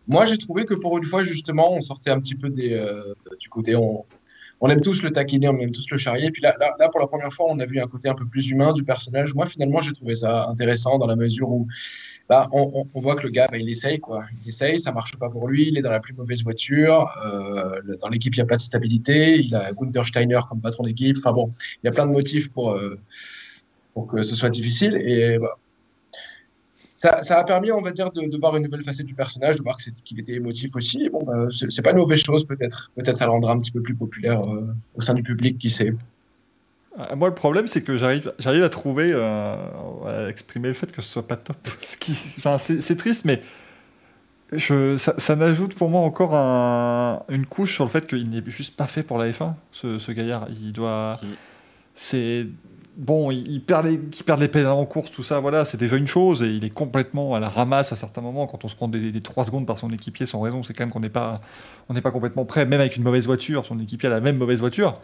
Moi, 0.08 0.26
j'ai 0.26 0.38
trouvé 0.38 0.66
que 0.66 0.74
pour 0.74 0.98
une 0.98 1.06
fois, 1.06 1.24
justement, 1.24 1.72
on 1.74 1.82
sortait 1.82 2.10
un 2.12 2.20
petit 2.20 2.36
peu 2.36 2.50
des, 2.50 2.74
euh, 2.74 3.14
du 3.40 3.48
côté. 3.50 3.76
On, 3.76 4.06
on 4.66 4.70
aime 4.70 4.80
tous 4.80 5.04
le 5.04 5.12
taquiner, 5.12 5.50
on 5.50 5.60
aime 5.60 5.72
tous 5.72 5.90
le 5.92 5.98
charrier. 5.98 6.32
Puis 6.32 6.42
là, 6.42 6.56
là, 6.58 6.74
là, 6.80 6.88
pour 6.88 7.02
la 7.02 7.08
première 7.08 7.34
fois, 7.34 7.48
on 7.50 7.60
a 7.60 7.66
vu 7.66 7.82
un 7.82 7.86
côté 7.88 8.08
un 8.08 8.16
peu 8.16 8.26
plus 8.26 8.50
humain 8.50 8.72
du 8.72 8.84
personnage. 8.86 9.34
Moi, 9.36 9.46
finalement, 9.46 9.82
j'ai 9.82 9.92
trouvé 9.92 10.16
ça 10.16 10.48
intéressant 10.48 10.98
dans 10.98 11.06
la 11.06 11.18
mesure 11.18 11.50
où 11.50 11.68
bah, 12.30 12.48
on, 12.54 12.72
on- 12.74 12.88
on 12.94 13.00
voit 13.02 13.18
que 13.18 13.24
le 13.24 13.30
gars, 13.30 13.48
bah, 13.52 13.58
il 13.58 13.70
essaye, 13.70 14.00
quoi. 14.00 14.24
Il 14.42 14.48
essaye, 14.48 14.80
ça 14.80 14.94
marche 14.94 15.18
pas 15.18 15.30
pour 15.30 15.50
lui. 15.50 15.68
Il 15.68 15.78
est 15.78 15.82
dans 15.82 15.92
la 15.92 16.00
plus 16.00 16.14
mauvaise 16.14 16.42
voiture. 16.44 17.10
Euh, 17.26 17.82
dans 18.02 18.08
l'équipe, 18.08 18.34
il 18.36 18.40
n'y 18.40 18.44
a 18.44 18.46
pas 18.46 18.56
de 18.56 18.62
stabilité. 18.62 19.38
Il 19.40 19.54
a 19.54 19.72
Gunther 19.74 20.08
Steiner 20.08 20.40
comme 20.50 20.62
patron 20.62 20.84
d'équipe. 20.86 21.18
Enfin 21.18 21.34
bon, 21.34 21.50
il 21.84 21.88
y 21.88 21.90
a 21.90 21.92
plein 21.92 22.08
de 22.08 22.14
motifs 22.14 22.50
pour, 22.54 22.72
euh, 22.72 22.98
pour 23.94 24.08
que 24.08 24.22
ce 24.22 24.34
soit 24.34 24.50
difficile. 24.50 24.96
Et 24.96 25.38
bah, 25.40 25.58
ça, 27.04 27.22
ça 27.22 27.40
a 27.40 27.44
permis, 27.44 27.70
on 27.72 27.82
va 27.82 27.92
dire, 27.92 28.12
de, 28.14 28.22
de 28.30 28.38
voir 28.38 28.56
une 28.56 28.64
nouvelle 28.64 28.82
facette 28.84 29.06
du 29.06 29.14
personnage, 29.16 29.58
de 29.58 29.62
voir 29.64 29.78
qu'il 29.78 30.20
était 30.20 30.34
émotif 30.36 30.76
aussi. 30.76 31.10
Bon, 31.10 31.22
bah, 31.24 31.48
c'est 31.70 31.82
pas 31.82 31.92
une 31.92 31.98
mauvaise 31.98 32.24
chose, 32.24 32.46
peut-être. 32.46 32.92
Peut-être 32.96 33.18
ça 33.18 33.26
le 33.26 33.32
rendra 33.32 33.52
un 33.54 33.58
petit 33.58 33.72
peu 33.72 33.82
plus 33.82 33.96
populaire 33.96 34.42
euh, 34.42 34.74
au 34.96 35.02
sein 35.02 35.14
du 35.14 35.22
public, 35.24 35.58
qui 35.58 35.70
sait. 35.70 35.94
Ah, 36.98 37.16
Moi, 37.16 37.28
le 37.28 37.34
problème, 37.36 37.68
c'est 37.68 37.84
que 37.84 37.98
j'arrive, 37.98 38.32
j'arrive 38.40 38.64
à 38.64 38.70
trouver, 38.70 39.12
euh, 39.14 39.56
à 40.06 40.30
exprimer 40.30 40.70
le 40.70 40.74
fait 40.76 40.92
que 40.92 41.02
ce 41.02 41.10
soit 41.10 41.28
pas 41.28 41.36
top. 41.36 41.58
Ce 41.82 41.98
qui, 41.98 42.12
enfin, 42.38 42.58
c'est, 42.58 42.96
triste, 42.96 43.26
mais 43.26 43.42
je, 44.52 44.96
ça, 44.96 45.14
ça 45.18 45.36
n'ajoute 45.36 45.74
pour 45.76 45.90
moi 45.90 46.02
encore 46.02 46.36
un- 46.36 47.24
une 47.30 47.46
couche 47.46 47.74
sur 47.74 47.84
le 47.86 47.90
fait 47.90 48.08
qu'il 48.08 48.30
n'est 48.30 48.44
juste 48.48 48.76
pas 48.78 48.88
fait 48.88 49.04
pour 49.04 49.18
la 49.18 49.30
F1, 49.32 49.56
ce, 49.72 49.98
ce 50.00 50.12
gaillard. 50.12 50.48
Il 50.62 50.72
doit, 50.72 51.20
Mm. 51.22 51.28
c'est 51.96 52.48
bon, 52.98 53.32
il, 53.32 53.48
il 53.52 53.62
perd 53.64 53.86
les, 53.86 54.00
qu'il 54.00 54.24
perde 54.26 54.40
les 54.40 54.48
pédales 54.48 54.72
en 54.74 54.86
course, 54.86 55.12
tout 55.12 55.24
ça, 55.24 55.40
voilà, 55.40 55.66
c'est 55.66 55.78
déjà 55.78 55.98
une 55.98 56.08
chose, 56.08 56.44
et 56.44 56.48
il 56.50 56.64
est 56.64 56.70
complètement 56.70 57.36
à 57.36 57.40
la 57.40 57.50
ramasse 57.50 57.92
à 57.92 57.96
certains 57.96 58.22
moments 58.22 58.48
quand 58.48 58.64
on 58.66 58.68
se 58.68 58.76
prend 58.76 58.88
des, 58.88 59.12
des 59.12 59.22
3 59.22 59.46
secondes 59.46 59.66
par 59.66 59.78
son 59.78 59.90
équipier 59.92 60.26
sans 60.26 60.42
raison. 60.42 60.64
C'est 60.64 60.74
quand 60.74 60.84
même 60.84 60.92
qu'on 60.92 61.00
n'est 61.00 61.10
pas, 61.10 61.40
on 61.90 61.94
pas 61.96 62.12
complètement 62.12 62.46
prêt, 62.46 62.66
même 62.66 62.80
avec 62.82 62.96
une 62.98 63.04
mauvaise 63.04 63.26
voiture, 63.26 63.66
son 63.66 63.80
équipier 63.80 64.08
a 64.08 64.12
la 64.12 64.22
même 64.22 64.38
mauvaise 64.38 64.60
voiture. 64.60 65.00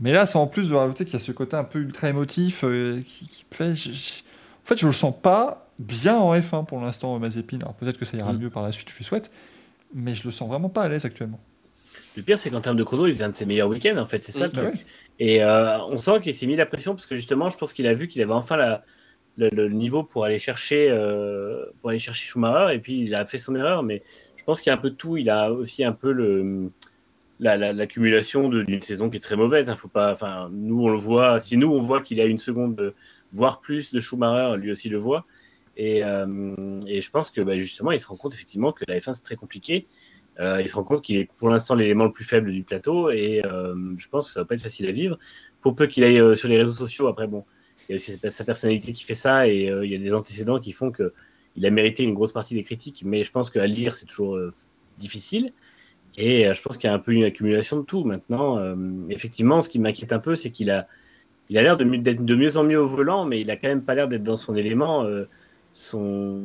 Mais 0.00 0.12
là, 0.12 0.26
c'est 0.26 0.36
en 0.38 0.46
plus 0.46 0.68
de 0.68 0.74
rajouter 0.74 1.04
qu'il 1.04 1.14
y 1.14 1.16
a 1.16 1.20
ce 1.20 1.32
côté 1.32 1.56
un 1.56 1.64
peu 1.64 1.78
ultra 1.78 2.08
émotif 2.08 2.64
euh, 2.64 3.00
qui, 3.06 3.26
qui 3.28 3.44
fait. 3.50 3.74
je- 3.74 3.92
je- 3.92 4.22
En 4.64 4.66
fait, 4.68 4.76
je 4.78 4.86
le 4.86 4.92
sens 4.92 5.14
pas 5.22 5.68
bien 5.78 6.16
en 6.16 6.34
F1 6.34 6.64
pour 6.66 6.80
l'instant, 6.80 7.18
Mazepin. 7.18 7.58
Alors 7.62 7.74
peut-être 7.74 7.96
que 7.98 8.04
ça 8.04 8.16
ira 8.18 8.32
Mm. 8.32 8.38
mieux 8.38 8.50
par 8.50 8.62
la 8.62 8.72
suite, 8.72 8.90
je 8.90 8.96
lui 8.96 9.04
souhaite. 9.04 9.30
Mais 9.94 10.14
je 10.14 10.24
le 10.24 10.30
sens 10.32 10.48
vraiment 10.48 10.68
pas 10.68 10.82
à 10.82 10.88
l'aise 10.88 11.04
actuellement. 11.06 11.38
Le 12.16 12.22
pire, 12.22 12.36
c'est 12.38 12.50
qu'en 12.50 12.60
termes 12.60 12.76
de 12.76 12.82
chrono, 12.82 13.06
il 13.06 13.12
faisait 13.14 13.24
un 13.24 13.28
de 13.30 13.34
ses 13.34 13.46
meilleurs 13.46 13.68
week-ends, 13.68 13.96
en 13.98 14.06
fait, 14.06 14.22
c'est 14.22 14.32
ça 14.32 14.48
Mm. 14.48 14.50
le 14.50 14.52
Bah 14.52 14.62
truc. 14.68 14.74
ouais. 14.80 14.86
Et 15.18 15.42
euh, 15.42 15.78
on 15.84 15.96
sent 15.96 16.20
qu'il 16.22 16.34
s'est 16.34 16.46
mis 16.46 16.56
la 16.56 16.66
pression 16.66 16.94
parce 16.94 17.06
que 17.06 17.14
justement, 17.14 17.48
je 17.48 17.56
pense 17.56 17.72
qu'il 17.72 17.86
a 17.86 17.94
vu 17.94 18.06
qu'il 18.08 18.20
avait 18.22 18.32
enfin 18.32 18.56
la, 18.56 18.84
le, 19.38 19.48
le 19.50 19.68
niveau 19.70 20.02
pour 20.02 20.24
aller 20.24 20.38
chercher 20.38 20.88
euh, 20.90 21.64
pour 21.80 21.90
aller 21.90 21.98
chercher 21.98 22.26
Schumacher 22.26 22.74
et 22.74 22.78
puis 22.78 23.00
il 23.00 23.14
a 23.14 23.24
fait 23.24 23.38
son 23.38 23.54
erreur. 23.56 23.82
Mais 23.82 24.02
je 24.36 24.44
pense 24.44 24.60
qu'il 24.60 24.70
y 24.70 24.74
a 24.74 24.76
un 24.76 24.80
peu 24.80 24.90
de 24.90 24.94
tout. 24.96 25.16
Il 25.16 25.30
a 25.30 25.50
aussi 25.52 25.84
un 25.84 25.92
peu 25.92 26.12
le 26.12 26.70
la- 27.40 27.56
la- 27.56 27.72
l'accumulation 27.72 28.48
de- 28.48 28.62
d'une 28.62 28.80
saison 28.80 29.10
qui 29.10 29.16
est 29.18 29.20
très 29.20 29.36
mauvaise. 29.36 29.68
Hein. 29.70 29.76
Faut 29.76 29.88
pas. 29.88 30.12
Enfin, 30.12 30.48
nous 30.52 30.82
on 30.84 30.88
le 30.90 30.96
voit. 30.98 31.40
Si 31.40 31.56
nous 31.56 31.72
on 31.72 31.80
voit 31.80 32.00
qu'il 32.02 32.20
a 32.20 32.24
une 32.24 32.38
seconde, 32.38 32.76
de- 32.76 32.94
voire 33.32 33.60
plus 33.60 33.92
de 33.92 34.00
Schumacher, 34.00 34.56
lui 34.58 34.70
aussi 34.70 34.88
le 34.88 34.98
voit. 34.98 35.26
Et, 35.78 36.02
euh, 36.04 36.80
et 36.86 37.02
je 37.02 37.10
pense 37.10 37.30
que 37.30 37.40
bah, 37.42 37.58
justement, 37.58 37.92
il 37.92 38.00
se 38.00 38.06
rend 38.06 38.16
compte 38.16 38.32
effectivement 38.34 38.72
que 38.72 38.84
la 38.88 38.96
F1 38.98 39.12
c'est 39.14 39.22
très 39.24 39.36
compliqué. 39.36 39.86
Euh, 40.38 40.60
il 40.60 40.68
se 40.68 40.74
rend 40.74 40.84
compte 40.84 41.02
qu'il 41.02 41.16
est 41.16 41.32
pour 41.38 41.48
l'instant 41.48 41.74
l'élément 41.74 42.04
le 42.04 42.12
plus 42.12 42.24
faible 42.24 42.52
du 42.52 42.62
plateau 42.62 43.10
et 43.10 43.42
euh, 43.46 43.74
je 43.96 44.08
pense 44.08 44.26
que 44.28 44.34
ça 44.34 44.40
va 44.40 44.46
pas 44.46 44.54
être 44.54 44.62
facile 44.62 44.86
à 44.88 44.92
vivre. 44.92 45.18
Pour 45.62 45.74
peu 45.74 45.86
qu'il 45.86 46.04
aille 46.04 46.20
euh, 46.20 46.34
sur 46.34 46.48
les 46.48 46.58
réseaux 46.58 46.72
sociaux, 46.72 47.06
après 47.08 47.26
bon, 47.26 47.44
il 47.88 47.92
y 47.92 47.94
a 47.94 47.96
aussi 47.96 48.18
sa- 48.30 48.44
personnalité 48.44 48.92
qui 48.92 49.04
fait 49.04 49.14
ça 49.14 49.48
et 49.48 49.66
il 49.66 49.90
y 49.90 49.94
a 49.94 49.98
des 49.98 50.12
antécédents 50.12 50.60
qui 50.60 50.72
font 50.72 50.90
que 50.90 51.12
il 51.56 51.64
a 51.64 51.70
mérité 51.70 52.02
une 52.02 52.12
grosse 52.12 52.32
partie 52.32 52.54
des 52.54 52.62
critiques, 52.62 53.02
mais 53.06 53.24
je 53.24 53.32
pense 53.32 53.48
qu'à 53.50 53.66
lire 53.66 53.94
c'est 53.94 54.04
toujours 54.04 54.38
difficile. 54.98 55.52
Et 56.18 56.52
je 56.52 56.62
pense 56.62 56.76
qu'il 56.76 56.88
y 56.88 56.90
a 56.90 56.94
un 56.94 56.98
peu 56.98 57.12
une 57.12 57.24
accumulation 57.24 57.78
de 57.80 57.84
tout. 57.84 58.04
Maintenant, 58.04 58.76
effectivement, 59.08 59.62
ce 59.62 59.68
qui 59.70 59.78
m'inquiète 59.78 60.12
un 60.12 60.18
peu, 60.18 60.34
c'est 60.34 60.50
qu'il 60.50 60.70
a, 60.70 60.86
il 61.50 61.58
a 61.58 61.62
l'air 61.62 61.76
de, 61.78 61.84
d'être 61.96 62.24
de 62.24 62.34
mieux 62.34 62.56
en 62.58 62.64
mieux 62.64 62.80
au 62.80 62.86
volant, 62.86 63.24
mais 63.24 63.40
il 63.40 63.50
a 63.50 63.56
quand 63.56 63.68
même 63.68 63.82
pas 63.84 63.94
l'air 63.94 64.08
d'être 64.08 64.22
dans 64.24 64.36
son 64.36 64.54
élément. 64.56 65.06
son... 65.72 66.42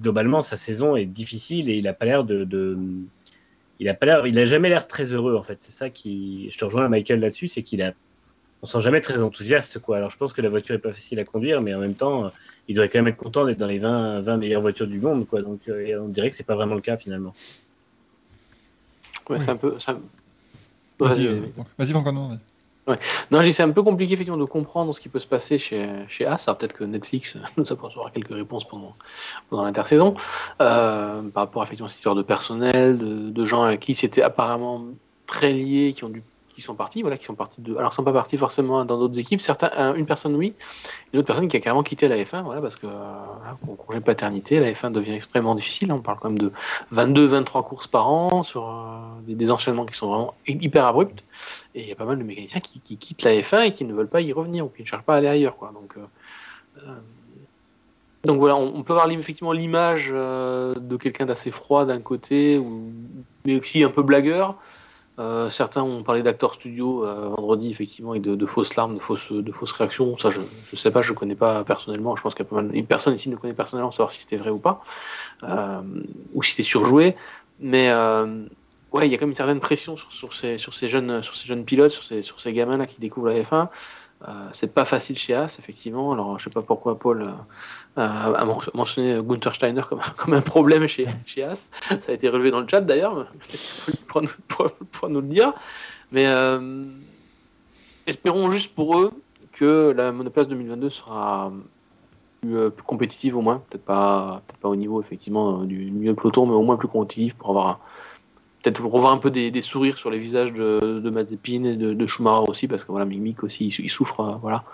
Globalement, 0.00 0.40
sa 0.40 0.56
saison 0.56 0.96
est 0.96 1.04
difficile 1.06 1.68
et 1.68 1.76
il 1.76 1.86
a 1.86 1.92
pas 1.92 2.04
l'air 2.06 2.24
de, 2.24 2.44
de- 2.44 2.78
il 3.78 3.88
a 3.88 3.94
pas 3.94 4.06
l'air, 4.06 4.26
il 4.26 4.38
a 4.38 4.44
jamais 4.44 4.68
l'air 4.68 4.86
très 4.86 5.12
heureux 5.12 5.36
en 5.36 5.42
fait. 5.42 5.60
C'est 5.60 5.72
ça 5.72 5.90
qui, 5.90 6.48
je 6.50 6.58
te 6.58 6.64
rejoins 6.64 6.88
Michael 6.88 7.20
là-dessus, 7.20 7.48
c'est 7.48 7.62
qu'il 7.62 7.82
a, 7.82 7.92
on 8.62 8.66
sent 8.66 8.80
jamais 8.80 9.00
très 9.00 9.20
enthousiaste. 9.22 9.78
Quoi. 9.80 9.96
Alors 9.98 10.10
je 10.10 10.16
pense 10.16 10.32
que 10.32 10.40
la 10.40 10.48
voiture 10.48 10.74
est 10.74 10.78
pas 10.78 10.92
facile 10.92 11.18
à 11.20 11.24
conduire, 11.24 11.60
mais 11.60 11.74
en 11.74 11.80
même 11.80 11.94
temps, 11.94 12.30
il 12.68 12.74
devrait 12.76 12.88
quand 12.88 13.00
même 13.00 13.08
être 13.08 13.16
content 13.16 13.44
d'être 13.44 13.58
dans 13.58 13.66
les 13.66 13.78
20, 13.78 14.20
20 14.20 14.36
meilleures 14.36 14.62
voitures 14.62 14.86
du 14.86 15.00
monde. 15.00 15.26
Quoi. 15.26 15.42
Donc 15.42 15.60
on 15.68 16.08
dirait 16.08 16.30
que 16.30 16.36
c'est 16.36 16.42
pas 16.44 16.54
vraiment 16.54 16.74
le 16.76 16.80
cas 16.80 16.96
finalement. 16.96 17.34
Ouais, 19.28 19.40
c'est 19.40 19.50
un 19.50 19.56
peu. 19.56 19.76
Vas-y, 20.98 21.26
vas-y, 21.78 21.92
vas 21.92 22.51
Non, 23.30 23.42
c'est 23.52 23.62
un 23.62 23.70
peu 23.70 23.82
compliqué 23.82 24.14
effectivement 24.14 24.38
de 24.38 24.44
comprendre 24.44 24.92
ce 24.94 25.00
qui 25.00 25.08
peut 25.08 25.20
se 25.20 25.26
passer 25.26 25.56
chez, 25.56 25.88
chez 26.08 26.26
As. 26.26 26.46
peut-être 26.46 26.72
que 26.72 26.84
Netflix 26.84 27.36
nous 27.56 27.72
apportera 27.72 28.10
quelques 28.10 28.34
réponses 28.34 28.66
pendant, 28.66 28.96
pendant 29.50 29.64
l'intersaison 29.64 30.14
euh, 30.60 31.22
par 31.22 31.44
rapport 31.44 31.62
à 31.62 31.66
effectivement 31.66 31.88
cette 31.88 31.98
histoire 31.98 32.16
de 32.16 32.22
personnel, 32.22 32.98
de, 32.98 33.30
de 33.30 33.44
gens 33.44 33.62
à 33.62 33.76
qui 33.76 33.94
c'était 33.94 34.22
apparemment 34.22 34.84
très 35.26 35.52
lié, 35.52 35.92
qui 35.94 36.04
ont 36.04 36.08
dû 36.08 36.22
qui 36.54 36.62
sont 36.62 36.74
partis, 36.74 37.02
voilà, 37.02 37.16
qui 37.16 37.24
sont 37.24 37.34
partis 37.34 37.60
de, 37.60 37.76
alors 37.76 37.92
ils 37.92 37.96
sont 37.96 38.04
pas 38.04 38.12
partis 38.12 38.36
forcément 38.36 38.84
dans 38.84 38.98
d'autres 38.98 39.18
équipes. 39.18 39.40
Certains, 39.40 39.94
une 39.94 40.06
personne 40.06 40.34
oui, 40.34 40.54
une 41.12 41.20
autre 41.20 41.26
personne 41.26 41.48
qui 41.48 41.56
a 41.56 41.60
carrément 41.60 41.82
quitté 41.82 42.08
la 42.08 42.16
F1, 42.16 42.42
voilà, 42.42 42.60
parce 42.60 42.76
que 42.76 42.86
euh, 42.86 43.76
congé 43.76 44.00
paternité, 44.00 44.60
la 44.60 44.72
F1 44.72 44.92
devient 44.92 45.12
extrêmement 45.12 45.54
difficile. 45.54 45.92
On 45.92 46.00
parle 46.00 46.18
quand 46.20 46.30
même 46.30 46.38
de 46.38 46.52
22-23 46.92 47.64
courses 47.64 47.86
par 47.86 48.10
an 48.10 48.42
sur 48.42 48.68
euh, 48.68 48.98
des, 49.26 49.50
enchaînements 49.50 49.86
qui 49.86 49.96
sont 49.96 50.08
vraiment 50.08 50.34
hyper 50.46 50.86
abrupts. 50.86 51.22
Et 51.74 51.82
il 51.82 51.88
y 51.88 51.92
a 51.92 51.96
pas 51.96 52.04
mal 52.04 52.18
de 52.18 52.24
mécaniciens 52.24 52.60
qui, 52.60 52.80
quittent 52.96 53.22
la 53.22 53.32
F1 53.32 53.66
et 53.66 53.72
qui 53.72 53.84
ne 53.84 53.92
veulent 53.92 54.08
pas 54.08 54.20
y 54.20 54.32
revenir 54.32 54.66
ou 54.66 54.68
qui 54.68 54.82
ne 54.82 54.86
cherchent 54.86 55.04
pas 55.04 55.14
à 55.14 55.18
aller 55.18 55.28
ailleurs, 55.28 55.56
quoi. 55.56 55.72
Donc 55.74 55.94
euh, 55.96 56.00
euh, 56.86 56.94
donc 58.24 58.38
voilà, 58.38 58.54
on, 58.54 58.84
peut 58.84 58.92
avoir 58.92 59.10
effectivement 59.10 59.50
l'image 59.50 60.10
de 60.10 60.96
quelqu'un 60.96 61.26
d'assez 61.26 61.50
froid 61.50 61.84
d'un 61.84 61.98
côté, 61.98 62.62
mais 63.44 63.58
aussi 63.58 63.82
un 63.82 63.88
peu 63.88 64.02
blagueur. 64.02 64.54
Euh, 65.22 65.50
certains 65.50 65.82
ont 65.82 66.02
parlé 66.02 66.22
d'acteurs 66.22 66.54
studio 66.54 67.06
euh, 67.06 67.28
vendredi, 67.28 67.70
effectivement, 67.70 68.14
et 68.14 68.20
de, 68.20 68.46
fausses 68.46 68.74
larmes, 68.74 68.94
de 68.94 68.98
fausses, 68.98 69.30
de 69.30 69.52
fausses 69.52 69.72
réactions. 69.72 70.18
Ça, 70.18 70.30
je 70.30 70.40
ne 70.40 70.76
sais 70.76 70.90
pas, 70.90 71.02
je 71.02 71.12
ne 71.12 71.16
connais 71.16 71.36
pas 71.36 71.62
personnellement. 71.62 72.16
Je 72.16 72.22
pense 72.22 72.34
qu'il 72.34 72.44
y 72.44 72.48
a 72.48 72.50
pas 72.50 72.56
mal. 72.56 72.74
Une 72.74 72.86
personne 72.86 73.14
ici 73.14 73.28
ne 73.28 73.36
connaît 73.36 73.54
personnellement, 73.54 73.92
savoir 73.92 74.10
si 74.10 74.20
c'était 74.20 74.36
vrai 74.36 74.50
ou 74.50 74.58
pas, 74.58 74.82
euh, 75.44 75.80
ou 76.34 76.42
si 76.42 76.52
c'était 76.52 76.64
surjoué. 76.64 77.14
Mais 77.60 77.92
ouais, 78.92 79.06
il 79.06 79.12
y 79.12 79.14
a 79.14 79.18
quand 79.18 79.22
même 79.22 79.30
une 79.30 79.36
certaine 79.36 79.60
pression 79.60 79.96
sur, 79.96 80.34
ces, 80.34 80.58
sur, 80.58 80.74
ces, 80.74 80.88
jeunes, 80.88 81.22
sur 81.22 81.36
ces 81.36 81.46
jeunes 81.46 81.64
pilotes, 81.64 81.92
sur 81.92 82.02
ces, 82.02 82.22
sur 82.22 82.40
ces 82.40 82.52
gamins-là 82.52 82.86
qui 82.86 83.00
découvrent 83.00 83.28
la 83.28 83.42
F1. 83.42 83.68
c'est 84.52 84.74
pas 84.74 84.84
facile 84.84 85.16
chez 85.16 85.34
As, 85.34 85.56
effectivement. 85.60 86.12
Alors, 86.12 86.38
je 86.40 86.44
sais 86.44 86.50
pas 86.50 86.62
pourquoi 86.62 86.98
Paul 86.98 87.32
a 87.96 88.44
mentionné 88.74 89.18
Gunther 89.22 89.54
Steiner 89.54 89.82
comme, 90.16 90.34
un 90.34 90.40
problème 90.40 90.86
chez, 90.86 91.06
chez 91.26 91.44
As. 91.44 91.68
Ça 91.88 91.96
a 92.08 92.12
été 92.12 92.28
relevé 92.28 92.50
dans 92.50 92.60
le 92.60 92.68
chat 92.68 92.80
d'ailleurs, 92.80 93.26
pour, 94.08 94.22
pour, 94.90 95.08
nous 95.08 95.20
le 95.20 95.28
dire. 95.28 95.52
Mais 96.10 96.26
euh, 96.26 96.84
espérons 98.06 98.50
juste 98.50 98.74
pour 98.74 98.98
eux 98.98 99.12
que 99.52 99.92
la 99.96 100.12
monoplace 100.12 100.48
2022 100.48 100.90
sera 100.90 101.52
euh, 102.46 102.70
plus, 102.70 102.82
compétitive 102.82 103.36
au 103.36 103.42
moins, 103.42 103.62
peut-être 103.70 103.84
pas, 103.84 104.42
peut 104.48 104.56
pas 104.60 104.68
au 104.68 104.76
niveau 104.76 105.00
effectivement 105.00 105.64
du 105.64 105.90
milieu 105.90 106.14
peloton, 106.14 106.46
mais 106.46 106.54
au 106.54 106.62
moins 106.62 106.76
plus 106.76 106.88
compétitive 106.88 107.34
pour 107.36 107.50
avoir 107.50 107.80
peut-être 108.62 108.84
revoir 108.84 109.12
un 109.12 109.18
peu 109.18 109.30
des, 109.30 109.62
sourires 109.62 109.98
sur 109.98 110.10
les 110.10 110.18
visages 110.18 110.52
de, 110.52 111.00
de 111.00 111.08
et 111.18 111.76
de, 111.76 111.94
de, 111.94 112.06
Schumacher 112.06 112.48
aussi, 112.48 112.68
parce 112.68 112.84
que 112.84 112.92
voilà, 112.92 113.04
Mick 113.04 113.42
aussi, 113.42 113.66
il, 113.66 113.90
souffre, 113.90 114.20
euh, 114.20 114.34
voilà 114.40 114.64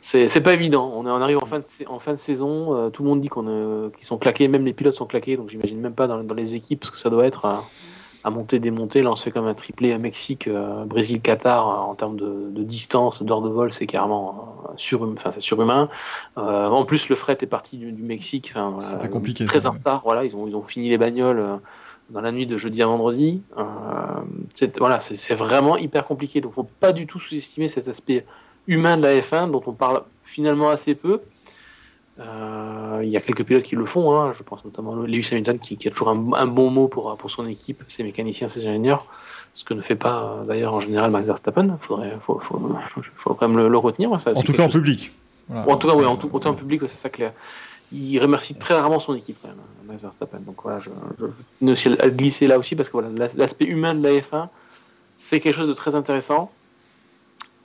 c'est 0.00 0.40
pas 0.40 0.54
évident. 0.54 0.92
On, 0.94 1.06
on, 1.06 1.20
arrive 1.20 1.38
en 1.38 1.46
fin 1.46 1.58
de, 1.58 1.64
en 1.88 1.98
fin 1.98 2.12
de 2.12 2.18
saison, 2.18 2.74
euh, 2.74 2.90
tout 2.90 3.02
le 3.02 3.08
monde 3.08 3.20
dit 3.20 3.28
qu'on 3.28 3.46
euh, 3.48 3.90
qu'ils 3.90 4.06
sont 4.06 4.18
claqués, 4.18 4.48
même 4.48 4.64
les 4.64 4.72
pilotes 4.72 4.94
sont 4.94 5.06
claqués, 5.06 5.36
donc 5.36 5.50
j'imagine 5.50 5.80
même 5.80 5.94
pas 5.94 6.06
dans, 6.06 6.34
les 6.34 6.54
équipes 6.54 6.84
ce 6.84 6.90
que 6.90 6.98
ça 6.98 7.10
doit 7.10 7.26
être 7.26 7.44
à, 7.44 8.30
monter, 8.30 8.58
démonter. 8.58 9.02
Là, 9.02 9.10
on 9.10 9.16
se 9.16 9.24
fait 9.24 9.30
comme 9.30 9.46
un 9.46 9.54
triplé 9.54 9.92
à 9.92 9.98
Mexique, 9.98 10.48
euh, 10.48 10.84
Brésil, 10.84 11.20
Qatar 11.20 11.88
en 11.88 11.94
termes 11.94 12.16
de, 12.16 12.62
distance, 12.62 13.22
d'heure 13.22 13.42
de 13.42 13.48
vol, 13.48 13.72
c'est 13.72 13.86
carrément 13.86 14.56
surhumain. 14.76 15.16
surhumain. 15.38 15.88
en 16.36 16.84
plus, 16.84 17.08
le 17.08 17.16
fret 17.16 17.38
est 17.40 17.46
parti 17.46 17.78
du, 17.78 18.02
Mexique. 18.02 18.54
C'était 18.92 19.08
compliqué. 19.08 19.44
Très 19.46 19.66
en 19.66 19.72
retard. 19.72 20.02
Voilà, 20.04 20.24
ils 20.24 20.36
ont, 20.36 20.46
ils 20.46 20.54
ont 20.54 20.62
fini 20.62 20.88
les 20.88 20.98
bagnoles 20.98 21.42
dans 22.10 22.20
la 22.20 22.32
nuit 22.32 22.46
de 22.46 22.56
jeudi 22.56 22.82
à 22.82 22.86
vendredi. 22.86 23.42
c'est 24.54 24.78
voilà, 24.78 25.00
c'est 25.00 25.34
vraiment 25.34 25.76
hyper 25.76 26.04
compliqué. 26.04 26.40
Donc, 26.40 26.52
faut 26.52 26.68
pas 26.80 26.92
du 26.92 27.06
tout 27.06 27.18
sous-estimer 27.18 27.68
cet 27.68 27.88
aspect 27.88 28.24
humain 28.68 28.96
de 28.96 29.02
la 29.02 29.18
F1 29.20 29.50
dont 29.50 29.62
on 29.66 29.72
parle 29.72 30.02
finalement 30.24 30.68
assez 30.68 30.94
peu. 30.94 31.20
Euh, 32.20 33.00
il 33.02 33.08
y 33.08 33.16
a 33.16 33.20
quelques 33.20 33.44
pilotes 33.44 33.62
qui 33.62 33.76
le 33.76 33.86
font, 33.86 34.14
hein. 34.16 34.32
je 34.36 34.42
pense 34.42 34.64
notamment 34.64 34.92
à 34.92 35.06
Lewis 35.06 35.28
Hamilton 35.30 35.58
qui, 35.58 35.76
a 35.86 35.90
toujours 35.90 36.08
un, 36.08 36.46
bon 36.46 36.70
mot 36.70 36.88
pour, 36.88 37.16
pour 37.16 37.30
son 37.30 37.46
équipe, 37.46 37.84
ses 37.88 38.02
mécaniciens, 38.02 38.48
ses 38.48 38.66
ingénieurs, 38.66 39.06
ce 39.54 39.64
que 39.64 39.72
ne 39.72 39.82
fait 39.82 39.94
pas 39.94 40.22
euh, 40.40 40.44
d'ailleurs 40.44 40.74
en 40.74 40.80
général 40.80 41.12
Max 41.12 41.26
Verstappen. 41.26 41.64
Il 41.80 41.86
faudrait, 41.86 42.16
faut, 42.20 43.34
quand 43.34 43.48
même 43.48 43.68
le, 43.68 43.78
retenir. 43.78 44.12
en 44.12 44.18
tout 44.18 44.52
cas 44.52 44.64
en 44.64 44.68
public. 44.68 45.12
En 45.50 45.76
tout 45.76 45.88
cas, 45.88 45.94
oui, 45.94 46.04
en 46.04 46.16
tout, 46.16 46.30
en 46.46 46.54
public, 46.54 46.82
c'est 46.88 46.98
ça 46.98 47.08
clair. 47.08 47.32
Il 47.92 48.18
remercie 48.18 48.54
très 48.54 48.74
rarement 48.74 49.00
son 49.00 49.14
équipe, 49.14 49.36
quand 49.40 49.48
même, 49.48 49.56
Max 49.86 50.02
Verstappen. 50.02 50.40
Donc 50.40 50.56
voilà, 50.62 50.80
je, 50.80 50.90
je, 51.74 52.00
à 52.00 52.10
glisser 52.10 52.48
là 52.48 52.58
aussi 52.58 52.74
parce 52.74 52.88
que 52.88 52.98
voilà, 52.98 53.28
l'aspect 53.36 53.64
humain 53.64 53.94
de 53.94 54.02
la 54.02 54.10
F1, 54.10 54.48
c'est 55.18 55.38
quelque 55.40 55.56
chose 55.56 55.68
de 55.68 55.74
très 55.74 55.94
intéressant. 55.94 56.50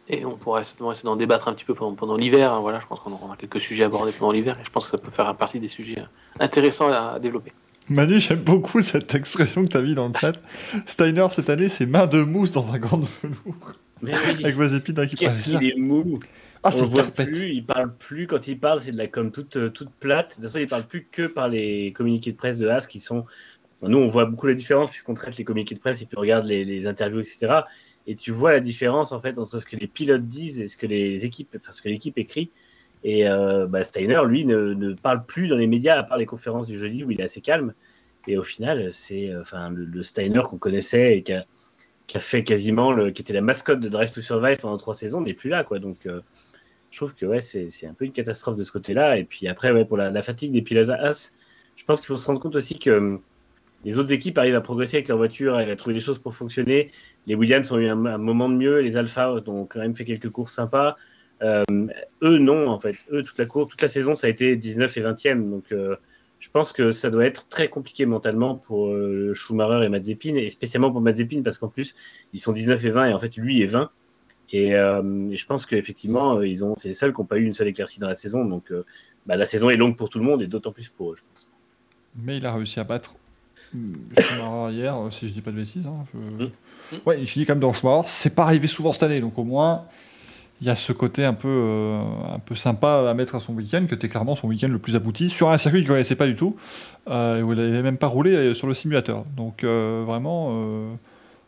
Et 0.09 0.25
on 0.25 0.35
pourrait 0.35 0.63
certainement 0.63 0.91
essayer 0.91 1.05
d'en 1.05 1.15
débattre 1.15 1.47
un 1.47 1.53
petit 1.53 1.63
peu 1.63 1.73
pendant, 1.73 2.17
l'hiver. 2.17 2.53
Hein, 2.53 2.59
voilà, 2.59 2.79
je 2.81 2.85
pense 2.87 2.99
qu'on 2.99 3.11
aura 3.11 3.37
quelques 3.37 3.61
sujets 3.61 3.85
abordés 3.85 4.11
pendant 4.11 4.33
l'hiver 4.33 4.57
et 4.61 4.65
je 4.65 4.69
pense 4.69 4.85
que 4.85 4.91
ça 4.91 4.97
peut 4.97 5.11
faire 5.11 5.33
partie 5.35 5.59
des 5.59 5.69
sujets 5.69 5.99
euh, 5.99 6.43
intéressants 6.43 6.91
à, 6.91 7.19
développer. 7.19 7.53
Manu, 7.89 8.19
j'aime 8.19 8.39
beaucoup 8.39 8.81
cette 8.81 9.15
expression 9.15 9.63
que 9.63 9.69
tu 9.69 9.77
as 9.77 9.81
mis 9.81 9.95
dans 9.95 10.07
le 10.09 10.13
chat. 10.19 10.33
Steiner, 10.85 11.27
cette 11.31 11.49
année, 11.49 11.69
c'est 11.69 11.85
main 11.85 12.05
de 12.05 12.21
mousse 12.21 12.51
dans 12.51 12.73
un 12.73 12.79
grand 12.79 13.01
velours. 13.21 13.73
Mais 14.01 14.11
oui. 14.11 14.43
Avec 14.43 14.55
vos 14.55 14.65
épines 14.65 15.07
qui 15.07 15.15
Qu'est-ce 15.15 15.57
qu'il 15.57 15.69
est 15.69 15.77
mou 15.77 16.19
ah, 16.65 16.69
on 16.81 16.85
voit 16.85 17.03
plus, 17.03 17.49
il 17.49 17.65
parle 17.65 17.93
plus 17.93 18.25
quand 18.25 18.47
il 18.47 18.57
parle, 18.57 18.79
c'est 18.79 18.93
de 18.93 18.97
la 18.97 19.07
com 19.07 19.31
toute, 19.31 19.57
euh, 19.57 19.69
toute 19.69 19.89
plate. 19.89 20.29
De 20.29 20.33
toute 20.35 20.43
façon, 20.43 20.59
il 20.59 20.67
parle 20.67 20.85
plus 20.87 21.05
que 21.11 21.27
par 21.27 21.49
les 21.49 21.91
communiqués 21.91 22.31
de 22.31 22.37
presse 22.37 22.57
de 22.57 22.69
As 22.69 22.87
qui 22.87 23.01
sont. 23.01 23.25
Nous, 23.81 23.97
on 23.97 24.07
voit 24.07 24.23
beaucoup 24.23 24.47
la 24.47 24.53
différence 24.53 24.89
puisqu'on 24.89 25.13
traite 25.13 25.35
les 25.35 25.43
communiqués 25.43 25.75
de 25.75 25.81
presse 25.81 26.01
et 26.01 26.05
puis 26.05 26.17
on 26.17 26.21
regarde 26.21 26.45
les, 26.45 26.63
les 26.63 26.87
interviews, 26.87 27.19
etc 27.19 27.63
et 28.07 28.15
tu 28.15 28.31
vois 28.31 28.51
la 28.51 28.59
différence 28.59 29.11
en 29.11 29.19
fait 29.19 29.37
entre 29.37 29.59
ce 29.59 29.65
que 29.65 29.75
les 29.75 29.87
pilotes 29.87 30.27
disent 30.27 30.59
et 30.59 30.67
ce 30.67 30.77
que 30.77 30.87
les 30.87 31.25
équipes, 31.25 31.53
enfin 31.55 31.71
ce 31.71 31.81
que 31.81 31.89
l'équipe 31.89 32.17
écrit. 32.17 32.51
Et 33.03 33.27
euh, 33.27 33.67
bah, 33.67 33.83
Steiner, 33.83 34.21
lui, 34.25 34.45
ne, 34.45 34.93
parle 34.93 35.25
plus 35.25 35.47
dans 35.47 35.57
les 35.57 35.67
médias 35.67 35.97
à 35.97 36.03
part 36.03 36.17
les 36.17 36.25
conférences 36.25 36.67
du 36.67 36.77
jeudi 36.77 37.03
où 37.03 37.11
il 37.11 37.19
est 37.19 37.23
assez 37.23 37.41
calme. 37.41 37.73
Et 38.27 38.37
au 38.37 38.43
final, 38.43 38.91
c'est 38.91 39.29
euh, 39.29 39.41
enfin 39.41 39.69
le, 39.69 40.03
Steiner 40.03 40.41
qu'on 40.43 40.57
connaissait 40.57 41.17
et 41.17 41.23
qui 41.23 41.33
a, 41.33 41.45
fait 42.19 42.43
quasiment 42.43 43.11
qui 43.11 43.21
était 43.21 43.33
la 43.33 43.41
mascotte 43.41 43.79
de 43.79 43.89
Drive 43.89 44.13
to 44.13 44.21
Survive 44.21 44.59
pendant 44.59 44.77
trois 44.77 44.95
saisons 44.95 45.21
n'est 45.21 45.33
plus 45.33 45.49
là, 45.49 45.63
quoi. 45.63 45.79
Donc 45.79 46.05
euh, 46.05 46.21
je 46.91 46.97
trouve 46.97 47.13
que 47.15 47.25
ouais, 47.25 47.39
c'est 47.41 47.87
un 47.87 47.93
peu 47.93 48.05
une 48.05 48.11
catastrophe 48.11 48.55
de 48.55 48.63
ce 48.63 48.71
côté-là. 48.71 49.17
Et 49.17 49.23
puis 49.25 49.47
après, 49.47 49.71
ouais, 49.71 49.85
pour 49.85 49.97
la, 49.97 50.09
la 50.09 50.21
fatigue 50.21 50.51
des 50.51 50.61
pilotes 50.61 50.89
à 50.89 50.95
As, 50.95 51.33
je 51.75 51.83
pense 51.85 51.99
qu'il 51.99 52.07
faut 52.07 52.17
se 52.17 52.27
rendre 52.27 52.39
compte 52.39 52.55
aussi 52.55 52.79
que 52.79 53.19
les 53.83 53.97
autres 53.97 54.11
équipes 54.11 54.37
arrivent 54.37 54.55
à 54.55 54.61
progresser 54.61 54.97
avec 54.97 55.07
leur 55.07 55.17
voiture, 55.17 55.55
arrivent 55.55 55.69
à 55.69 55.75
trouver 55.75 55.93
des 55.93 55.99
choses 55.99 56.19
pour 56.19 56.33
fonctionner. 56.33 56.91
Les 57.27 57.35
Williams 57.35 57.69
ont 57.71 57.77
eu 57.77 57.87
un, 57.87 57.95
moment 58.17 58.49
de 58.49 58.55
mieux, 58.55 58.79
les 58.79 58.97
Alpha 58.97 59.33
ont 59.33 59.65
quand 59.65 59.79
même 59.79 59.95
fait 59.95 60.05
quelques 60.05 60.29
courses 60.29 60.53
sympas. 60.53 60.95
Euh, 61.41 61.63
eux, 62.21 62.37
non, 62.37 62.69
en 62.69 62.79
fait. 62.79 62.95
Eux, 63.11 63.23
toute 63.23 63.37
la, 63.37 63.45
course, 63.45 63.71
toute 63.71 63.81
la 63.81 63.87
saison, 63.87 64.15
ça 64.15 64.27
a 64.27 64.29
été 64.29 64.55
19 64.55 64.95
et 64.97 65.01
20e. 65.01 65.49
Donc, 65.49 65.65
euh, 65.71 65.95
je 66.39 66.49
pense 66.49 66.71
que 66.71 66.91
ça 66.91 67.09
doit 67.09 67.25
être 67.25 67.47
très 67.49 67.67
compliqué 67.67 68.05
mentalement 68.05 68.55
pour 68.55 68.87
euh, 68.87 69.33
Schumacher 69.33 69.85
et 69.85 69.89
Mazepin, 69.89 70.35
et 70.35 70.49
spécialement 70.49 70.91
pour 70.91 71.01
Mazepin, 71.01 71.41
parce 71.41 71.57
qu'en 71.57 71.67
plus, 71.67 71.95
ils 72.33 72.39
sont 72.39 72.53
19 72.53 72.83
et 72.85 72.89
20, 72.89 73.09
et 73.09 73.13
en 73.13 73.19
fait, 73.19 73.35
lui 73.35 73.61
est 73.61 73.67
20. 73.67 73.91
Et, 74.55 74.69
je 74.69 75.45
pense 75.47 75.65
qu'effectivement, 75.65 76.41
ils 76.43 76.63
c'est 76.77 76.89
les 76.89 76.93
seuls 76.93 77.11
qui 77.11 77.19
n'ont 77.19 77.25
pas 77.25 77.37
eu 77.37 77.43
une 77.43 77.55
seule 77.55 77.69
éclaircie 77.69 77.99
dans 77.99 78.07
la 78.07 78.13
saison. 78.13 78.45
Donc, 78.45 78.71
bah, 79.25 79.35
la 79.35 79.47
saison 79.47 79.71
est 79.71 79.77
longue 79.77 79.97
pour 79.97 80.09
tout 80.09 80.19
le 80.19 80.25
monde, 80.25 80.43
et 80.43 80.47
d'autant 80.47 80.71
plus 80.71 80.89
pour 80.89 81.11
eux, 81.11 81.15
je 81.15 81.23
pense. 81.27 81.51
Mais 82.15 82.37
il 82.37 82.45
a 82.45 82.53
réussi 82.53 82.79
à 82.79 82.83
battre 82.83 83.15
Schumacher 83.73 84.73
hier, 84.73 84.95
euh, 84.95 85.11
si 85.11 85.27
je 85.27 85.33
dis 85.33 85.41
pas 85.41 85.51
de 85.51 85.57
bêtises. 85.57 85.85
Hein, 85.85 86.05
mm. 86.13 86.97
Ouais, 87.05 87.19
il 87.19 87.27
finit 87.27 87.45
quand 87.45 87.53
même 87.53 87.61
dans 87.61 87.73
Schumacher. 87.73 88.03
C'est 88.07 88.35
pas 88.35 88.43
arrivé 88.43 88.67
souvent 88.67 88.93
cette 88.93 89.03
année, 89.03 89.21
donc 89.21 89.37
au 89.37 89.43
moins 89.43 89.85
il 90.61 90.67
y 90.67 90.69
a 90.69 90.75
ce 90.77 90.93
côté 90.93 91.25
un 91.25 91.33
peu, 91.33 91.49
euh, 91.49 92.01
un 92.33 92.39
peu 92.39 92.55
sympa 92.55 93.09
à 93.09 93.13
mettre 93.13 93.35
à 93.35 93.41
son 93.41 93.53
week-end, 93.53 93.85
que 93.89 93.95
était 93.95 94.07
clairement 94.07 94.35
son 94.35 94.47
week-end 94.47 94.69
le 94.69 94.79
plus 94.79 94.95
abouti, 94.95 95.29
sur 95.29 95.49
un 95.49 95.57
circuit 95.57 95.79
qu'il 95.79 95.89
ne 95.89 95.93
connaissait 95.93 96.15
pas 96.15 96.27
du 96.27 96.35
tout, 96.35 96.55
euh, 97.09 97.41
où 97.41 97.51
il 97.51 97.59
n'avait 97.59 97.81
même 97.81 97.97
pas 97.97 98.07
roulé 98.07 98.53
sur 98.53 98.67
le 98.67 98.73
simulateur. 98.73 99.25
Donc 99.35 99.65
vraiment, 99.65 100.55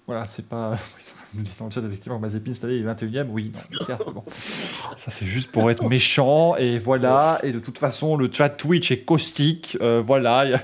voilà, 0.08 0.28
c'est 0.28 0.47
pas. 0.47 0.78
nous 1.34 1.43
dit 1.43 1.53
dans 1.60 1.66
le 1.66 1.72
chat, 1.72 1.82
effectivement, 1.82 2.20
Mazepin 2.20 2.53
cette 2.53 2.66
année, 2.66 2.76
il 2.76 2.88
est 2.88 2.89
21ème. 2.89 3.28
Oui, 3.30 3.51
non, 3.53 3.86
certes, 3.86 4.14
bon. 4.14 4.24
Ça, 4.32 5.12
c'est 5.12 5.26
juste 5.26 5.51
pour 5.51 5.70
être 5.70 5.88
méchant. 5.88 6.56
Et 6.58 6.78
voilà. 6.80 7.39
Et 7.43 7.51
de 7.51 7.60
toute 7.60 7.78
façon, 7.78 8.16
le 8.16 8.30
chat 8.32 8.49
Twitch 8.49 8.91
est 8.91 9.01
caustique. 9.01 9.78
voilà. 9.82 10.45
Y 10.45 10.53
a 10.53 10.62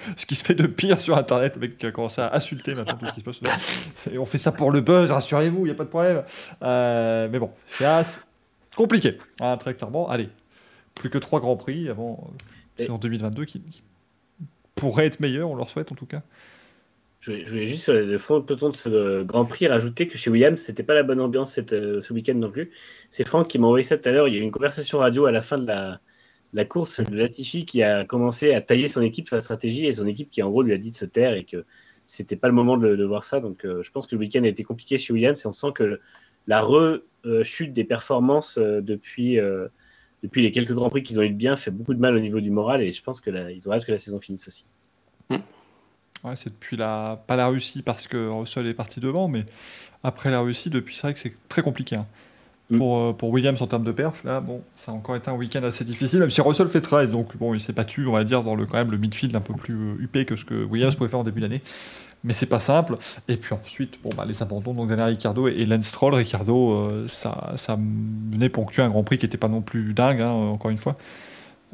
ce 0.16 0.26
qui 0.26 0.34
se 0.34 0.44
fait 0.44 0.54
de 0.54 0.66
pire 0.66 1.00
sur 1.00 1.16
Internet, 1.16 1.58
mec 1.58 1.76
qui 1.76 1.86
a 1.86 1.92
commencé 1.92 2.20
à 2.20 2.34
insulter 2.34 2.74
maintenant 2.74 2.96
tout 2.96 3.06
ce 3.06 3.12
qui 3.12 3.20
se 3.20 3.40
passe. 3.40 4.08
On 4.18 4.26
fait 4.26 4.38
ça 4.38 4.52
pour 4.52 4.70
le 4.70 4.80
buzz, 4.80 5.10
rassurez-vous, 5.10 5.60
il 5.60 5.64
n'y 5.64 5.70
a 5.70 5.74
pas 5.74 5.84
de 5.84 5.88
problème. 5.88 6.22
Euh, 6.62 7.28
mais 7.30 7.38
bon, 7.38 7.50
c'est 7.78 8.20
compliqué, 8.76 9.18
hein, 9.40 9.56
très 9.56 9.74
clairement. 9.74 10.08
Allez, 10.08 10.28
plus 10.94 11.10
que 11.10 11.18
trois 11.18 11.40
grands 11.40 11.56
prix 11.56 11.88
avant 11.88 12.30
euh, 12.80 12.88
en 12.88 12.98
2022 12.98 13.44
qui, 13.44 13.62
pourraient 14.74 15.06
être 15.06 15.20
meilleurs, 15.20 15.50
on 15.50 15.56
leur 15.56 15.68
souhaite 15.68 15.92
en 15.92 15.94
tout 15.94 16.06
cas. 16.06 16.22
Je 17.20 17.32
voulais, 17.32 17.66
juste, 17.66 17.84
sur 17.84 17.92
le 17.92 18.18
fond 18.18 18.40
peloton 18.40 18.70
de 18.70 18.74
ce 18.74 19.22
Grand 19.22 19.44
Prix, 19.44 19.66
rajouter 19.66 20.08
que 20.08 20.16
chez 20.16 20.30
Williams, 20.30 20.58
c'était 20.58 20.82
pas 20.82 20.94
la 20.94 21.02
bonne 21.02 21.20
ambiance 21.20 21.52
cette, 21.52 21.70
ce 21.70 22.12
week-end 22.14 22.34
non 22.34 22.50
plus. 22.50 22.70
C'est 23.10 23.28
Franck 23.28 23.48
qui 23.48 23.58
m'a 23.58 23.66
envoyé 23.66 23.84
ça 23.84 23.98
tout 23.98 24.08
à 24.08 24.12
l'heure. 24.12 24.26
Il 24.28 24.34
y 24.34 24.38
a 24.38 24.40
eu 24.40 24.42
une 24.42 24.50
conversation 24.50 24.98
radio 24.98 25.26
à 25.26 25.32
la 25.32 25.42
fin 25.42 25.58
de 25.58 25.66
la, 25.66 26.00
la 26.54 26.64
course 26.64 27.00
de 27.00 27.14
Latifi 27.14 27.66
qui 27.66 27.82
a 27.82 28.04
commencé 28.06 28.54
à 28.54 28.62
tailler 28.62 28.88
son 28.88 29.02
équipe 29.02 29.26
sur 29.28 29.36
la 29.36 29.42
stratégie 29.42 29.86
et 29.86 29.92
son 29.92 30.06
équipe 30.06 30.30
qui, 30.30 30.42
en 30.42 30.48
gros, 30.48 30.62
lui 30.62 30.72
a 30.72 30.78
dit 30.78 30.90
de 30.90 30.96
se 30.96 31.04
taire 31.04 31.34
et 31.34 31.44
que 31.44 31.66
c'était 32.06 32.36
pas 32.36 32.48
le 32.48 32.54
moment 32.54 32.78
de, 32.78 33.04
voir 33.04 33.22
ça. 33.22 33.40
Donc, 33.40 33.64
je 33.64 33.90
pense 33.90 34.06
que 34.06 34.14
le 34.14 34.20
week-end 34.20 34.42
a 34.44 34.48
été 34.48 34.64
compliqué 34.64 34.96
chez 34.96 35.12
Williams 35.12 35.44
et 35.44 35.46
on 35.46 35.52
sent 35.52 35.72
que 35.74 36.00
la 36.46 36.62
rechute 36.62 37.74
des 37.74 37.84
performances 37.84 38.58
depuis 38.58 39.38
depuis 40.22 40.42
les 40.42 40.52
quelques 40.52 40.72
grands 40.72 40.90
prix 40.90 41.02
qu'ils 41.02 41.18
ont 41.18 41.22
eu 41.22 41.30
de 41.30 41.34
bien, 41.34 41.56
fait 41.56 41.70
beaucoup 41.70 41.94
de 41.94 42.00
mal 42.00 42.14
au 42.16 42.20
niveau 42.20 42.40
du 42.40 42.50
moral 42.50 42.82
et 42.82 42.92
je 42.92 43.02
pense 43.02 43.20
que 43.20 43.30
ils 43.52 43.68
ont 43.68 43.72
hâte 43.72 43.84
que 43.84 43.92
la 43.92 43.98
saison 43.98 44.20
finisse 44.20 44.46
aussi. 44.48 44.66
Ouais, 46.24 46.36
c'est 46.36 46.50
depuis 46.50 46.76
la 46.76 47.22
pas 47.26 47.36
la 47.36 47.46
Russie 47.48 47.82
parce 47.82 48.06
que 48.06 48.28
Russell 48.28 48.66
est 48.66 48.74
parti 48.74 49.00
devant, 49.00 49.28
mais 49.28 49.44
après 50.04 50.30
la 50.30 50.40
Russie, 50.40 50.70
depuis 50.70 50.94
c'est 50.94 51.06
vrai 51.06 51.14
que 51.14 51.20
c'est 51.20 51.32
très 51.48 51.62
compliqué. 51.62 51.96
Hein. 51.96 52.06
Hmm. 52.70 52.78
Pour, 52.78 52.98
euh, 52.98 53.12
pour, 53.12 53.30
Williams 53.30 53.60
en 53.62 53.66
termes 53.66 53.84
de 53.84 53.90
perf, 53.90 54.22
là, 54.22 54.40
bon, 54.40 54.62
ça 54.76 54.92
a 54.92 54.94
encore 54.94 55.16
été 55.16 55.28
un 55.28 55.34
week-end 55.34 55.62
assez 55.64 55.84
difficile, 55.84 56.20
même 56.20 56.30
si 56.30 56.40
Russell 56.40 56.68
fait 56.68 56.80
13, 56.80 57.10
donc 57.10 57.36
bon, 57.36 57.52
il 57.54 57.60
s'est 57.60 57.72
battu, 57.72 58.06
on 58.06 58.12
va 58.12 58.22
dire, 58.22 58.44
dans 58.44 58.54
le, 58.54 58.64
quand 58.66 58.76
même 58.76 58.92
le 58.92 58.98
midfield 58.98 59.34
un 59.34 59.40
peu 59.40 59.54
plus 59.54 59.74
euh, 59.74 59.96
huppé 59.98 60.24
que 60.24 60.36
ce 60.36 60.44
que 60.44 60.64
Williams 60.64 60.94
pouvait 60.94 61.08
faire 61.08 61.18
en 61.18 61.24
début 61.24 61.40
d'année 61.40 61.62
mais 62.24 62.32
c'est 62.32 62.46
pas 62.46 62.60
simple. 62.60 62.96
Et 63.28 63.36
puis 63.36 63.54
ensuite, 63.54 63.98
bon, 64.02 64.10
bah, 64.16 64.24
les 64.26 64.42
abandons, 64.42 64.74
donc 64.74 64.88
Daniel 64.88 65.08
Ricciardo 65.08 65.48
et, 65.48 65.64
Lance 65.64 65.86
Stroll. 65.86 66.14
Ricciardo, 66.14 66.72
euh, 66.72 67.08
ça, 67.08 67.52
ça 67.56 67.78
venait 68.30 68.48
ponctuer 68.48 68.82
un 68.82 68.88
Grand 68.88 69.04
Prix 69.04 69.18
qui 69.18 69.26
n'était 69.26 69.38
pas 69.38 69.48
non 69.48 69.62
plus 69.62 69.94
dingue, 69.94 70.22
hein, 70.22 70.30
encore 70.30 70.70
une 70.70 70.78
fois. 70.78 70.96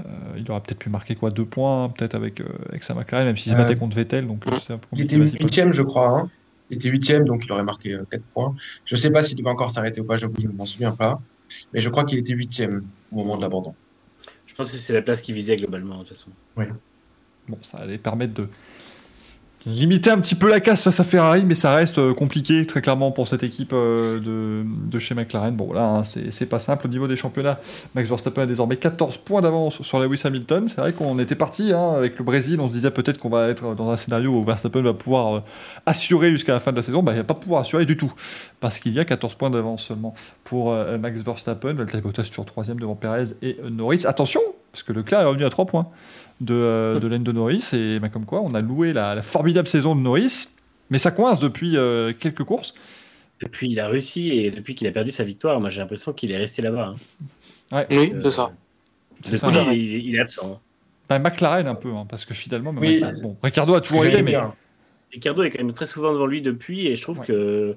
Euh, 0.00 0.02
il 0.36 0.50
aurait 0.50 0.60
peut-être 0.60 0.78
pu 0.78 0.90
marquer 0.90 1.14
quoi 1.14 1.30
deux 1.30 1.46
points, 1.46 1.88
peut-être 1.88 2.14
avec, 2.14 2.40
euh, 2.40 2.48
avec 2.68 2.82
sa 2.82 2.94
McLaren, 2.94 3.26
même 3.26 3.36
s'il 3.36 3.52
se 3.52 3.56
battait 3.56 3.76
contre 3.76 3.96
Vettel. 3.96 4.26
Donc, 4.26 4.44
il 4.92 5.02
était 5.02 5.16
huitième, 5.16 5.72
je 5.72 5.82
crois. 5.82 6.08
Hein. 6.08 6.30
Il 6.70 6.76
était 6.76 6.88
huitième, 6.88 7.24
donc 7.24 7.44
il 7.44 7.52
aurait 7.52 7.64
marqué 7.64 7.96
4 8.10 8.22
points. 8.24 8.54
Je 8.84 8.96
ne 8.96 9.00
sais 9.00 9.10
pas 9.10 9.22
s'il 9.22 9.36
devait 9.36 9.50
encore 9.50 9.70
s'arrêter 9.70 10.00
ou 10.00 10.04
pas, 10.04 10.16
j'avoue, 10.16 10.34
je 10.38 10.48
ne 10.48 10.52
m'en 10.52 10.66
souviens 10.66 10.92
pas. 10.92 11.20
Mais 11.72 11.80
je 11.80 11.88
crois 11.88 12.04
qu'il 12.04 12.18
était 12.18 12.34
huitième 12.34 12.82
au 13.12 13.16
moment 13.16 13.36
de 13.36 13.42
l'abandon. 13.42 13.74
Je 14.46 14.54
pense 14.54 14.72
que 14.72 14.78
c'est 14.78 14.92
la 14.92 15.02
place 15.02 15.20
qu'il 15.20 15.34
visait 15.34 15.56
globalement, 15.56 15.98
de 15.98 16.04
toute 16.04 16.16
façon. 16.16 16.30
Oui. 16.56 16.64
Bon, 17.48 17.58
ça 17.62 17.78
allait 17.78 17.98
permettre 17.98 18.34
de, 18.34 18.48
limiter 19.66 20.10
un 20.10 20.20
petit 20.20 20.36
peu 20.36 20.48
la 20.48 20.60
casse 20.60 20.84
face 20.84 21.00
à 21.00 21.04
Ferrari, 21.04 21.42
mais 21.44 21.56
ça 21.56 21.74
reste 21.74 21.98
euh, 21.98 22.14
compliqué 22.14 22.64
très 22.66 22.80
clairement 22.80 23.10
pour 23.10 23.26
cette 23.26 23.42
équipe 23.42 23.72
euh, 23.72 24.20
de, 24.20 24.64
de, 24.64 24.98
chez 25.00 25.14
McLaren. 25.16 25.54
Bon 25.56 25.72
là, 25.72 25.88
hein, 25.88 26.02
c'est 26.04 26.48
pas 26.48 26.60
simple 26.60 26.86
au 26.86 26.88
niveau 26.88 27.08
des 27.08 27.16
championnats. 27.16 27.58
Max 27.96 28.08
Verstappen 28.08 28.42
a 28.42 28.46
désormais 28.46 28.76
14 28.76 29.16
points 29.18 29.42
d'avance 29.42 29.82
sur 29.82 29.98
Lewis 29.98 30.22
Hamilton. 30.24 30.68
C'est 30.68 30.80
vrai 30.80 30.92
qu'on 30.92 31.18
était 31.18 31.34
parti 31.34 31.72
hein, 31.72 31.94
avec 31.96 32.16
le 32.16 32.24
Brésil, 32.24 32.60
on 32.60 32.68
se 32.68 32.72
disait 32.72 32.92
peut-être 32.92 33.18
qu'on 33.18 33.28
va 33.28 33.48
être 33.48 33.74
dans 33.74 33.90
un 33.90 33.96
scénario 33.96 34.30
où 34.30 34.44
Verstappen 34.44 34.82
va 34.82 34.94
pouvoir 34.94 35.34
euh, 35.34 35.40
assurer 35.84 36.30
jusqu'à 36.30 36.52
la 36.52 36.60
fin 36.60 36.70
de 36.70 36.76
la 36.76 36.82
saison. 36.82 37.02
Bah, 37.02 37.12
il 37.12 37.18
va 37.18 37.24
pas 37.24 37.34
pouvoir 37.34 37.62
assurer 37.62 37.86
du 37.86 37.96
tout, 37.96 38.12
parce 38.60 38.78
qu'il 38.78 38.92
y 38.92 39.00
a 39.00 39.04
14 39.04 39.34
points 39.34 39.50
d'avance 39.50 39.82
seulement 39.82 40.14
pour 40.44 40.72
Max 41.00 41.22
Verstappen. 41.22 41.72
Valtteri 41.72 42.00
Bottas 42.00 42.24
toujours 42.24 42.44
troisième 42.44 42.78
devant 42.78 42.94
Perez 42.94 43.24
et 43.42 43.58
Norris. 43.68 44.02
Attention, 44.06 44.40
parce 44.70 44.84
que 44.84 44.92
Leclerc 44.92 45.20
est 45.20 45.24
revenu 45.24 45.44
à 45.44 45.50
3 45.50 45.66
points 45.66 45.84
de, 46.40 46.54
euh, 46.54 47.00
de 47.00 47.08
de 47.08 47.32
Norris. 47.32 47.70
Et 47.72 47.98
bah, 47.98 48.08
comme 48.08 48.26
quoi, 48.26 48.40
on 48.42 48.54
a 48.54 48.60
loué 48.60 48.92
la, 48.92 49.20
formidable 49.22 49.68
saison 49.68 49.94
de 49.94 50.00
Norris, 50.00 50.48
mais 50.90 50.98
ça 50.98 51.10
coince 51.10 51.40
depuis 51.40 51.76
euh, 51.76 52.12
quelques 52.18 52.44
courses. 52.44 52.74
Depuis 53.42 53.70
il 53.70 53.80
a 53.80 53.88
réussi 53.88 54.30
et 54.30 54.50
depuis 54.50 54.74
qu'il 54.74 54.86
a 54.86 54.92
perdu 54.92 55.12
sa 55.12 55.22
victoire, 55.22 55.60
moi 55.60 55.68
j'ai 55.68 55.80
l'impression 55.80 56.12
qu'il 56.12 56.32
est 56.32 56.38
resté 56.38 56.62
là-bas. 56.62 56.94
Hein. 57.72 57.84
oui, 57.90 58.14
c'est 58.22 58.30
ça. 58.30 58.52
C'est 59.22 59.36
ça. 59.36 59.50
Il, 59.72 60.14
est 60.14 60.20
absent. 60.20 60.54
Hein. 60.54 60.60
Bah, 61.08 61.18
McLaren 61.18 61.66
un 61.66 61.74
peu, 61.74 61.92
hein, 61.92 62.06
parce 62.08 62.24
que 62.24 62.34
finalement, 62.34 62.72
bon, 62.72 63.36
Ricardo 63.42 63.74
a 63.74 63.80
toujours 63.80 64.04
été. 64.04 64.22
Mais... 64.22 64.36
Ricardo 65.12 65.42
est 65.42 65.50
quand 65.50 65.58
même 65.58 65.72
très 65.72 65.86
souvent 65.86 66.12
devant 66.12 66.26
lui 66.26 66.42
depuis, 66.42 66.86
et 66.86 66.96
je 66.96 67.02
trouve 67.02 67.20
que 67.20 67.76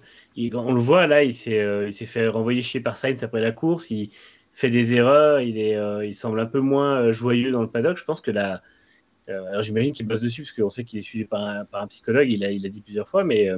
on 0.53 0.73
le 0.73 0.81
voit 0.81 1.07
là, 1.07 1.23
il 1.23 1.33
s'est 1.33 1.61
euh, 1.61 1.91
fait 1.91 2.27
renvoyer 2.27 2.61
chier 2.61 2.79
par 2.79 2.97
Sainz 2.97 3.23
après 3.23 3.41
la 3.41 3.51
course. 3.51 3.91
Il, 3.91 4.09
fait 4.53 4.69
des 4.69 4.93
erreurs, 4.93 5.41
il, 5.41 5.57
est, 5.57 5.75
euh, 5.75 6.05
il 6.05 6.13
semble 6.13 6.39
un 6.39 6.45
peu 6.45 6.59
moins 6.59 7.01
euh, 7.01 7.11
joyeux 7.11 7.51
dans 7.51 7.61
le 7.61 7.69
paddock. 7.69 7.97
Je 7.97 8.05
pense 8.05 8.21
que 8.21 8.31
là, 8.31 8.61
euh, 9.29 9.45
alors 9.47 9.61
j'imagine 9.61 9.93
qu'il 9.93 10.07
bosse 10.07 10.21
dessus 10.21 10.43
parce 10.43 10.53
qu'on 10.53 10.69
sait 10.69 10.83
qu'il 10.83 10.99
est 10.99 11.03
suivi 11.03 11.25
par 11.25 11.65
un, 11.73 11.87
psychologue, 11.87 12.29
il 12.29 12.43
a, 12.43 12.51
il 12.51 12.65
a 12.65 12.69
dit 12.69 12.81
plusieurs 12.81 13.07
fois, 13.07 13.23
mais 13.23 13.49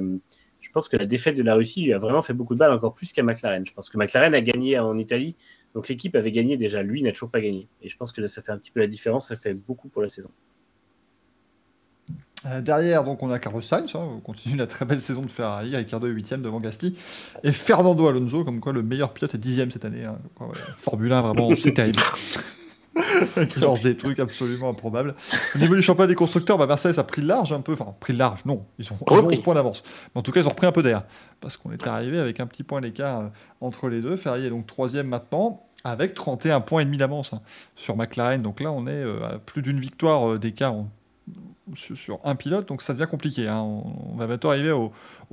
je 0.60 0.70
pense 0.70 0.88
que 0.88 0.96
la 0.96 1.06
défaite 1.06 1.36
de 1.36 1.42
la 1.42 1.54
Russie 1.54 1.82
lui 1.82 1.92
a 1.92 1.98
vraiment 1.98 2.22
fait 2.22 2.34
beaucoup 2.34 2.54
de 2.54 2.58
mal, 2.60 2.72
encore 2.72 2.94
plus 2.94 3.12
qu'à 3.12 3.22
McLaren. 3.22 3.66
Je 3.66 3.72
pense 3.72 3.90
que 3.90 3.98
McLaren 3.98 4.34
a 4.34 4.40
gagné 4.40 4.78
en 4.78 4.96
Italie, 4.96 5.34
donc 5.74 5.88
l'équipe 5.88 6.14
avait 6.14 6.32
gagné 6.32 6.56
déjà, 6.56 6.82
lui 6.82 7.02
n'a 7.02 7.12
toujours 7.12 7.30
pas 7.30 7.40
gagné. 7.40 7.68
Et 7.80 7.88
je 7.88 7.96
pense 7.96 8.12
que 8.12 8.26
ça 8.26 8.42
fait 8.42 8.52
un 8.52 8.58
petit 8.58 8.70
peu 8.70 8.80
la 8.80 8.86
différence, 8.86 9.28
ça 9.28 9.36
fait 9.36 9.54
beaucoup 9.54 9.88
pour 9.88 10.02
la 10.02 10.08
saison. 10.08 10.30
Euh, 12.46 12.60
derrière, 12.60 13.04
donc, 13.04 13.22
on 13.22 13.30
a 13.30 13.38
Carlos 13.38 13.60
Sainz, 13.60 13.94
hein, 13.94 14.00
on 14.16 14.20
continue 14.20 14.56
la 14.56 14.66
très 14.66 14.84
belle 14.84 14.98
saison 14.98 15.22
de 15.22 15.30
Ferrari, 15.30 15.76
Ricardo 15.76 16.06
est 16.06 16.10
8 16.10 16.34
devant 16.34 16.60
Gasti, 16.60 16.96
et 17.44 17.52
Fernando 17.52 18.06
Alonso, 18.08 18.44
comme 18.44 18.60
quoi 18.60 18.72
le 18.72 18.82
meilleur 18.82 19.12
pilote 19.12 19.34
est 19.34 19.38
10 19.38 19.70
cette 19.70 19.84
année. 19.84 20.04
Hein, 20.04 20.18
Formule 20.76 21.12
1, 21.12 21.22
vraiment, 21.22 21.54
c'est 21.56 21.74
terrible. 21.74 22.00
qui 23.48 23.60
lance 23.60 23.82
des 23.82 23.96
trucs 23.96 24.18
absolument 24.18 24.70
improbables. 24.70 25.14
Au 25.54 25.58
niveau 25.58 25.74
du 25.74 25.82
championnat 25.82 26.08
des 26.08 26.14
constructeurs, 26.14 26.58
bah, 26.58 26.66
Mercedes 26.66 26.98
a 26.98 27.04
pris 27.04 27.22
large 27.22 27.52
un 27.52 27.60
peu, 27.60 27.72
enfin, 27.72 27.94
pris 28.00 28.12
large, 28.12 28.44
non, 28.44 28.66
ils 28.78 28.92
ont 28.92 28.98
11 29.06 29.40
points 29.42 29.54
d'avance. 29.54 29.82
Mais 30.14 30.18
en 30.18 30.22
tout 30.22 30.32
cas, 30.32 30.40
ils 30.40 30.46
ont 30.46 30.50
repris 30.50 30.66
un 30.66 30.72
peu 30.72 30.82
d'air, 30.82 30.98
parce 31.40 31.56
qu'on 31.56 31.70
est 31.70 31.86
arrivé 31.86 32.18
avec 32.18 32.40
un 32.40 32.46
petit 32.46 32.64
point 32.64 32.80
d'écart 32.80 33.20
euh, 33.20 33.28
entre 33.60 33.88
les 33.88 34.00
deux. 34.00 34.16
Ferrari 34.16 34.46
est 34.46 34.50
donc 34.50 34.66
troisième 34.66 35.06
maintenant, 35.06 35.68
avec 35.84 36.12
31 36.14 36.60
points 36.60 36.82
et 36.82 36.84
demi 36.84 36.98
d'avance 36.98 37.32
hein, 37.32 37.40
sur 37.76 37.96
McLaren. 37.96 38.42
Donc 38.42 38.60
là, 38.60 38.72
on 38.72 38.86
est 38.86 38.90
euh, 38.90 39.36
à 39.36 39.38
plus 39.38 39.62
d'une 39.62 39.80
victoire 39.80 40.38
d'écart 40.38 40.74
sur, 41.74 42.18
un 42.24 42.34
pilote, 42.34 42.68
donc 42.68 42.82
ça 42.82 42.92
devient 42.92 43.08
compliqué. 43.08 43.48
Hein. 43.48 43.60
On, 43.60 44.16
va 44.16 44.26
bientôt 44.26 44.50
arriver 44.50 44.72
au, 44.72 44.92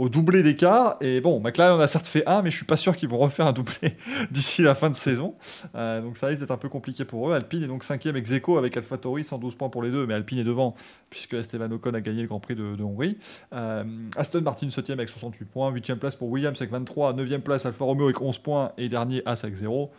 doublé 0.09 0.43
d'écart. 0.43 0.97
Et 1.01 1.21
bon, 1.21 1.39
McLaren 1.39 1.77
on 1.77 1.79
a 1.79 1.87
certes 1.87 2.07
fait 2.07 2.27
un, 2.27 2.41
mais 2.41 2.51
je 2.51 2.57
suis 2.57 2.65
pas 2.65 2.77
sûr 2.77 2.95
qu'ils 2.95 3.09
vont 3.09 3.17
refaire 3.17 3.47
un 3.47 3.51
doublé 3.51 3.97
d'ici 4.31 4.61
la 4.61 4.75
fin 4.75 4.89
de 4.89 4.95
saison. 4.95 5.35
Euh, 5.75 6.01
donc 6.01 6.17
ça 6.17 6.27
risque 6.27 6.41
d'être 6.41 6.51
un 6.51 6.57
peu 6.57 6.69
compliqué 6.69 7.05
pour 7.05 7.29
eux. 7.29 7.33
Alpine 7.33 7.63
est 7.63 7.67
donc 7.67 7.83
cinquième 7.83 8.15
ex 8.15 8.31
aequo 8.31 8.57
avec 8.57 8.77
AlphaTauri, 8.77 9.23
112 9.23 9.55
points 9.55 9.69
pour 9.69 9.83
les 9.83 9.91
deux, 9.91 10.05
mais 10.05 10.13
Alpine 10.13 10.39
est 10.39 10.43
devant 10.43 10.75
puisque 11.09 11.33
Esteban 11.33 11.71
Ocon 11.71 11.93
a 11.93 12.01
gagné 12.01 12.21
le 12.21 12.27
Grand 12.27 12.39
Prix 12.39 12.55
de, 12.55 12.81
Hongrie. 12.81 13.17
Euh, 13.53 13.83
Aston 14.15 14.41
Martin 14.41 14.69
7 14.69 14.89
avec 14.91 15.09
68 15.09 15.45
points, 15.45 15.71
8 15.71 15.95
place 15.95 16.15
pour 16.15 16.29
Williams 16.29 16.59
avec 16.61 16.71
23, 16.71 17.13
9 17.13 17.39
place 17.39 17.65
Alfa 17.65 17.85
Romeo 17.85 18.05
avec 18.05 18.21
11 18.21 18.37
points 18.39 18.71
et 18.77 18.89
dernier 18.89 19.21
As 19.25 19.43
avec 19.43 19.55
0. 19.55 19.91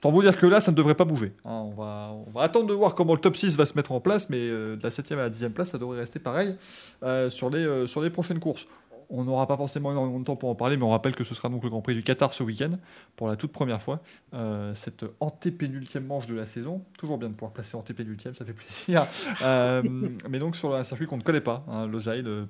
Tant 0.00 0.10
vous 0.10 0.22
dire 0.22 0.36
que 0.36 0.46
là, 0.46 0.60
ça 0.60 0.70
ne 0.70 0.76
devrait 0.76 0.94
pas 0.94 1.04
bouger. 1.04 1.32
Hein. 1.44 1.50
on, 1.50 2.30
va, 2.30 2.42
attendre 2.42 2.66
de 2.66 2.74
voir 2.74 2.94
comment 2.94 3.14
le 3.14 3.20
top 3.20 3.36
6 3.36 3.56
va 3.56 3.64
se 3.64 3.74
mettre 3.76 3.92
en 3.92 4.00
place, 4.00 4.28
mais 4.28 4.38
euh, 4.38 4.76
de 4.76 4.82
la 4.82 4.90
7 4.90 5.12
à 5.12 5.16
la 5.16 5.30
10 5.30 5.48
place, 5.54 5.70
ça 5.70 5.78
devrait 5.78 5.98
rester 5.98 6.18
pareil 6.18 6.54
euh, 7.02 7.28
euh, 7.30 7.86
sur 7.86 8.02
les 8.02 8.10
prochaines 8.10 8.38
courses. 8.38 8.66
On 9.08 9.24
n'aura 9.24 9.46
pas 9.46 9.56
forcément 9.56 9.90
énormément 9.90 10.18
de 10.18 10.24
temps 10.24 10.36
pour 10.36 10.48
en 10.48 10.54
parler, 10.54 10.76
mais 10.76 10.84
on 10.84 10.90
rappelle 10.90 11.14
que 11.14 11.24
ce 11.24 11.34
sera 11.34 11.48
donc 11.48 11.62
le 11.62 11.70
Grand 11.70 11.80
Prix 11.80 11.94
du 11.94 12.02
Qatar 12.02 12.32
ce 12.32 12.42
week-end, 12.42 12.72
pour 13.16 13.28
la 13.28 13.36
toute 13.36 13.52
première 13.52 13.80
fois. 13.80 14.00
Euh, 14.34 14.74
cette 14.74 15.04
antépénultième 15.20 16.06
manche 16.06 16.26
de 16.26 16.34
la 16.34 16.46
saison. 16.46 16.82
Toujours 16.98 17.18
bien 17.18 17.28
de 17.28 17.34
pouvoir 17.34 17.52
placer 17.52 17.76
antépénultième, 17.76 18.34
ça 18.34 18.44
fait 18.44 18.52
plaisir. 18.52 19.06
Euh, 19.42 19.82
mais 20.28 20.38
donc 20.38 20.56
sur 20.56 20.74
un 20.74 20.82
circuit 20.82 21.06
qu'on 21.06 21.18
ne 21.18 21.22
connaît 21.22 21.40
pas, 21.40 21.64
hein, 21.70 21.88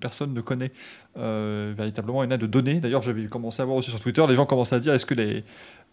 personne 0.00 0.32
ne 0.32 0.40
connaît 0.40 0.72
euh, 1.18 1.74
véritablement. 1.76 2.22
Il 2.22 2.30
y 2.30 2.32
a 2.32 2.36
de 2.36 2.46
données. 2.46 2.80
D'ailleurs, 2.80 3.02
j'avais 3.02 3.26
commencé 3.26 3.60
à 3.60 3.64
voir 3.64 3.76
aussi 3.76 3.90
sur 3.90 4.00
Twitter, 4.00 4.24
les 4.28 4.34
gens 4.34 4.46
commencent 4.46 4.72
à 4.72 4.78
dire 4.78 4.94
est-ce 4.94 5.04
que 5.04 5.14
les, 5.14 5.44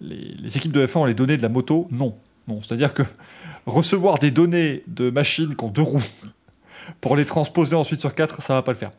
les, 0.02 0.36
les 0.36 0.58
équipes 0.58 0.72
de 0.72 0.86
F1 0.86 1.00
ont 1.00 1.06
les 1.06 1.14
données 1.14 1.38
de 1.38 1.42
la 1.42 1.50
moto? 1.50 1.88
Non. 1.92 2.16
Non, 2.48 2.62
c'est-à-dire 2.62 2.94
que 2.94 3.04
recevoir 3.66 4.20
des 4.20 4.32
données 4.32 4.84
de 4.88 5.10
machines 5.10 5.56
qui 5.56 5.64
ont 5.64 5.70
deux 5.70 5.82
roues 5.82 6.04
pour 7.02 7.16
les 7.16 7.26
transposer 7.26 7.76
ensuite 7.76 8.02
sur 8.02 8.14
quatre, 8.14 8.42
ça 8.42 8.56
va 8.56 8.62
pas 8.62 8.72
le 8.72 8.78
faire. 8.78 8.92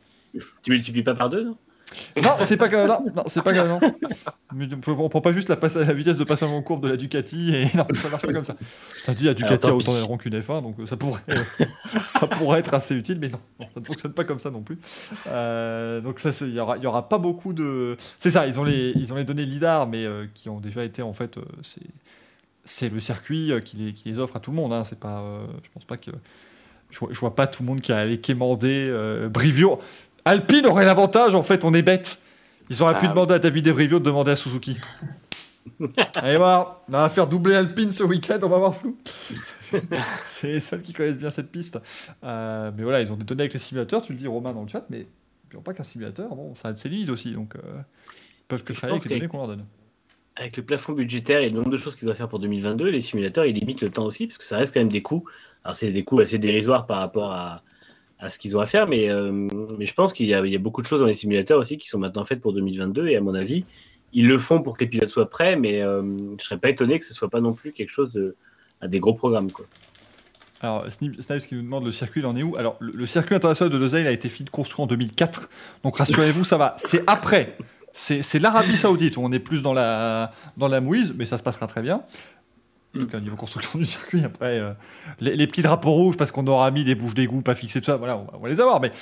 Tu 0.62 0.70
multiplies 0.70 1.02
pas 1.02 1.14
par 1.14 1.30
deux, 1.30 1.44
non? 1.44 1.56
Non, 2.22 2.30
c'est 2.40 2.56
pas 2.56 2.68
que 2.68 2.86
non, 2.86 3.04
non 3.14 3.24
c'est 3.26 3.42
pas 3.42 3.52
que 3.52 3.66
non. 3.66 3.80
on 4.98 5.08
prend 5.08 5.20
pas 5.20 5.32
juste 5.32 5.48
la, 5.48 5.58
la 5.60 5.92
vitesse 5.92 6.18
de 6.18 6.24
passage 6.24 6.48
en 6.48 6.62
courbe 6.62 6.82
de 6.82 6.88
la 6.88 6.96
Ducati 6.96 7.54
et 7.54 7.64
non, 7.76 7.86
ça 7.94 8.08
marche 8.08 8.26
pas 8.26 8.32
comme 8.32 8.44
ça. 8.44 8.56
C'est-à-dire 8.96 9.28
la 9.28 9.34
Ducati 9.34 9.66
a 9.66 9.74
autant 9.74 9.92
d'ailerons 9.92 10.16
qu'une 10.16 10.38
F1, 10.38 10.62
donc 10.62 10.76
ça 10.86 10.96
pourrait, 10.96 11.22
ça 12.06 12.26
pourrait 12.26 12.60
être 12.60 12.74
assez 12.74 12.94
utile, 12.94 13.18
mais 13.20 13.28
non, 13.28 13.40
ça 13.60 13.80
ne 13.80 13.84
fonctionne 13.84 14.12
pas 14.12 14.24
comme 14.24 14.38
ça 14.38 14.50
non 14.50 14.62
plus. 14.62 14.78
Euh, 15.26 16.00
donc 16.00 16.20
ça, 16.20 16.30
il 16.40 16.54
y 16.54 16.60
aura, 16.60 16.78
y 16.78 16.86
aura 16.86 17.08
pas 17.08 17.18
beaucoup 17.18 17.52
de. 17.52 17.96
C'est 18.16 18.30
ça, 18.30 18.46
ils 18.46 18.58
ont 18.58 18.64
les, 18.64 18.92
ils 18.96 19.12
ont 19.12 19.16
les 19.16 19.24
données 19.24 19.46
lidar, 19.46 19.86
mais 19.86 20.04
euh, 20.04 20.26
qui 20.32 20.48
ont 20.48 20.60
déjà 20.60 20.84
été 20.84 21.02
en 21.02 21.12
fait, 21.12 21.36
euh, 21.38 21.42
c'est, 21.62 21.86
c'est 22.64 22.92
le 22.92 23.00
circuit 23.00 23.52
qui 23.64 23.76
les, 23.76 23.92
qui 23.92 24.08
les 24.08 24.18
offre 24.18 24.36
à 24.36 24.40
tout 24.40 24.50
le 24.50 24.56
monde. 24.56 24.72
Hein. 24.72 24.84
C'est 24.84 25.00
pas, 25.00 25.22
je 25.62 25.68
pense 25.72 25.84
pas 25.84 25.96
que. 25.96 26.10
Je 26.90 27.00
vois, 27.00 27.08
vois, 27.12 27.34
pas 27.34 27.48
tout 27.48 27.64
le 27.64 27.66
monde 27.66 27.80
qui 27.80 27.92
a 27.92 27.98
allé 27.98 28.20
quémander 28.20 28.92
Brivio. 29.28 29.80
Alpine 30.24 30.66
aurait 30.66 30.84
l'avantage, 30.84 31.34
en 31.34 31.42
fait, 31.42 31.64
on 31.64 31.74
est 31.74 31.82
bête. 31.82 32.20
Ils 32.70 32.82
auraient 32.82 32.98
pu 32.98 33.06
ah. 33.06 33.08
demander 33.08 33.34
à 33.34 33.38
David 33.38 33.66
Ebrivio 33.66 33.98
de 33.98 34.04
demander 34.04 34.30
à 34.30 34.36
Suzuki. 34.36 34.78
Allez 36.14 36.38
voir, 36.38 36.82
on 36.88 36.92
va 36.92 37.10
faire 37.10 37.26
doubler 37.26 37.54
Alpine 37.54 37.90
ce 37.90 38.04
week-end, 38.04 38.38
on 38.42 38.48
va 38.48 38.58
voir 38.58 38.74
flou. 38.74 38.96
c'est 40.24 40.52
les 40.52 40.60
seuls 40.60 40.80
qui 40.80 40.92
connaissent 40.92 41.18
bien 41.18 41.30
cette 41.30 41.50
piste. 41.50 41.78
Euh, 42.22 42.70
mais 42.74 42.82
voilà, 42.82 43.02
ils 43.02 43.12
ont 43.12 43.16
des 43.16 43.24
données 43.24 43.42
avec 43.42 43.52
les 43.52 43.58
simulateurs, 43.58 44.02
tu 44.02 44.12
le 44.12 44.18
dis 44.18 44.26
Romain 44.26 44.52
dans 44.52 44.62
le 44.62 44.68
chat, 44.68 44.86
mais 44.88 45.06
ils 45.52 45.56
n'ont 45.56 45.62
pas 45.62 45.74
qu'un 45.74 45.84
simulateur, 45.84 46.34
bon, 46.34 46.54
ça 46.54 46.68
a 46.68 46.76
ses 46.76 46.88
limites 46.88 47.10
aussi, 47.10 47.32
donc 47.32 47.56
euh, 47.56 47.60
ils 47.60 48.46
peuvent 48.48 48.64
que 48.64 48.72
travailler 48.72 48.98
avec 48.98 49.10
les 49.10 49.16
données 49.16 49.28
qu'on 49.28 49.38
leur 49.38 49.48
donne. 49.48 49.64
Avec 50.36 50.56
le 50.56 50.64
plafond 50.64 50.92
budgétaire 50.92 51.40
et 51.40 51.48
le 51.48 51.54
nombre 51.54 51.70
de 51.70 51.76
choses 51.76 51.94
qu'ils 51.94 52.06
doivent 52.06 52.16
faire 52.16 52.28
pour 52.28 52.40
2022, 52.40 52.88
les 52.88 53.00
simulateurs, 53.00 53.44
ils 53.44 53.54
limitent 53.54 53.82
le 53.82 53.90
temps 53.90 54.04
aussi, 54.04 54.26
parce 54.26 54.38
que 54.38 54.44
ça 54.44 54.56
reste 54.56 54.74
quand 54.74 54.80
même 54.80 54.88
des 54.88 55.02
coûts. 55.02 55.24
Alors 55.64 55.74
c'est 55.74 55.90
des 55.90 56.02
coûts 56.02 56.20
assez 56.20 56.38
dérisoires 56.38 56.86
par 56.86 56.98
rapport 56.98 57.32
à, 57.32 57.62
à 58.18 58.28
ce 58.30 58.38
qu'ils 58.38 58.56
ont 58.56 58.60
à 58.60 58.66
faire. 58.66 58.86
Mais, 58.88 59.08
mais 59.78 59.86
je 59.86 59.94
pense 59.94 60.12
qu'il 60.12 60.26
y, 60.26 60.34
a 60.34 60.58
beaucoup 60.58 60.82
de 60.82 60.86
choses 60.86 61.00
dans 61.00 61.06
les 61.06 61.14
simulateurs 61.14 61.58
aussi 61.58 61.78
qui 61.78 61.88
sont 61.88 61.98
maintenant 61.98 62.24
faites 62.24 62.40
pour 62.40 62.52
2022. 62.52 63.08
Et 63.08 63.16
à 63.16 63.20
mon 63.20 63.34
avis, 63.34 63.64
ils 64.12 64.28
le 64.28 64.38
font 64.38 64.62
pour 64.62 64.76
que 64.76 64.84
les 64.84 64.90
pilotes 64.90 65.10
soient 65.10 65.28
prêts, 65.28 65.56
mais 65.56 65.80
je 65.80 66.00
ne 66.02 66.38
serais 66.38 66.58
pas 66.58 66.70
étonné 66.70 66.98
que 66.98 67.04
ce 67.04 67.14
soit 67.14 67.30
pas 67.30 67.40
non 67.40 67.52
plus 67.52 67.72
quelque 67.72 67.90
chose 67.90 68.34
à 68.80 68.88
des 68.88 69.00
gros 69.00 69.14
programmes. 69.14 69.50
Quoi. 69.50 69.66
Alors, 70.64 70.90
Snipes 70.90 71.46
qui 71.46 71.54
nous 71.56 71.62
demande 71.62 71.84
le 71.84 71.92
circuit, 71.92 72.22
il 72.22 72.26
en 72.26 72.34
est 72.36 72.42
où? 72.42 72.56
Alors, 72.56 72.76
le, 72.80 73.06
circuit 73.06 73.34
international 73.34 73.70
de 73.70 73.78
Lausanne 73.78 74.06
a 74.06 74.10
été 74.10 74.30
construit 74.50 74.82
en 74.82 74.86
2004. 74.86 75.50
Donc, 75.82 75.98
rassurez-vous, 75.98 76.44
ça 76.44 76.56
va. 76.56 76.74
C'est 76.78 77.02
après. 77.06 77.58
C'est 77.92 78.38
l'Arabie 78.40 78.76
Saoudite 78.76 79.18
on 79.18 79.30
est 79.30 79.38
plus 79.38 79.62
dans 79.62 79.72
la, 79.72 80.32
dans 80.56 80.68
la 80.68 80.80
mouise, 80.80 81.14
mais 81.16 81.26
ça 81.26 81.38
se 81.38 81.42
passera 81.42 81.66
très 81.66 81.82
bien. 81.82 82.02
En 82.96 83.00
tout 83.00 83.06
cas, 83.06 83.18
au 83.18 83.20
niveau 83.20 83.36
construction 83.36 83.78
du 83.78 83.84
circuit, 83.84 84.24
après, 84.24 84.58
euh, 84.58 84.72
les, 85.20 85.46
petits 85.46 85.62
drapeaux 85.62 85.92
rouges 85.92 86.16
parce 86.16 86.30
qu'on 86.30 86.46
aura 86.46 86.70
mis 86.70 86.84
des 86.84 86.94
bouches 86.94 87.14
d'égout 87.14 87.42
pas 87.42 87.54
fixées, 87.54 87.80
tout 87.80 87.86
ça, 87.86 87.96
voilà, 87.96 88.24
on 88.32 88.38
va, 88.38 88.48
les 88.48 88.60
avoir. 88.60 88.80
Mais 88.80 88.92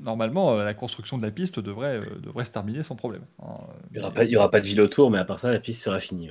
normalement, 0.00 0.54
euh, 0.54 0.64
la 0.64 0.74
construction 0.74 1.18
de 1.18 1.22
la 1.22 1.30
piste 1.30 1.60
devrait, 1.60 1.98
euh, 1.98 2.04
devrait 2.20 2.44
se 2.44 2.52
terminer 2.52 2.82
sans 2.82 2.96
problème. 2.96 3.22
Hein. 3.42 3.54
Il 3.92 3.98
n'y 3.98 4.02
aura, 4.02 4.12
pas, 4.12 4.24
aura 4.36 4.50
pas 4.50 4.60
de 4.60 4.66
ville 4.66 4.80
autour, 4.80 5.10
mais 5.10 5.18
à 5.18 5.24
part 5.24 5.38
ça, 5.38 5.50
la 5.50 5.60
piste 5.60 5.82
sera 5.82 6.00
finie. 6.00 6.30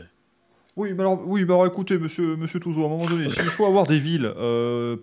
Oui, 0.75 0.93
mais 0.93 1.01
alors, 1.01 1.19
oui, 1.25 1.45
mais 1.45 1.67
écoutez, 1.67 1.97
monsieur, 1.97 2.35
monsieur 2.35 2.59
Touzo, 2.59 2.83
à 2.83 2.85
un 2.85 2.89
moment 2.89 3.09
donné, 3.09 3.27
s'il 3.27 3.43
faut 3.43 3.65
avoir 3.65 3.85
des 3.85 3.99
villes 3.99 4.31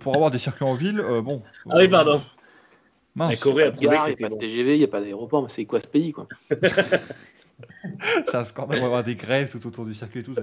pour 0.01 0.15
avoir 0.15 0.31
des 0.31 0.39
circuits 0.39 0.65
en 0.65 0.75
ville, 0.75 1.03
bon. 1.23 1.43
Ah 1.69 1.77
oui, 1.79 1.89
pardon. 1.89 2.21
Mince. 3.15 3.43
Il 3.47 3.55
n'y 3.55 3.63
a 3.63 3.71
pas 3.71 4.29
de 4.29 4.39
TGV, 4.39 4.75
il 4.75 4.79
n'y 4.79 4.85
a 4.85 4.89
pas 4.89 5.01
d'aéroport, 5.01 5.43
mais 5.43 5.49
c'est 5.49 5.65
quoi 5.65 5.81
ce 5.81 5.89
pays, 5.89 6.13
quoi? 6.13 6.29
C'est 8.27 8.35
un 8.35 8.45
scandale, 8.45 8.79
on 8.79 8.83
va 8.83 8.87
avoir 8.87 9.05
des 9.05 9.15
grèves 9.15 9.51
tout 9.51 9.67
autour 9.67 9.87
du 9.87 9.95
circuit 9.95 10.21
et 10.21 10.23
tout. 10.23 10.35
Ça 10.35 10.43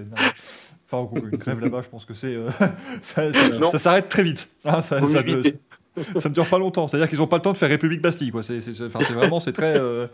enfin, 0.93 1.19
une 1.31 1.37
grève 1.37 1.59
là-bas, 1.59 1.81
je 1.83 1.89
pense 1.89 2.05
que 2.05 2.13
c'est. 2.13 2.35
Euh, 2.35 2.49
ça, 3.01 3.31
s'arrête 3.77 4.09
très 4.09 4.23
vite. 4.23 4.49
Ah, 4.65 4.81
ça, 4.81 5.03
ça, 5.05 5.23
ne, 5.23 6.29
dure 6.29 6.47
pas 6.47 6.57
longtemps. 6.57 6.87
C'est-à-dire 6.87 7.09
qu'ils 7.09 7.19
n'ont 7.19 7.27
pas 7.27 7.37
le 7.37 7.41
temps 7.41 7.53
de 7.53 7.57
faire 7.57 7.69
République 7.69 8.01
Bastille. 8.01 8.31
Quoi. 8.31 8.43
C'est, 8.43 8.59
vraiment, 8.59 9.39
c'est 9.39 9.53
très. 9.53 9.77
Euh, 9.77 10.07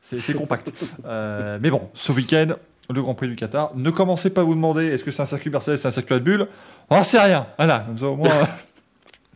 c'est, 0.00 0.34
compact. 0.34 0.72
Euh, 1.06 1.58
mais 1.60 1.70
bon, 1.70 1.88
ce 1.94 2.12
week-end, 2.12 2.54
le 2.90 3.02
Grand 3.02 3.14
Prix 3.14 3.28
du 3.28 3.36
Qatar. 3.36 3.76
Ne 3.76 3.90
commencez 3.90 4.30
pas 4.30 4.42
à 4.42 4.44
vous 4.44 4.54
demander 4.54 4.86
est-ce 4.86 5.04
que 5.04 5.10
c'est 5.10 5.22
un 5.22 5.26
circuit 5.26 5.50
Mercedes, 5.50 5.76
c'est 5.76 5.88
un 5.88 5.92
circuit 5.92 6.14
Red 6.14 6.24
Bull? 6.24 6.48
On 6.90 7.02
sait 7.02 7.20
rien. 7.20 7.46
Voilà, 7.56 7.80
comme 7.80 7.98
ça 7.98 8.06
au 8.06 8.16
moins. 8.16 8.48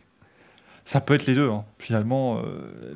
ça 0.85 1.01
peut 1.01 1.15
être 1.15 1.25
les 1.25 1.35
deux. 1.35 1.49
Hein. 1.49 1.65
Finalement, 1.79 2.41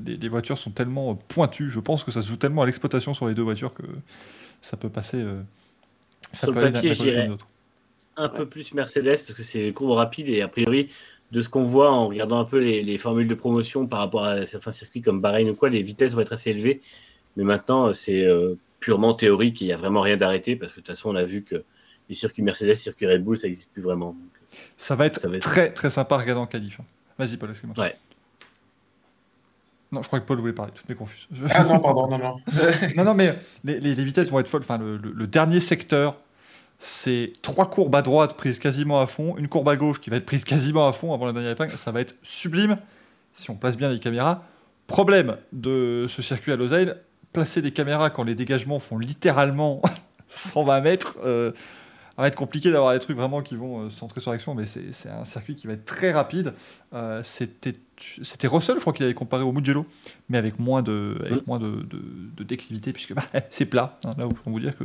les, 0.06 0.30
voitures 0.30 0.58
sont 0.58 0.72
tellement 0.72 1.16
pointues. 1.16 1.70
Je 1.70 1.80
pense 1.80 2.04
que 2.04 2.12
ça 2.12 2.22
se 2.22 2.28
joue 2.28 2.38
tellement 2.38 2.62
à 2.62 2.66
l'exploitation 2.66 3.14
sur 3.14 3.28
les 3.28 3.34
deux 3.34 3.44
voitures 3.44 3.74
que 3.74 3.84
ça 4.62 4.78
peut 4.78 4.90
passer. 4.90 5.24
Ça 6.34 6.48
peut 6.48 6.58
aller 6.58 7.30
Un 8.16 8.30
peu 8.30 8.46
plus 8.46 8.74
Mercedes 8.74 9.24
parce 9.26 9.34
que 9.34 9.44
c'est 9.44 9.72
courbe 9.74 9.92
rapide 9.92 10.30
et 10.30 10.42
a 10.42 10.48
priori, 10.48 10.90
de 11.32 11.42
ce 11.42 11.50
qu'on 11.50 11.64
voit 11.64 11.92
en 11.92 12.08
regardant 12.08 12.40
un 12.40 12.46
peu 12.46 12.60
les, 12.60 12.98
formules 12.98 13.28
de 13.28 13.36
promotion 13.36 13.88
par 13.88 14.00
rapport 14.00 14.24
à 14.24 14.46
certains 14.46 14.72
circuits 14.72 15.02
comme 15.02 15.20
Bahreïn 15.20 15.50
ou 15.50 15.56
quoi, 15.56 15.70
les 15.70 15.82
vitesses 15.82 16.14
vont 16.14 16.22
être 16.22 16.34
assez 16.34 16.52
élevées. 16.52 16.82
Mais 17.38 17.44
maintenant, 17.44 17.92
c'est 17.94 18.24
euh, 18.24 18.56
purement 18.80 19.16
théorique 19.16 19.62
et 19.62 19.66
il 19.66 19.68
n'y 19.68 19.74
a 19.74 19.78
vraiment 19.78 20.02
rien 20.02 20.18
d'arrêté 20.18 20.56
parce 20.56 20.74
que 20.74 20.78
de 20.80 20.86
toute 20.86 20.96
façon, 20.96 21.10
on 21.10 21.16
a 21.16 21.24
vu 21.24 21.44
que 21.44 21.64
les 22.10 22.16
circuits 22.16 22.44
Mercedes, 22.44 22.68
les 22.68 22.76
circuits 22.76 23.08
Red 23.08 23.24
Bull, 23.24 23.38
ça 23.38 23.48
n'existe 23.48 23.72
plus 23.72 23.82
vraiment. 23.82 24.16
ça, 24.78 24.96
va 24.96 25.08
être 25.08 25.28
très 25.40 25.72
très 25.72 25.90
sympa 25.90 26.16
à 26.16 26.18
regarder 26.20 26.42
en 26.42 26.46
qualif. 26.46 26.80
Hein. 26.80 26.86
Vas-y, 27.18 27.38
Paul, 27.38 27.50
excuse-moi. 27.50 27.84
Ouais. 27.84 27.96
Non, 29.92 30.02
je 30.02 30.08
crois 30.08 30.20
que 30.20 30.26
Paul 30.26 30.40
voulait 30.40 30.54
parler, 30.54 30.72
tout 30.74 30.92
est 30.92 30.96
confus. 30.96 31.28
Ah 31.52 31.64
non, 31.66 31.80
pardon, 31.80 32.08
non, 32.08 32.18
non. 32.18 32.36
non, 32.98 33.04
non, 33.06 33.14
mais 33.14 33.38
les, 33.64 33.80
les, 33.80 34.04
vitesses 34.04 34.32
vont 34.32 34.40
être 34.40 34.50
folles. 34.50 34.64
Enfin, 34.64 34.80
le, 34.80 35.28
dernier 35.28 35.60
secteur, 35.60 36.20
c'est 36.86 37.32
trois 37.42 37.70
courbes 37.70 37.96
à 37.96 38.02
droite 38.02 38.34
prises 38.36 38.60
quasiment 38.60 39.00
à 39.00 39.08
fond, 39.08 39.38
une 39.38 39.48
courbe 39.48 39.70
à 39.70 39.78
gauche 39.78 40.02
qui 40.02 40.10
va 40.10 40.18
être 40.18 40.26
prise 40.26 40.44
quasiment 40.44 40.86
à 40.86 40.92
fond 40.92 41.14
avant 41.14 41.26
la 41.26 41.32
dernière 41.32 41.52
épingle. 41.52 41.78
Ça 41.78 41.92
va 41.92 42.02
être 42.02 42.16
sublime 42.24 42.78
si 43.32 43.50
on 43.50 43.56
place 43.56 43.78
bien 43.78 43.90
les 43.90 44.00
caméras. 44.00 44.44
Problème 44.86 45.38
de 45.54 46.08
ce 46.10 46.22
circuit 46.22 46.52
à 46.52 46.58
Lausanne, 46.58 46.96
placer 47.32 47.62
des 47.62 47.72
caméras 47.72 48.10
quand 48.10 48.24
les 48.24 48.36
dégagements 48.36 48.80
font 48.80 48.98
littéralement 48.98 49.82
120 50.28 50.82
mètres. 50.82 51.20
Euh, 51.24 51.52
ça 52.18 52.22
va 52.22 52.28
être 52.28 52.36
compliqué 52.36 52.70
d'avoir 52.70 52.92
des 52.92 53.00
trucs 53.00 53.16
vraiment 53.16 53.42
qui 53.42 53.56
vont 53.56 53.86
euh, 53.86 53.90
se 53.90 53.98
centrer 53.98 54.20
sur 54.20 54.32
l'action, 54.34 54.54
mais 54.54 54.66
c'est 54.66 55.10
un 55.10 55.24
circuit 55.24 55.56
qui 55.56 55.68
va 55.68 55.74
être 55.74 55.86
très 55.86 56.12
rapide. 56.12 56.54
Euh, 56.94 57.22
C'était 57.24 57.78
Russell, 58.48 58.76
je 58.76 58.82
crois 58.82 58.92
qu'il 58.92 59.06
avait 59.06 59.14
comparé 59.14 59.44
au 59.44 59.54
Mugello, 59.54 59.86
mais 60.28 60.38
avec 60.38 60.60
moins 60.60 60.82
de, 60.82 61.18
avec 61.22 61.44
mm. 61.44 61.48
moins 61.48 61.60
de, 61.60 61.88
de, 62.36 62.44
déclivité, 62.44 62.92
puisque 62.92 63.14
bah, 63.14 63.24
c'est 63.50 63.68
plat. 63.68 63.98
Hein, 64.04 64.12
là, 64.18 64.28
on 64.46 64.52
vous 64.52 64.60
dire 64.60 64.78
que 64.78 64.84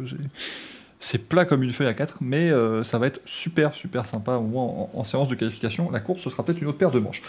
c'est 1.01 1.29
plat 1.29 1.45
comme 1.45 1.63
une 1.63 1.71
feuille 1.71 1.87
à 1.87 1.95
4, 1.95 2.19
mais 2.21 2.51
euh, 2.51 2.83
ça 2.83 2.99
va 2.99 3.07
être 3.07 3.21
super, 3.25 3.73
super 3.73 4.05
sympa, 4.05 4.33
au 4.33 4.43
moins 4.43 4.89
en, 4.93 5.05
séance 5.05 5.29
de 5.29 5.37
qualification. 5.37 5.91
La 5.93 6.01
course, 6.01 6.23
ce 6.23 6.31
sera 6.31 6.45
peut-être 6.45 6.61
une 6.61 6.67
autre 6.67 6.79
paire 6.79 6.91
de 6.91 6.99
manches. 6.99 7.23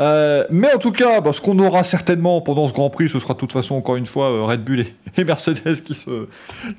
Euh, 0.00 0.46
mais 0.50 0.72
en 0.72 0.78
tout 0.78 0.92
cas, 0.92 1.20
bah, 1.20 1.32
ce 1.34 1.40
qu'on 1.42 1.58
aura 1.58 1.84
certainement 1.84 2.40
pendant 2.40 2.66
ce 2.68 2.72
Grand 2.72 2.88
Prix, 2.88 3.10
ce 3.10 3.18
sera 3.18 3.34
de 3.34 3.38
toute 3.38 3.52
façon, 3.52 3.74
encore 3.74 3.96
une 3.96 4.06
fois, 4.06 4.30
euh, 4.30 4.44
Red 4.44 4.64
Bull 4.64 4.86
et, 5.16 5.24
Mercedes 5.24 5.82
qui 5.84 5.94
se, 5.94 6.26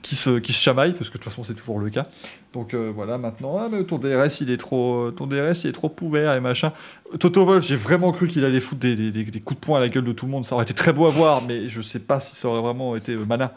qui, 0.02 0.16
se, 0.16 0.40
qui 0.40 0.54
se 0.54 0.62
chamaillent, 0.62 0.94
parce 0.94 1.10
que 1.10 1.18
de 1.18 1.24
toute 1.24 1.32
façon, 1.32 1.44
c'est 1.44 1.54
toujours 1.54 1.80
le 1.80 1.92
cas. 1.92 2.08
Donc 2.54 2.76
voilà, 2.76 3.18
maintenant, 3.18 3.58
ah, 3.60 3.84
ton 3.88 3.98
DRS, 3.98 4.42
il 4.42 4.52
est 4.52 4.58
trop, 4.58 5.10
ton 5.10 5.26
DRS, 5.26 5.64
il 5.64 5.70
est 5.70 5.74
trop 5.74 5.94
ouvert 6.02 6.36
et 6.36 6.40
machin. 6.40 6.72
Toto 7.20 7.46
Wolff, 7.46 7.66
j'ai 7.66 7.76
vraiment 7.76 8.12
cru 8.12 8.28
qu'il 8.28 8.46
allait 8.46 8.60
foutre 8.60 8.82
des, 8.82 9.42
coups 9.44 9.60
de 9.60 9.66
poing 9.66 9.78
à 9.78 9.82
la 9.82 9.90
gueule 9.90 10.04
de 10.04 10.12
tout 10.12 10.28
le 10.28 10.32
monde. 10.32 10.46
Ça 10.46 10.54
aurait 10.54 10.64
été 10.64 10.76
très 10.76 10.94
beau 10.94 11.08
à 11.08 11.10
voir, 11.10 11.42
mais 11.42 11.68
je 11.68 11.82
sais 11.82 12.00
pas 12.00 12.20
si 12.20 12.36
ça 12.36 12.48
aurait 12.48 12.62
vraiment 12.62 12.96
été 12.96 13.16
malin 13.16 13.50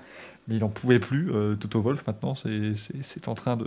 mais 0.49 0.57
il 0.57 0.61
n'en 0.61 0.69
pouvait 0.69 0.99
plus. 0.99 1.31
Euh, 1.33 1.55
Toto 1.55 1.81
Wolf, 1.81 2.05
maintenant, 2.07 2.35
c'est 2.35 3.29
en 3.29 3.35
train 3.35 3.57
de. 3.57 3.67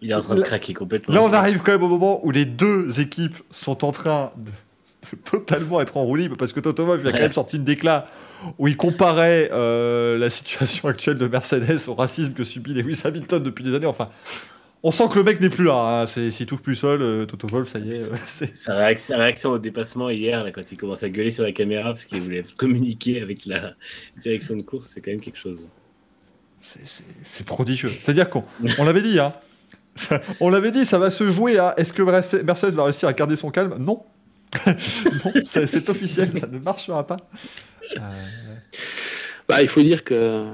il 0.00 0.10
est 0.10 0.14
en 0.14 0.20
train 0.20 0.34
de 0.34 0.42
craquer 0.42 0.74
complètement. 0.74 1.14
Là, 1.14 1.22
on 1.22 1.32
arrive 1.32 1.62
quand 1.62 1.72
même 1.72 1.82
au 1.82 1.88
moment 1.88 2.24
où 2.24 2.30
les 2.30 2.44
deux 2.44 3.00
équipes 3.00 3.36
sont 3.50 3.84
en 3.84 3.92
train 3.92 4.32
de, 4.36 4.50
totalement 5.24 5.80
être 5.80 5.96
en 5.96 6.04
roue 6.04 6.16
libre, 6.16 6.36
parce 6.36 6.52
que 6.52 6.60
Toto 6.60 6.84
Wolf 6.84 7.02
il 7.02 7.08
a 7.08 7.12
quand 7.12 7.22
même 7.22 7.32
sorti 7.32 7.56
une 7.56 7.64
déclat 7.64 8.06
où 8.58 8.68
il 8.68 8.76
comparait 8.76 9.50
euh, 9.52 10.16
la 10.18 10.30
situation 10.30 10.88
actuelle 10.88 11.18
de 11.18 11.26
Mercedes 11.26 11.88
au 11.88 11.94
racisme 11.94 12.32
que 12.32 12.44
subit 12.44 12.74
Lewis 12.74 13.02
Hamilton 13.04 13.42
depuis 13.42 13.64
des 13.64 13.74
années. 13.74 13.86
Enfin, 13.86 14.06
on 14.82 14.90
sent 14.90 15.04
que 15.10 15.18
le 15.18 15.24
mec 15.24 15.40
n'est 15.40 15.48
plus 15.48 15.64
là. 15.64 16.02
Hein. 16.02 16.06
S'il 16.06 16.46
touche 16.46 16.62
plus 16.62 16.76
seul, 16.76 17.02
euh, 17.02 17.26
Toto 17.26 17.48
Wolf, 17.48 17.68
ça 17.68 17.78
y 17.78 17.92
est. 17.92 18.08
Euh, 18.08 18.46
sa, 18.54 18.76
réaction, 18.76 19.50
au 19.50 19.58
dépassement 19.58 20.10
hier, 20.10 20.44
là, 20.44 20.50
quand 20.52 20.70
il 20.70 20.78
commence 20.78 21.02
à 21.02 21.08
gueuler 21.08 21.30
sur 21.30 21.42
la 21.42 21.52
caméra 21.52 21.90
parce 21.90 22.04
qu'il 22.04 22.20
voulait 22.20 22.44
communiquer 22.56 23.20
avec 23.20 23.46
la 23.46 23.74
direction 24.20 24.56
de 24.56 24.62
course, 24.62 24.88
c'est 24.88 25.00
quand 25.00 25.10
même 25.10 25.20
quelque 25.20 25.38
chose. 25.38 25.66
C'est 26.60 27.46
prodigieux. 27.46 27.92
C'est-à-dire 27.98 28.30
qu'on 28.30 28.44
on, 28.78 28.84
l'avait 28.84 29.02
dit, 29.02 29.18
hein. 29.18 29.32
on 30.40 30.50
l'avait 30.50 30.72
dit, 30.72 30.84
ça 30.84 30.98
va 30.98 31.10
se 31.10 31.28
jouer 31.30 31.58
à 31.58 31.74
est-ce 31.76 31.92
que 31.92 32.02
Mercedes 32.42 32.74
va 32.74 32.84
réussir 32.84 33.08
à 33.08 33.12
garder 33.12 33.36
son 33.36 33.50
calme? 33.50 33.76
Non. 33.78 34.02
non, 34.66 35.32
c'est 35.44 35.88
officiel, 35.88 36.30
ça 36.40 36.46
ne 36.46 36.58
marchera 36.58 37.06
pas. 37.06 37.18
Euh, 37.96 38.00
bah, 39.48 39.62
il 39.62 39.68
faut 39.68 39.82
dire 39.82 40.04
que 40.04 40.52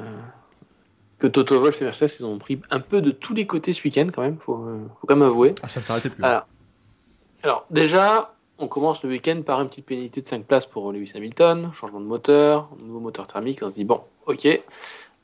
que 1.24 1.30
Toto 1.30 1.58
Wolff 1.58 1.80
et 1.80 1.84
Mercedes, 1.86 2.16
ils 2.20 2.26
ont 2.26 2.38
pris 2.38 2.60
un 2.70 2.80
peu 2.80 3.00
de 3.00 3.10
tous 3.10 3.32
les 3.32 3.46
côtés 3.46 3.72
ce 3.72 3.82
week-end 3.82 4.08
quand 4.14 4.20
même, 4.20 4.36
faut, 4.38 4.56
faut 5.00 5.06
quand 5.06 5.16
même 5.16 5.26
avouer. 5.26 5.54
Ah, 5.62 5.68
ça 5.68 5.80
ne 5.80 5.84
s'arrêtait 5.86 6.10
plus. 6.10 6.22
Alors, 6.22 7.64
déjà, 7.70 8.34
on 8.58 8.68
commence 8.68 9.02
le 9.02 9.08
week-end 9.08 9.40
par 9.44 9.60
une 9.62 9.68
petite 9.68 9.86
pénalité 9.86 10.20
de 10.20 10.26
5 10.26 10.44
places 10.44 10.66
pour 10.66 10.92
Lewis 10.92 11.12
Hamilton, 11.14 11.70
changement 11.74 12.00
de 12.00 12.04
moteur, 12.04 12.68
nouveau 12.82 13.00
moteur 13.00 13.26
thermique, 13.26 13.60
on 13.62 13.70
se 13.70 13.74
dit 13.74 13.84
bon, 13.84 14.02
ok, 14.26 14.46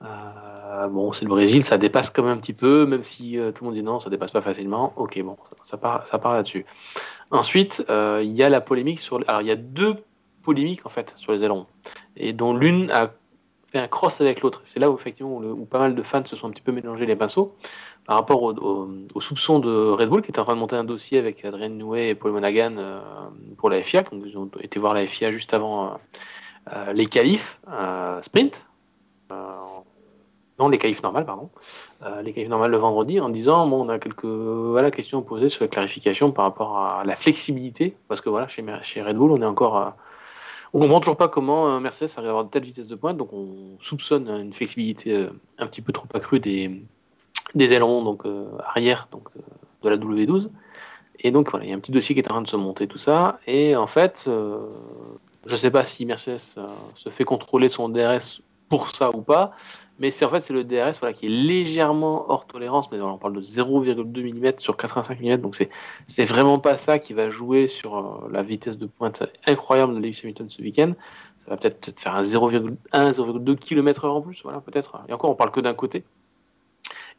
euh, 0.02 0.88
bon, 0.88 1.12
c'est 1.12 1.24
le 1.24 1.28
Brésil, 1.28 1.64
ça 1.64 1.76
dépasse 1.76 2.08
quand 2.08 2.22
même 2.22 2.32
un 2.32 2.40
petit 2.40 2.54
peu, 2.54 2.86
même 2.86 3.02
si 3.02 3.38
euh, 3.38 3.52
tout 3.52 3.64
le 3.64 3.70
monde 3.70 3.76
dit 3.76 3.82
non, 3.82 4.00
ça 4.00 4.08
dépasse 4.08 4.30
pas 4.30 4.40
facilement. 4.40 4.94
Ok, 4.96 5.20
bon, 5.20 5.36
ça, 5.66 5.76
part, 5.76 6.06
ça 6.06 6.18
part 6.18 6.32
là-dessus. 6.32 6.64
Ensuite, 7.30 7.84
euh, 7.90 8.22
il 8.24 8.32
y 8.32 8.42
a 8.42 8.48
la 8.48 8.62
polémique 8.62 9.00
sur. 9.00 9.22
Alors, 9.28 9.42
il 9.42 9.48
y 9.48 9.50
a 9.50 9.56
deux 9.56 9.96
polémiques 10.42 10.86
en 10.86 10.88
fait 10.88 11.12
sur 11.18 11.32
les 11.32 11.44
ailerons, 11.44 11.66
et 12.16 12.32
dont 12.32 12.56
l'une 12.56 12.90
a 12.90 13.10
fait 13.70 13.78
un 13.78 13.88
cross 13.88 14.20
avec 14.20 14.40
l'autre. 14.40 14.62
C'est 14.64 14.80
là 14.80 14.90
où 14.90 14.96
effectivement 14.96 15.36
où, 15.36 15.64
pas 15.64 15.78
mal 15.78 15.94
de 15.94 16.02
fans 16.02 16.24
se 16.24 16.36
sont 16.36 16.48
un 16.48 16.50
petit 16.50 16.62
peu 16.62 16.72
mélangés 16.72 17.06
les 17.06 17.16
pinceaux 17.16 17.54
par 18.06 18.16
rapport 18.16 18.42
aux 18.42 19.20
soupçons 19.20 19.60
de 19.60 19.90
Red 19.90 20.08
Bull 20.08 20.22
qui 20.22 20.30
était 20.30 20.40
en 20.40 20.44
train 20.44 20.54
de 20.54 20.60
monter 20.60 20.76
un 20.76 20.84
dossier 20.84 21.18
avec 21.18 21.44
Adrien 21.44 21.68
Nouet 21.68 22.08
et 22.08 22.14
Paul 22.14 22.32
Monaghan 22.32 22.74
euh, 22.78 23.00
pour 23.56 23.70
la 23.70 23.82
FIA. 23.82 24.02
Ils 24.12 24.36
ont 24.36 24.50
été 24.60 24.80
voir 24.80 24.94
la 24.94 25.06
FIA 25.06 25.30
juste 25.30 25.54
avant 25.54 25.86
euh, 25.86 25.90
euh, 26.72 26.92
les 26.92 27.06
qualifs 27.06 27.60
sprint. 28.22 28.66
non, 30.58 30.68
les 30.68 30.78
qualifs 30.78 31.02
normales, 31.02 31.24
pardon. 31.24 31.50
les 32.22 32.32
qualifs 32.32 32.50
normales 32.50 32.70
le 32.70 32.78
vendredi 32.78 33.20
en 33.20 33.28
disant 33.28 33.66
bon, 33.66 33.86
on 33.86 33.88
a 33.88 33.98
quelques 33.98 34.24
voilà, 34.24 34.90
questions 34.90 35.22
posées 35.22 35.48
sur 35.48 35.62
la 35.62 35.68
clarification 35.68 36.32
par 36.32 36.46
rapport 36.46 36.78
à 36.78 37.04
la 37.04 37.14
flexibilité 37.14 37.96
parce 38.08 38.20
que 38.20 38.28
voilà, 38.28 38.48
chez, 38.48 38.64
chez 38.82 39.02
Red 39.02 39.16
Bull, 39.16 39.30
on 39.30 39.40
est 39.40 39.46
encore 39.46 39.94
on 40.72 40.78
ne 40.78 40.84
comprend 40.84 41.00
toujours 41.00 41.16
pas 41.16 41.28
comment 41.28 41.68
euh, 41.68 41.80
Mercedes 41.80 42.10
arrive 42.16 42.28
à 42.28 42.30
avoir 42.30 42.44
de 42.44 42.50
telles 42.50 42.64
vitesses 42.64 42.88
de 42.88 42.94
pointe, 42.94 43.16
donc 43.16 43.32
on 43.32 43.76
soupçonne 43.80 44.28
une 44.28 44.52
flexibilité 44.52 45.14
euh, 45.14 45.30
un 45.58 45.66
petit 45.66 45.82
peu 45.82 45.92
trop 45.92 46.06
accrue 46.14 46.40
des, 46.40 46.82
ailerons 47.56 48.02
donc, 48.02 48.24
euh, 48.24 48.46
arrière 48.64 49.08
donc, 49.10 49.28
de 49.82 49.88
la 49.88 49.96
W12. 49.96 50.48
Et 51.22 51.30
donc 51.30 51.50
voilà, 51.50 51.66
il 51.66 51.70
y 51.70 51.72
a 51.72 51.76
un 51.76 51.80
petit 51.80 51.92
dossier 51.92 52.14
qui 52.14 52.20
est 52.20 52.28
en 52.28 52.34
train 52.34 52.42
de 52.42 52.48
se 52.48 52.56
monter, 52.56 52.86
tout 52.86 52.98
ça. 52.98 53.40
Et 53.46 53.76
en 53.76 53.86
fait, 53.86 54.22
je 54.24 55.52
ne 55.52 55.56
sais 55.56 55.70
pas 55.70 55.84
si 55.84 56.06
Mercedes 56.06 56.40
se 56.94 57.08
fait 57.10 57.24
contrôler 57.24 57.68
son 57.68 57.90
DRS 57.90 58.40
pour 58.70 58.90
ça 58.90 59.14
ou 59.14 59.20
pas, 59.20 59.52
Mais 60.00 60.10
c'est 60.10 60.24
en 60.24 60.30
fait 60.30 60.40
c'est 60.40 60.54
le 60.54 60.64
DRS 60.64 60.98
qui 61.14 61.26
est 61.26 61.28
légèrement 61.28 62.30
hors 62.30 62.46
tolérance, 62.46 62.90
mais 62.90 63.00
on 63.00 63.18
parle 63.18 63.34
de 63.34 63.42
0,2 63.42 64.34
mm 64.34 64.54
sur 64.58 64.76
85 64.76 65.20
mm, 65.20 65.36
donc 65.36 65.54
c'est 65.54 65.68
c'est 66.06 66.24
vraiment 66.24 66.58
pas 66.58 66.76
ça 66.78 66.98
qui 66.98 67.12
va 67.12 67.30
jouer 67.30 67.68
sur 67.68 67.98
euh, 67.98 68.28
la 68.32 68.42
vitesse 68.42 68.78
de 68.78 68.86
pointe 68.86 69.22
incroyable 69.46 69.94
de 69.94 70.00
Lewis 70.00 70.20
Hamilton 70.24 70.48
ce 70.48 70.62
week-end. 70.62 70.94
Ça 71.44 71.50
va 71.50 71.56
peut-être 71.58 71.98
faire 71.98 72.14
un 72.16 72.22
0,1, 72.22 72.76
0,2 72.92 73.56
km/h 73.56 74.08
en 74.08 74.22
plus, 74.22 74.40
voilà 74.42 74.60
peut-être. 74.60 75.02
Et 75.08 75.12
encore, 75.12 75.30
on 75.30 75.34
parle 75.34 75.50
que 75.52 75.60
d'un 75.60 75.74
côté. 75.74 76.04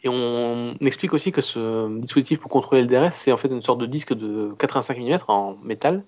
Et 0.03 0.09
on 0.09 0.75
explique 0.82 1.13
aussi 1.13 1.32
que 1.32 1.41
ce 1.41 1.99
dispositif 1.99 2.39
pour 2.39 2.49
contrôler 2.49 2.82
le 2.82 2.88
DRS, 2.88 3.13
c'est 3.13 3.32
en 3.32 3.38
fait 3.38 3.49
une 3.49 3.61
sorte 3.61 3.79
de 3.79 3.86
disque 3.86 4.13
de 4.13 4.53
85 4.57 4.97
mm 4.97 5.17
en 5.27 5.55
métal 5.63 6.03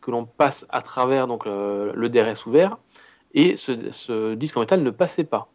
que 0.00 0.10
l'on 0.10 0.24
passe 0.24 0.66
à 0.70 0.82
travers 0.82 1.26
donc 1.26 1.46
le, 1.46 2.08
DRS 2.08 2.46
ouvert. 2.46 2.78
Et 3.34 3.56
ce, 3.56 4.34
disque 4.34 4.56
en 4.56 4.60
métal 4.60 4.82
ne 4.82 4.90
passait 4.90 5.24
pas. 5.24 5.48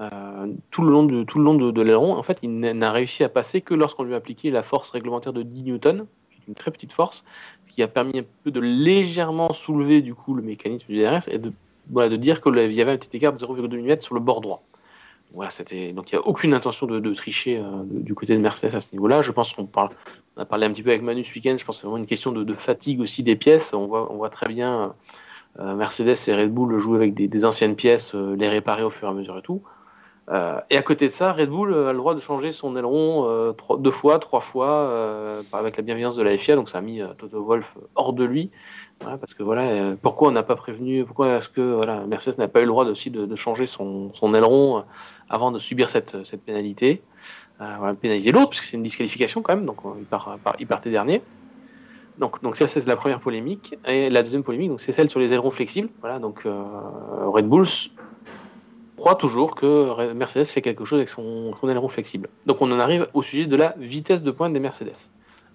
Euh, 0.00 0.46
tout 0.70 0.82
le 0.82 0.92
long 0.92 1.02
de, 1.02 1.24
tout 1.24 1.38
le 1.38 1.44
long 1.44 1.54
de, 1.54 1.82
l'aileron, 1.82 2.14
en 2.14 2.22
fait, 2.22 2.38
il 2.42 2.60
n'a 2.60 2.92
réussi 2.92 3.24
à 3.24 3.28
passer 3.28 3.60
que 3.60 3.74
lorsqu'on 3.74 4.04
lui 4.04 4.14
a 4.14 4.16
appliqué 4.16 4.50
la 4.50 4.62
force 4.62 4.90
réglementaire 4.90 5.32
de 5.32 5.42
10 5.42 5.62
newtons, 5.62 6.06
une 6.46 6.54
très 6.54 6.70
petite 6.70 6.92
force, 6.92 7.24
ce 7.66 7.72
qui 7.72 7.82
a 7.82 7.88
permis 7.88 8.20
un 8.20 8.24
peu 8.44 8.50
de 8.50 8.60
légèrement 8.60 9.52
soulever 9.52 10.00
du 10.00 10.14
coup 10.14 10.34
le 10.34 10.42
mécanisme 10.42 10.86
du 10.88 10.98
DRS 10.98 11.28
et 11.28 11.38
de, 11.38 11.52
de 11.90 12.16
dire 12.16 12.40
qu'il 12.40 12.56
y 12.56 12.80
avait 12.80 12.92
un 12.92 12.96
petit 12.96 13.16
écart 13.16 13.32
de 13.32 13.38
0,2 13.38 13.76
mm 13.76 14.00
sur 14.00 14.14
le 14.14 14.20
bord 14.20 14.40
droit. 14.40 14.62
Donc 15.34 15.72
il 15.72 15.94
n'y 15.94 16.14
a 16.14 16.26
aucune 16.26 16.54
intention 16.54 16.86
de, 16.86 17.14
tricher 17.14 17.58
euh, 17.58 17.82
du 17.84 18.14
côté 18.14 18.34
de 18.34 18.40
Mercedes 18.40 18.74
à 18.74 18.80
ce 18.80 18.88
niveau-là. 18.92 19.20
Je 19.20 19.30
pense 19.30 19.52
qu'on 19.52 19.68
a 20.36 20.44
parlé 20.44 20.66
un 20.66 20.72
petit 20.72 20.82
peu 20.82 20.90
avec 20.90 21.02
Manu 21.02 21.24
ce 21.24 21.34
week-end. 21.34 21.56
Je 21.58 21.64
pense 21.64 21.76
que 21.76 21.80
c'est 21.82 21.86
vraiment 21.86 21.98
une 21.98 22.06
question 22.06 22.32
de, 22.32 22.52
fatigue 22.54 23.00
aussi 23.00 23.22
des 23.22 23.36
pièces. 23.36 23.74
On 23.74 23.86
voit, 23.86 24.30
très 24.30 24.48
bien 24.48 24.94
euh, 25.58 25.74
Mercedes 25.74 26.16
et 26.28 26.34
Red 26.34 26.52
Bull 26.52 26.78
jouer 26.78 26.96
avec 26.96 27.14
des, 27.14 27.44
anciennes 27.44 27.76
pièces, 27.76 28.14
les 28.14 28.48
réparer 28.48 28.84
au 28.84 28.90
fur 28.90 29.08
et 29.08 29.10
à 29.10 29.14
mesure 29.14 29.36
et 29.36 29.42
tout. 29.42 29.62
Et 30.30 30.76
à 30.76 30.82
côté 30.82 31.06
de 31.06 31.10
ça, 31.10 31.32
Red 31.32 31.48
Bull 31.48 31.72
a 31.72 31.92
le 31.92 31.98
droit 31.98 32.14
de 32.14 32.20
changer 32.20 32.52
son 32.52 32.76
aileron 32.76 33.54
deux 33.78 33.90
fois, 33.90 34.18
trois 34.18 34.42
fois, 34.42 35.42
avec 35.52 35.76
la 35.78 35.82
bienveillance 35.82 36.16
de 36.16 36.22
la 36.22 36.36
FIA. 36.36 36.54
Donc 36.54 36.68
ça 36.68 36.78
a 36.78 36.80
mis 36.82 37.00
Toto 37.16 37.42
Wolf 37.42 37.66
hors 37.94 38.12
de 38.12 38.24
lui 38.24 38.50
parce 38.98 39.34
que 39.34 39.42
voilà, 39.42 39.62
euh, 39.62 39.96
pourquoi 40.00 40.28
on 40.28 40.32
n'a 40.32 40.42
pas 40.42 40.56
prévenu, 40.56 41.04
pourquoi 41.04 41.38
est-ce 41.38 41.48
que 41.48 41.60
voilà, 41.60 42.06
Mercedes 42.06 42.38
n'a 42.38 42.48
pas 42.48 42.60
eu 42.60 42.64
le 42.64 42.68
droit 42.68 42.84
aussi 42.86 43.10
de, 43.10 43.36
changer 43.36 43.66
son, 43.66 44.12
son, 44.14 44.34
aileron 44.34 44.78
euh, 44.78 44.82
avant 45.28 45.52
de 45.52 45.58
subir 45.58 45.90
cette, 45.90 46.24
cette 46.24 46.42
pénalité? 46.42 47.02
Euh, 47.60 47.74
voilà, 47.78 47.94
Pénaliser 47.94 48.32
l'autre, 48.32 48.50
puisque 48.50 48.64
c'est 48.64 48.76
une 48.76 48.82
disqualification 48.82 49.42
quand 49.42 49.54
même, 49.54 49.66
donc 49.66 49.78
il, 49.98 50.04
part, 50.04 50.38
il 50.58 50.66
partait 50.66 50.90
dernier. 50.90 51.22
Donc, 52.18 52.42
donc 52.42 52.56
ça, 52.56 52.66
c'est 52.66 52.84
la 52.86 52.96
première 52.96 53.20
polémique. 53.20 53.76
Et 53.86 54.10
la 54.10 54.22
deuxième 54.22 54.42
polémique, 54.42 54.70
donc, 54.70 54.80
c'est 54.80 54.92
celle 54.92 55.08
sur 55.08 55.20
les 55.20 55.32
ailerons 55.32 55.50
flexibles. 55.50 55.88
Voilà, 56.00 56.18
donc 56.18 56.44
Red 56.44 57.48
Bull 57.48 57.66
croit 58.98 59.14
toujours 59.14 59.54
que 59.54 60.12
Mercedes 60.12 60.46
fait 60.46 60.62
quelque 60.62 60.84
chose 60.84 60.98
avec 60.98 61.08
son, 61.08 61.54
aileron 61.62 61.88
flexible. 61.88 62.28
Donc 62.46 62.60
on 62.60 62.70
en 62.70 62.78
arrive 62.78 63.08
au 63.14 63.22
sujet 63.22 63.46
de 63.46 63.56
la 63.56 63.74
vitesse 63.78 64.22
de 64.22 64.30
pointe 64.30 64.52
des 64.52 64.60
Mercedes 64.60 65.08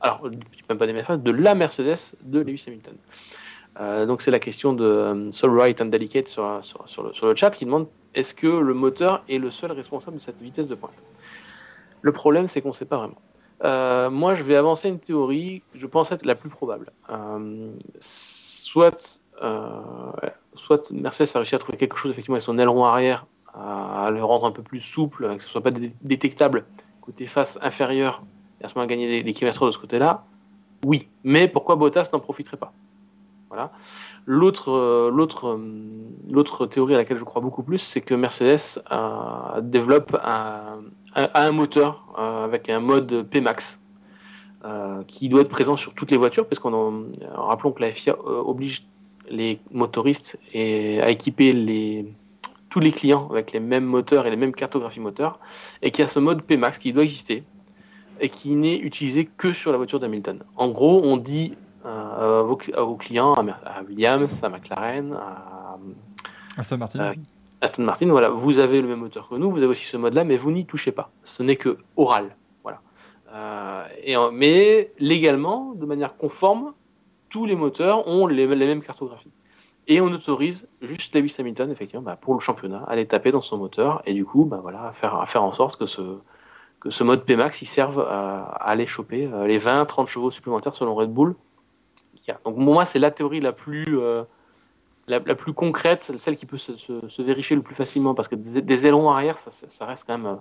alors, 0.03 0.21
même 0.69 0.77
pas 0.77 0.85
des 0.85 0.93
Mercedes, 0.93 1.23
de 1.23 1.31
la 1.31 1.55
Mercedes 1.55 2.15
de 2.23 2.41
Lewis 2.41 2.65
Hamilton. 2.67 2.95
Euh, 3.79 4.05
donc 4.05 4.21
c'est 4.21 4.31
la 4.31 4.39
question 4.39 4.73
de 4.73 5.31
Wright 5.43 5.81
and 5.81 5.85
Delicate 5.85 6.27
sur, 6.27 6.59
sur, 6.61 7.03
le, 7.03 7.35
chat 7.35 7.49
qui 7.51 7.65
demande 7.65 7.87
est-ce 8.13 8.35
que 8.35 8.45
le 8.45 8.73
moteur 8.75 9.23
est 9.29 9.39
le 9.39 9.49
seul 9.49 9.71
responsable 9.71 10.17
de 10.17 10.21
cette 10.21 10.39
vitesse 10.39 10.67
de 10.67 10.75
pointe? 10.75 10.93
Le 12.01 12.11
problème 12.11 12.47
c'est 12.47 12.61
qu'on 12.61 12.67
ne 12.67 12.73
sait 12.73 12.85
pas 12.85 12.97
vraiment. 12.97 13.21
Euh, 13.63 14.11
moi 14.11 14.35
je 14.35 14.43
vais 14.43 14.57
avancer 14.57 14.89
une 14.89 14.99
théorie, 14.99 15.63
je 15.73 15.87
pense 15.87 16.11
être 16.11 16.25
la 16.25 16.35
plus 16.35 16.49
probable. 16.49 16.91
soit, 17.99 19.21
soit 20.55 20.91
Mercedes 20.91 21.29
a 21.33 21.39
réussi 21.39 21.55
à 21.55 21.59
trouver 21.59 21.77
quelque 21.77 21.97
chose 21.97 22.11
effectivement 22.11 22.35
avec 22.35 22.43
son 22.43 22.59
aileron 22.59 22.83
arrière, 22.83 23.25
à 23.53 24.09
le 24.11 24.23
rendre 24.23 24.45
un 24.45 24.51
peu 24.51 24.63
plus 24.63 24.81
souple, 24.81 25.35
que 25.35 25.41
ce 25.41 25.47
ne 25.47 25.51
soit 25.51 25.61
pas 25.61 25.71
détectable 26.01 26.65
côté 27.01 27.27
face 27.27 27.59
inférieure 27.61 28.23
à 28.63 28.69
ce 28.69 28.75
moment 28.75 28.87
gagner 28.87 29.07
des, 29.07 29.23
des 29.23 29.33
kilomètres 29.33 29.65
de 29.65 29.71
ce 29.71 29.77
côté-là, 29.77 30.23
oui. 30.83 31.07
Mais 31.23 31.47
pourquoi 31.47 31.75
Bottas 31.75 32.09
n'en 32.13 32.19
profiterait 32.19 32.57
pas? 32.57 32.73
Voilà. 33.49 33.71
L'autre, 34.25 34.71
euh, 34.71 35.11
euh, 35.11 35.57
l'autre 36.29 36.65
théorie 36.65 36.95
à 36.95 36.97
laquelle 36.97 37.17
je 37.17 37.23
crois 37.23 37.41
beaucoup 37.41 37.63
plus, 37.63 37.79
c'est 37.79 38.01
que 38.01 38.13
Mercedes 38.15 38.81
euh, 38.91 39.61
développe 39.61 40.17
un, 40.23 41.51
moteur 41.51 42.03
avec 42.17 42.69
un 42.69 42.79
mode 42.79 43.27
P-Max 43.29 43.79
qui 45.07 45.27
doit 45.27 45.41
être 45.41 45.49
présent 45.49 45.75
sur 45.75 45.93
toutes 45.93 46.09
les 46.09 46.17
voitures, 46.17 46.47
parce 46.47 46.59
qu'on 46.59 47.11
rappelons 47.35 47.73
que 47.73 47.81
la 47.81 47.91
FIA 47.91 48.17
oblige 48.17 48.87
les 49.29 49.59
motoristes 49.71 50.39
et, 50.53 51.01
à 51.01 51.09
équiper 51.09 51.51
les, 51.51 52.05
tous 52.73 52.79
les 52.79 52.91
clients 52.91 53.27
avec 53.29 53.51
les 53.51 53.59
mêmes 53.59 53.85
moteurs 53.85 54.25
et 54.25 54.31
les 54.31 54.35
mêmes 54.35 54.51
cartographies 54.51 54.99
moteurs, 54.99 55.37
et 55.83 55.91
qu'il 55.91 56.03
y 56.03 56.05
a 56.05 56.09
ce 56.09 56.17
mode 56.17 56.41
P-Max 56.41 56.79
qui 56.79 56.91
doit 56.91 57.03
exister 57.03 57.43
et 58.19 58.29
qui 58.29 58.55
n'est 58.55 58.79
utilisé 58.79 59.25
que 59.25 59.53
sur 59.53 59.71
la 59.71 59.77
voiture 59.77 59.99
d'Hamilton. 59.99 60.43
En 60.55 60.69
gros, 60.69 60.99
on 61.03 61.17
dit 61.17 61.55
euh, 61.85 62.39
à, 62.39 62.41
vos, 62.41 62.95
clients, 62.95 63.35
à, 63.35 63.83
Williams, 63.87 64.43
à 64.43 64.49
McLaren, 64.49 65.13
à 65.13 65.77
Aston 66.57 66.77
Martin. 66.77 67.13
Aston 67.61 67.83
Martin, 67.83 68.07
voilà, 68.07 68.31
vous 68.31 68.57
avez 68.57 68.81
le 68.81 68.87
même 68.87 69.01
moteur 69.01 69.29
que 69.29 69.35
nous, 69.35 69.51
vous 69.51 69.57
avez 69.57 69.67
aussi 69.67 69.85
ce 69.85 69.97
mode-là, 69.97 70.23
mais 70.23 70.37
vous 70.37 70.51
n'y 70.51 70.65
touchez 70.65 70.91
pas. 70.91 71.11
Ce 71.23 71.43
n'est 71.43 71.57
que 71.57 71.77
oral, 71.95 72.35
voilà. 72.63 72.81
Euh, 73.35 73.85
et, 74.03 74.15
mais 74.33 74.91
légalement, 74.97 75.73
de 75.75 75.85
manière 75.85 76.17
conforme, 76.17 76.73
tous 77.29 77.45
les 77.45 77.55
moteurs 77.55 78.07
ont 78.07 78.25
les, 78.25 78.47
mêmes 78.47 78.81
cartographies. 78.81 79.31
Et 79.87 79.99
on 79.99 80.07
autorise 80.07 80.67
juste 80.81 81.15
Lewis 81.15 81.35
Hamilton, 81.37 81.69
effectivement, 81.71 82.03
bah, 82.03 82.17
pour 82.19 82.33
le 82.33 82.39
championnat, 82.39 82.83
à 82.87 82.91
aller 82.91 83.05
taper 83.05 83.31
dans 83.31 83.41
son 83.41 83.57
moteur 83.57 84.01
et 84.05 84.13
du 84.13 84.25
coup, 84.25 84.45
bah, 84.45 84.59
voilà, 84.61 84.87
à 84.87 84.93
faire, 84.93 85.15
à 85.15 85.25
faire 85.25 85.43
en 85.43 85.51
sorte 85.51 85.77
que 85.77 85.85
ce, 85.85 86.19
que 86.83 86.89
ce 86.89 87.03
mode 87.03 87.23
Pmax 87.25 87.61
il 87.61 87.65
serve 87.65 87.99
à, 87.99 88.43
aller 88.43 88.87
choper 88.87 89.29
euh, 89.31 89.47
les 89.47 89.59
20-30 89.59 90.07
chevaux 90.07 90.31
supplémentaires 90.31 90.75
selon 90.75 90.95
Red 90.95 91.11
Bull. 91.11 91.35
Donc 92.27 92.55
pour 92.55 92.59
moi, 92.59 92.85
c'est 92.85 92.99
la 92.99 93.11
théorie 93.11 93.41
la 93.41 93.51
plus, 93.51 93.99
euh, 93.99 94.23
la, 95.07 95.19
plus 95.19 95.53
concrète, 95.53 96.13
celle 96.17 96.37
qui 96.37 96.45
peut 96.45 96.57
se, 96.57 97.21
vérifier 97.21 97.55
le 97.55 97.61
plus 97.61 97.75
facilement, 97.75 98.15
parce 98.15 98.27
que 98.27 98.35
des, 98.35 98.87
ailerons 98.87 99.09
arrière, 99.09 99.37
ça, 99.37 99.85
reste 99.85 100.05
quand 100.07 100.17
même 100.17 100.27
euh, 100.27 100.35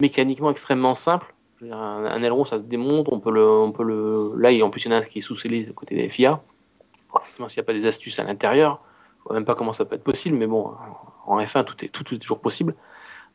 mécaniquement 0.00 0.50
extrêmement 0.50 0.94
simple. 0.94 1.32
un, 1.62 2.22
aileron, 2.22 2.44
ça 2.44 2.58
se 2.58 2.62
démonte, 2.62 3.08
on 3.12 3.20
peut 3.20 3.30
le, 3.30 3.48
on 3.48 3.70
peut 3.70 3.84
le, 3.84 4.32
là, 4.36 4.50
en 4.64 4.70
plus 4.70 4.84
il 4.84 4.90
y 4.90 4.94
en 4.94 4.98
a 4.98 5.02
qui 5.02 5.18
est 5.20 5.22
sous-scellé 5.22 5.70
côté 5.74 5.94
des 5.94 6.08
FIA. 6.08 6.42
Effectivement, 7.18 7.48
s'il 7.48 7.60
n'y 7.60 7.64
a 7.64 7.66
pas 7.66 7.72
des 7.72 7.86
astuces 7.86 8.18
à 8.18 8.24
l'intérieur, 8.24 8.80
je 9.18 9.24
vois 9.24 9.34
même 9.34 9.44
pas 9.44 9.54
comment 9.54 9.72
ça 9.72 9.84
peut 9.84 9.96
être 9.96 10.04
possible, 10.04 10.36
mais 10.36 10.46
bon, 10.46 10.72
en 11.26 11.38
F1, 11.38 11.64
tout 11.64 11.84
est, 11.84 12.18
toujours 12.18 12.40
possible. 12.40 12.74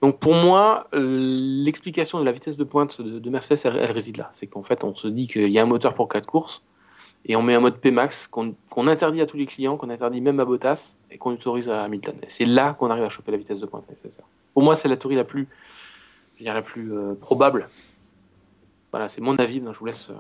Donc 0.02 0.20
pour 0.20 0.34
moi, 0.34 0.88
l'explication 0.94 2.20
de 2.20 2.26
la 2.26 2.32
vitesse 2.32 2.58
de 2.58 2.64
pointe 2.64 3.02
de, 3.02 3.30
Mercedes, 3.30 3.60
elle, 3.66 3.92
réside 3.92 4.18
là. 4.18 4.30
C'est 4.34 4.48
qu'en 4.48 4.64
fait, 4.64 4.84
on 4.84 4.96
se 4.96 5.08
dit 5.08 5.28
qu'il 5.28 5.50
y 5.50 5.60
a 5.60 5.64
un 5.64 5.68
moteur 5.68 5.94
pour 5.94 6.10
4 6.10 6.26
courses 6.26 6.62
et 7.26 7.36
on 7.36 7.42
met 7.42 7.56
un 7.56 7.60
mode 7.60 7.78
P-Max 7.78 8.28
qu'on 8.28 8.88
interdit 8.88 9.22
à 9.22 9.26
tous 9.26 9.38
les 9.38 9.46
clients, 9.46 9.78
qu'on 9.78 9.90
interdit 9.90 10.22
même 10.22 10.40
à 10.40 10.46
Bottas 10.46 10.96
et 11.12 11.18
qu'on 11.18 11.32
autorise 11.32 11.70
à 11.70 11.84
Hamilton. 11.84 12.16
C'est 12.28 12.46
là 12.46 12.74
qu'on 12.74 12.90
arrive 12.90 13.04
à 13.04 13.10
choper 13.10 13.32
la 13.32 13.38
vitesse 13.38 13.60
de 13.60 13.66
pointe 13.66 13.88
nécessaire. 13.90 14.26
Pour 14.54 14.64
moi, 14.64 14.76
c'est 14.76 14.88
la 14.88 14.98
théorie 14.98 15.16
la 15.16 15.24
plus, 15.24 15.48
je 16.40 16.46
la 16.46 16.62
plus 16.62 16.94
euh, 16.94 17.14
probable. 17.16 17.70
Voilà, 18.92 19.10
c'est 19.10 19.22
mon 19.22 19.36
avis. 19.38 19.62
je 19.62 19.80
vous 19.80 19.86
laisse. 19.86 20.10
Euh, 20.10 20.14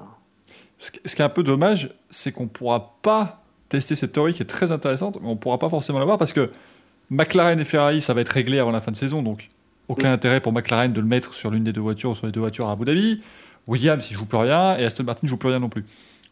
ce 0.77 0.91
qui 0.91 1.21
est 1.21 1.25
un 1.25 1.29
peu 1.29 1.43
dommage, 1.43 1.95
c'est 2.09 2.31
qu'on 2.31 2.43
ne 2.43 2.49
pourra 2.49 2.97
pas 3.01 3.44
tester 3.69 3.95
cette 3.95 4.13
théorie 4.13 4.33
qui 4.33 4.43
est 4.43 4.47
très 4.47 4.71
intéressante, 4.71 5.17
mais 5.21 5.27
on 5.27 5.31
ne 5.31 5.37
pourra 5.37 5.59
pas 5.59 5.69
forcément 5.69 5.99
la 5.99 6.05
voir 6.05 6.17
parce 6.17 6.33
que 6.33 6.49
McLaren 7.09 7.59
et 7.59 7.65
Ferrari, 7.65 8.01
ça 8.01 8.13
va 8.13 8.21
être 8.21 8.29
réglé 8.29 8.59
avant 8.59 8.71
la 8.71 8.81
fin 8.81 8.91
de 8.91 8.97
saison, 8.97 9.21
donc 9.21 9.49
aucun 9.87 10.11
intérêt 10.11 10.39
pour 10.39 10.51
McLaren 10.51 10.91
de 10.91 10.99
le 10.99 11.07
mettre 11.07 11.33
sur 11.33 11.51
l'une 11.51 11.63
des 11.63 11.73
deux 11.73 11.81
voitures 11.81 12.11
ou 12.11 12.15
sur 12.15 12.25
les 12.25 12.31
deux 12.31 12.39
voitures 12.39 12.67
à 12.67 12.71
Abu 12.71 12.85
Dhabi. 12.85 13.21
Williams, 13.67 14.07
il 14.09 14.13
joue 14.15 14.25
plus 14.25 14.37
rien, 14.37 14.77
et 14.77 14.85
Aston 14.85 15.03
Martin 15.03 15.21
ne 15.23 15.29
joue 15.29 15.37
plus 15.37 15.49
rien 15.49 15.59
non 15.59 15.69
plus. 15.69 15.85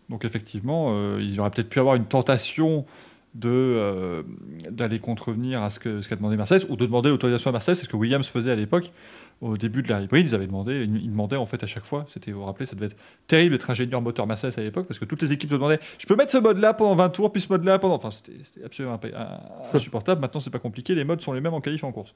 Donc 0.09 0.25
effectivement, 0.25 0.89
euh, 0.91 1.19
il 1.21 1.39
aurait 1.39 1.49
peut-être 1.49 1.69
pu 1.69 1.79
avoir 1.79 1.95
une 1.95 2.05
tentation 2.05 2.85
de 3.35 3.49
euh, 3.49 4.21
d'aller 4.69 4.99
contrevenir 4.99 5.63
à 5.63 5.71
ce 5.71 5.79
qu'a 5.79 6.01
ce 6.01 6.07
qu'a 6.07 6.15
demandé 6.15 6.37
Mercedes 6.37 6.65
ou 6.69 6.75
de 6.75 6.85
demander 6.85 7.09
l'autorisation 7.09 7.49
à 7.49 7.53
Mercedes, 7.53 7.75
c'est 7.75 7.85
ce 7.85 7.89
que 7.89 7.95
Williams 7.95 8.27
faisait 8.27 8.51
à 8.51 8.55
l'époque 8.55 8.91
au 9.43 9.57
début 9.57 9.83
de 9.83 9.89
la 9.89 10.01
hybride, 10.01 10.29
ils 10.29 10.35
avaient 10.35 10.47
demandé, 10.47 10.83
ils 10.83 11.09
demandaient 11.09 11.35
en 11.35 11.45
fait 11.45 11.61
à 11.63 11.67
chaque 11.67 11.83
fois, 11.83 12.05
c'était, 12.07 12.31
vous 12.31 12.39
vous 12.39 12.45
rappelez, 12.45 12.65
ça 12.65 12.75
devait 12.75 12.87
être 12.87 12.95
terrible 13.27 13.51
d'être 13.51 13.69
ingénieur 13.69 14.01
moteur 14.01 14.25
Mercedes 14.25 14.57
à 14.57 14.63
l'époque 14.63 14.87
parce 14.87 14.99
que 14.99 15.05
toutes 15.05 15.21
les 15.21 15.33
équipes 15.33 15.49
te 15.49 15.55
demandaient, 15.55 15.79
je 15.97 16.07
peux 16.07 16.15
mettre 16.15 16.31
ce 16.31 16.37
mode 16.37 16.59
là 16.59 16.73
pendant 16.73 16.95
20 16.95 17.09
tours, 17.09 17.31
puis 17.31 17.41
ce 17.41 17.49
mode 17.49 17.65
là 17.65 17.77
pendant, 17.77 17.95
enfin 17.95 18.09
c'était, 18.09 18.37
absolument 18.63 18.99
insupportable. 19.73 20.21
Maintenant 20.21 20.39
c'est 20.39 20.49
pas 20.49 20.59
compliqué, 20.59 20.95
les 20.95 21.03
modes 21.03 21.21
sont 21.21 21.33
les 21.33 21.41
mêmes 21.41 21.53
en 21.53 21.61
qualif 21.61 21.83
et 21.83 21.85
en 21.85 21.91
course. 21.91 22.15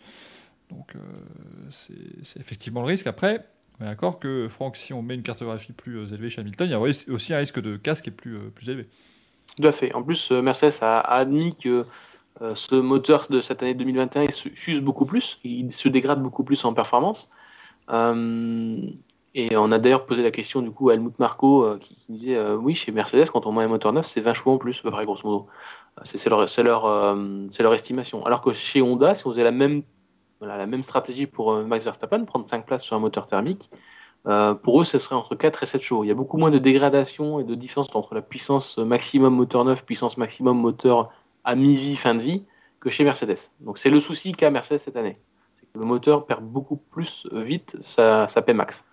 Donc 0.71 0.95
euh, 0.95 0.99
c'est 1.69 2.39
effectivement 2.39 2.81
le 2.81 2.87
risque. 2.87 3.07
Après, 3.07 3.45
on 3.79 3.83
est 3.83 3.87
d'accord 3.87 4.19
que 4.19 4.47
Franck, 4.47 4.77
si 4.77 4.93
on 4.93 5.01
met 5.01 5.15
une 5.15 5.23
cartographie 5.23 5.73
plus 5.73 5.97
euh, 5.97 6.07
élevée 6.07 6.29
chez 6.29 6.41
Hamilton, 6.41 6.67
il 6.67 6.71
y 6.71 6.75
a 6.75 6.79
aussi 6.79 7.33
un 7.33 7.37
risque 7.37 7.61
de 7.61 7.75
casque 7.75 8.05
qui 8.05 8.09
est 8.09 8.13
plus, 8.13 8.35
euh, 8.35 8.51
plus 8.55 8.69
élevé. 8.69 8.87
Tout 9.59 9.67
à 9.67 9.71
fait. 9.73 9.93
En 9.93 10.03
plus, 10.03 10.31
Mercedes 10.31 10.77
a, 10.81 10.99
admis 10.99 11.55
que 11.55 11.85
ce 12.55 12.75
moteur 12.75 13.25
de 13.29 13.41
cette 13.41 13.63
année 13.63 13.73
2021 13.73 14.25
il 14.67 14.81
beaucoup 14.81 15.05
plus, 15.05 15.39
il 15.43 15.71
se 15.71 15.89
dégrade 15.89 16.21
beaucoup 16.21 16.43
plus 16.43 16.63
en 16.65 16.73
performance. 16.73 17.29
et 17.89 19.57
on 19.57 19.71
a 19.71 19.79
d'ailleurs 19.79 20.05
posé 20.05 20.23
la 20.23 20.31
question 20.31 20.61
du 20.61 20.71
coup 20.71 20.89
à 20.89 20.93
Helmut 20.93 21.17
Marco 21.19 21.77
qui, 21.79 21.97
disait 22.09 22.39
oui, 22.51 22.75
chez 22.75 22.91
Mercedes, 22.91 23.29
quand 23.31 23.45
on 23.45 23.51
met 23.51 23.63
un 23.63 23.67
moteur 23.67 23.93
neuf, 23.93 24.05
c'est 24.05 24.21
20 24.21 24.33
chevaux 24.35 24.51
en 24.51 24.57
plus, 24.57 24.79
à 24.79 24.81
peu 24.83 24.91
près, 24.91 25.05
grosso 25.05 25.21
modo. 25.23 25.47
C'est 26.03 26.29
leur, 26.29 27.73
estimation. 27.73 28.25
Alors 28.25 28.41
que 28.41 28.53
chez 28.53 28.81
Honda, 28.81 29.15
si 29.15 29.25
on 29.25 29.31
faisait 29.31 29.43
la 29.43 29.51
même 29.51 29.83
la 30.41 30.67
même 30.67 30.83
stratégie 30.83 31.25
pour 31.25 31.53
Max 31.63 31.83
Verstappen, 31.83 32.23
prendre 32.25 32.47
5 32.47 32.65
places 32.65 32.83
sur 32.83 32.95
un 32.95 32.99
moteur 32.99 33.25
thermique. 33.25 33.69
pour 34.63 34.81
eux, 34.81 34.83
ce 34.83 34.99
serait 34.99 35.15
entre 35.15 35.35
4 35.35 35.63
et 35.63 35.65
7 35.65 35.81
chevaux. 35.81 36.03
Il 36.03 36.07
y 36.07 36.11
a 36.11 36.15
beaucoup 36.15 36.37
moins 36.37 36.51
de 36.51 36.59
dégradation 36.59 37.39
et 37.39 37.43
de 37.43 37.55
différence 37.55 37.95
entre 37.95 38.13
la 38.13 38.21
puissance 38.21 38.77
maximum 38.77 39.33
moteur 39.33 39.65
neuf, 39.65 39.83
puissance 39.83 40.17
maximum 40.17 40.59
moteur 40.59 41.09
à 41.47 41.55
mi-vie, 41.55 41.95
fin 41.95 42.13
de 42.13 42.19
vie, 42.19 42.43
que 42.81 42.89
chez 42.89 43.05
Mercedes. 43.05 43.49
Donc 43.61 43.77
c'est 43.77 43.89
le 43.89 44.01
souci 44.01 44.33
qu'a 44.33 44.51
Mercedes 44.51 44.79
cette 44.79 44.97
année. 44.97 45.17
Que 45.73 45.79
le 45.79 45.85
moteur 45.85 46.25
perd 46.25 46.43
beaucoup 46.43 46.75
plus 46.75 47.25
vite 47.31 47.77
sa, 47.81 48.27
sa 48.27 48.43
max. 48.53 48.83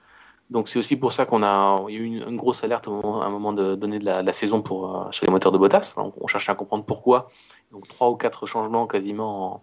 Donc 0.51 0.69
c'est 0.69 0.79
aussi 0.79 0.97
pour 0.97 1.13
ça 1.13 1.27
qu'on 1.27 1.43
a, 1.43 1.85
y 1.89 1.97
a 1.97 1.99
eu 1.99 2.05
une, 2.05 2.37
grosse 2.37 2.63
alerte 2.63 2.87
à 2.87 2.91
un 2.91 3.31
moment 3.31 3.53
de 3.53 3.75
donner 3.75 3.99
de 3.99 4.05
la, 4.05 4.33
saison 4.33 4.63
pour, 4.63 4.97
euh, 4.97 5.11
les 5.23 5.31
moteurs 5.33 5.51
de 5.51 5.59
Bottas. 5.59 5.95
On, 5.97 6.13
on, 6.21 6.27
cherchait 6.29 6.53
à 6.53 6.55
comprendre 6.55 6.85
pourquoi. 6.85 7.29
Donc 7.73 7.89
trois 7.89 8.09
ou 8.09 8.15
quatre 8.15 8.47
changements 8.47 8.87
quasiment 8.87 9.55
en, 9.55 9.63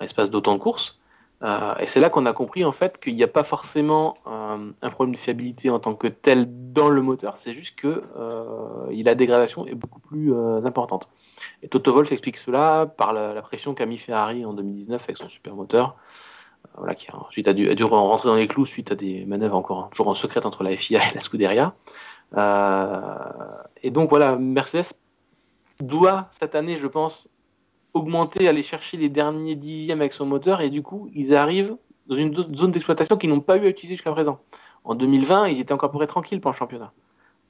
l'espace 0.00 0.30
d'autant 0.30 0.54
de 0.54 0.60
courses. 0.60 1.00
Euh, 1.42 1.74
et 1.78 1.86
c'est 1.86 1.98
là 1.98 2.08
qu'on 2.08 2.26
a 2.26 2.32
compris 2.32 2.64
en 2.64 2.72
fait 2.72 3.00
qu'il 3.00 3.16
n'y 3.16 3.24
a 3.24 3.28
pas 3.28 3.42
forcément 3.42 4.16
euh, 4.28 4.70
un 4.80 4.90
problème 4.90 5.14
de 5.14 5.20
fiabilité 5.20 5.70
en 5.70 5.80
tant 5.80 5.94
que 5.96 6.06
tel 6.06 6.72
dans 6.72 6.88
le 6.88 7.02
moteur, 7.02 7.36
c'est 7.36 7.54
juste 7.54 7.76
que 7.76 8.04
la 8.90 9.14
dégradation 9.16 9.66
est 9.66 9.74
beaucoup 9.74 10.00
plus 10.00 10.32
importante. 10.64 11.08
Et 11.62 11.68
Toto 11.68 11.92
Wolff 11.92 12.12
explique 12.12 12.36
cela 12.36 12.86
par 12.86 13.12
la, 13.12 13.40
pression 13.42 13.74
qu'a 13.74 13.86
mis 13.86 13.98
Ferrari 13.98 14.44
en 14.44 14.52
2019 14.52 15.02
avec 15.02 15.16
son 15.16 15.28
super 15.28 15.54
moteur 15.54 15.96
voilà, 16.76 16.94
qui 16.94 17.08
a, 17.10 17.16
ensuite 17.16 17.48
a 17.48 17.52
dû, 17.54 17.84
rentrer 17.84 18.28
dans 18.28 18.34
les 18.34 18.48
clous 18.48 18.66
suite 18.66 18.92
à 18.92 18.94
des 18.94 19.24
manœuvres 19.24 19.56
encore 19.56 19.90
toujours 19.90 20.08
en 20.08 20.14
secret 20.14 20.44
entre 20.44 20.62
la 20.62 20.76
FIA 20.76 21.00
et 21.10 21.14
la 21.14 21.20
Scuderia. 21.20 21.74
Euh, 22.36 23.00
et 23.82 23.90
donc 23.90 24.10
voilà, 24.10 24.36
Mercedes 24.36 24.92
doit 25.80 26.28
cette 26.30 26.54
année, 26.54 26.76
je 26.76 26.86
pense, 26.86 27.28
augmenter, 27.94 28.48
aller 28.48 28.62
chercher 28.62 28.96
les 28.96 29.08
derniers 29.08 29.54
dixièmes 29.54 30.00
avec 30.00 30.12
son 30.12 30.26
moteur, 30.26 30.60
et 30.60 30.70
du 30.70 30.82
coup, 30.82 31.08
ils 31.14 31.34
arrivent 31.34 31.76
dans 32.06 32.16
une 32.16 32.34
zone 32.54 32.72
d'exploitation 32.72 33.16
qu'ils 33.16 33.30
n'ont 33.30 33.40
pas 33.40 33.56
eu 33.56 33.66
à 33.66 33.68
utiliser 33.68 33.96
jusqu'à 33.96 34.12
présent. 34.12 34.40
En 34.84 34.94
2020, 34.94 35.48
ils 35.48 35.60
étaient 35.60 35.72
encore 35.72 35.90
pour 35.90 36.02
être 36.02 36.10
tranquilles 36.10 36.40
pour 36.40 36.50
le 36.50 36.56
championnat. 36.56 36.92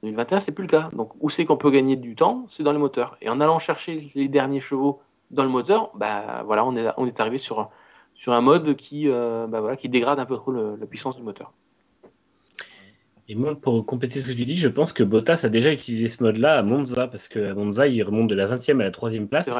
En 0.01 0.07
2021, 0.07 0.39
c'est 0.39 0.51
plus 0.51 0.63
le 0.63 0.69
cas. 0.69 0.89
Donc, 0.93 1.11
où 1.19 1.29
c'est 1.29 1.45
qu'on 1.45 1.57
peut 1.57 1.71
gagner 1.71 1.95
du 1.95 2.15
temps? 2.15 2.45
C'est 2.49 2.63
dans 2.63 2.71
les 2.71 2.79
moteurs. 2.79 3.17
Et 3.21 3.29
en 3.29 3.41
allant 3.41 3.59
chercher 3.59 4.11
les 4.15 4.27
derniers 4.27 4.61
chevaux 4.61 5.01
dans 5.31 5.43
le 5.43 5.49
moteur, 5.49 5.91
bah 5.95 6.43
voilà, 6.45 6.65
on 6.65 6.75
est, 6.75 6.87
on 6.97 7.05
est 7.05 7.19
arrivé 7.19 7.37
sur 7.37 7.69
sur 8.19 8.33
un 8.33 8.41
mode 8.41 8.75
qui, 8.75 9.07
euh, 9.07 9.47
bah 9.47 9.61
voilà, 9.61 9.77
qui 9.77 9.87
dégrade 9.87 10.19
un 10.19 10.25
peu 10.25 10.35
trop 10.35 10.51
la 10.51 10.85
puissance 10.85 11.15
du 11.15 11.23
moteur. 11.23 11.53
Et 13.29 13.35
moi, 13.35 13.55
pour 13.55 13.85
compléter 13.85 14.19
ce 14.19 14.27
que 14.27 14.33
tu 14.33 14.43
dis, 14.43 14.57
je 14.57 14.67
pense 14.67 14.91
que 14.91 15.03
Bottas 15.03 15.41
a 15.43 15.49
déjà 15.49 15.71
utilisé 15.71 16.09
ce 16.09 16.21
mode-là 16.21 16.57
à 16.57 16.61
Monza, 16.61 17.07
parce 17.07 17.29
qu'à 17.29 17.53
Monza, 17.53 17.87
il 17.87 18.03
remonte 18.03 18.29
de 18.29 18.35
la 18.35 18.45
20e 18.45 18.81
à 18.81 18.83
la 18.83 18.91
3e 18.91 19.27
place. 19.27 19.57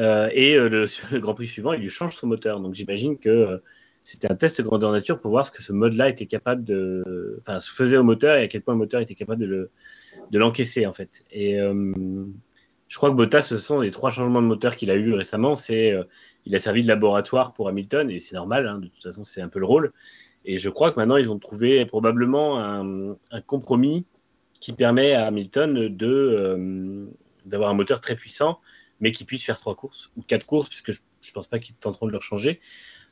Euh, 0.00 0.30
et 0.32 0.56
euh, 0.56 0.68
le, 1.12 1.18
Grand 1.18 1.34
Prix 1.34 1.48
suivant, 1.48 1.74
il 1.74 1.82
lui 1.82 1.90
change 1.90 2.16
son 2.16 2.26
moteur. 2.26 2.60
Donc 2.60 2.72
j'imagine 2.72 3.18
que 3.18 3.60
c'était 4.02 4.30
un 4.30 4.34
test 4.34 4.60
grandeur 4.60 4.92
nature 4.92 5.20
pour 5.20 5.30
voir 5.30 5.46
ce 5.46 5.50
que 5.50 5.62
ce 5.62 5.72
mode-là 5.72 6.08
était 6.08 6.26
capable 6.26 6.64
de. 6.64 7.40
Enfin, 7.40 7.60
se 7.60 7.70
faisait 7.70 7.96
au 7.96 8.02
moteur 8.02 8.36
et 8.36 8.42
à 8.42 8.48
quel 8.48 8.60
point 8.60 8.74
le 8.74 8.78
moteur 8.78 9.00
était 9.00 9.14
capable 9.14 9.46
de 9.46 10.38
l'encaisser, 10.38 10.86
en 10.86 10.92
fait. 10.92 11.24
Et 11.30 11.56
je 11.56 12.96
crois 12.96 13.10
que 13.10 13.14
Bottas, 13.14 13.42
ce 13.42 13.58
sont 13.58 13.80
les 13.80 13.90
trois 13.90 14.10
changements 14.10 14.42
de 14.42 14.46
moteur 14.46 14.76
qu'il 14.76 14.90
a 14.90 14.96
eu 14.96 15.14
récemment. 15.14 15.56
C'est 15.56 15.94
il 16.44 16.54
a 16.54 16.58
servi 16.58 16.82
de 16.82 16.88
laboratoire 16.88 17.52
pour 17.52 17.68
Hamilton 17.68 18.10
et 18.10 18.18
c'est 18.18 18.34
normal, 18.34 18.66
hein, 18.66 18.78
de 18.78 18.88
toute 18.88 19.02
façon 19.02 19.24
c'est 19.24 19.40
un 19.40 19.48
peu 19.48 19.58
le 19.58 19.66
rôle. 19.66 19.92
Et 20.44 20.58
je 20.58 20.68
crois 20.68 20.90
que 20.90 20.98
maintenant 20.98 21.16
ils 21.16 21.30
ont 21.30 21.38
trouvé 21.38 21.86
probablement 21.86 22.58
un, 22.60 23.16
compromis 23.46 24.06
qui 24.60 24.72
permet 24.72 25.12
à 25.12 25.26
Hamilton 25.26 25.88
de 25.88 26.06
euh, 26.06 27.06
d'avoir 27.44 27.70
un 27.70 27.74
moteur 27.74 28.00
très 28.00 28.16
puissant, 28.16 28.60
mais 29.00 29.12
qui 29.12 29.24
puisse 29.24 29.44
faire 29.44 29.58
trois 29.58 29.74
courses 29.74 30.10
ou 30.16 30.22
quatre 30.22 30.46
courses, 30.46 30.68
puisque 30.68 30.92
je 30.92 31.00
ne 31.00 31.32
pense 31.32 31.46
pas 31.46 31.58
qu'ils 31.58 31.76
tenteront 31.76 32.06
de 32.06 32.12
le 32.12 32.20
changer. 32.20 32.60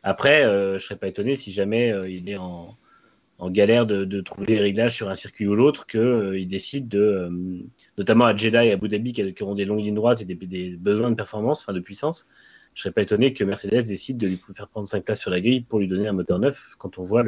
Après, 0.02 0.44
euh, 0.44 0.70
je 0.70 0.74
ne 0.74 0.78
serais 0.78 0.97
pas 0.97 1.09
étonné 1.09 1.35
si 1.35 1.51
jamais 1.51 1.93
euh, 1.93 2.09
il 2.09 2.28
est 2.28 2.36
en, 2.36 2.77
galère 3.43 3.86
de, 3.86 4.20
trouver 4.20 4.47
les 4.47 4.60
réglages 4.60 4.94
sur 4.94 5.09
un 5.09 5.14
circuit 5.14 5.47
ou 5.47 5.55
l'autre, 5.55 5.86
qu'il 5.86 6.47
décide 6.47 6.89
de, 6.89 7.31
notamment 7.97 8.27
à 8.27 8.36
Jeddah 8.36 8.66
et 8.66 8.70
à 8.70 8.74
Abu 8.74 8.89
Dhabi, 8.89 9.12
qui, 9.14 9.43
auront 9.43 9.55
des 9.55 9.64
longues 9.64 9.81
lignes 9.81 9.94
droites 9.94 10.20
et 10.20 10.27
des, 10.27 10.35
des 10.35 10.77
besoins 10.77 11.10
de 11.10 11.14
performance, 11.14 11.62
enfin 11.62 11.72
de 11.72 11.81
puissance, 11.81 12.28
je 12.74 12.82
serais 12.82 12.93
pas 12.93 13.02
étonné 13.02 13.32
que 13.32 13.43
Mercedes 13.44 13.86
décide 13.86 14.18
de 14.18 14.28
lui 14.28 14.40
faire 14.55 14.68
prendre 14.68 14.86
5 14.86 15.05
places 15.05 15.20
sur 15.20 15.31
la 15.31 15.40
grille 15.40 15.62
pour 15.62 15.78
lui 15.78 15.89
donner 15.89 16.09
un 16.09 16.12
moteur 16.12 16.39
neuf 16.39 16.74
quand 16.78 16.98
on 16.98 17.02
voit 17.02 17.24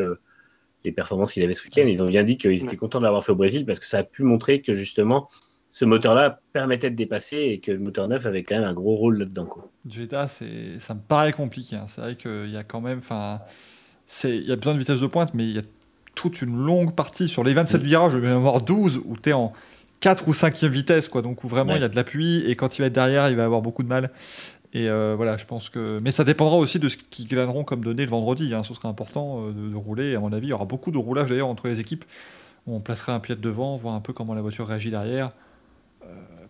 les 0.85 0.93
performances 0.93 1.33
qu'il 1.33 1.43
avait 1.43 1.53
ce 1.53 1.65
week-end. 1.65 1.87
Ils 1.87 2.03
ont 2.03 2.09
bien 2.09 2.25
dit 2.25 2.37
qu'ils 2.37 2.63
étaient 2.63 2.77
contents 2.77 2.99
de 2.99 3.05
l'avoir 3.05 3.25
fait 3.25 3.33
au 3.33 3.37
Brésil 3.37 3.67
parce 3.67 3.81
que 3.81 3.87
ça 3.87 3.99
a 3.99 4.05
pu 4.05 4.23
montrer 4.23 4.63
que 4.63 4.73
justement 4.75 5.29
ce 5.73 5.87
moteur-là 5.87 6.39
permettait 6.53 6.91
de 6.91 6.97
dépasser 6.97 7.39
et 7.39 7.59
que 7.59 7.73
le 7.73 7.79
moteur 7.79 8.07
neuf 8.07 8.27
avait 8.27 8.43
quand 8.45 8.57
même 8.57 8.69
un 8.69 8.75
gros 8.75 8.95
rôle 8.95 9.19
là-dedans. 9.19 9.49
Jeddah, 9.89 10.29
ça 10.29 10.45
me 10.45 11.01
paraît 11.01 11.33
compliqué. 11.33 11.77
Hein. 11.77 11.87
C'est 11.87 12.03
vrai 12.03 12.15
qu'il 12.15 12.51
y 12.51 12.59
a 12.59 12.63
quand 12.63 12.83
même, 12.83 12.99
enfin, 12.99 13.41
il 14.25 14.45
y 14.47 14.53
a 14.53 14.57
besoin 14.57 14.75
de 14.75 14.79
vitesse 14.79 15.01
de 15.01 15.07
pointe, 15.07 15.33
mais 15.33 15.45
il 15.45 15.57
y 15.57 15.59
a 15.59 15.63
toute 16.15 16.43
une 16.43 16.55
longue 16.63 16.95
partie 16.95 17.27
sur 17.27 17.43
les 17.43 17.55
27 17.55 17.81
virages, 17.81 18.13
je 18.13 18.19
vais 18.19 18.31
en 18.31 18.37
avoir 18.37 18.61
12 18.61 19.01
où 19.07 19.17
tu 19.17 19.31
es 19.31 19.33
en 19.33 19.55
4 20.01 20.29
ou 20.29 20.33
5e 20.33 20.69
vitesse, 20.69 21.09
quoi. 21.09 21.23
Donc 21.23 21.43
où 21.43 21.49
vraiment 21.49 21.75
il 21.75 21.81
y 21.81 21.85
a 21.85 21.89
de 21.89 21.97
l'appui 21.97 22.45
et 22.47 22.55
quand 22.55 22.77
il 22.77 22.83
va 22.83 22.89
être 22.89 22.93
derrière, 22.93 23.31
il 23.31 23.37
va 23.37 23.47
avoir 23.47 23.63
beaucoup 23.63 23.83
de 23.83 23.89
mal. 23.89 24.11
Et 24.75 24.91
euh, 24.91 25.15
voilà, 25.17 25.39
je 25.39 25.47
pense 25.47 25.71
que. 25.71 26.01
Mais 26.01 26.11
ça 26.11 26.25
dépendra 26.25 26.57
aussi 26.57 26.81
de 26.81 26.89
ce 26.89 26.99
qu'ils 26.99 27.29
glaneront 27.29 27.65
comme 27.65 27.83
données 27.83 28.05
le 28.05 28.11
vendredi. 28.11 28.53
Hein. 28.53 28.63
Ce 28.63 28.75
sera 28.75 28.91
important 28.91 29.47
euh, 29.47 29.71
de, 29.71 29.75
rouler. 29.75 30.17
À 30.17 30.21
mon 30.21 30.35
avis, 30.35 30.49
il 30.49 30.51
y 30.51 30.53
aura 30.53 30.67
beaucoup 30.67 30.91
de 30.91 30.99
roulage 30.99 31.31
d'ailleurs 31.31 31.49
entre 31.49 31.69
les 31.69 31.81
équipes. 31.81 32.05
On 32.67 32.81
placera 32.81 33.15
un 33.15 33.21
pied 33.21 33.37
devant, 33.37 33.77
voir 33.77 33.95
un 33.95 34.01
peu 34.01 34.13
comment 34.13 34.35
la 34.35 34.43
voiture 34.43 34.69
réagit 34.69 34.91
derrière, 34.91 35.31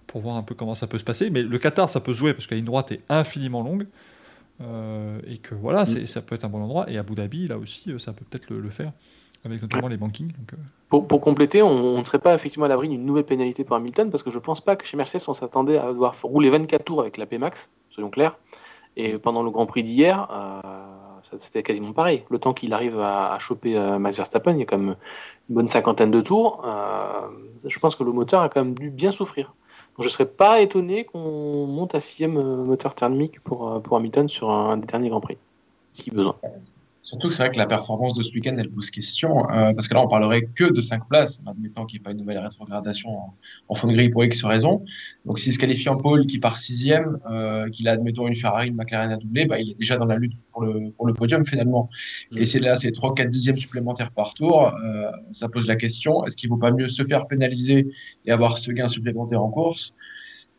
pour 0.06 0.20
voir 0.20 0.36
un 0.36 0.42
peu 0.42 0.54
comment 0.54 0.74
ça 0.74 0.86
peut 0.86 0.98
se 0.98 1.04
passer. 1.04 1.30
Mais 1.30 1.42
le 1.42 1.58
Qatar, 1.58 1.88
ça 1.88 2.00
peut 2.00 2.12
se 2.12 2.18
jouer 2.18 2.34
parce 2.34 2.46
que 2.46 2.54
la 2.54 2.56
ligne 2.56 2.66
droite 2.66 2.92
est 2.92 3.00
infiniment 3.08 3.62
longue. 3.62 3.86
et 5.26 5.38
que 5.38 5.54
voilà, 5.54 5.86
ça 5.86 6.22
peut 6.22 6.34
être 6.34 6.44
un 6.44 6.48
bon 6.48 6.62
endroit. 6.62 6.90
Et 6.90 6.98
Abu 6.98 7.14
Dhabi, 7.14 7.48
là 7.48 7.58
aussi, 7.58 7.92
ça 7.98 8.12
peut 8.12 8.24
peut-être 8.28 8.50
le, 8.50 8.68
faire, 8.70 8.92
avec 9.44 9.62
notamment 9.62 9.88
les 9.88 9.96
bankings. 9.96 10.32
pour, 10.88 11.08
pour, 11.08 11.20
compléter, 11.20 11.62
on 11.62 11.98
ne 11.98 12.04
serait 12.04 12.18
pas 12.18 12.34
effectivement 12.34 12.66
à 12.66 12.68
l'abri 12.68 12.88
d'une 12.88 13.04
nouvelle 13.04 13.24
pénalité 13.24 13.64
pour 13.64 13.76
Hamilton 13.76 14.10
parce 14.10 14.22
que 14.22 14.30
je 14.30 14.38
pense 14.38 14.60
pas 14.60 14.76
que 14.76 14.86
chez 14.86 14.96
Mercedes, 14.96 15.22
on 15.28 15.34
s'attendait 15.34 15.78
à 15.78 15.88
devoir 15.88 16.14
rouler 16.22 16.50
24 16.50 16.84
tours 16.84 17.00
avec 17.00 17.16
la 17.16 17.26
P-Max 17.26 17.68
soyons 17.92 18.10
clairs. 18.10 18.36
Et 18.96 19.16
pendant 19.18 19.42
le 19.42 19.50
Grand 19.50 19.66
Prix 19.66 19.82
d'hier, 19.82 20.28
euh, 20.30 20.60
c'était 21.38 21.62
quasiment 21.62 21.92
pareil. 21.92 22.24
Le 22.30 22.38
temps 22.38 22.54
qu'il 22.54 22.72
arrive 22.72 22.98
à, 22.98 23.38
choper 23.38 23.76
euh, 23.76 23.98
Max 23.98 24.16
Verstappen, 24.16 24.52
il 24.52 24.58
y 24.60 24.62
a 24.62 24.66
quand 24.66 24.78
même 24.78 24.96
une 25.48 25.54
bonne 25.54 25.68
cinquantaine 25.68 26.10
de 26.10 26.20
tours. 26.20 26.64
Euh, 26.64 27.28
je 27.66 27.78
pense 27.78 27.96
que 27.96 28.04
le 28.04 28.12
moteur 28.12 28.42
a 28.42 28.48
quand 28.48 28.64
même 28.64 28.74
dû 28.74 28.90
bien 28.90 29.12
souffrir. 29.12 29.54
je 29.98 30.04
ne 30.04 30.08
serais 30.08 30.26
pas 30.26 30.60
étonné 30.60 31.04
qu'on 31.04 31.66
monte 31.66 31.94
à 31.94 32.00
sixième 32.00 32.34
moteur 32.64 32.94
thermique 32.94 33.40
pour, 33.40 33.80
pour 33.82 33.96
Hamilton 33.96 34.28
sur 34.28 34.50
un 34.50 34.76
des 34.76 34.86
derniers 34.86 35.08
Grands 35.08 35.20
Prix, 35.20 35.38
si 35.92 36.10
besoin. 36.10 36.36
Surtout 37.04 37.28
que 37.28 37.34
c'est 37.34 37.42
vrai 37.42 37.50
que 37.50 37.58
la 37.58 37.66
performance 37.66 38.14
de 38.14 38.22
ce 38.22 38.32
week-end, 38.32 38.54
elle 38.56 38.70
pose 38.70 38.90
question, 38.90 39.50
euh, 39.50 39.72
parce 39.74 39.88
que 39.88 39.94
là, 39.94 40.02
on 40.02 40.06
parlerait 40.06 40.42
que 40.54 40.72
de 40.72 40.80
5 40.80 41.08
places, 41.08 41.42
admettant 41.46 41.84
qu'il 41.84 41.98
n'y 41.98 42.02
ait 42.02 42.04
pas 42.04 42.12
une 42.12 42.18
nouvelle 42.18 42.38
rétrogradation 42.38 43.10
en, 43.10 43.34
en 43.68 43.74
fond 43.74 43.88
de 43.88 43.92
grille 43.94 44.10
pour 44.10 44.24
X 44.24 44.44
raison. 44.44 44.84
Donc, 45.26 45.40
s'il 45.40 45.52
se 45.52 45.58
qualifie 45.58 45.88
en 45.88 45.96
pôle, 45.96 46.26
qui 46.26 46.38
part 46.38 46.58
sixième, 46.58 47.18
euh, 47.28 47.68
qu'il 47.70 47.88
a, 47.88 47.92
admettons, 47.92 48.28
une 48.28 48.36
Ferrari, 48.36 48.68
une 48.68 48.76
McLaren 48.76 49.10
à 49.10 49.16
doubler, 49.16 49.46
bah, 49.46 49.58
il 49.58 49.70
est 49.70 49.78
déjà 49.78 49.96
dans 49.96 50.04
la 50.04 50.16
lutte 50.16 50.34
pour 50.52 50.62
le, 50.62 50.92
pour 50.92 51.06
le 51.06 51.12
podium, 51.12 51.44
finalement. 51.44 51.90
Mm. 52.30 52.38
Et 52.38 52.44
c'est 52.44 52.60
là, 52.60 52.76
c'est 52.76 52.92
3 52.92 53.14
4 53.14 53.28
dixièmes 53.28 53.56
supplémentaires 53.56 54.12
par 54.12 54.34
tour. 54.34 54.68
Euh, 54.68 55.10
ça 55.32 55.48
pose 55.48 55.66
la 55.66 55.76
question, 55.76 56.24
est-ce 56.24 56.36
qu'il 56.36 56.50
ne 56.50 56.54
vaut 56.54 56.60
pas 56.60 56.70
mieux 56.70 56.88
se 56.88 57.02
faire 57.02 57.26
pénaliser 57.26 57.88
et 58.26 58.30
avoir 58.30 58.58
ce 58.58 58.70
gain 58.70 58.86
supplémentaire 58.86 59.42
en 59.42 59.50
course 59.50 59.92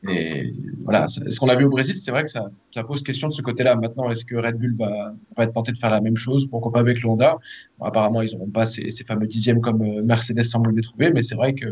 et 0.09 0.53
voilà, 0.83 1.07
ce 1.07 1.39
qu'on 1.39 1.47
a 1.47 1.55
vu 1.55 1.63
au 1.63 1.69
Brésil, 1.69 1.95
c'est 1.95 2.11
vrai 2.11 2.23
que 2.25 2.31
ça, 2.31 2.51
ça, 2.71 2.83
pose 2.83 3.03
question 3.03 3.29
de 3.29 3.33
ce 3.33 3.41
côté-là. 3.41 3.75
Maintenant, 3.77 4.09
est-ce 4.09 4.25
que 4.25 4.35
Red 4.35 4.57
Bull 4.57 4.75
va, 4.75 5.13
va, 5.37 5.43
être 5.45 5.53
tenté 5.53 5.71
de 5.71 5.77
faire 5.77 5.91
la 5.91 6.01
même 6.01 6.17
chose? 6.17 6.47
Pourquoi 6.47 6.73
pas 6.73 6.79
avec 6.79 7.01
le 7.01 7.09
Honda 7.09 7.37
Apparemment, 7.79 8.21
ils 8.21 8.33
n'auront 8.33 8.49
pas 8.49 8.65
ces, 8.65 8.89
ces, 8.89 9.05
fameux 9.05 9.27
dixièmes 9.27 9.61
comme 9.61 9.81
euh, 9.81 10.03
Mercedes 10.03 10.43
semble 10.43 10.75
les 10.75 10.81
trouver, 10.81 11.11
mais 11.11 11.21
c'est 11.21 11.35
vrai 11.35 11.53
que, 11.53 11.67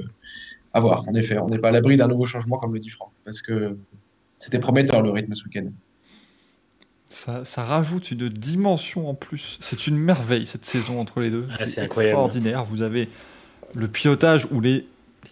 à 0.73 0.79
voir, 0.79 1.03
en 1.09 1.13
effet, 1.15 1.37
on 1.39 1.49
n'est 1.49 1.59
pas 1.59 1.69
à 1.69 1.71
l'abri 1.71 1.97
d'un 1.97 2.07
nouveau 2.07 2.25
changement, 2.25 2.57
comme 2.57 2.73
le 2.73 2.79
dit 2.79 2.89
Franck, 2.89 3.11
parce 3.25 3.41
que 3.41 3.77
c'était 4.39 4.59
prometteur 4.59 5.01
le 5.01 5.11
rythme 5.11 5.35
ce 5.35 5.43
week-end. 5.43 5.67
Ça, 7.07 7.43
ça, 7.43 7.65
rajoute 7.65 8.11
une 8.11 8.29
dimension 8.29 9.09
en 9.09 9.13
plus. 9.13 9.57
C'est 9.59 9.87
une 9.87 9.97
merveille 9.97 10.45
cette 10.45 10.63
saison 10.63 11.01
entre 11.01 11.19
les 11.19 11.29
deux. 11.29 11.45
Ah, 11.51 11.67
c'est 11.67 11.83
extraordinaire. 11.83 12.63
Vous 12.63 12.81
avez 12.81 13.09
le 13.73 13.89
pilotage 13.89 14.47
où 14.51 14.61
les 14.61 14.85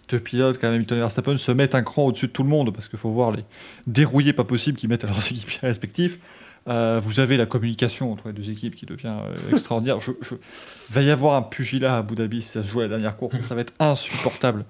deux 0.10 0.20
pilotes, 0.20 0.58
quand 0.60 0.68
même, 0.68 0.76
Hamilton 0.76 0.98
et 0.98 1.02
Verstappen, 1.02 1.38
se 1.38 1.52
mettent 1.52 1.76
un 1.76 1.84
cran 1.84 2.06
au-dessus 2.06 2.28
de 2.28 2.32
tout 2.32 2.44
le 2.44 2.50
monde, 2.50 2.74
parce 2.74 2.88
qu'il 2.88 3.00
faut 3.00 3.10
voir 3.10 3.32
les 3.32 3.44
dérouillés 3.88 4.34
pas 4.34 4.44
possibles 4.44 4.78
qu'ils 4.78 4.90
mettent 4.90 5.04
à 5.04 5.08
leurs 5.08 5.26
équipiers 5.32 5.60
respectifs. 5.62 6.20
Euh, 6.68 7.00
vous 7.02 7.20
avez 7.20 7.38
la 7.38 7.46
communication 7.46 8.12
entre 8.12 8.28
les 8.28 8.34
deux 8.34 8.50
équipes 8.50 8.76
qui 8.76 8.86
devient 8.86 9.16
euh, 9.26 9.52
extraordinaire. 9.52 10.02
Je, 10.02 10.12
je... 10.22 10.36
Il 10.36 10.96
va 10.96 11.02
y 11.02 11.10
avoir 11.10 11.36
un 11.36 11.42
pugilat 11.42 11.96
à 11.96 11.98
Abu 12.00 12.16
Dhabi 12.16 12.42
si 12.42 12.50
ça 12.50 12.64
se 12.64 12.68
joue 12.70 12.82
à 12.82 12.84
la 12.84 12.90
dernière 12.90 13.16
course, 13.16 13.40
ça 13.42 13.56
va 13.56 13.62
être 13.62 13.74
insupportable. 13.80 14.66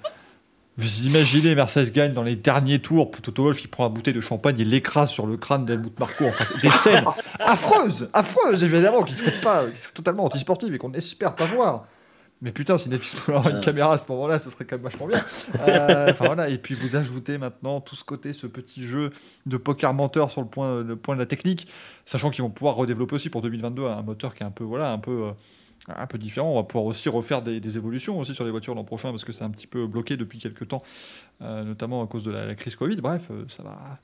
Vous 0.78 1.08
imaginez 1.08 1.56
Mercedes 1.56 1.92
gagne 1.92 2.14
dans 2.14 2.24
les 2.24 2.38
derniers 2.38 2.80
tours, 2.80 3.12
Toto 3.22 3.44
Wolff 3.44 3.62
il 3.62 3.68
prend 3.68 3.86
un 3.86 3.90
bouteille 3.90 4.14
de 4.14 4.22
champagne 4.22 4.58
et 4.62 4.64
l'écrase 4.64 5.10
sur 5.10 5.28
le 5.28 5.36
crâne 5.36 5.66
d'Helmut 5.66 6.00
Marco. 6.00 6.26
Enfin, 6.26 6.46
des 6.62 6.72
scènes 6.72 7.04
affreuses, 7.40 8.10
affreuses 8.14 8.64
évidemment, 8.64 9.04
qui 9.04 9.14
seraient 9.14 9.42
pas, 9.42 9.66
qui 9.66 9.82
seraient 9.82 9.94
totalement 9.94 10.24
antisportives 10.24 10.74
et 10.74 10.78
qu'on 10.78 10.94
espère 10.94 11.36
pas 11.36 11.48
voir. 11.48 11.86
Mais 12.42 12.54
putain, 12.54 12.78
si 12.78 12.88
Netflix 12.88 13.16
pouvait 13.16 13.38
avoir 13.38 13.54
une 13.54 13.60
caméra 13.60 13.94
à 13.94 13.98
ce 13.98 14.10
moment-là, 14.12 14.40
ce 14.40 14.50
serait 14.50 14.64
quand 14.64 14.78
même 14.78 14.84
vachement 14.84 15.08
bien. 15.08 15.22
Euh, 15.60 16.12
enfin 16.12 16.26
voilà, 16.26 16.48
et 16.50 16.58
puis 16.58 16.74
vous 16.74 16.96
ajoutez 16.96 17.38
maintenant 17.38 17.82
tout 17.82 17.96
ce 17.96 18.04
côté, 18.06 18.32
ce 18.32 18.48
petit 18.48 18.84
jeu 18.84 19.10
de 19.46 19.58
poker 19.58 19.94
menteur 19.94 20.32
sur 20.32 20.42
le 20.42 20.48
point, 20.48 20.82
le 20.82 20.96
point 20.96 21.16
de 21.16 21.20
la 21.20 21.26
technique, 21.26 21.68
sachant 22.06 22.30
qu'ils 22.30 22.44
vont 22.44 22.50
pouvoir 22.50 22.76
redévelopper 22.76 23.16
aussi 23.16 23.30
pour 23.30 23.42
2022 23.42 23.86
un 23.86 24.02
moteur 24.04 24.36
qui 24.36 24.44
est 24.44 24.46
un 24.46 24.52
peu, 24.52 24.64
voilà, 24.64 24.92
un 24.92 25.00
peu, 25.00 25.28
euh, 25.28 25.32
un 25.90 26.08
peu 26.08 26.18
différent. 26.18 26.52
On 26.52 26.56
va 26.56 26.64
pouvoir 26.64 26.86
aussi 26.86 27.10
refaire 27.10 27.42
des, 27.42 27.78
évolutions 27.78 28.18
aussi 28.18 28.34
sur 28.34 28.46
les 28.46 28.52
voitures 28.52 28.74
l'an 28.74 28.86
prochain 28.86 29.10
parce 29.10 29.26
que 29.26 29.34
c'est 29.34 29.44
un 29.44 29.50
petit 29.52 29.68
peu 29.68 29.86
bloqué 29.86 30.16
depuis 30.16 30.38
quelques 30.38 30.70
temps, 30.70 30.82
euh, 31.42 31.66
notamment 31.66 32.02
à 32.02 32.08
cause 32.08 32.24
de 32.24 32.32
la, 32.32 32.56
crise 32.56 32.78
Covid. 32.78 32.98
Bref, 32.98 33.30
ça 33.50 33.64
va, 33.64 34.00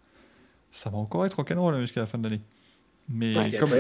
ça 0.74 0.90
va 0.90 0.98
encore 0.98 1.26
être 1.26 1.40
en 1.40 1.46
canon 1.46 1.80
jusqu'à 1.80 2.02
la 2.02 2.08
fin 2.08 2.18
de 2.18 2.24
l'année. 2.24 2.42
Mais 3.08 3.34
comme, 3.58 3.72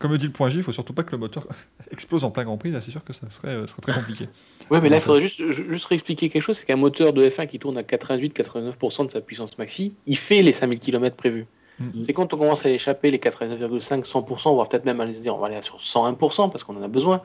comme 0.00 0.16
dit 0.16 0.26
le 0.26 0.32
point 0.32 0.48
J, 0.48 0.56
il 0.56 0.62
faut 0.62 0.72
surtout 0.72 0.94
pas 0.94 1.04
que 1.04 1.12
le 1.12 1.18
moteur 1.18 1.46
explose 1.92 2.24
en 2.24 2.30
plein 2.30 2.44
Grand 2.44 2.56
Prix. 2.56 2.70
Là, 2.70 2.80
c'est 2.80 2.90
sûr 2.90 3.04
que 3.04 3.12
ça 3.12 3.28
serait, 3.30 3.54
euh, 3.54 3.66
très 3.82 3.92
compliqué. 3.92 4.28
Oui, 4.70 4.78
mais 4.82 4.88
là, 4.88 4.96
il 4.96 5.00
faudrait 5.00 5.20
juste, 5.20 5.52
juste 5.52 5.84
réexpliquer 5.84 6.30
quelque 6.30 6.42
chose 6.42 6.56
c'est 6.56 6.66
qu'un 6.66 6.76
moteur 6.76 7.12
de 7.12 7.28
F1 7.28 7.46
qui 7.46 7.58
tourne 7.58 7.76
à 7.76 7.82
88-89% 7.82 9.06
de 9.06 9.10
sa 9.12 9.20
puissance 9.20 9.58
maxi, 9.58 9.92
il 10.06 10.16
fait 10.16 10.42
les 10.42 10.54
5000 10.54 10.78
km 10.78 11.14
prévus. 11.16 11.46
Mm-hmm. 11.80 12.02
C'est 12.02 12.12
quand 12.14 12.32
on 12.32 12.38
commence 12.38 12.64
à 12.64 12.70
échapper 12.70 13.10
les 13.10 13.18
89,5, 13.18 14.04
100%, 14.04 14.54
voire 14.54 14.68
peut-être 14.68 14.86
même 14.86 15.00
à 15.00 15.06
dire 15.06 15.36
on 15.36 15.38
va 15.38 15.48
aller 15.48 15.60
sur 15.62 15.76
101% 15.78 16.50
parce 16.50 16.64
qu'on 16.64 16.76
en 16.76 16.82
a 16.82 16.88
besoin, 16.88 17.22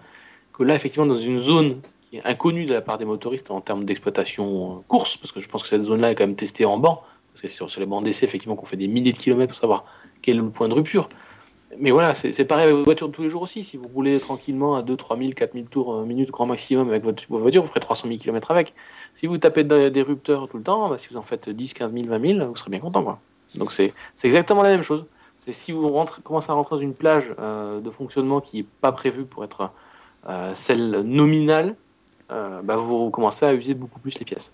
que 0.54 0.64
là, 0.64 0.76
effectivement, 0.76 1.06
dans 1.06 1.18
une 1.18 1.40
zone 1.40 1.80
qui 2.10 2.18
est 2.18 2.26
inconnue 2.26 2.66
de 2.66 2.74
la 2.74 2.82
part 2.82 2.98
des 2.98 3.06
motoristes 3.06 3.52
en 3.52 3.62
termes 3.62 3.86
d'exploitation 3.86 4.80
euh, 4.80 4.82
course, 4.90 5.16
parce 5.16 5.32
que 5.32 5.40
je 5.40 5.48
pense 5.48 5.64
que 5.64 5.70
cette 5.70 5.84
zone-là 5.84 6.12
est 6.12 6.16
quand 6.16 6.28
même 6.28 6.36
testée 6.36 6.66
en 6.66 6.78
banc, 6.78 7.04
parce 7.32 7.42
que 7.42 7.48
c'est 7.48 7.56
sur, 7.56 7.70
sur 7.70 7.80
les 7.80 7.86
bancs 7.86 8.04
d'essai, 8.04 8.26
effectivement, 8.26 8.58
qu'on 8.58 8.66
fait 8.66 8.78
des 8.78 8.90
milliers 8.90 9.14
de 9.14 9.18
kilomètres 9.18 9.54
pour 9.54 9.60
savoir 9.60 9.86
quel 10.22 10.36
est 10.36 10.42
le 10.42 10.50
point 10.50 10.68
de 10.68 10.74
rupture 10.74 11.08
mais 11.80 11.92
voilà, 11.92 12.14
c'est 12.14 12.46
pareil 12.46 12.66
avec 12.66 12.76
votre 12.76 12.86
voiture 12.86 13.08
de 13.10 13.14
tous 13.14 13.24
les 13.24 13.30
jours 13.30 13.42
aussi. 13.42 13.64
Si 13.64 13.78
vous 13.78 13.88
roulez 13.88 14.20
tranquillement 14.20 14.76
à 14.76 14.82
2, 14.82 14.96
3 14.96 15.18
000, 15.18 15.32
4 15.32 15.54
000 15.54 15.66
tours 15.66 15.94
euh, 15.94 16.06
minute 16.06 16.30
grand 16.32 16.46
maximum 16.46 16.90
avec 16.90 17.04
votre, 17.04 17.24
voiture, 17.30 17.62
vous 17.62 17.68
ferez 17.68 17.80
300 17.80 18.08
000 18.08 18.20
km 18.20 18.52
avec. 18.52 18.74
Si 19.16 19.28
vous 19.28 19.38
tapez 19.38 19.64
des 19.64 20.02
rupteurs 20.02 20.48
tout 20.48 20.58
le 20.58 20.64
temps, 20.64 20.90
bah, 20.90 20.98
si 21.00 21.08
vous 21.10 21.18
en 21.18 21.22
faites 21.22 21.50
10, 21.50 21.74
15 21.74 21.94
000, 21.94 22.08
20 22.08 22.38
000, 22.38 22.48
vous 22.50 22.56
serez 22.56 22.70
bien 22.70 22.80
content. 22.80 23.04
Quoi. 23.04 23.20
Donc 23.56 23.72
c'est 23.72 23.94
exactement 24.24 24.64
la 24.64 24.70
même 24.70 24.84
chose. 24.84 25.06
C'est 25.40 25.54
si 25.54 25.72
vous 25.72 25.90
commencez 26.24 26.50
à 26.50 26.54
rentrer 26.54 26.76
dans 26.76 26.82
une 26.82 26.94
plage 26.94 27.32
euh, 27.40 27.80
de 27.80 27.90
fonctionnement 27.90 28.42
qui 28.42 28.58
n'est 28.58 28.66
pas 28.82 28.92
prévue 28.92 29.26
pour 29.26 29.44
être 29.44 29.72
euh, 30.28 30.54
celle 30.56 31.02
nominale, 31.02 31.76
bah, 32.30 32.78
vous 32.78 33.12
commencez 33.12 33.46
à 33.46 33.54
user 33.54 33.76
beaucoup 33.76 34.00
plus 34.00 34.18
les 34.18 34.26
pièces. 34.26 34.52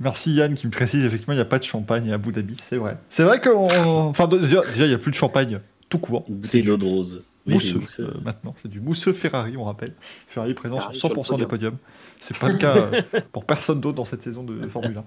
Merci 0.00 0.32
Yann 0.32 0.54
qui 0.54 0.66
me 0.66 0.72
précise 0.72 1.04
effectivement 1.04 1.34
il 1.34 1.36
n'y 1.36 1.42
a 1.42 1.46
pas 1.46 1.58
de 1.58 1.64
champagne 1.64 2.10
à 2.10 2.14
Abu 2.14 2.32
Dhabi, 2.32 2.56
c'est 2.58 2.78
vrai. 2.78 2.96
C'est 3.10 3.22
vrai 3.22 3.38
que 3.38 3.50
enfin 3.50 4.26
déjà 4.26 4.62
il 4.76 4.88
n'y 4.88 4.94
a 4.94 4.98
plus 4.98 5.10
de 5.10 5.16
champagne 5.16 5.60
tout 5.90 5.98
court. 5.98 6.24
C'est 6.44 6.62
d'eau 6.62 6.78
de 6.78 6.86
rose. 6.86 7.22
Mousseux, 7.46 7.82
euh, 7.98 8.12
maintenant. 8.22 8.54
C'est 8.60 8.68
du 8.68 8.80
mousseux 8.80 9.12
Ferrari, 9.12 9.56
on 9.56 9.64
rappelle. 9.64 9.94
Ferrari 10.28 10.54
présent 10.54 10.78
sur 10.92 11.10
100% 11.10 11.38
des 11.38 11.46
podiums. 11.46 11.76
C'est 12.18 12.38
pas 12.38 12.48
le 12.48 12.58
cas 12.58 12.76
euh, 12.76 13.02
pour 13.32 13.44
personne 13.44 13.80
d'autre 13.80 13.96
dans 13.96 14.04
cette 14.04 14.22
saison 14.22 14.42
de 14.42 14.68
Formule 14.68 14.98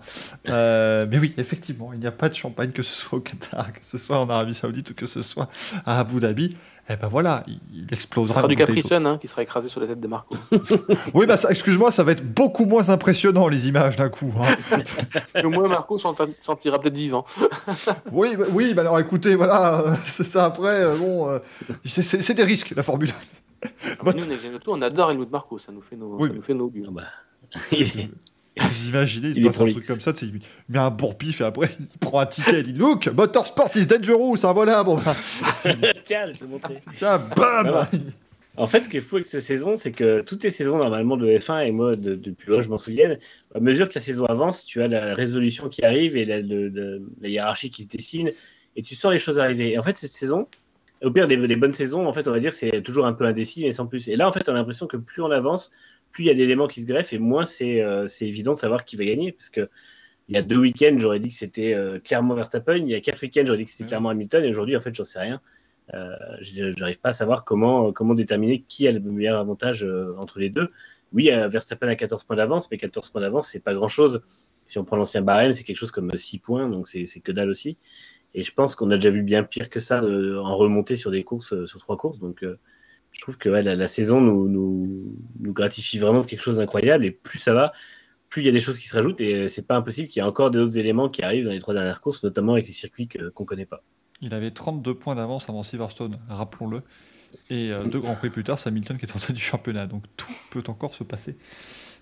1. 0.47 0.51
Euh, 0.51 1.05
mais 1.09 1.19
oui, 1.19 1.33
effectivement, 1.37 1.93
il 1.93 1.99
n'y 1.99 2.07
a 2.07 2.11
pas 2.11 2.29
de 2.29 2.33
champagne, 2.33 2.71
que 2.71 2.81
ce 2.81 2.93
soit 2.93 3.19
au 3.19 3.21
Qatar, 3.21 3.71
que 3.71 3.85
ce 3.85 3.97
soit 3.97 4.19
en 4.19 4.29
Arabie 4.29 4.55
Saoudite 4.55 4.89
ou 4.89 4.93
que 4.95 5.05
ce 5.05 5.21
soit 5.21 5.47
à 5.85 5.99
Abu 5.99 6.19
Dhabi 6.19 6.57
eh 6.89 6.97
ben 6.97 7.07
voilà, 7.07 7.45
il, 7.47 7.87
explosera. 7.93 8.35
Ce 8.35 8.39
sera 8.41 8.47
du 8.49 8.57
Capri 8.57 8.83
hein, 8.91 9.17
qui 9.17 9.29
sera 9.29 9.41
écrasé 9.41 9.69
sur 9.69 9.79
la 9.79 9.87
tête 9.87 10.01
de 10.01 10.07
Marco. 10.07 10.35
oui, 11.13 11.25
bah 11.25 11.35
excuse-moi, 11.49 11.91
ça 11.91 12.03
va 12.03 12.11
être 12.11 12.33
beaucoup 12.33 12.65
moins 12.65 12.89
impressionnant 12.89 13.47
les 13.47 13.69
images 13.69 13.95
d'un 13.95 14.09
coup. 14.09 14.33
Hein. 14.37 14.81
Au 15.45 15.49
moins 15.49 15.69
Marco 15.69 15.97
s'en 15.97 16.13
sentira 16.41 16.79
peut-être 16.79 16.95
vivant. 16.95 17.25
oui, 18.11 18.35
bah, 18.37 18.45
oui, 18.51 18.73
bah 18.73 18.81
alors 18.81 18.99
écoutez, 18.99 19.35
voilà, 19.35 19.95
c'est 20.05 20.25
ça 20.25 20.43
après, 20.43 20.83
euh, 20.83 20.97
bon, 20.97 21.29
euh, 21.29 21.39
c'est 21.85 22.33
des 22.33 22.43
risques 22.43 22.73
la 22.75 22.83
Formule 22.83 23.11
1. 23.63 23.69
Ah, 24.05 24.11
nous, 24.13 24.59
on 24.67 24.81
adore 24.81 25.11
Helmut 25.11 25.31
Marco, 25.31 25.57
ça 25.59 25.71
nous 25.71 25.81
fait 25.81 25.95
nos, 25.95 26.19
ça 26.19 26.33
nous 26.33 26.41
fait 26.41 26.53
nos 26.53 26.67
buts. 26.67 26.85
Vous 28.59 28.89
imaginez, 28.89 29.29
il 29.29 29.35
se 29.35 29.41
passe 29.41 29.61
un 29.61 29.67
truc 29.67 29.85
comme 29.87 29.99
ça, 29.99 30.13
il 30.21 30.39
met 30.69 30.79
un 30.79 30.91
bourre-pif 30.91 31.41
et 31.41 31.43
après 31.43 31.69
il 31.79 31.87
prend 31.99 32.19
un 32.19 32.25
ticket 32.27 32.57
et 32.57 32.59
il 32.59 32.73
dit 32.73 32.73
Look, 32.73 33.07
Motorsport 33.07 33.71
is 33.75 33.87
dangerous, 33.87 34.37
ça 34.37 34.53
voilà, 34.53 34.83
bon. 34.83 34.97
Bah. 34.97 35.15
Tiens, 36.03 36.27
je 36.27 36.31
vais 36.31 36.37
te 36.37 36.43
montrer. 36.45 36.81
Tiens, 36.95 37.17
bam 37.35 37.87
En 38.55 38.67
fait, 38.67 38.81
ce 38.81 38.89
qui 38.89 38.97
est 38.97 39.01
fou 39.01 39.15
avec 39.15 39.25
cette 39.25 39.41
saison, 39.41 39.75
c'est 39.75 39.91
que 39.91 40.21
toutes 40.21 40.43
les 40.43 40.51
saisons 40.51 40.77
normalement 40.77 41.17
de 41.17 41.27
F1, 41.27 41.65
et 41.65 41.71
moi, 41.71 41.95
depuis 41.95 42.51
là, 42.51 42.61
je 42.61 42.69
m'en 42.69 42.77
souviens, 42.77 43.17
à 43.55 43.59
mesure 43.59 43.89
que 43.89 43.95
la 43.95 44.01
saison 44.01 44.25
avance, 44.25 44.65
tu 44.65 44.83
as 44.83 44.87
la 44.87 45.15
résolution 45.15 45.69
qui 45.69 45.83
arrive 45.83 46.15
et 46.15 46.25
la, 46.25 46.41
la 46.41 47.27
hiérarchie 47.27 47.71
qui 47.71 47.83
se 47.83 47.87
dessine, 47.87 48.31
et 48.75 48.83
tu 48.83 48.93
sens 48.93 49.11
les 49.11 49.19
choses 49.19 49.39
arriver. 49.39 49.73
Et 49.73 49.79
en 49.79 49.83
fait, 49.83 49.97
cette 49.97 50.11
saison, 50.11 50.47
au 51.03 51.11
pire, 51.11 51.27
des, 51.27 51.55
bonnes 51.55 51.73
saisons, 51.73 52.07
en 52.07 52.13
fait, 52.13 52.27
on 52.27 52.31
va 52.31 52.39
dire, 52.39 52.53
c'est 52.53 52.81
toujours 52.81 53.05
un 53.05 53.13
peu 53.13 53.25
indécis, 53.25 53.63
mais 53.63 53.71
sans 53.71 53.87
plus. 53.87 54.07
Et 54.07 54.15
là, 54.15 54.27
en 54.27 54.31
fait, 54.31 54.47
on 54.47 54.53
a 54.53 54.55
l'impression 54.55 54.87
que 54.87 54.97
plus 54.97 55.21
on 55.21 55.31
avance, 55.31 55.71
plus 56.13 56.23
il 56.23 56.27
y 56.27 56.29
a 56.29 56.35
d'éléments 56.35 56.67
qui 56.67 56.81
se 56.81 56.87
greffent 56.87 57.11
et 57.11 57.17
moins 57.17 57.45
c'est 57.45 57.81
euh, 57.81 58.07
évident 58.21 58.53
de 58.53 58.57
savoir 58.57 58.85
qui 58.85 58.95
va 58.95 59.03
gagner. 59.03 59.33
Parce 59.33 59.49
que 59.49 59.69
il 60.29 60.35
y 60.35 60.37
a 60.37 60.41
deux 60.41 60.57
week-ends, 60.57 60.95
j'aurais 60.97 61.19
dit 61.19 61.29
que 61.29 61.35
c'était 61.35 61.73
euh, 61.73 61.99
clairement 61.99 62.33
Verstappen. 62.35 62.77
Il 62.77 62.87
y 62.87 62.95
a 62.95 63.01
quatre 63.01 63.21
week-ends, 63.21 63.43
j'aurais 63.45 63.57
dit 63.57 63.65
que 63.65 63.71
c'était 63.71 63.85
clairement 63.85 64.09
Hamilton. 64.09 64.45
Et 64.45 64.49
aujourd'hui, 64.49 64.77
en 64.77 64.79
fait, 64.79 64.95
j'en 64.95 65.03
sais 65.03 65.19
rien. 65.19 65.41
Euh, 65.93 66.15
je 66.39 66.79
n'arrive 66.79 66.99
pas 66.99 67.09
à 67.09 67.13
savoir 67.13 67.43
comment, 67.43 67.91
comment 67.91 68.13
déterminer 68.13 68.61
qui 68.61 68.87
a 68.87 68.91
le 68.91 69.01
meilleur 69.01 69.37
avantage 69.37 69.85
entre 70.17 70.39
les 70.39 70.49
deux. 70.49 70.69
Oui, 71.11 71.25
Verstappen 71.25 71.89
a 71.89 71.95
14 71.95 72.23
points 72.23 72.37
d'avance, 72.37 72.71
mais 72.71 72.77
14 72.77 73.09
points 73.09 73.21
d'avance, 73.21 73.49
c'est 73.49 73.59
pas 73.59 73.73
grand-chose. 73.73 74.21
Si 74.65 74.79
on 74.79 74.85
prend 74.85 74.95
l'ancien 74.95 75.21
barème, 75.21 75.51
c'est 75.51 75.65
quelque 75.65 75.77
chose 75.77 75.91
comme 75.91 76.09
6 76.15 76.39
points, 76.39 76.69
donc 76.69 76.87
c'est 76.87 77.05
que 77.19 77.31
dalle 77.33 77.49
aussi. 77.49 77.77
Et 78.33 78.43
je 78.43 78.53
pense 78.53 78.75
qu'on 78.75 78.89
a 78.91 78.95
déjà 78.95 79.09
vu 79.09 79.23
bien 79.23 79.43
pire 79.43 79.69
que 79.69 79.81
ça 79.81 80.01
en 80.01 80.55
remontée 80.55 80.95
sur 80.95 81.11
des 81.11 81.23
courses, 81.23 81.65
sur 81.65 81.79
trois 81.79 81.97
courses. 81.97 82.19
Donc, 82.19 82.43
je 83.13 83.21
trouve 83.21 83.37
que 83.37 83.47
la, 83.47 83.87
saison 83.87 84.19
nous, 84.19 84.49
nous, 84.49 85.15
gratifie 85.53 85.99
vraiment 85.99 86.21
de 86.21 86.25
quelque 86.25 86.41
chose 86.41 86.57
d'incroyable. 86.57 87.05
Et 87.05 87.11
plus 87.11 87.39
ça 87.39 87.53
va, 87.53 87.71
plus 88.29 88.41
il 88.41 88.45
y 88.45 88.49
a 88.49 88.51
des 88.51 88.59
choses 88.59 88.77
qui 88.77 88.87
se 88.87 88.95
rajoutent. 88.95 89.21
Et 89.21 89.47
c'est 89.47 89.65
pas 89.65 89.77
impossible 89.77 90.09
qu'il 90.09 90.21
y 90.21 90.25
ait 90.25 90.27
encore 90.27 90.51
d'autres 90.51 90.77
éléments 90.77 91.09
qui 91.09 91.21
arrivent 91.23 91.45
dans 91.45 91.51
les 91.51 91.59
trois 91.59 91.73
dernières 91.73 92.01
courses, 92.01 92.23
notamment 92.23 92.53
avec 92.53 92.65
les 92.65 92.73
circuits 92.73 93.07
qu'on 93.07 93.43
ne 93.43 93.47
connaît 93.47 93.65
pas. 93.65 93.83
Il 94.21 94.33
avait 94.33 94.51
32 94.51 94.95
points 94.95 95.15
d'avance 95.15 95.49
avant 95.49 95.63
Silverstone, 95.63 96.17
rappelons-le. 96.27 96.81
Et 97.49 97.71
euh, 97.71 97.85
deux 97.85 97.99
grands 97.99 98.15
prix 98.15 98.29
plus 98.29 98.43
tard, 98.43 98.59
c'est 98.59 98.69
Hamilton 98.69 98.97
qui 98.97 99.05
est 99.05 99.15
en 99.15 99.19
tête 99.19 99.35
du 99.35 99.41
championnat. 99.41 99.87
Donc 99.87 100.03
tout 100.17 100.33
peut 100.49 100.63
encore 100.67 100.95
se 100.95 101.03
passer 101.03 101.37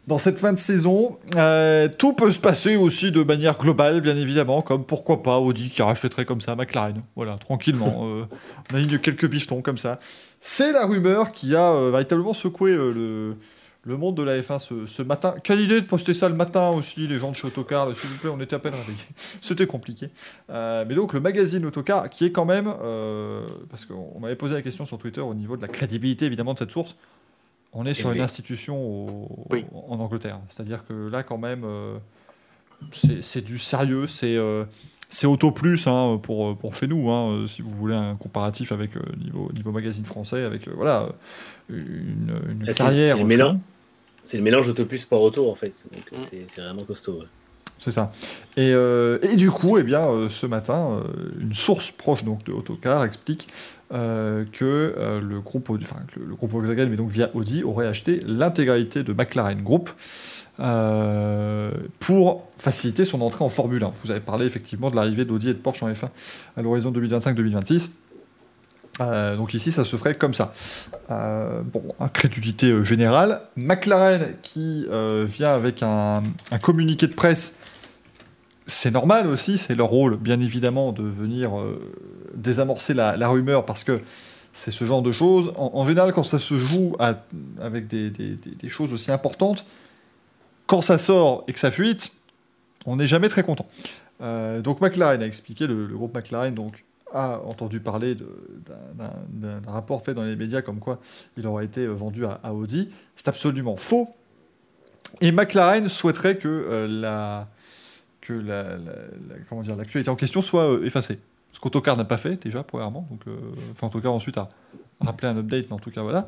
dans 0.08 0.18
cette 0.18 0.40
fin 0.40 0.54
de 0.54 0.60
saison. 0.60 1.18
Euh, 1.36 1.88
tout 1.88 2.14
peut 2.14 2.32
se 2.32 2.40
passer 2.40 2.76
aussi 2.76 3.12
de 3.12 3.24
manière 3.24 3.58
globale, 3.58 4.02
bien 4.02 4.18
évidemment, 4.18 4.62
comme 4.62 4.84
pourquoi 4.84 5.24
pas 5.24 5.40
Audi 5.40 5.70
qui 5.70 5.82
rachèterait 5.82 6.26
comme 6.26 6.42
ça 6.42 6.56
McLaren. 6.56 7.02
Voilà, 7.16 7.36
tranquillement. 7.36 8.06
euh, 8.06 8.26
on 8.74 8.76
a 8.76 8.98
quelques 8.98 9.30
pistons 9.30 9.62
comme 9.62 9.78
ça. 9.78 10.00
C'est 10.40 10.72
la 10.72 10.86
rumeur 10.86 11.32
qui 11.32 11.56
a 11.56 11.72
euh, 11.72 11.92
véritablement 11.92 12.34
secoué 12.34 12.72
euh, 12.72 12.92
le, 12.92 13.36
le, 13.84 13.98
monde 13.98 14.18
de 14.18 14.24
la 14.24 14.40
F1 14.40 14.58
ce, 14.58 14.88
ce, 14.88 15.04
matin. 15.04 15.36
Quelle 15.44 15.60
idée 15.60 15.80
de 15.80 15.86
poster 15.86 16.16
ça 16.16 16.30
le 16.30 16.36
matin 16.36 16.70
aussi, 16.70 17.08
les 17.08 17.20
gens 17.20 17.30
de 17.30 17.36
chez 17.36 17.46
Autocar, 17.46 17.96
s'il 17.96 18.10
vous 18.10 18.18
plaît, 18.18 18.32
on 18.34 18.42
était 18.42 18.56
à 18.56 18.60
peine 18.60 18.74
réveillés. 18.74 18.98
C'était 19.42 19.68
compliqué. 19.68 20.10
Mais 20.50 20.96
donc 20.96 21.14
le 21.14 21.20
magazine 21.20 21.64
Autocar, 21.64 22.10
qui 22.10 22.26
est 22.26 22.32
quand 22.32 22.46
même, 22.46 22.74
parce 23.70 23.86
qu'on 23.86 24.20
m'avait 24.20 24.36
posé 24.36 24.56
la 24.56 24.64
question 24.64 24.86
sur 24.86 24.98
Twitter 24.98 25.22
au 25.22 25.36
niveau 25.36 25.58
de 25.58 25.62
la 25.62 25.68
crédibilité 25.68 26.26
évidemment 26.26 26.54
de 26.54 26.60
cette 26.60 26.72
source, 26.72 26.96
on 27.74 27.86
est 27.86 27.94
sur 27.94 28.12
une 28.12 28.22
institution 28.22 29.28
en 29.52 30.00
Angleterre. 30.00 30.40
C'est-à-dire 30.50 30.86
que 30.86 31.10
là 31.10 31.24
quand 31.24 31.38
même, 31.38 31.66
c'est 32.92 33.44
du 33.44 33.60
sérieux, 33.60 34.08
c'est 34.08 34.38
c'est 35.12 35.28
Auto 35.28 35.52
Plus 35.52 35.88
hein, 35.88 36.20
pour, 36.24 36.58
pour 36.58 36.74
chez 36.74 36.88
nous, 36.88 37.12
hein, 37.12 37.32
euh, 37.32 37.48
si 37.48 37.62
vous 37.62 37.70
voulez 37.72 37.96
un 37.96 38.16
comparatif 38.16 38.72
avec 38.72 38.96
euh, 38.96 39.02
niveau, 39.22 39.52
niveau 39.54 39.72
magazine 39.72 40.06
français, 40.06 40.44
avec 40.44 40.68
euh, 40.68 40.72
voilà, 40.74 41.10
une, 41.70 42.34
une 42.50 42.74
carrière. 42.74 43.18
C'est 43.18 43.22
le, 43.22 43.28
mélange, 43.28 43.58
c'est 44.24 44.38
le 44.38 44.44
mélange 44.44 44.70
Auto 44.70 44.86
Plus 44.86 45.00
Sport 45.00 45.22
Auto 45.22 45.52
en 45.52 45.56
fait, 45.56 45.74
donc 45.92 46.20
mm. 46.20 46.26
c'est, 46.48 46.62
vraiment 46.62 46.86
costaud. 46.86 47.24
C'est 47.78 47.92
ça. 47.92 48.14
Et, 48.58 48.70
et, 48.70 49.36
du 49.38 49.50
coup, 49.50 49.80
eh 49.80 49.84
bien, 49.84 50.30
ce 50.30 50.46
matin, 50.46 51.02
une 51.40 51.56
source 51.56 51.90
proche 51.90 52.24
donc, 52.24 52.44
de 52.44 52.52
Autocar 52.52 53.04
explique 53.04 53.48
que 53.92 55.20
le 55.22 55.40
groupe, 55.42 55.70
enfin, 55.70 55.98
le, 56.16 56.36
groupe 56.36 56.52
Volkswagen, 56.52 56.88
mais 56.90 56.98
donc 56.98 57.10
via 57.10 57.30
Audi, 57.34 57.64
aurait 57.64 57.88
acheté 57.88 58.22
l'intégralité 58.26 59.04
de 59.04 59.14
McLaren 59.14 59.62
Group. 59.62 59.90
Euh, 60.62 61.72
pour 62.00 62.48
faciliter 62.58 63.04
son 63.04 63.22
entrée 63.22 63.44
en 63.44 63.50
Formule 63.50 63.84
1. 63.84 63.92
Vous 64.04 64.12
avez 64.12 64.20
parlé 64.20 64.46
effectivement 64.46 64.92
de 64.92 64.96
l'arrivée 64.96 65.26
d'Audi 65.26 65.50
et 65.50 65.54
de 65.54 65.58
Porsche 65.58 65.82
en 65.82 65.90
F1 65.90 66.10
à 66.56 66.62
l'horizon 66.62 66.92
2025-2026. 66.92 67.90
Euh, 69.00 69.38
donc 69.38 69.56
ici, 69.56 69.72
ça 69.72 69.84
se 69.84 69.96
ferait 69.96 70.14
comme 70.14 70.36
ça. 70.36 70.54
Euh, 71.10 71.62
bon, 71.64 71.84
incrédulité 72.00 72.84
générale. 72.84 73.42
McLaren 73.56 74.34
qui 74.44 74.86
vient 75.26 75.54
avec 75.54 75.82
un, 75.82 76.22
communiqué 76.62 77.08
de 77.08 77.14
presse, 77.14 77.58
c'est 78.68 78.92
normal 78.92 79.28
aussi, 79.28 79.58
c'est 79.58 79.76
leur 79.76 79.88
rôle, 79.88 80.18
bien 80.18 80.40
évidemment, 80.40 80.92
de 80.92 81.04
venir 81.04 81.52
désamorcer 82.34 82.94
la, 82.94 83.28
rumeur 83.28 83.66
parce 83.66 83.84
que 83.84 84.02
c'est 84.54 84.72
ce 84.72 84.86
genre 84.86 85.02
de 85.02 85.12
choses. 85.12 85.52
En, 85.56 85.86
général, 85.86 86.14
quand 86.14 86.24
ça 86.24 86.40
se 86.40 86.56
joue 86.58 86.94
avec 87.60 87.88
des, 87.88 88.70
choses 88.70 88.94
aussi 88.94 89.12
importantes, 89.12 89.66
quand 90.68 90.82
ça 90.82 90.98
sort 90.98 91.44
et 91.48 91.54
que 91.54 91.60
ça 91.60 91.72
fuite, 91.72 92.14
on 92.86 92.98
n'est 92.98 93.08
jamais 93.08 93.30
très 93.30 93.44
content. 93.44 93.68
Euh, 94.22 94.62
donc 94.62 94.82
McLaren 94.82 95.22
a 95.22 95.26
expliqué, 95.26 95.68
le, 95.68 95.88
groupe 95.88 96.16
McLaren 96.16 96.54
donc, 96.54 96.86
a 97.14 97.42
entendu 97.46 97.80
parler 97.80 98.16
d'un 98.16 99.62
rapport 99.68 100.04
fait 100.04 100.14
dans 100.14 100.24
les 100.24 100.36
médias 100.36 100.62
comme 100.62 100.80
quoi 100.80 101.00
il 101.38 101.46
aurait 101.46 101.66
été 101.66 101.86
vendu 101.88 102.26
à, 102.26 102.54
Audi. 102.54 102.90
C'est 103.16 103.28
absolument 103.28 103.76
faux. 103.76 104.10
Et 105.20 105.32
McLaren 105.32 105.90
souhaiterait 105.90 106.36
que 106.36 106.88
la 106.90 107.50
que 108.22 108.34
la, 108.34 108.78
comment 109.50 109.62
dire 109.62 109.76
l'actualité 109.76 110.10
en 110.10 110.16
question 110.16 110.42
soit 110.42 110.80
effacée. 110.84 111.20
Ce 111.52 111.60
qu'Autocar 111.60 111.98
n'a 111.98 112.06
pas 112.06 112.18
fait 112.18 112.42
déjà 112.42 112.64
premièrement. 112.64 113.08
Donc, 113.10 113.22
enfin 113.74 113.88
Autocar 113.88 114.14
ensuite 114.14 114.38
a 114.38 114.48
rappelé 115.02 115.28
un 115.28 115.38
update, 115.38 115.66
mais 115.70 115.74
en 115.74 115.80
tout 115.80 115.92
cas 115.92 116.02
voilà. 116.02 116.28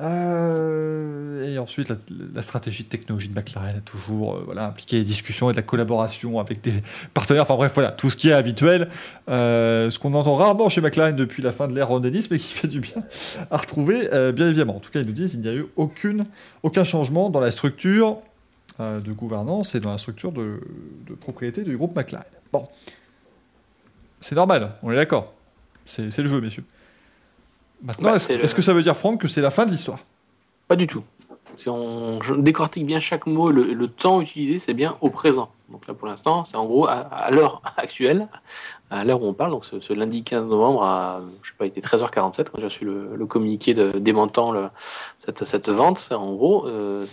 Euh, 0.00 1.54
et 1.54 1.58
ensuite, 1.58 1.92
la, 2.34 2.42
stratégie 2.42 2.82
de 2.82 2.88
technologie 2.88 3.28
de 3.28 3.34
McLaren 3.34 3.76
a 3.76 3.80
toujours 3.80 4.34
euh, 4.34 4.42
voilà, 4.44 4.66
impliqué 4.66 4.98
des 4.98 5.04
discussions 5.04 5.50
et 5.50 5.52
de 5.52 5.56
la 5.56 5.62
collaboration 5.62 6.40
avec 6.40 6.60
des 6.62 6.74
partenaires. 7.14 7.42
Enfin 7.42 7.54
bref, 7.54 7.72
voilà, 7.74 7.92
tout 7.92 8.10
ce 8.10 8.16
qui 8.16 8.30
est 8.30 8.32
habituel. 8.32 8.88
Euh, 9.28 9.90
ce 9.90 9.98
qu'on 9.98 10.14
entend 10.14 10.34
rarement 10.34 10.68
chez 10.68 10.80
McLaren 10.80 11.14
depuis 11.14 11.42
la 11.42 11.52
fin 11.52 11.68
de 11.68 11.74
l'ère 11.74 11.88
Ron 11.88 12.00
mais 12.00 12.38
qui 12.38 12.54
fait 12.54 12.68
du 12.68 12.80
bien 12.80 13.04
à 13.50 13.56
retrouver, 13.56 14.08
bien 14.32 14.48
évidemment. 14.48 14.76
En 14.76 14.80
tout 14.80 14.90
cas, 14.90 15.00
ils 15.00 15.06
nous 15.06 15.12
disent 15.12 15.32
qu'il 15.32 15.40
n'y 15.40 15.48
a 15.48 15.54
eu 15.54 15.66
aucune, 15.76 16.24
aucun 16.62 16.84
changement 16.84 17.30
dans 17.30 17.40
la 17.40 17.50
structure 17.50 18.18
de 18.78 19.12
gouvernance 19.12 19.74
et 19.74 19.80
dans 19.80 19.92
la 19.92 19.98
structure 19.98 20.32
de, 20.32 20.60
de 21.06 21.14
propriété 21.14 21.62
du 21.62 21.76
groupe 21.76 21.94
McLaren. 21.94 22.26
Bon. 22.52 22.68
C'est 24.20 24.34
normal, 24.34 24.74
on 24.82 24.90
est 24.90 24.96
d'accord. 24.96 25.32
C'est 25.84 26.16
le 26.18 26.28
jeu, 26.28 26.40
messieurs. 26.40 26.64
Maintenant, 27.82 28.12
bah, 28.12 28.16
est-ce 28.16 28.54
que 28.54 28.62
ça 28.62 28.72
veut 28.72 28.82
dire, 28.82 28.96
Franck, 28.96 29.20
que 29.20 29.28
c'est 29.28 29.42
la 29.42 29.50
fin 29.50 29.66
de 29.66 29.70
l'histoire? 29.70 29.98
Pas 30.68 30.76
du 30.76 30.86
tout. 30.86 31.04
Si 31.56 31.68
on 31.68 32.18
décortique 32.38 32.86
bien 32.86 33.00
chaque 33.00 33.26
mot, 33.26 33.50
le, 33.50 33.86
temps 33.88 34.20
utilisé, 34.20 34.58
c'est 34.58 34.74
bien 34.74 34.96
au 35.02 35.10
présent. 35.10 35.50
Donc 35.68 35.86
là, 35.86 35.94
pour 35.94 36.08
l'instant, 36.08 36.44
c'est 36.44 36.56
en 36.56 36.64
gros 36.64 36.86
à, 36.86 37.28
l'heure 37.30 37.60
actuelle, 37.76 38.28
à 38.90 39.04
l'heure 39.04 39.22
où 39.22 39.26
on 39.26 39.34
parle, 39.34 39.50
donc 39.50 39.64
ce, 39.66 39.92
lundi 39.92 40.24
15 40.24 40.46
novembre, 40.46 40.82
à, 40.82 41.20
je 41.42 41.50
sais 41.50 41.54
pas, 41.56 41.66
il 41.66 41.68
était 41.68 41.80
13h47 41.80 42.46
quand 42.50 42.58
j'ai 42.58 42.64
reçu 42.64 42.84
le, 42.84 43.26
communiqué 43.26 43.74
de, 43.74 43.90
démentant 43.98 44.54
cette, 45.20 45.44
cette, 45.44 45.68
vente. 45.68 46.08
En 46.10 46.32
gros, 46.32 46.66
euh, 46.66 47.06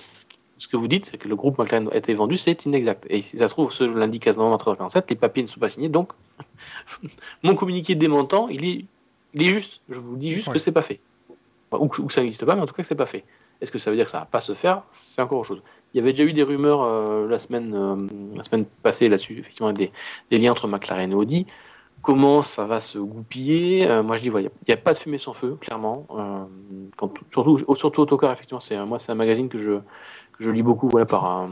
ce 0.61 0.67
que 0.67 0.77
vous 0.77 0.87
dites, 0.87 1.07
c'est 1.07 1.17
que 1.17 1.27
le 1.27 1.35
groupe 1.35 1.57
McLaren 1.57 1.89
a 1.91 1.97
été 1.97 2.13
vendu, 2.13 2.37
c'est 2.37 2.65
inexact. 2.65 3.05
Et 3.09 3.23
si 3.23 3.37
ça 3.37 3.47
se 3.47 3.53
trouve, 3.53 3.71
ce 3.73 3.83
lundi 3.83 4.19
15 4.19 4.37
novembre 4.37 4.67
à 4.69 4.75
13h47, 4.75 5.05
les 5.09 5.15
papiers 5.15 5.43
ne 5.43 5.47
sont 5.47 5.59
pas 5.59 5.69
signés, 5.69 5.89
donc 5.89 6.13
mon 7.43 7.55
communiqué 7.55 7.95
démentant, 7.95 8.47
il 8.47 8.65
est 8.65 8.85
il 9.33 9.43
est 9.43 9.49
juste. 9.49 9.81
Je 9.89 9.99
vous 9.99 10.17
dis 10.17 10.33
juste 10.33 10.51
que 10.51 10.59
c'est 10.59 10.71
pas 10.71 10.81
fait. 10.81 10.99
Ou, 11.71 11.87
que 11.87 12.11
ça 12.11 12.21
n'existe 12.21 12.45
pas, 12.45 12.55
mais 12.55 12.61
en 12.61 12.65
tout 12.65 12.73
cas 12.73 12.83
que 12.83 12.87
c'est 12.87 12.95
pas 12.95 13.05
fait. 13.05 13.23
Est-ce 13.61 13.71
que 13.71 13.79
ça 13.79 13.91
veut 13.91 13.95
dire 13.95 14.05
que 14.05 14.11
ça 14.11 14.19
va 14.19 14.25
pas 14.25 14.41
se 14.41 14.53
faire? 14.53 14.83
C'est 14.91 15.21
encore 15.21 15.39
autre 15.39 15.47
chose. 15.47 15.61
Il 15.93 15.97
y 15.97 15.99
avait 16.01 16.11
déjà 16.11 16.23
eu 16.23 16.33
des 16.33 16.43
rumeurs 16.43 16.81
euh, 16.81 17.27
la, 17.27 17.39
semaine, 17.39 17.73
euh, 17.73 18.07
la 18.35 18.43
semaine 18.43 18.65
passée 18.65 19.07
là-dessus, 19.07 19.39
effectivement, 19.39 19.71
des, 19.71 19.91
des, 20.29 20.37
liens 20.37 20.51
entre 20.51 20.67
McLaren 20.67 21.11
et 21.11 21.15
Audi. 21.15 21.45
Comment 22.01 22.41
ça 22.41 22.65
va 22.65 22.81
se 22.81 22.97
goupiller? 22.97 23.87
Euh, 23.87 24.03
Moi, 24.03 24.17
je 24.17 24.23
dis, 24.23 24.29
il 24.29 24.49
n'y 24.67 24.73
a, 24.73 24.77
pas 24.77 24.93
de 24.93 24.99
fumée 24.99 25.17
sans 25.17 25.33
feu, 25.33 25.57
clairement. 25.61 26.07
Quand, 26.97 27.13
surtout, 27.31 27.59
surtout 27.75 28.01
Autocar, 28.01 28.31
effectivement, 28.31 28.59
c'est 28.59 28.83
moi, 28.85 28.99
c'est 28.99 29.11
un 29.11 29.15
magazine 29.15 29.47
que 29.47 29.59
je, 29.59 29.79
je 30.41 30.49
lis 30.49 30.63
beaucoup 30.63 30.89
voilà, 30.89 31.05
par, 31.05 31.47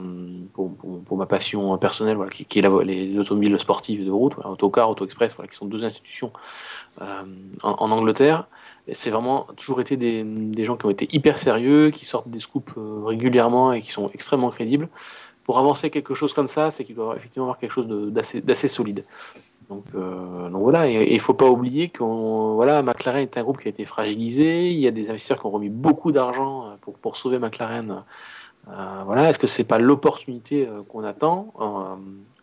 pour, 0.54 1.18
ma 1.18 1.26
passion 1.26 1.78
personnelle, 1.78 2.18
voilà, 2.18 2.32
qui, 2.32 2.60
est 2.60 2.62
la, 2.62 2.84
les, 2.84 3.18
automobiles 3.18 3.60
sportives 3.60 4.06
de 4.06 4.12
route, 4.12 4.34
Autocar, 4.44 4.90
Auto 4.90 5.06
Express, 5.06 5.36
voilà, 5.36 5.50
qui 5.50 5.56
sont 5.56 5.66
deux 5.66 5.86
institutions 5.86 6.32
euh, 7.02 7.24
en, 7.64 7.92
Angleterre. 7.92 8.48
C'est 8.92 9.12
vraiment 9.12 9.48
toujours 9.56 9.82
été 9.82 9.96
des, 9.98 10.66
gens 10.66 10.76
qui 10.76 10.86
ont 10.88 10.90
été 10.90 11.08
hyper 11.12 11.38
sérieux, 11.38 11.92
qui 11.92 12.06
sortent 12.06 12.30
des 12.30 12.40
scoops 12.40 12.74
euh, 12.78 13.04
régulièrement 13.06 13.72
et 13.74 13.82
qui 13.82 13.92
sont 13.92 14.10
extrêmement 14.14 14.50
crédibles. 14.50 14.90
Pour 15.44 15.60
avancer 15.60 15.90
quelque 15.90 16.16
chose 16.16 16.34
comme 16.34 16.48
ça, 16.48 16.72
c'est 16.72 16.84
qu'il 16.84 16.96
doit 16.96 17.16
effectivement 17.16 17.46
avoir 17.46 17.60
quelque 17.60 17.74
chose 17.74 17.88
d'assez 17.88 18.68
solide. 18.68 19.04
Donc, 19.70 19.84
euh, 19.94 20.50
donc, 20.50 20.62
voilà, 20.62 20.90
et 20.90 21.12
il 21.12 21.16
ne 21.16 21.22
faut 21.22 21.36
pas 21.36 21.48
oublier 21.48 21.90
que 21.90 22.04
voilà, 22.04 22.82
McLaren 22.82 23.22
est 23.22 23.38
un 23.38 23.44
groupe 23.44 23.60
qui 23.60 23.68
a 23.68 23.70
été 23.70 23.86
fragilisé. 23.86 24.72
Il 24.72 24.80
y 24.80 24.88
a 24.88 24.92
des 24.92 25.10
investisseurs 25.10 25.40
qui 25.40 25.46
ont 25.46 25.52
remis 25.52 25.70
beaucoup 25.70 26.12
d'argent 26.12 26.76
pour, 26.82 26.98
pour, 26.98 27.18
sauver 27.18 27.38
McLaren. 27.38 28.04
Voilà, 29.06 29.30
est-ce 29.30 29.40
que 29.40 29.48
c'est 29.48 29.64
pas 29.64 29.80
l'opportunité 29.80 30.68
qu'on 30.90 31.04
attend? 31.04 31.54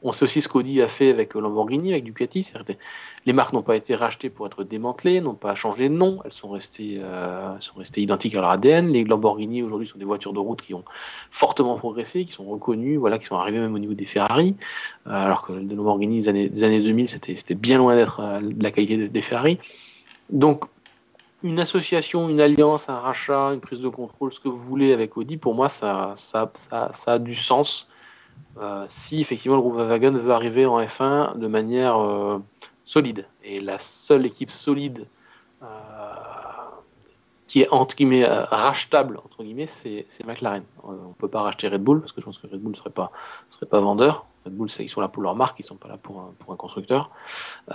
On 0.02 0.12
sait 0.12 0.24
aussi 0.24 0.40
ce 0.40 0.48
qu'Audi 0.48 0.80
a 0.82 0.88
fait 0.88 1.10
avec 1.10 1.34
Lamborghini, 1.34 1.92
avec 1.92 2.04
Ducati. 2.04 2.52
Les 3.24 3.32
marques 3.32 3.52
n'ont 3.52 3.62
pas 3.62 3.74
été 3.74 3.96
rachetées 3.96 4.30
pour 4.30 4.46
être 4.46 4.62
démantelées, 4.62 5.20
n'ont 5.20 5.34
pas 5.34 5.56
changé 5.56 5.88
de 5.88 5.94
nom, 5.94 6.20
elles 6.24 6.32
sont 6.32 6.50
restées, 6.50 7.00
euh, 7.00 7.58
sont 7.58 7.78
restées 7.78 8.02
identiques 8.02 8.34
à 8.36 8.40
leur 8.40 8.50
ADN. 8.50 8.92
Les 8.92 9.02
Lamborghini 9.02 9.64
aujourd'hui 9.64 9.88
sont 9.88 9.98
des 9.98 10.04
voitures 10.04 10.32
de 10.32 10.38
route 10.38 10.62
qui 10.62 10.74
ont 10.74 10.84
fortement 11.32 11.76
progressé, 11.76 12.24
qui 12.24 12.32
sont 12.32 12.44
reconnues, 12.44 12.98
voilà, 12.98 13.18
qui 13.18 13.26
sont 13.26 13.34
arrivées 13.34 13.58
même 13.58 13.74
au 13.74 13.80
niveau 13.80 13.94
des 13.94 14.04
Ferrari, 14.04 14.54
euh, 15.08 15.10
alors 15.10 15.42
que 15.42 15.52
les 15.52 15.74
Lamborghini 15.74 16.20
des 16.20 16.28
années, 16.28 16.48
des 16.50 16.62
années 16.62 16.80
2000, 16.80 17.08
c'était 17.08 17.54
bien 17.54 17.78
loin 17.78 17.96
d'être 17.96 18.20
euh, 18.20 18.40
la 18.60 18.70
qualité 18.70 19.08
des 19.08 19.22
Ferrari. 19.22 19.58
Donc, 20.30 20.66
une 21.42 21.60
association, 21.60 22.28
une 22.28 22.40
alliance, 22.40 22.88
un 22.88 22.98
rachat, 22.98 23.52
une 23.52 23.60
prise 23.60 23.80
de 23.80 23.88
contrôle, 23.88 24.32
ce 24.32 24.40
que 24.40 24.48
vous 24.48 24.60
voulez 24.60 24.92
avec 24.92 25.16
Audi, 25.16 25.36
pour 25.36 25.54
moi, 25.54 25.68
ça, 25.68 26.14
ça, 26.16 26.50
ça, 26.92 27.12
a 27.12 27.18
du 27.18 27.34
sens. 27.34 27.88
si 28.88 29.20
effectivement 29.20 29.56
le 29.56 29.62
groupe 29.62 29.74
Volkswagen 29.74 30.12
veut 30.12 30.32
arriver 30.32 30.66
en 30.66 30.80
F1 30.80 31.38
de 31.38 31.46
manière 31.46 31.96
solide. 32.86 33.26
Et 33.44 33.60
la 33.60 33.78
seule 33.78 34.24
équipe 34.24 34.50
solide 34.50 35.06
euh, 35.62 35.66
qui 37.46 37.62
est 37.62 37.68
entre 37.70 37.94
guillemets 37.94 38.24
euh, 38.24 38.44
rachetable 38.44 39.18
entre 39.18 39.42
guillemets, 39.42 39.66
c'est 39.66 40.06
McLaren. 40.24 40.62
On 40.82 40.92
ne 40.92 41.14
peut 41.18 41.28
pas 41.28 41.42
racheter 41.42 41.68
Red 41.68 41.82
Bull 41.82 42.00
parce 42.00 42.12
que 42.12 42.20
je 42.20 42.26
pense 42.26 42.38
que 42.38 42.46
Red 42.46 42.60
Bull 42.60 42.72
ne 42.72 42.76
serait 42.76 42.90
pas, 42.90 43.12
serait 43.50 43.66
pas 43.66 43.80
vendeur. 43.80 44.24
Red 44.46 44.70
ils 44.80 44.88
sont 44.88 45.00
là 45.00 45.08
pour 45.08 45.22
leur 45.22 45.34
marque, 45.34 45.60
ils 45.60 45.64
sont 45.64 45.76
pas 45.76 45.88
là 45.88 45.98
pour 45.98 46.20
un, 46.20 46.56
constructeur. 46.56 47.10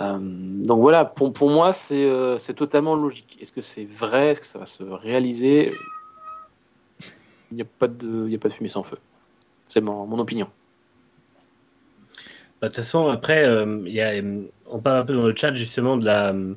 Euh, 0.00 0.18
donc 0.20 0.80
voilà, 0.80 1.04
pour, 1.04 1.50
moi, 1.50 1.72
c'est 1.72 2.54
totalement 2.54 2.94
logique. 2.94 3.38
Est-ce 3.40 3.52
que 3.52 3.62
c'est 3.62 3.84
vrai? 3.84 4.30
Est-ce 4.30 4.40
que 4.40 4.46
ça 4.46 4.58
va 4.58 4.66
se 4.66 4.82
réaliser? 4.82 5.72
Il 7.50 7.56
n'y 7.56 7.62
a, 7.62 7.66
pas 7.78 7.88
de, 7.88 8.50
fumée 8.50 8.70
sans 8.70 8.82
feu. 8.82 8.98
C'est 9.68 9.80
mon, 9.80 10.18
opinion. 10.18 10.48
Bah, 12.60 12.68
de 12.68 12.74
toute 12.74 12.76
façon, 12.76 13.08
après, 13.08 13.44
euh, 13.44 14.42
on 14.66 14.78
parle 14.78 14.98
un 14.98 15.04
peu 15.04 15.14
dans 15.14 15.26
le 15.26 15.36
chat 15.36 15.54
justement 15.54 15.96
de, 15.96 16.56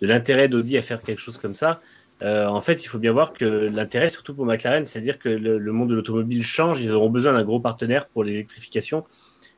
l'intérêt 0.00 0.48
d'Audi 0.48 0.78
à 0.78 0.82
faire 0.82 1.02
quelque 1.02 1.20
chose 1.20 1.38
comme 1.38 1.54
ça. 1.54 1.80
Euh, 2.22 2.46
en 2.46 2.60
fait, 2.60 2.82
il 2.82 2.86
faut 2.86 2.98
bien 2.98 3.12
voir 3.12 3.32
que 3.32 3.44
l'intérêt, 3.44 4.08
surtout 4.08 4.34
pour 4.34 4.46
McLaren, 4.46 4.84
c'est-à-dire 4.84 5.18
que 5.18 5.28
le, 5.28 5.72
monde 5.72 5.90
de 5.90 5.94
l'automobile 5.94 6.42
change. 6.42 6.80
Ils 6.80 6.92
auront 6.92 7.10
besoin 7.10 7.32
d'un 7.32 7.44
gros 7.44 7.60
partenaire 7.60 8.06
pour 8.06 8.24
l'électrification, 8.24 9.04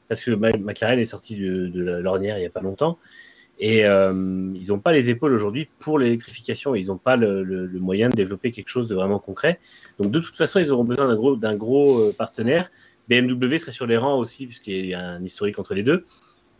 parce 0.09 0.23
que 0.23 0.31
McLaren 0.31 0.99
est 0.99 1.05
sorti 1.05 1.37
de, 1.37 1.71
l'ornière 2.01 2.37
il 2.39 2.41
n'y 2.41 2.47
a 2.47 2.51
pas 2.51 2.61
longtemps. 2.61 2.99
Et 3.61 3.85
euh, 3.85 4.53
ils 4.55 4.69
n'ont 4.69 4.79
pas 4.79 4.93
les 4.93 5.11
épaules 5.11 5.33
aujourd'hui 5.33 5.69
pour 5.81 5.99
l'électrification. 5.99 6.77
Ils 6.77 6.87
n'ont 6.87 6.99
pas 6.99 7.17
le, 7.17 7.69
moyen 7.81 8.09
de 8.09 8.15
développer 8.15 8.53
quelque 8.53 8.69
chose 8.69 8.87
de 8.87 8.95
vraiment 8.95 9.19
concret. 9.19 9.59
Donc, 9.99 10.13
de 10.13 10.21
toute 10.21 10.37
façon, 10.37 10.61
ils 10.61 10.71
auront 10.71 10.85
besoin 10.85 11.09
d'un 11.09 11.17
gros, 11.17 11.37
gros 11.57 12.13
partenaire. 12.13 12.71
BMW 13.09 13.59
serait 13.59 13.73
sur 13.73 13.87
les 13.87 13.97
rangs 13.97 14.19
aussi, 14.19 14.47
puisqu'il 14.47 14.87
y 14.87 14.95
a 14.95 15.01
un 15.01 15.25
historique 15.25 15.59
entre 15.59 15.75
les 15.75 15.83
deux. 15.83 16.05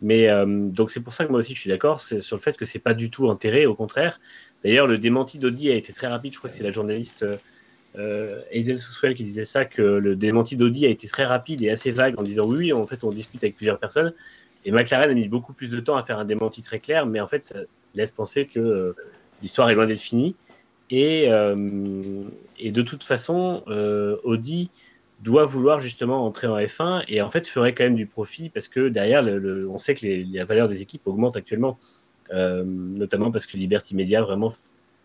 Mais 0.01 0.29
euh, 0.29 0.45
donc 0.45 0.91
c'est 0.91 1.03
pour 1.03 1.13
ça 1.13 1.25
que 1.25 1.29
moi 1.29 1.39
aussi 1.39 1.55
je 1.55 1.59
suis 1.59 1.69
d'accord 1.69 2.01
sur 2.01 2.37
le 2.37 2.41
fait 2.41 2.55
que 2.55 2.63
c'est 2.63 2.79
pas 2.79 2.93
du 2.93 3.09
tout 3.09 3.27
enterré, 3.27 3.65
au 3.65 3.75
contraire. 3.75 4.19
D'ailleurs, 4.63 4.87
le 4.87 4.97
démenti 4.97 5.39
d'Audi 5.39 5.71
a 5.71 5.75
été 5.75 5.93
très 5.93 6.07
rapide. 6.07 6.33
Je 6.33 6.37
crois 6.37 6.49
que 6.49 6.55
c'est 6.55 6.63
la 6.63 6.71
journaliste 6.71 7.25
euh, 7.97 8.41
Hazel 8.53 9.15
qui 9.15 9.23
disait 9.23 9.45
ça, 9.45 9.65
que 9.65 9.81
le 9.81 10.15
démenti 10.15 10.55
d'Audi 10.55 10.85
a 10.85 10.89
été 10.89 11.07
très 11.07 11.25
rapide 11.25 11.61
et 11.61 11.69
assez 11.69 11.91
vague 11.91 12.19
en 12.19 12.23
disant 12.23 12.45
oui, 12.45 12.71
en 12.73 12.85
fait, 12.85 13.03
on 13.03 13.11
discute 13.11 13.43
avec 13.43 13.55
plusieurs 13.55 13.79
personnes. 13.79 14.13
Et 14.65 14.71
McLaren 14.71 15.09
a 15.09 15.13
mis 15.13 15.27
beaucoup 15.27 15.53
plus 15.53 15.69
de 15.69 15.79
temps 15.79 15.95
à 15.95 16.03
faire 16.03 16.19
un 16.19 16.25
démenti 16.25 16.61
très 16.61 16.79
clair, 16.79 17.05
mais 17.05 17.19
en 17.19 17.27
fait, 17.27 17.45
ça 17.45 17.59
laisse 17.95 18.11
penser 18.11 18.45
que 18.45 18.59
euh, 18.59 18.95
l'histoire 19.41 19.69
est 19.69 19.75
loin 19.75 19.85
d'être 19.85 20.01
finie. 20.01 20.35
Et, 20.89 21.27
euh, 21.29 22.23
et, 22.57 22.71
de 22.71 22.81
toute 22.81 23.03
façon, 23.03 23.63
Audi 24.23 24.71
doit 25.21 25.45
vouloir 25.45 25.79
justement 25.79 26.25
entrer 26.25 26.47
en 26.47 26.57
F1 26.57 27.03
et 27.07 27.21
en 27.21 27.29
fait 27.29 27.47
ferait 27.47 27.73
quand 27.73 27.83
même 27.83 27.95
du 27.95 28.05
profit 28.05 28.49
parce 28.49 28.67
que 28.67 28.87
derrière, 28.87 29.23
on 29.69 29.77
sait 29.77 29.93
que 29.93 30.07
la 30.33 30.45
valeur 30.45 30.67
des 30.67 30.81
équipes 30.81 31.05
augmente 31.07 31.35
actuellement, 31.35 31.77
euh, 32.33 32.63
notamment 32.65 33.31
parce 33.31 33.45
que 33.45 33.57
Liberty 33.57 33.95
Media 33.95 34.21
vraiment 34.21 34.53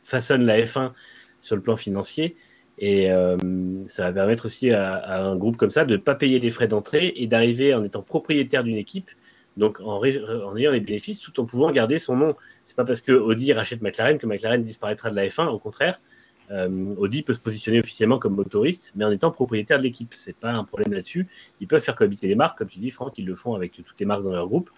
façonne 0.03 0.45
la 0.45 0.61
F1 0.61 0.93
sur 1.41 1.57
le 1.57 1.63
plan 1.63 1.77
financier 1.77 2.37
et 2.79 3.11
euh, 3.11 3.37
ça 3.87 4.05
va 4.05 4.13
permettre 4.13 4.47
aussi 4.47 4.71
à, 4.71 5.25
un 5.25 5.37
groupe 5.37 5.57
comme 5.57 5.71
ça 5.71 5.85
de 5.85 5.93
ne 5.93 5.99
pas 5.99 6.15
payer 6.15 6.41
les 6.41 6.51
frais 6.51 6.67
d'entrée 6.67 7.13
et 7.17 7.27
d'arriver 7.27 7.75
en 7.75 7.85
étant 7.85 8.03
propriétaire 8.03 8.65
d'une 8.65 8.77
équipe, 8.77 9.11
donc 9.57 9.81
en, 9.81 10.03
ayant 10.05 10.73
les 10.73 10.81
bénéfices 10.81 11.21
tout 11.21 11.39
en 11.41 11.45
pouvant 11.45 11.71
garder 11.71 11.99
son 11.99 12.17
nom. 12.17 12.35
C'est 12.65 12.77
pas 12.77 12.85
parce 12.85 13.01
que 13.01 13.13
Audi 13.13 13.53
rachète 13.53 13.81
McLaren 13.81 14.19
que 14.19 14.27
McLaren 14.27 14.63
disparaîtra 14.63 15.11
de 15.11 15.17
la 15.17 15.27
F1, 15.27 15.47
au 15.49 15.59
contraire. 15.59 16.01
Euh, 16.51 16.95
Audi 16.99 17.23
peut 17.23 17.33
se 17.33 17.39
positionner 17.39 17.81
officiellement 17.81 18.19
comme 18.19 18.35
motoriste, 18.35 18.93
mais 18.97 19.05
en 19.05 19.11
étant 19.11 19.31
propriétaire 19.31 19.79
de 19.79 19.85
l'équipe. 19.85 20.13
C'est 20.15 20.37
pas 20.37 20.51
un 20.51 20.65
problème 20.65 20.93
là-dessus. 20.93 21.29
Ils 21.61 21.69
peuvent 21.69 21.83
faire 21.83 21.97
cohabiter 21.97 22.27
les 22.27 22.35
marques, 22.35 22.59
comme 22.59 22.69
tu 22.69 22.81
dis, 22.81 22.91
Franck, 22.91 23.17
ils 23.17 23.25
le 23.25 23.37
font 23.37 23.55
avec 23.55 23.73
toutes 23.73 23.99
les 23.99 24.07
marques 24.07 24.25
dans 24.25 24.33
leur 24.33 24.49
groupe, 24.49 24.71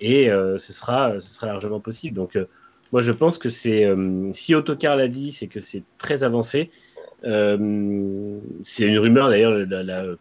et 0.00 0.30
euh, 0.30 0.58
ce, 0.58 0.72
sera, 0.72 1.20
ce 1.20 1.32
sera 1.32 1.46
largement 1.46 1.80
possible. 1.80 2.16
Donc, 2.16 2.36
moi, 2.92 3.00
je 3.00 3.12
pense 3.12 3.38
que 3.38 3.48
c'est, 3.48 3.88
si 4.32 4.54
Autocar 4.54 4.96
l'a 4.96 5.08
dit, 5.08 5.32
c'est 5.32 5.48
que 5.48 5.60
c'est 5.60 5.84
très 5.98 6.22
avancé. 6.22 6.70
C'est 7.22 8.84
une 8.84 8.98
rumeur 8.98 9.30
d'ailleurs, 9.30 9.52
le 9.52 10.16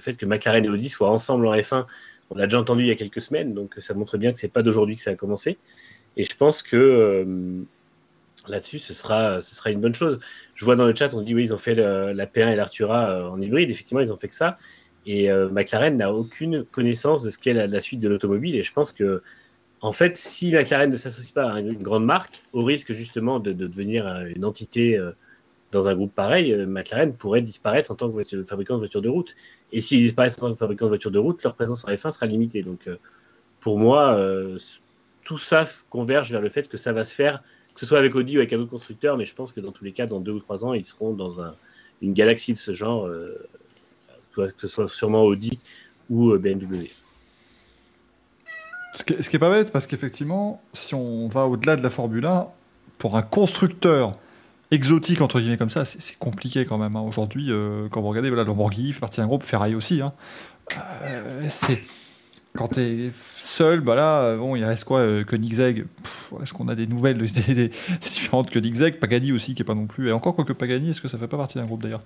fait 0.00 0.14
que 0.14 0.26
McLaren 0.26 0.64
et 0.64 0.68
Audi 0.68 0.88
soient 0.88 1.10
ensemble 1.10 1.46
en 1.46 1.54
F1 1.54 1.86
On 2.30 2.36
l'a 2.36 2.46
déjà 2.46 2.60
entendu 2.60 2.82
il 2.82 2.88
y 2.88 2.90
a 2.90 2.94
quelques 2.94 3.20
semaines, 3.20 3.54
donc 3.54 3.74
ça 3.78 3.94
montre 3.94 4.18
bien 4.18 4.32
que 4.32 4.38
c'est 4.38 4.48
pas 4.48 4.62
d'aujourd'hui 4.62 4.96
que 4.96 5.02
ça 5.02 5.10
a 5.10 5.14
commencé. 5.14 5.58
Et 6.16 6.24
je 6.24 6.36
pense 6.36 6.62
que 6.62 7.24
là-dessus, 8.48 8.78
ce 8.78 8.94
sera, 8.94 9.38
une 9.66 9.80
bonne 9.80 9.94
chose. 9.94 10.18
Je 10.54 10.64
vois 10.64 10.76
dans 10.76 10.86
le 10.86 10.94
chat, 10.94 11.14
on 11.14 11.22
dit 11.22 11.34
oui, 11.34 11.44
ils 11.44 11.54
ont 11.54 11.58
fait 11.58 11.74
la 11.74 12.26
P1 12.26 12.52
et 12.52 12.56
l'Artura 12.56 13.30
en 13.30 13.40
hybride. 13.40 13.70
Effectivement, 13.70 14.00
ils 14.00 14.12
ont 14.12 14.16
fait 14.16 14.28
que 14.28 14.34
ça. 14.34 14.58
Et 15.06 15.30
McLaren 15.50 15.96
n'a 15.96 16.12
aucune 16.12 16.64
connaissance 16.64 17.22
de 17.22 17.30
ce 17.30 17.38
qu'est 17.38 17.52
la, 17.52 17.80
suite 17.80 18.00
de 18.00 18.08
l'automobile. 18.08 18.56
Et 18.56 18.62
je 18.62 18.72
pense 18.72 18.92
que 18.92 19.22
en 19.82 19.90
fait, 19.90 20.16
si 20.16 20.52
McLaren 20.52 20.88
ne 20.90 20.96
s'associe 20.96 21.32
pas 21.32 21.50
à 21.52 21.58
une, 21.58 21.74
grande 21.74 22.04
marque, 22.04 22.42
au 22.52 22.62
risque 22.62 22.92
justement 22.92 23.40
de, 23.40 23.52
devenir 23.52 24.06
une 24.26 24.44
entité 24.44 24.96
euh, 24.96 25.10
dans 25.72 25.88
un 25.88 25.94
groupe 25.96 26.14
pareil, 26.14 26.52
euh, 26.52 26.66
McLaren 26.66 27.12
pourrait 27.12 27.42
disparaître 27.42 27.90
en 27.90 27.96
tant 27.96 28.08
que 28.08 28.44
fabricant 28.44 28.74
de 28.74 28.78
voitures 28.78 29.02
de 29.02 29.08
route. 29.08 29.34
Et 29.72 29.80
s'ils 29.80 30.00
disparaissent 30.00 30.38
en 30.38 30.46
tant 30.46 30.52
que 30.52 30.58
fabricant 30.58 30.84
de 30.84 30.90
voitures 30.90 31.10
de 31.10 31.18
route, 31.18 31.42
leur 31.42 31.56
présence 31.56 31.84
en 31.84 31.88
F1 31.88 32.12
sera 32.12 32.26
limitée. 32.26 32.62
Donc, 32.62 32.86
euh, 32.86 32.96
pour 33.58 33.76
moi, 33.78 34.20
tout 35.22 35.38
ça 35.38 35.68
converge 35.88 36.32
vers 36.32 36.40
le 36.40 36.48
fait 36.48 36.68
que 36.68 36.76
ça 36.76 36.92
va 36.92 37.04
se 37.04 37.14
faire, 37.14 37.44
que 37.74 37.80
ce 37.80 37.86
soit 37.86 37.98
avec 37.98 38.16
Audi 38.16 38.36
ou 38.36 38.40
avec 38.40 38.52
un 38.52 38.58
autre 38.58 38.70
constructeur, 38.70 39.16
mais 39.16 39.24
je 39.24 39.34
pense 39.36 39.52
que 39.52 39.60
dans 39.60 39.70
tous 39.70 39.84
les 39.84 39.92
cas, 39.92 40.06
dans 40.06 40.18
deux 40.18 40.32
ou 40.32 40.40
trois 40.40 40.64
ans, 40.64 40.74
ils 40.74 40.84
seront 40.84 41.12
dans 41.12 41.38
une 42.00 42.12
galaxie 42.12 42.54
de 42.54 42.58
ce 42.58 42.72
genre, 42.72 43.08
que 44.34 44.48
ce 44.56 44.66
soit 44.66 44.88
sûrement 44.88 45.22
Audi 45.22 45.60
ou 46.10 46.36
BMW. 46.36 46.88
Ce 48.94 49.04
qui, 49.04 49.36
est 49.36 49.38
pas 49.38 49.50
bête, 49.50 49.72
parce 49.72 49.86
qu'effectivement, 49.86 50.60
si 50.74 50.94
on 50.94 51.26
va 51.28 51.46
au-delà 51.46 51.76
de 51.76 51.82
la 51.82 51.88
Formule 51.88 52.26
1, 52.26 52.46
pour 52.98 53.16
un 53.16 53.22
constructeur 53.22 54.12
exotique, 54.70 55.22
entre 55.22 55.40
guillemets, 55.40 55.56
comme 55.56 55.70
ça, 55.70 55.84
c'est 55.84 56.18
compliqué 56.18 56.64
quand 56.64 56.78
même. 56.78 56.94
Hein. 56.96 57.00
Aujourd'hui, 57.00 57.50
euh, 57.50 57.88
quand 57.90 58.02
vous 58.02 58.08
regardez, 58.08 58.28
voilà, 58.28 58.44
Lamborghini 58.44 58.92
fait 58.92 59.00
partie 59.00 59.20
d'un 59.20 59.26
groupe, 59.26 59.44
Ferrari 59.44 59.74
aussi. 59.74 60.02
Hein. 60.02 60.12
Euh, 61.02 61.46
c'est 61.48 61.80
quand 62.54 62.68
tu 62.68 62.80
es 62.80 63.10
seul, 63.42 63.80
bah 63.80 64.24
euh, 64.24 64.36
bon, 64.36 64.56
il 64.56 64.64
reste 64.64 64.84
quoi 64.84 64.98
euh, 64.98 65.24
Koenigsegg? 65.24 65.86
Est-ce 66.42 66.52
qu'on 66.52 66.68
a 66.68 66.74
des 66.74 66.86
nouvelles 66.86 67.16
des, 67.18 67.54
des, 67.54 67.70
différentes 68.00 68.50
Koenigsegg? 68.50 68.98
Pagani 68.98 69.32
aussi, 69.32 69.54
qui 69.54 69.62
est 69.62 69.64
pas 69.64 69.74
non 69.74 69.86
plus. 69.86 70.08
Et 70.08 70.12
encore 70.12 70.34
quoi 70.34 70.44
que 70.44 70.52
Pagani, 70.52 70.90
est-ce 70.90 71.00
que 71.00 71.08
ça 71.08 71.18
fait 71.18 71.28
pas 71.28 71.38
partie 71.38 71.58
d'un 71.58 71.64
groupe 71.64 71.82
d'ailleurs 71.82 72.02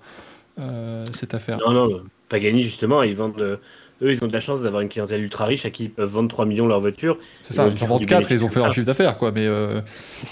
Cette 1.13 1.35
affaire? 1.35 1.59
Non, 1.59 1.73
non, 1.73 2.01
Pagani, 2.29 2.63
justement, 2.63 3.03
ils 3.03 3.17
vendent 3.17 3.59
eux, 4.03 4.13
ils 4.13 4.23
ont 4.23 4.27
de 4.27 4.33
la 4.33 4.41
chance 4.41 4.63
d'avoir 4.63 4.83
une 4.83 4.89
clientèle 4.89 5.23
ultra 5.23 5.47
riche 5.47 5.65
à 5.65 5.71
qui 5.71 5.85
ils 5.85 5.91
peuvent 5.91 6.11
vendre 6.11 6.29
3 6.29 6.45
millions 6.45 6.67
leur 6.67 6.81
voiture. 6.81 7.19
C'est 7.43 7.55
ça, 7.55 7.69
ils 7.69 7.85
en 7.85 7.87
vendent 7.87 8.07
4 8.07 8.31
et 8.31 8.35
ils 8.35 8.45
ont 8.45 8.49
fait 8.49 8.61
leur 8.61 8.73
chiffre 8.73 8.87
d'affaires, 8.87 9.17
quoi. 9.17 9.33
Mais 9.33 9.47
euh, 9.47 9.81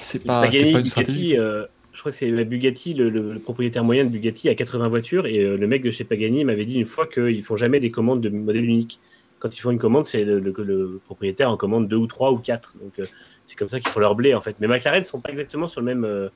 c'est 0.00 0.24
pas, 0.24 0.42
pas, 0.42 0.56
une 0.56 0.84
stratégie. 0.84 1.38
Euh, 1.38 1.64
je 1.92 2.00
crois 2.00 2.12
que 2.12 2.18
c'est 2.18 2.30
la 2.30 2.44
Bugatti, 2.44 2.92
le, 2.94 3.38
propriétaire 3.38 3.84
moyen 3.84 4.04
de 4.04 4.10
Bugatti 4.10 4.48
a 4.48 4.54
80 4.54 4.88
voitures 4.88 5.26
et 5.26 5.38
euh, 5.38 5.56
le 5.56 5.66
mec 5.66 5.82
de 5.82 5.90
chez 5.90 6.04
Pagani 6.04 6.44
m'avait 6.44 6.64
dit 6.64 6.74
une 6.74 6.84
fois 6.84 7.06
qu'ils 7.06 7.42
font 7.42 7.56
jamais 7.56 7.80
des 7.80 7.90
commandes 7.90 8.20
de 8.20 8.28
modèle 8.28 8.64
unique. 8.64 9.00
Quand 9.38 9.56
ils 9.56 9.60
font 9.60 9.70
une 9.70 9.78
commande, 9.78 10.04
c'est 10.04 10.24
le, 10.24 10.40
le, 10.40 11.00
propriétaire 11.04 11.50
en 11.50 11.56
commande 11.56 11.86
2 11.88 11.96
ou 11.96 12.06
3 12.06 12.32
ou 12.32 12.38
4. 12.38 12.76
Donc 12.82 13.08
c'est 13.46 13.56
comme 13.56 13.68
ça 13.68 13.78
qu'ils 13.78 13.90
font 13.90 14.00
leur 14.00 14.14
blé 14.14 14.34
en 14.34 14.40
fait. 14.40 14.56
Mais 14.60 14.66
McLaren 14.66 15.00
ne 15.00 15.04
sont 15.04 15.20
pas 15.20 15.30
exactement 15.30 15.66
sur 15.66 15.82
le 15.82 15.94
même. 15.94 16.30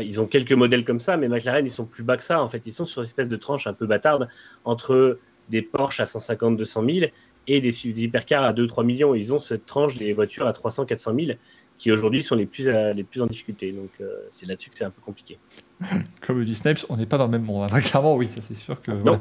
ils 0.00 0.20
ont 0.20 0.26
quelques 0.26 0.52
modèles 0.52 0.84
comme 0.84 1.00
ça, 1.00 1.16
mais 1.16 1.28
McLaren 1.28 1.64
ils 1.64 1.70
sont 1.70 1.84
plus 1.84 2.02
bas 2.02 2.16
que 2.16 2.24
ça 2.24 2.42
en 2.42 2.48
fait. 2.48 2.62
Ils 2.64 2.72
sont 2.72 2.86
sur 2.86 3.02
une 3.02 3.06
espèce 3.06 3.28
de 3.28 3.36
tranche 3.36 3.66
un 3.66 3.74
peu 3.74 3.86
bâtarde 3.86 4.28
entre 4.64 5.18
des 5.52 5.62
Porsche 5.62 6.00
à 6.00 6.04
150-200 6.04 7.00
000 7.00 7.12
et 7.46 7.60
des, 7.60 7.86
hypercars 7.86 8.42
à 8.42 8.52
2-3 8.52 8.84
millions. 8.84 9.14
Ils 9.14 9.32
ont 9.32 9.38
cette 9.38 9.66
tranche 9.66 9.96
des 9.96 10.12
voitures 10.12 10.46
à 10.46 10.52
300-400 10.52 11.24
000 11.26 11.38
qui 11.78 11.90
aujourd'hui 11.90 12.22
sont 12.22 12.36
les 12.36 12.46
plus, 12.46 12.68
euh, 12.68 12.92
les 12.92 13.04
plus 13.04 13.22
en 13.22 13.26
difficulté. 13.26 13.70
Donc 13.72 13.90
euh, 14.00 14.08
c'est 14.28 14.46
là-dessus 14.46 14.70
que 14.70 14.76
c'est 14.76 14.84
un 14.84 14.90
peu 14.90 15.02
compliqué. 15.04 15.38
Comme 16.26 16.38
le 16.38 16.44
dit 16.44 16.54
Snipes, 16.54 16.78
on 16.88 16.96
n'est 16.96 17.06
pas 17.06 17.18
dans 17.18 17.26
le 17.26 17.30
même 17.30 17.44
monde. 17.44 17.68
Hein. 17.70 17.80
clairement, 17.80 18.16
oui, 18.16 18.28
ça 18.28 18.40
c'est 18.46 18.56
sûr 18.56 18.80
que. 18.80 18.90
Non. 18.90 19.20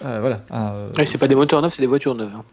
Voilà. 0.00 0.42
Euh, 0.50 0.90
ah, 0.96 1.06
c'est 1.06 1.18
pas 1.18 1.28
des 1.28 1.34
moteurs 1.34 1.62
neufs, 1.62 1.74
c'est 1.74 1.82
des 1.82 1.86
voitures 1.86 2.14
neuves. 2.14 2.32
Hein. 2.34 2.44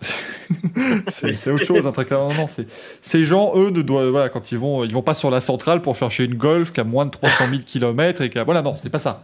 c'est 1.08 1.50
autre 1.50 1.64
chose, 1.64 1.86
hein, 1.86 1.92
très 1.92 2.06
clairement. 2.06 2.32
Non, 2.32 2.46
ces 2.48 3.24
gens, 3.24 3.52
eux, 3.56 3.70
ne 3.70 3.82
doivent, 3.82 4.08
voilà, 4.08 4.28
quand 4.30 4.50
ils 4.50 4.58
vont, 4.58 4.84
ils 4.84 4.92
vont 4.92 5.02
pas 5.02 5.14
sur 5.14 5.30
la 5.30 5.40
centrale 5.40 5.82
pour 5.82 5.94
chercher 5.94 6.24
une 6.24 6.36
Golf 6.36 6.72
qui 6.72 6.80
a 6.80 6.84
moins 6.84 7.04
de 7.04 7.10
300 7.10 7.50
000 7.50 7.62
km 7.66 8.22
et 8.22 8.30
qui 8.30 8.38
a, 8.38 8.44
voilà, 8.44 8.62
non, 8.62 8.76
c'est 8.76 8.88
pas 8.88 8.98
ça. 8.98 9.22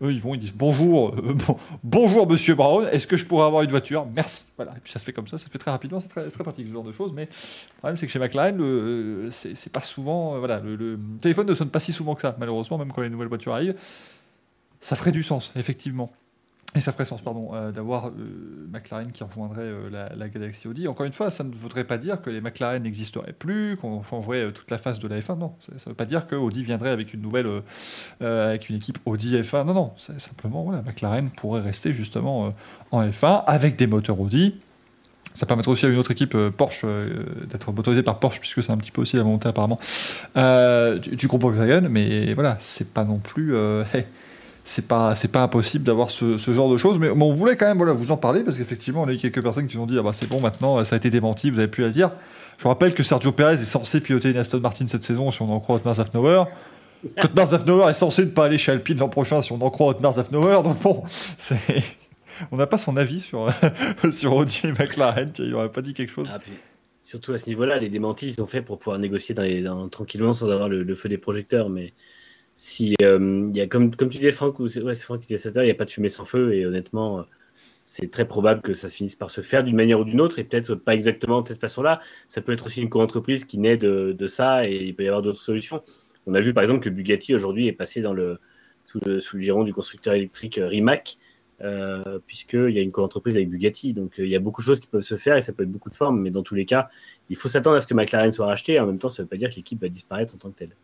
Eux, 0.00 0.12
ils 0.12 0.20
vont, 0.20 0.34
ils 0.34 0.38
disent 0.38 0.54
bonjour, 0.54 1.08
euh, 1.10 1.36
bonjour 1.82 2.28
Monsieur 2.28 2.54
Brown, 2.54 2.86
est-ce 2.92 3.06
que 3.06 3.16
je 3.16 3.24
pourrais 3.24 3.46
avoir 3.46 3.62
une 3.62 3.70
voiture? 3.70 4.06
Merci. 4.14 4.44
Voilà. 4.56 4.72
Et 4.76 4.80
puis 4.80 4.92
ça 4.92 5.00
se 5.00 5.04
fait 5.04 5.12
comme 5.12 5.26
ça, 5.26 5.38
ça 5.38 5.46
se 5.46 5.50
fait 5.50 5.58
très 5.58 5.72
rapidement, 5.72 5.98
c'est 5.98 6.08
très, 6.08 6.30
pratique 6.30 6.68
ce 6.68 6.72
genre 6.72 6.84
de 6.84 6.92
choses. 6.92 7.12
Mais 7.12 7.24
le 7.24 7.78
problème, 7.78 7.96
c'est 7.96 8.06
que 8.06 8.12
chez 8.12 8.20
McLaren, 8.20 8.56
euh, 8.60 9.30
pas 9.72 9.80
souvent, 9.80 10.36
euh, 10.36 10.38
voilà, 10.38 10.60
le, 10.60 10.98
téléphone 11.20 11.48
ne 11.48 11.54
sonne 11.54 11.70
pas 11.70 11.80
si 11.80 11.92
souvent 11.92 12.14
que 12.14 12.22
ça, 12.22 12.36
malheureusement, 12.38 12.78
même 12.78 12.92
quand 12.92 13.02
les 13.02 13.10
nouvelles 13.10 13.28
voitures 13.28 13.54
arrivent. 13.54 13.74
Ça 14.80 14.94
ferait 14.94 15.10
du 15.10 15.24
sens, 15.24 15.52
effectivement. 15.56 16.12
Et 16.74 16.80
ferait 16.80 17.06
sens, 17.06 17.22
pardon, 17.22 17.50
euh, 17.54 17.72
d'avoir 17.72 18.08
euh, 18.08 18.12
McLaren 18.70 19.10
qui 19.10 19.24
rejoindrait 19.24 19.62
euh, 19.62 19.88
la, 19.90 20.14
la, 20.14 20.28
Galaxy 20.28 20.68
Audi. 20.68 20.86
Encore 20.86 21.06
une 21.06 21.14
fois, 21.14 21.30
ça 21.30 21.42
ne 21.42 21.52
voudrait 21.52 21.84
pas 21.84 21.96
dire 21.96 22.20
que 22.20 22.28
les 22.28 22.42
McLaren 22.42 22.82
n'existeraient 22.82 23.32
plus, 23.32 23.76
qu'on 23.78 24.02
changerait 24.02 24.52
toute 24.52 24.70
la 24.70 24.76
face 24.76 24.98
de 24.98 25.08
la 25.08 25.18
F1. 25.18 25.38
Non, 25.38 25.54
ça 25.60 25.72
ne 25.72 25.90
veut 25.90 25.94
pas 25.94 26.04
dire 26.04 26.26
que 26.26 26.36
Audi 26.36 26.62
viendrait 26.62 26.90
avec 26.90 27.14
une 27.14 27.22
nouvelle, 27.22 27.62
avec 28.20 28.68
une 28.68 28.76
équipe 28.76 28.98
Audi 29.06 29.34
F1. 29.34 29.64
Non, 29.64 29.74
non, 29.74 29.92
c'est 29.96 30.20
simplement, 30.20 30.62
voilà, 30.62 30.82
McLaren 30.82 31.30
pourrait 31.30 31.62
rester 31.62 31.92
justement 31.92 32.54
en 32.90 33.02
F1 33.02 33.44
avec 33.46 33.76
des 33.76 33.86
moteurs 33.86 34.20
Audi. 34.20 34.54
Ça 35.32 35.46
permettrait 35.46 35.72
aussi 35.72 35.86
à 35.86 35.88
une 35.88 35.98
autre 35.98 36.10
équipe 36.10 36.36
Porsche 36.56 36.84
d'être 37.48 37.72
motorisée 37.72 38.02
par 38.02 38.18
Porsche, 38.18 38.40
puisque 38.40 38.62
c'est 38.62 38.72
un 38.72 38.76
petit 38.76 38.90
peu 38.90 39.00
aussi 39.00 39.16
la 39.16 39.22
volonté 39.22 39.48
apparemment 39.48 39.78
du, 40.36 41.16
du, 41.16 41.26
groupe 41.28 41.42
Volkswagen. 41.42 41.88
Mais 41.88 42.34
voilà, 42.34 42.58
c'est 42.60 42.92
pas 42.92 43.04
non 43.04 43.18
plus. 43.18 43.54
c'est 44.68 44.86
pas 44.86 45.14
c'est 45.14 45.32
pas 45.32 45.40
impossible 45.40 45.84
d'avoir 45.84 46.10
ce, 46.10 46.36
genre 46.36 46.70
de 46.70 46.76
choses 46.76 46.98
mais, 46.98 47.08
on 47.08 47.32
voulait 47.32 47.56
quand 47.56 47.66
même 47.66 47.78
voilà 47.78 47.94
vous 47.94 48.10
en 48.10 48.18
parler 48.18 48.42
parce 48.44 48.58
qu'effectivement 48.58 49.02
on 49.02 49.08
a 49.08 49.14
eu 49.14 49.16
quelques 49.16 49.42
personnes 49.42 49.66
qui 49.66 49.78
nous 49.78 49.84
ont 49.84 49.86
dit 49.86 49.96
ah 49.98 50.02
bah 50.02 50.10
c'est 50.12 50.28
bon 50.28 50.40
maintenant 50.40 50.84
ça 50.84 50.96
a 50.96 50.98
été 50.98 51.08
démenti 51.08 51.50
vous 51.50 51.58
avez 51.58 51.68
plus 51.68 51.84
à 51.84 51.90
dire. 51.90 52.10
Je 52.58 52.64
vous 52.64 52.68
rappelle 52.68 52.92
que 52.92 53.02
Sergio 53.02 53.32
Perez 53.32 53.54
est 53.54 53.64
censé 53.64 54.00
piloter 54.00 54.30
une 54.30 54.36
Aston 54.36 54.58
Martin 54.58 54.86
cette 54.88 55.04
saison 55.04 55.30
si 55.30 55.40
on 55.40 55.50
en 55.52 55.60
croit 55.60 55.76
Otmar 55.76 55.94
Zafnauer. 55.94 56.44
Otmar 57.16 57.46
Zafnauer 57.46 57.88
est 57.88 57.94
censé 57.94 58.24
ne 58.24 58.30
pas 58.30 58.46
aller 58.46 58.58
chez 58.58 58.72
Alpine 58.72 58.98
l'an 58.98 59.08
prochain 59.08 59.40
si 59.40 59.52
on 59.52 59.62
en 59.62 59.70
croit 59.70 59.86
Otmar 59.88 60.14
Zafnauer. 60.14 60.62
Donc 60.62 60.82
bon 60.82 61.02
c'est 61.38 61.82
on 62.50 62.56
n'a 62.56 62.66
pas 62.66 62.78
son 62.78 62.98
avis 62.98 63.20
sur 63.20 63.48
sur 64.10 64.34
Audi 64.34 64.60
et 64.64 64.72
McLaren 64.72 65.32
il 65.38 65.50
n'aurait 65.50 65.70
pas 65.70 65.80
dit 65.80 65.94
quelque 65.94 66.12
chose. 66.12 66.28
Ah, 66.30 66.40
surtout 67.02 67.32
à 67.32 67.38
ce 67.38 67.48
niveau-là 67.48 67.78
les 67.78 67.88
démentis 67.88 68.26
ils 68.26 68.34
sont 68.34 68.46
faits 68.46 68.66
pour 68.66 68.78
pouvoir 68.78 68.98
négocier 68.98 69.34
dans 69.34 69.88
tranquillement 69.88 70.34
sans 70.34 70.50
avoir 70.50 70.68
le, 70.68 70.82
le 70.82 70.94
feu 70.94 71.08
des 71.08 71.16
projecteurs 71.16 71.70
mais 71.70 71.94
si 72.58 72.96
euh, 73.02 73.66
comme, 73.68 73.92
tu 73.92 74.08
disais 74.08 74.32
Franck, 74.32 74.58
ou 74.58 74.64
ouais, 74.64 74.94
c'est 74.94 75.04
Franck 75.04 75.20
qui 75.20 75.28
disait 75.28 75.52
ça, 75.52 75.62
il 75.62 75.66
n'y 75.66 75.70
a 75.70 75.74
pas 75.74 75.84
de 75.84 75.90
fumée 75.90 76.08
sans 76.08 76.24
feu 76.24 76.54
et 76.54 76.66
honnêtement, 76.66 77.24
c'est 77.84 78.10
très 78.10 78.26
probable 78.26 78.62
que 78.62 78.74
ça 78.74 78.88
se 78.88 78.96
finisse 78.96 79.14
par 79.14 79.30
se 79.30 79.42
faire 79.42 79.62
d'une 79.62 79.76
manière 79.76 80.00
ou 80.00 80.04
d'une 80.04 80.20
autre 80.20 80.40
et 80.40 80.44
peut-être 80.44 80.74
pas 80.74 80.92
exactement 80.92 81.40
de 81.40 81.46
cette 81.46 81.60
façon-là. 81.60 82.00
Ça 82.26 82.42
peut 82.42 82.52
être 82.52 82.66
aussi 82.66 82.82
une 82.82 82.90
co-entreprise 82.90 83.44
qui 83.44 83.58
naît 83.58 83.76
de, 83.76 84.26
ça 84.26 84.68
et 84.68 84.74
il 84.74 84.94
peut 84.96 85.04
y 85.04 85.06
avoir 85.06 85.22
d'autres 85.22 85.40
solutions. 85.40 85.82
On 86.26 86.34
a 86.34 86.40
vu 86.40 86.52
par 86.52 86.64
exemple 86.64 86.80
que 86.80 86.90
Bugatti 86.90 87.32
aujourd'hui 87.32 87.68
est 87.68 87.72
passé 87.72 88.00
dans 88.00 88.12
le, 88.12 88.40
sous, 88.86 88.98
le, 89.06 89.20
sous 89.20 89.40
giron 89.40 89.62
du 89.62 89.72
constructeur 89.72 90.14
électrique 90.14 90.58
euh, 90.58 90.66
Rimac. 90.66 91.16
Euh, 91.60 92.20
puisqu'il 92.24 92.70
y 92.70 92.78
a 92.78 92.82
une 92.82 92.92
co-entreprise 92.92 93.36
avec 93.36 93.50
Bugatti. 93.50 93.92
Donc 93.92 94.18
euh, 94.18 94.24
il 94.24 94.30
y 94.30 94.36
a 94.36 94.40
beaucoup 94.40 94.62
de 94.62 94.66
choses 94.66 94.80
qui 94.80 94.88
peuvent 94.88 95.02
se 95.02 95.16
faire 95.16 95.36
et 95.36 95.42
ça 95.42 95.52
peut 95.52 95.62
être 95.62 95.72
beaucoup 95.72 95.90
de 95.90 95.94
formes, 95.94 96.20
mais 96.20 96.30
dans 96.30 96.42
tous 96.42 96.54
les 96.54 96.66
cas, 96.66 96.88
il 97.30 97.36
faut 97.36 97.48
s'attendre 97.48 97.76
à 97.76 97.80
ce 97.80 97.86
que 97.86 97.94
McLaren 97.94 98.32
soit 98.32 98.46
racheté. 98.46 98.78
en 98.80 98.86
même 98.86 98.98
temps, 98.98 99.08
ça 99.08 99.22
ne 99.22 99.26
veut 99.26 99.28
pas 99.30 99.36
dire 99.36 99.48
que 99.48 99.54
l'équipe 99.54 99.80
va 99.80 99.88
disparaître 99.88 100.34
en 100.34 100.38
tant 100.38 100.50
que 100.50 100.58
telle. 100.58 100.76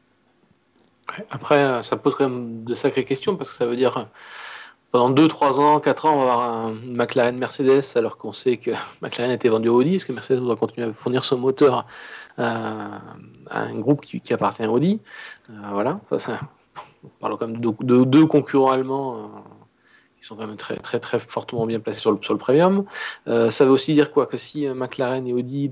Après, 1.31 1.83
ça 1.83 1.97
pose 1.97 2.15
quand 2.15 2.29
même 2.29 2.65
de 2.65 2.75
sacrées 2.75 3.05
questions 3.05 3.37
parce 3.37 3.51
que 3.51 3.57
ça 3.57 3.67
veut 3.67 3.77
dire 3.77 4.09
pendant 4.95 5.11
2, 5.11 5.27
3 5.27 5.59
ans, 5.59 5.81
4 5.81 6.05
ans, 6.05 6.13
on 6.13 6.17
va 6.19 6.23
avoir 6.23 6.51
un 6.67 6.75
McLaren 6.85 7.37
Mercedes 7.37 7.83
alors 7.97 8.17
qu'on 8.17 8.33
sait 8.33 8.59
que 8.59 8.71
McLaren 9.03 9.33
était 9.33 9.49
vendu 9.49 9.69
au 9.69 9.81
Audi. 9.81 9.97
Est-ce 9.97 10.07
que 10.07 10.13
Mercedes 10.13 10.39
doit 10.39 10.55
continuer 10.55 10.87
à 10.87 10.93
fournir 10.93 11.25
son 11.25 11.37
moteur 11.37 11.85
à, 12.39 13.01
un 13.51 13.75
groupe 13.75 14.03
qui, 14.03 14.33
appartient 14.33 14.63
à 14.63 14.71
Audi 14.71 15.01
euh, 15.51 15.55
Voilà, 15.73 15.99
ça, 16.17 16.39
on 17.03 17.09
parle 17.19 17.37
quand 17.39 17.49
même 17.49 17.61
de, 17.61 18.05
deux 18.05 18.27
concurrents 18.27 18.71
allemands. 18.71 19.17
Euh, 19.17 19.41
qui 20.21 20.29
sont 20.29 20.37
quand 20.37 20.47
même 20.47 20.57
très 20.57 20.77
très 20.77 21.01
très 21.01 21.19
fortement 21.19 21.67
bien 21.67 21.81
placés 21.81 22.01
sur 22.01 22.13
le, 22.13 22.19
sur 22.23 22.33
le 22.33 22.39
premium. 22.39 22.85
Euh, 23.27 23.51
ça 23.51 23.65
veut 23.65 23.73
aussi 23.73 23.95
dire 23.95 24.13
quoi 24.13 24.27
que 24.27 24.37
si 24.37 24.65
McLaren 24.69 25.27
et 25.27 25.33
Audi 25.33 25.69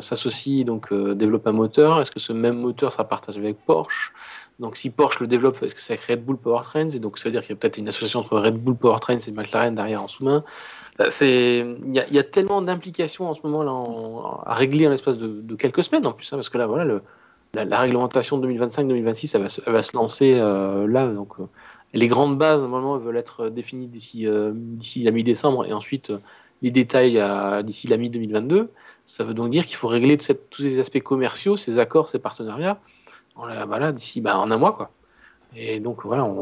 s'associent 0.00 0.64
donc 0.64 0.94
développent 0.94 1.48
un 1.48 1.52
moteur, 1.52 2.00
est-ce 2.00 2.12
que 2.12 2.20
ce 2.20 2.32
même 2.32 2.60
moteur 2.60 2.92
sera 2.92 3.04
partagé 3.04 3.40
avec 3.40 3.58
Porsche? 3.66 4.12
Donc 4.60 4.76
si 4.76 4.90
Porsche 4.90 5.20
le 5.20 5.26
développe, 5.26 5.62
est-ce 5.62 5.74
que 5.74 5.80
c'est 5.80 5.94
avec 5.94 6.04
Red 6.04 6.24
Bull 6.24 6.36
Powertrains 6.36 6.90
Et 6.90 6.98
donc 6.98 7.18
ça 7.18 7.24
veut 7.24 7.30
dire 7.32 7.40
qu'il 7.40 7.50
y 7.50 7.52
a 7.54 7.56
peut-être 7.56 7.78
une 7.78 7.88
association 7.88 8.20
entre 8.20 8.38
Red 8.38 8.56
Bull 8.56 8.76
Powertrains 8.76 9.18
et 9.18 9.32
McLaren 9.32 9.74
derrière 9.74 10.02
en 10.02 10.08
sous-main. 10.08 10.44
Euh, 11.00 11.76
il 11.86 11.94
y, 11.94 12.18
a 12.18 12.22
tellement 12.22 12.60
d'implications 12.60 13.30
en 13.30 13.34
ce 13.34 13.40
moment 13.42 13.62
là 13.62 13.72
à 14.44 14.54
régler 14.54 14.86
en 14.86 14.90
l'espace 14.90 15.16
de, 15.18 15.54
quelques 15.56 15.82
semaines 15.82 16.06
en 16.06 16.12
plus, 16.12 16.30
hein, 16.30 16.36
parce 16.36 16.50
que 16.50 16.58
là 16.58 16.66
voilà 16.66 17.00
la, 17.54 17.80
réglementation 17.80 18.38
2025-2026 18.38 19.30
elle, 19.34 19.46
elle, 19.66 19.72
va 19.72 19.82
se 19.82 19.96
lancer 19.96 20.34
euh, 20.34 20.86
là. 20.86 21.06
Donc 21.06 21.40
euh, 21.40 21.44
les 21.94 22.06
grandes 22.06 22.36
bases 22.36 22.60
normalement 22.60 22.98
veulent 22.98 23.16
être 23.16 23.48
définies 23.48 23.88
d'ici 23.88 25.02
la 25.02 25.10
mi-décembre 25.10 25.64
et 25.64 25.72
ensuite 25.72 26.12
les 26.60 26.70
détails 26.70 27.18
d'ici 27.64 27.86
la 27.86 27.96
mi-2022. 27.96 28.66
Ça 29.06 29.24
veut 29.24 29.32
donc 29.32 29.48
dire 29.48 29.64
qu'il 29.64 29.76
faut 29.76 29.88
régler 29.88 30.18
tous 30.18 30.62
ces 30.62 30.78
aspects 30.78 31.00
commerciaux, 31.00 31.56
ces 31.56 31.78
accords, 31.78 32.10
ces 32.10 32.18
partenariats 32.18 32.78
voilà, 33.36 33.92
d'ici 33.92 34.20
bah, 34.20 34.38
en 34.38 34.50
un 34.50 34.58
mois. 34.58 34.72
Quoi. 34.72 34.90
Et 35.56 35.80
donc 35.80 36.04
voilà, 36.04 36.24
on 36.24 36.34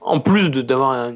en 0.00 0.20
plus 0.20 0.50
d'avoir 0.50 0.92
un, 0.92 1.14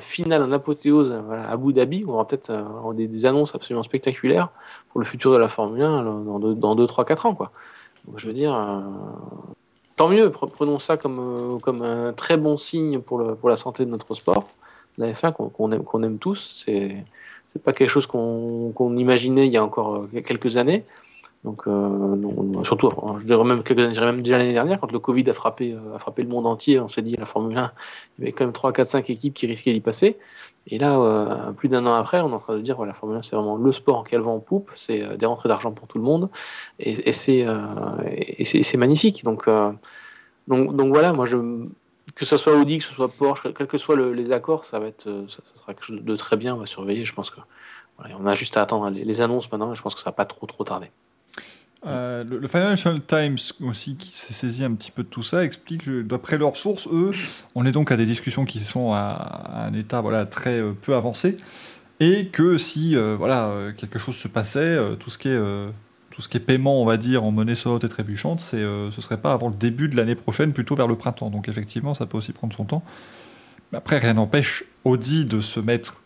final 0.00 0.42
en 0.42 0.52
apothéose 0.52 1.12
à 1.12 1.50
Abu 1.50 1.72
Dhabi, 1.72 2.04
on 2.06 2.12
aura 2.12 2.26
peut-être 2.26 2.50
euh, 2.50 2.92
des, 2.92 3.26
annonces 3.26 3.54
absolument 3.54 3.84
spectaculaires 3.84 4.48
pour 4.90 5.00
le 5.00 5.06
futur 5.06 5.32
de 5.32 5.38
la 5.38 5.48
Formule 5.48 5.82
1 5.82 6.02
dans 6.54 6.74
2, 6.74 6.86
3, 6.86 7.04
4 7.04 7.26
ans. 7.26 7.34
Quoi. 7.34 7.52
Je 8.16 8.26
veux 8.26 8.32
dire, 8.32 8.54
euh, 8.54 8.80
tant 9.96 10.08
mieux, 10.08 10.30
prenons 10.30 10.78
ça 10.78 10.96
comme, 10.96 11.18
euh, 11.20 11.58
comme 11.58 11.82
un 11.82 12.12
très 12.12 12.36
bon 12.36 12.56
signe 12.56 12.98
pour, 12.98 13.18
le, 13.18 13.34
pour 13.34 13.48
la 13.48 13.56
santé 13.56 13.84
de 13.84 13.90
notre 13.90 14.14
sport, 14.14 14.48
la 14.98 15.12
F1 15.12 15.32
qu'on 15.32 15.72
aime, 15.72 15.84
qu'on 15.84 16.02
aime 16.02 16.18
tous. 16.18 16.64
C'est 16.66 17.62
pas 17.62 17.72
quelque 17.72 17.90
chose 17.90 18.06
qu'on 18.06 18.96
imaginait 18.96 19.46
il 19.46 19.52
y 19.52 19.56
a 19.56 19.64
encore 19.64 20.06
quelques 20.26 20.56
années. 20.56 20.84
Donc, 21.44 21.66
euh, 21.66 22.64
surtout, 22.64 22.90
je 23.20 23.24
dirais 23.26 23.44
même, 23.44 23.62
même 23.76 24.22
déjà 24.22 24.38
l'année 24.38 24.54
dernière, 24.54 24.80
quand 24.80 24.90
le 24.90 24.98
Covid 24.98 25.28
a 25.28 25.34
frappé, 25.34 25.74
euh, 25.74 25.94
a 25.94 25.98
frappé 25.98 26.22
le 26.22 26.28
monde 26.30 26.46
entier, 26.46 26.80
on 26.80 26.88
s'est 26.88 27.02
dit, 27.02 27.16
la 27.18 27.26
Formule 27.26 27.58
1, 27.58 27.70
il 28.18 28.22
y 28.22 28.24
avait 28.24 28.32
quand 28.32 28.44
même 28.44 28.54
3, 28.54 28.72
4, 28.72 28.86
5 28.86 29.10
équipes 29.10 29.34
qui 29.34 29.46
risquaient 29.46 29.74
d'y 29.74 29.82
passer. 29.82 30.16
Et 30.68 30.78
là, 30.78 30.98
euh, 30.98 31.52
plus 31.52 31.68
d'un 31.68 31.84
an 31.84 31.92
après, 31.92 32.20
on 32.22 32.30
est 32.30 32.32
en 32.32 32.38
train 32.38 32.56
de 32.56 32.62
dire, 32.62 32.76
voilà, 32.76 32.92
la 32.92 32.98
Formule 32.98 33.18
1, 33.18 33.22
c'est 33.22 33.36
vraiment 33.36 33.56
le 33.56 33.72
sport 33.72 34.08
qui 34.08 34.14
a 34.14 34.18
le 34.18 34.24
vent 34.24 34.36
en 34.36 34.40
poupe, 34.40 34.70
c'est 34.74 35.18
des 35.18 35.26
rentrées 35.26 35.50
d'argent 35.50 35.72
pour 35.72 35.86
tout 35.86 35.98
le 35.98 36.04
monde, 36.04 36.30
et, 36.78 37.10
et 37.10 37.12
c'est 37.12 38.76
magnifique. 38.78 39.22
Donc, 39.22 39.46
donc, 40.48 40.74
donc, 40.74 40.88
voilà, 40.88 41.12
moi, 41.12 41.26
que 41.26 42.24
ce 42.24 42.36
soit 42.38 42.54
Audi, 42.54 42.78
que 42.78 42.84
ce 42.84 42.94
soit 42.94 43.08
Porsche, 43.08 43.52
quels 43.52 43.66
que 43.66 43.76
soient 43.76 43.96
les 43.96 44.32
accords, 44.32 44.64
ça 44.64 44.78
va 44.78 44.86
être, 44.86 45.26
ça, 45.28 45.40
sera 45.54 45.74
quelque 45.74 45.84
chose 45.84 46.02
de 46.02 46.16
très 46.16 46.38
bien, 46.38 46.54
on 46.54 46.58
va 46.58 46.66
surveiller. 46.66 47.04
Je 47.04 47.12
pense 47.12 47.28
que 47.28 47.40
on 47.98 48.26
a 48.26 48.34
juste 48.34 48.56
à 48.56 48.62
attendre 48.62 48.88
les, 48.88 49.04
les 49.04 49.20
annonces 49.20 49.52
maintenant, 49.52 49.72
et 49.72 49.76
je 49.76 49.82
pense 49.82 49.94
que 49.94 50.00
ça 50.00 50.08
va 50.08 50.14
pas 50.14 50.24
trop, 50.24 50.46
trop 50.46 50.64
tarder. 50.64 50.90
Euh, 51.86 52.24
le, 52.24 52.46
Financial 52.48 53.00
Times 53.00 53.38
aussi, 53.60 53.96
qui 53.96 54.16
s'est 54.16 54.32
saisi 54.32 54.64
un 54.64 54.72
petit 54.72 54.90
peu 54.90 55.02
de 55.02 55.08
tout 55.08 55.22
ça, 55.22 55.44
explique 55.44 55.84
que 55.84 56.02
d'après 56.02 56.38
leurs 56.38 56.56
sources, 56.56 56.88
eux, 56.88 57.12
on 57.54 57.66
est 57.66 57.72
donc 57.72 57.92
à 57.92 57.96
des 57.96 58.06
discussions 58.06 58.44
qui 58.44 58.60
sont 58.60 58.92
à, 58.92 59.66
un 59.66 59.74
état 59.74 60.00
voilà, 60.00 60.24
très 60.24 60.60
euh, 60.60 60.72
peu 60.72 60.94
avancé, 60.94 61.36
et 62.00 62.26
que 62.26 62.56
si 62.56 62.96
euh, 62.96 63.16
voilà, 63.18 63.52
quelque 63.76 63.98
chose 63.98 64.16
se 64.16 64.28
passait, 64.28 64.78
tout, 64.98 65.10
ce 65.10 65.18
qui 65.18 65.28
est, 65.28 65.38
tout 66.10 66.22
ce 66.22 66.28
qui 66.28 66.38
est 66.38 66.40
paiement, 66.40 66.80
on 66.80 66.86
va 66.86 66.96
dire, 66.96 67.24
en 67.24 67.30
monnaie 67.30 67.54
saute 67.54 67.84
et 67.84 67.88
trébuchante, 67.88 68.40
c'est, 68.40 68.62
ce 68.62 69.00
serait 69.00 69.18
pas 69.18 69.32
avant 69.32 69.48
le 69.48 69.54
début 69.54 69.88
de 69.88 69.96
l'année 69.96 70.14
prochaine, 70.14 70.52
plutôt 70.52 70.74
vers 70.74 70.88
le 70.88 70.96
printemps. 70.96 71.30
Donc 71.30 71.48
effectivement, 71.48 71.94
ça 71.94 72.06
peut 72.06 72.16
aussi 72.16 72.32
prendre 72.32 72.54
son 72.54 72.64
temps. 72.64 72.82
Mais 73.70 73.78
après, 73.78 73.98
rien 73.98 74.14
n'empêche 74.14 74.64
Audi 74.84 75.24
de 75.24 75.40
se 75.40 75.60
mettre 75.60 76.00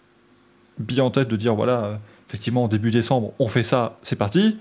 bien 0.79 1.05
en 1.05 1.11
tête, 1.11 1.29
de 1.29 1.37
dire 1.37 1.55
voilà, 1.55 2.01
effectivement, 2.29 2.69
début 2.69 2.91
décembre, 2.91 3.33
on 3.39 3.49
fait 3.49 3.63
ça, 3.63 3.99
c'est 4.03 4.17
parti 4.17 4.59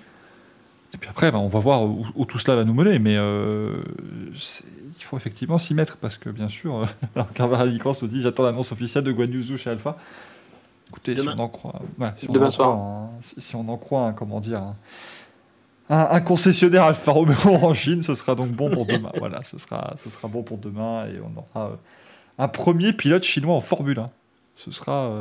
et 0.93 0.97
puis 0.97 1.09
après, 1.09 1.31
bah, 1.31 1.39
on 1.39 1.47
va 1.47 1.59
voir 1.59 1.83
où, 1.83 2.25
tout 2.25 2.39
cela 2.39 2.55
va 2.55 2.63
nous 2.63 2.73
mener, 2.73 2.97
mais 2.99 3.17
euh, 3.17 3.83
il 4.33 5.03
faut 5.03 5.17
effectivement 5.17 5.57
s'y 5.57 5.73
mettre, 5.73 5.97
parce 5.97 6.17
que 6.17 6.29
bien 6.29 6.49
sûr, 6.49 6.87
euh, 7.17 7.23
Carvalho 7.33 7.71
nous 8.01 8.07
dit 8.07 8.21
j'attends 8.21 8.43
l'annonce 8.43 8.71
officielle 8.71 9.03
de 9.03 9.11
Guan 9.11 9.29
chez 9.57 9.69
Alpha. 9.69 9.97
Écoutez, 10.89 11.17
si 11.17 11.27
on 11.27 11.31
en 11.31 11.49
croit, 11.49 11.81
si, 12.15 12.29
on 12.29 12.35
en 12.35 12.49
croit 12.49 13.09
si, 13.19 13.55
on 13.57 13.67
en 13.67 13.77
croit, 13.77 14.13
comment 14.13 14.39
dire, 14.39 14.61
un, 15.89 16.21
concessionnaire 16.21 16.85
Alfa 16.85 17.11
Romeo 17.11 17.35
en 17.45 17.73
Chine, 17.73 18.01
ce 18.03 18.15
sera 18.15 18.35
donc 18.35 18.51
bon 18.51 18.69
pour 18.69 18.85
demain. 18.85 19.11
voilà, 19.17 19.43
ce 19.43 19.57
sera, 19.57 19.93
ce 19.97 20.09
sera 20.09 20.29
bon 20.29 20.43
pour 20.43 20.57
demain, 20.57 21.05
et 21.07 21.19
on 21.19 21.37
aura 21.37 21.67
euh, 21.67 21.75
un 22.37 22.47
premier 22.47 22.93
pilote 22.93 23.23
chinois 23.23 23.55
en 23.55 23.61
Formule 23.61 23.99
1. 23.99 24.05
Ce 24.55 24.71
sera, 24.71 25.11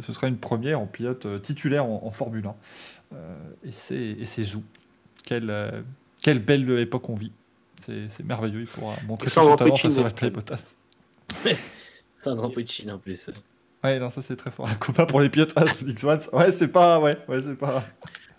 ce 0.00 0.12
sera 0.14 0.28
une 0.28 0.38
première 0.38 0.80
en 0.80 0.86
pilote 0.86 1.42
titulaire 1.42 1.84
en, 1.84 2.10
Formule 2.10 2.46
1. 2.46 3.16
et 3.66 4.24
c'est 4.24 4.44
Zou. 4.44 4.62
Quelle, 5.24 5.50
euh, 5.50 5.82
quelle 6.22 6.38
belle 6.38 6.68
époque 6.78 7.08
on 7.08 7.14
vit. 7.14 7.32
C'est 7.80 8.24
merveilleux, 8.24 8.60
il 8.60 8.66
pourra 8.66 8.94
montrer 9.06 9.28
tout 9.28 9.40
son 9.40 9.56
talent 9.56 9.76
face 9.76 9.98
à 9.98 10.02
Valtteri 10.02 10.30
Bottas. 10.30 10.76
c'est 12.14 12.30
un 12.30 12.36
grand 12.36 12.50
prix 12.50 12.64
de 12.64 12.68
Chine 12.68 12.92
en 12.92 12.98
plus. 12.98 13.30
Ouais, 13.82 13.98
non, 13.98 14.10
ça 14.10 14.22
c'est 14.22 14.36
très 14.36 14.52
fort. 14.52 14.68
Un 14.68 14.74
copain 14.74 15.06
pour 15.06 15.20
les 15.20 15.28
pilotes 15.28 15.52
X1. 15.54 16.34
Ouais, 16.34 16.52
c'est 16.52 16.70
pas. 16.70 17.00
Ouais, 17.00 17.18
ouais 17.28 17.42
c'est 17.42 17.58
pas. 17.58 17.84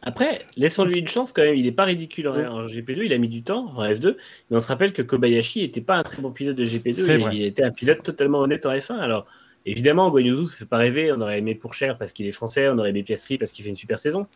Après, 0.01 0.41
laissons-lui 0.57 0.99
une 0.99 1.07
chance 1.07 1.31
quand 1.31 1.41
même. 1.41 1.55
Il 1.55 1.63
n'est 1.63 1.71
pas 1.71 1.85
ridicule 1.85 2.27
en, 2.27 2.65
GP2. 2.65 3.05
Il 3.05 3.13
a 3.13 3.17
mis 3.17 3.29
du 3.29 3.41
temps 3.41 3.73
en 3.75 3.83
F2. 3.83 4.15
Mais 4.49 4.57
on 4.57 4.59
se 4.59 4.67
rappelle 4.67 4.93
que 4.93 5.01
Kobayashi 5.01 5.61
n'était 5.61 5.81
pas 5.81 5.97
un 5.97 6.03
très 6.03 6.21
bon 6.21 6.31
pilote 6.31 6.55
de 6.55 6.63
GP2. 6.63 7.33
Il 7.33 7.43
était 7.43 7.63
un 7.63 7.71
pilote 7.71 8.03
totalement 8.03 8.39
honnête 8.39 8.65
en 8.65 8.73
F1. 8.73 8.95
Alors, 8.95 9.25
évidemment, 9.65 10.09
Guanyuzu, 10.09 10.47
ça 10.47 10.57
fait 10.57 10.65
pas 10.65 10.77
rêver. 10.77 11.11
On 11.11 11.21
aurait 11.21 11.39
aimé 11.39 11.55
pour 11.55 11.73
cher 11.73 11.97
parce 11.97 12.11
qu'il 12.11 12.25
est 12.25 12.33
français. 12.33 12.67
On 12.69 12.77
aurait 12.77 12.89
aimé 12.89 13.03
Piastri 13.03 13.37
parce 13.37 13.51
qu'il 13.51 13.63
fait 13.63 13.69
une 13.69 13.77
super 13.77 13.97
saison. 13.97 14.27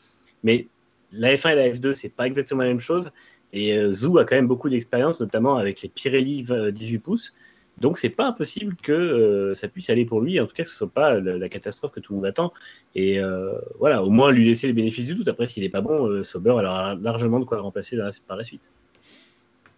Mais 0.43 0.67
la 1.11 1.35
F1 1.35 1.51
et 1.51 1.55
la 1.55 1.69
F2, 1.69 1.93
c'est 1.93 2.09
pas 2.09 2.27
exactement 2.27 2.63
la 2.63 2.69
même 2.69 2.79
chose. 2.79 3.11
Et 3.53 3.77
euh, 3.77 3.93
Zou 3.93 4.17
a 4.17 4.25
quand 4.25 4.35
même 4.35 4.47
beaucoup 4.47 4.69
d'expérience, 4.69 5.19
notamment 5.19 5.57
avec 5.57 5.81
les 5.81 5.89
Pirelli 5.89 6.43
18 6.43 6.99
pouces. 6.99 7.33
Donc 7.79 7.97
c'est 7.99 8.09
pas 8.09 8.27
impossible 8.27 8.75
que 8.75 8.91
euh, 8.91 9.53
ça 9.53 9.67
puisse 9.67 9.89
aller 9.91 10.03
pour 10.03 10.19
lui, 10.19 10.39
en 10.39 10.47
tout 10.47 10.55
cas 10.55 10.63
que 10.63 10.69
ce 10.69 10.75
soit 10.75 10.89
pas 10.89 11.19
la, 11.19 11.47
catastrophe 11.47 11.91
que 11.91 11.99
tout 11.99 12.13
le 12.13 12.17
monde 12.17 12.25
attend. 12.25 12.51
Et 12.95 13.19
euh, 13.19 13.53
voilà, 13.79 14.03
au 14.03 14.09
moins 14.09 14.31
lui 14.31 14.45
laisser 14.45 14.65
les 14.67 14.73
bénéfices 14.73 15.05
du 15.05 15.13
doute. 15.13 15.27
Après, 15.27 15.47
s'il 15.47 15.63
n'est 15.63 15.69
pas 15.69 15.81
bon, 15.81 16.23
Sauber 16.23 16.51
aura 16.51 16.95
largement 16.95 17.39
de 17.39 17.45
quoi 17.45 17.57
le 17.57 17.63
remplacer 17.63 17.97
par 18.27 18.35
la 18.35 18.43
suite. 18.43 18.71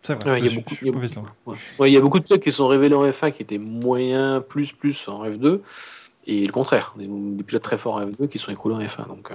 C'est 0.01 0.15
vrai. 0.15 0.39
il, 0.39 0.45
y 0.45 0.49
a 0.49 0.55
beaucoup, 0.55 0.75
il 1.85 1.93
y 1.93 1.97
a 1.97 1.99
beaucoup 1.99 2.19
de 2.19 2.23
pilotes 2.23 2.41
qui 2.41 2.53
sont 2.53 2.69
révélés 2.69 2.95
en 2.95 3.05
F1 3.05 3.33
qui 3.33 3.43
étaient 3.43 3.57
moyens 3.57 4.41
plus 4.47 4.71
plus 4.71 5.09
en 5.09 5.29
F2 5.29 5.59
et 6.25 6.45
le 6.45 6.51
contraire, 6.53 6.93
des, 6.97 7.07
pilotes 7.43 7.63
très 7.63 7.77
forts 7.77 7.95
en 7.95 8.05
F2 8.05 8.29
qui 8.29 8.39
sont 8.39 8.51
écoulés 8.51 8.75
en 8.75 8.79
F1. 8.79 9.07
Donc 9.07 9.29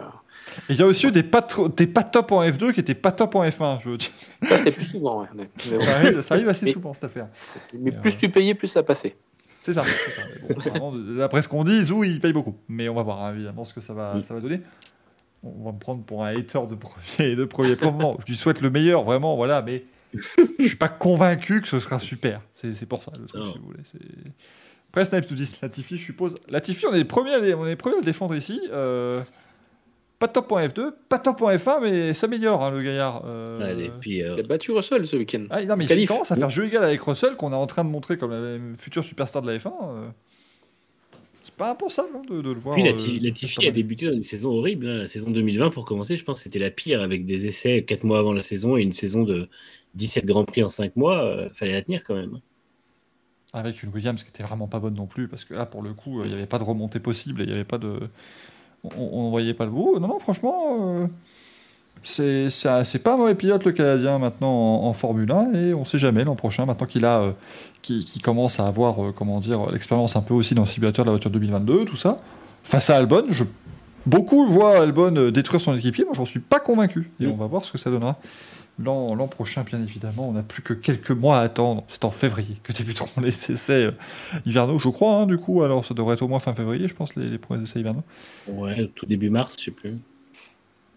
il 0.68 0.76
y 0.76 0.82
a 0.82 0.86
aussi 0.86 1.06
eu 1.06 1.12
des 1.12 1.22
pas, 1.22 1.46
des 1.76 1.86
pas 1.86 2.02
top 2.02 2.32
en 2.32 2.44
F2 2.44 2.72
qui 2.72 2.80
étaient 2.80 2.94
pas 2.94 3.12
top 3.12 3.34
en 3.34 3.44
F1. 3.44 3.80
Je... 3.82 4.48
Ça, 4.48 4.58
plus 4.58 4.84
souvent, 4.84 5.22
ouais. 5.22 5.28
ça, 6.22 6.34
arrive, 6.34 6.48
assez 6.48 6.70
souvent, 6.72 6.94
cette 6.94 7.04
affaire. 7.04 7.28
Mais 7.72 7.92
plus 7.92 8.16
tu 8.16 8.28
payais, 8.28 8.54
plus 8.54 8.68
ça 8.68 8.82
passait. 8.82 9.16
C'est 9.62 9.72
ça. 9.72 9.82
D'après 11.16 11.42
ce 11.42 11.48
qu'on 11.48 11.64
dit, 11.64 11.84
Zou, 11.84 12.04
il 12.04 12.20
paye 12.20 12.32
beaucoup. 12.32 12.56
Mais 12.68 12.88
on 12.88 12.94
va 12.94 13.02
voir, 13.02 13.22
hein, 13.22 13.34
évidemment, 13.34 13.64
ce 13.64 13.72
que 13.72 13.80
ça 13.80 13.94
va, 13.94 14.20
ça 14.20 14.34
va 14.34 14.40
donner. 14.40 14.60
On 15.42 15.64
va 15.64 15.72
me 15.72 15.78
prendre 15.78 16.02
pour 16.02 16.24
un 16.24 16.28
hater 16.28 16.60
de 16.68 16.74
premier, 16.74 17.36
de 17.36 17.44
premier 17.44 17.76
plan. 17.76 18.16
je 18.20 18.32
lui 18.32 18.36
souhaite 18.36 18.60
le 18.60 18.70
meilleur, 18.70 19.04
vraiment, 19.04 19.36
voilà, 19.36 19.62
mais 19.62 19.84
je 20.58 20.64
suis 20.64 20.76
pas 20.76 20.88
convaincu 20.88 21.60
que 21.60 21.68
ce 21.68 21.80
sera 21.80 21.98
super. 21.98 22.40
C'est 22.54 22.86
pour 22.86 23.02
ça, 23.02 23.12
le 23.18 23.26
truc, 23.26 23.46
si 23.46 23.58
vous 23.58 23.66
voulez. 23.66 23.82
Après, 24.90 25.04
Snipes 25.04 25.28
nous 25.28 25.36
dit 25.36 25.52
Latifi, 25.60 25.96
je 25.96 26.04
suppose. 26.04 26.36
Latifi, 26.48 26.86
on 26.86 26.92
est 26.92 26.98
les 26.98 27.04
premiers 27.04 27.34
à, 27.34 27.56
on 27.56 27.66
est 27.66 27.70
les 27.70 27.76
premiers 27.76 27.96
à 27.96 27.98
le 27.98 28.04
défendre 28.04 28.36
ici. 28.36 28.60
Euh, 28.72 29.22
pas 30.24 30.28
top 30.28 30.52
en 30.52 30.58
F2, 30.58 30.92
pas 31.10 31.18
top 31.18 31.42
en 31.42 31.50
F1, 31.50 31.82
mais 31.82 32.14
s'améliore 32.14 32.64
hein, 32.64 32.70
le 32.70 32.82
gaillard. 32.82 33.22
Euh... 33.26 33.88
puis, 34.00 34.22
euh, 34.22 34.36
Il 34.38 34.40
a 34.40 34.46
battu 34.46 34.72
Russell 34.72 35.06
ce 35.06 35.16
week-end. 35.16 35.46
Ah, 35.50 35.62
non, 35.64 35.76
mais 35.76 35.84
il 35.84 36.08
commence 36.08 36.32
à 36.32 36.36
faire 36.36 36.48
jeu 36.48 36.64
égal 36.64 36.82
avec 36.82 37.02
Russell 37.02 37.34
qu'on 37.36 37.52
est 37.52 37.56
en 37.56 37.66
train 37.66 37.84
de 37.84 37.90
montrer 37.90 38.16
comme 38.16 38.30
la 38.30 38.58
future 38.78 39.04
superstar 39.04 39.42
de 39.42 39.50
la 39.50 39.58
F1. 39.58 39.68
Euh. 39.68 40.08
C'est 41.42 41.56
pas 41.56 41.70
impensable 41.70 42.08
hein, 42.16 42.22
de, 42.26 42.40
le 42.40 42.58
voir. 42.58 42.74
Puis 42.74 43.20
Latifi 43.20 43.66
euh, 43.66 43.68
a 43.68 43.70
débuté 43.70 44.06
dans 44.06 44.14
une 44.14 44.22
saison 44.22 44.50
horrible. 44.50 44.88
Hein. 44.88 44.96
La 45.02 45.08
saison 45.08 45.30
2020, 45.30 45.68
pour 45.70 45.84
commencer, 45.84 46.16
je 46.16 46.24
pense 46.24 46.38
que 46.38 46.44
c'était 46.44 46.58
la 46.58 46.70
pire 46.70 47.02
avec 47.02 47.26
des 47.26 47.46
essais 47.46 47.82
4 47.82 48.04
mois 48.04 48.18
avant 48.18 48.32
la 48.32 48.40
saison 48.40 48.78
et 48.78 48.82
une 48.82 48.94
saison 48.94 49.24
de 49.24 49.50
17 49.96 50.24
Grands 50.24 50.46
Prix 50.46 50.62
en 50.62 50.70
5 50.70 50.96
mois. 50.96 51.50
fallait 51.52 51.72
la 51.72 51.82
tenir 51.82 52.02
quand 52.02 52.14
même. 52.14 52.40
Avec 53.52 53.82
une 53.82 53.90
Williams 53.90 54.22
qui 54.22 54.30
était 54.30 54.42
vraiment 54.42 54.68
pas 54.68 54.78
bonne 54.78 54.94
non 54.94 55.06
plus, 55.06 55.28
parce 55.28 55.44
que 55.44 55.52
là, 55.52 55.66
pour 55.66 55.82
le 55.82 55.92
coup, 55.92 56.24
il 56.24 56.28
n'y 56.28 56.34
avait 56.34 56.46
pas 56.46 56.58
de 56.58 56.64
remontée 56.64 56.98
possible 56.98 57.42
et 57.42 57.44
il 57.44 57.48
n'y 57.48 57.54
avait 57.54 57.64
pas 57.64 57.78
de 57.78 58.00
on 58.98 59.24
ne 59.24 59.30
voyait 59.30 59.54
pas 59.54 59.64
le 59.64 59.70
bout. 59.70 59.98
Non, 59.98 60.08
non, 60.08 60.18
franchement, 60.18 60.98
euh, 61.00 61.06
c'est 62.02 63.02
pas 63.02 63.14
un 63.14 63.16
mauvais 63.16 63.34
pilote 63.34 63.64
le 63.64 63.72
Canadien 63.72 64.18
maintenant 64.18 64.84
en, 64.84 64.92
Formule 64.92 65.30
1 65.30 65.52
et 65.54 65.74
on 65.74 65.84
sait 65.84 65.98
jamais 65.98 66.24
l'an 66.24 66.34
prochain, 66.34 66.66
maintenant 66.66 66.86
qu'il 66.86 67.04
a, 67.04 67.20
euh, 67.20 67.32
qui, 67.82 68.20
commence 68.22 68.60
à 68.60 68.66
avoir, 68.66 69.02
euh, 69.02 69.12
comment 69.16 69.40
dire, 69.40 69.70
l'expérience 69.70 70.16
un 70.16 70.22
peu 70.22 70.34
aussi 70.34 70.54
dans 70.54 70.62
le 70.62 70.68
simulateur 70.68 71.04
de 71.04 71.10
la 71.10 71.12
voiture 71.12 71.30
2022, 71.30 71.84
tout 71.84 71.96
ça. 71.96 72.18
Face 72.62 72.90
à 72.90 72.96
Albon, 72.96 73.24
je, 73.30 73.44
beaucoup 74.06 74.46
voient 74.46 74.78
Albon 74.80 75.30
détruire 75.30 75.60
son 75.60 75.76
équipier, 75.76 76.04
moi 76.04 76.14
j'en 76.14 76.26
suis 76.26 76.40
pas 76.40 76.60
convaincu. 76.60 77.10
Et 77.20 77.26
on 77.26 77.36
va 77.36 77.46
voir 77.46 77.64
ce 77.64 77.72
que 77.72 77.78
ça 77.78 77.90
donnera. 77.90 78.18
L'an 78.78 79.28
prochain, 79.28 79.62
bien 79.62 79.80
évidemment, 79.80 80.28
on 80.28 80.32
n'a 80.32 80.42
plus 80.42 80.62
que 80.62 80.74
quelques 80.74 81.12
mois 81.12 81.38
à 81.38 81.42
attendre. 81.42 81.84
C'est 81.88 82.04
en 82.04 82.10
février 82.10 82.56
que 82.64 82.72
débuteront 82.72 83.20
les 83.20 83.28
essais 83.28 83.86
euh, 83.86 83.92
hivernaux, 84.46 84.78
je 84.78 84.88
crois, 84.88 85.14
hein, 85.14 85.26
du 85.26 85.38
coup. 85.38 85.62
Alors, 85.62 85.84
ça 85.84 85.94
devrait 85.94 86.14
être 86.14 86.22
au 86.22 86.28
moins 86.28 86.40
fin 86.40 86.54
février, 86.54 86.88
je 86.88 86.94
pense, 86.94 87.14
les, 87.14 87.38
premiers 87.38 87.62
essais 87.62 87.80
hivernaux. 87.80 88.02
Ouais, 88.48 88.90
tout 88.96 89.06
début 89.06 89.30
mars, 89.30 89.54
je 89.58 89.66
sais 89.66 89.70
plus. 89.70 89.96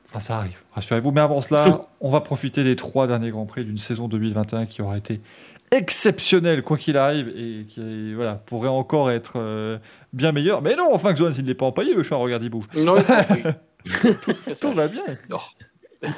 Enfin, 0.09 0.19
ça 0.19 0.37
arrive, 0.37 0.57
rassurez-vous. 0.73 1.11
Mais 1.11 1.21
avant 1.21 1.41
cela, 1.41 1.81
on 2.01 2.09
va 2.09 2.21
profiter 2.21 2.63
des 2.63 2.75
trois 2.75 3.05
derniers 3.05 3.29
Grands 3.29 3.45
Prix 3.45 3.63
d'une 3.63 3.77
saison 3.77 4.07
2021 4.07 4.65
qui 4.65 4.81
aura 4.81 4.97
été 4.97 5.21
exceptionnelle, 5.69 6.63
quoi 6.63 6.77
qu'il 6.77 6.97
arrive, 6.97 7.29
et 7.37 7.65
qui 7.67 8.13
voilà, 8.15 8.35
pourrait 8.35 8.69
encore 8.69 9.11
être 9.11 9.33
euh, 9.35 9.77
bien 10.13 10.31
meilleure. 10.31 10.63
Mais 10.63 10.75
non, 10.75 10.89
enfin, 10.93 11.13
Xoan, 11.13 11.31
s'il 11.31 11.45
n'est 11.45 11.53
pas 11.53 11.65
empaillé, 11.65 11.93
le 11.93 12.01
chat, 12.03 12.15
regarde, 12.15 12.41
il 12.41 12.49
bouge. 12.49 12.65
Non, 12.75 12.95
tout, 14.21 14.33
tout, 14.59 14.73
va 14.73 14.87
bien. 14.87 15.03
Non 15.29 15.39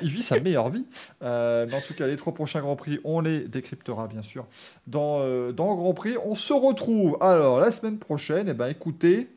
il 0.02 0.10
vit 0.10 0.22
sa 0.22 0.40
meilleure 0.40 0.70
vie. 0.70 0.86
Euh, 1.22 1.66
mais 1.68 1.76
en 1.76 1.82
tout 1.82 1.94
cas, 1.94 2.08
les 2.08 2.16
trois 2.16 2.34
prochains 2.34 2.62
Grands 2.62 2.76
Prix, 2.76 3.00
on 3.04 3.22
les 3.22 3.42
décryptera 3.48 4.08
bien 4.08 4.22
sûr 4.22 4.46
dans, 4.88 5.20
euh, 5.22 5.52
Grand 5.52 5.94
Prix. 5.94 6.16
On 6.26 6.36
se 6.36 6.54
retrouve 6.54 7.18
alors 7.22 7.60
la 7.60 7.72
semaine 7.72 7.98
prochaine. 7.98 8.48
Et 8.48 8.52
eh 8.52 8.54
ben 8.54 8.68
écoutez, 8.68 9.30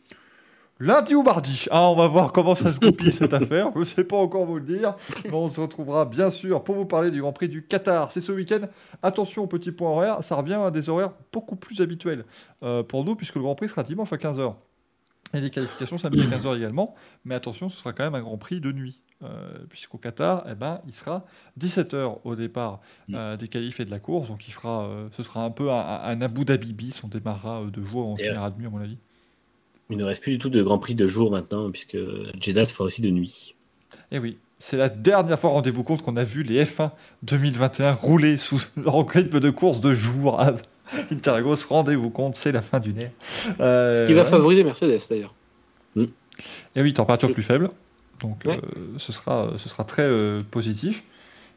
lundi 0.80 1.14
ou 1.14 1.22
mardi. 1.22 1.66
Ah, 1.70 1.88
on 1.88 1.94
va 1.94 2.08
voir 2.08 2.32
comment 2.32 2.54
ça 2.54 2.72
se 2.72 2.80
goupille 2.80 3.12
cette 3.12 3.34
affaire. 3.34 3.68
Je 3.74 3.78
ne 3.80 3.84
sais 3.84 4.04
pas 4.04 4.16
encore 4.16 4.44
vous 4.44 4.58
le 4.58 4.64
dire. 4.64 4.96
Mais 5.24 5.34
on 5.34 5.48
se 5.48 5.60
retrouvera 5.60 6.04
bien 6.04 6.30
sûr 6.30 6.64
pour 6.64 6.74
vous 6.74 6.86
parler 6.86 7.10
du 7.10 7.20
Grand 7.20 7.32
Prix 7.32 7.48
du 7.48 7.64
Qatar. 7.64 8.10
C'est 8.10 8.20
ce 8.20 8.32
week-end. 8.32 8.66
Attention 9.02 9.44
au 9.44 9.46
petit 9.46 9.72
point 9.72 9.90
horaire. 9.90 10.22
Ça 10.22 10.36
revient 10.36 10.54
à 10.54 10.70
des 10.70 10.88
horaires 10.88 11.12
beaucoup 11.32 11.56
plus 11.56 11.80
habituels 11.80 12.24
euh, 12.62 12.82
pour 12.82 13.04
nous 13.04 13.14
puisque 13.14 13.36
le 13.36 13.42
Grand 13.42 13.54
Prix 13.54 13.68
sera 13.68 13.82
dimanche 13.82 14.12
à 14.12 14.16
15h. 14.16 14.54
Et 15.34 15.40
les 15.40 15.50
qualifications 15.50 15.96
samedi 15.96 16.22
à 16.22 16.36
15h 16.36 16.56
également. 16.56 16.94
Mais 17.24 17.34
attention, 17.34 17.68
ce 17.68 17.78
sera 17.78 17.92
quand 17.92 18.04
même 18.04 18.14
un 18.14 18.20
Grand 18.20 18.36
Prix 18.36 18.60
de 18.60 18.70
nuit. 18.70 19.00
Euh, 19.24 19.52
puisqu'au 19.68 19.98
Qatar, 19.98 20.44
eh 20.50 20.54
ben, 20.54 20.80
il 20.88 20.94
sera 20.94 21.24
17h 21.60 22.18
au 22.24 22.34
départ 22.34 22.80
mm. 23.08 23.14
euh, 23.14 23.36
des 23.36 23.46
qualifs 23.46 23.78
et 23.78 23.84
de 23.84 23.90
la 23.90 24.00
course. 24.00 24.28
Donc 24.28 24.48
il 24.48 24.52
fera, 24.52 24.88
ce 25.12 25.22
sera 25.22 25.44
un 25.44 25.50
peu 25.50 25.70
un, 25.70 26.00
un 26.02 26.20
Abu 26.20 26.44
Dhabi 26.44 26.72
bis. 26.72 27.04
On 27.04 27.08
démarrera 27.08 27.64
de 27.72 27.82
jour, 27.82 28.08
on 28.08 28.16
finira 28.16 28.50
de 28.50 28.58
nuit 28.58 28.66
à 28.66 28.70
mon 28.70 28.80
avis. 28.80 28.98
Il 29.90 29.98
ne 29.98 30.04
reste 30.04 30.22
plus 30.22 30.32
du 30.32 30.38
tout 30.38 30.48
de 30.48 30.62
Grand 30.62 30.78
Prix 30.78 30.94
de 30.94 31.06
jour 31.06 31.30
maintenant, 31.30 31.70
puisque 31.70 31.98
Jeddah 32.40 32.64
se 32.64 32.72
fera 32.72 32.84
aussi 32.84 33.02
de 33.02 33.10
nuit. 33.10 33.54
Et 34.10 34.16
eh 34.16 34.18
oui, 34.18 34.38
c'est 34.58 34.76
la 34.76 34.88
dernière 34.88 35.38
fois, 35.38 35.50
rendez-vous 35.50 35.82
compte, 35.82 36.02
qu'on 36.02 36.16
a 36.16 36.24
vu 36.24 36.44
les 36.44 36.64
F1 36.64 36.92
2021 37.24 37.92
rouler 37.94 38.36
sous 38.36 38.60
en 38.86 39.04
rythme 39.04 39.40
de 39.40 39.50
course 39.50 39.80
de 39.80 39.92
jour 39.92 40.40
à 40.40 40.52
Interlagos. 41.10 41.66
Rendez-vous 41.68 42.10
compte, 42.10 42.36
c'est 42.36 42.52
la 42.52 42.62
fin 42.62 42.78
du 42.78 42.92
nez. 42.92 43.10
Euh, 43.60 44.02
Ce 44.02 44.06
qui 44.06 44.14
va 44.14 44.24
favoriser 44.24 44.64
Mercedes 44.64 45.00
d'ailleurs. 45.10 45.34
Et 45.96 46.08
eh 46.76 46.82
oui, 46.82 46.92
température 46.92 47.32
plus 47.32 47.42
faible. 47.42 47.68
Donc 48.22 48.46
euh, 48.46 48.56
ce, 48.96 49.12
sera, 49.12 49.52
ce 49.56 49.68
sera 49.68 49.84
très 49.84 50.02
euh, 50.02 50.42
positif. 50.50 51.02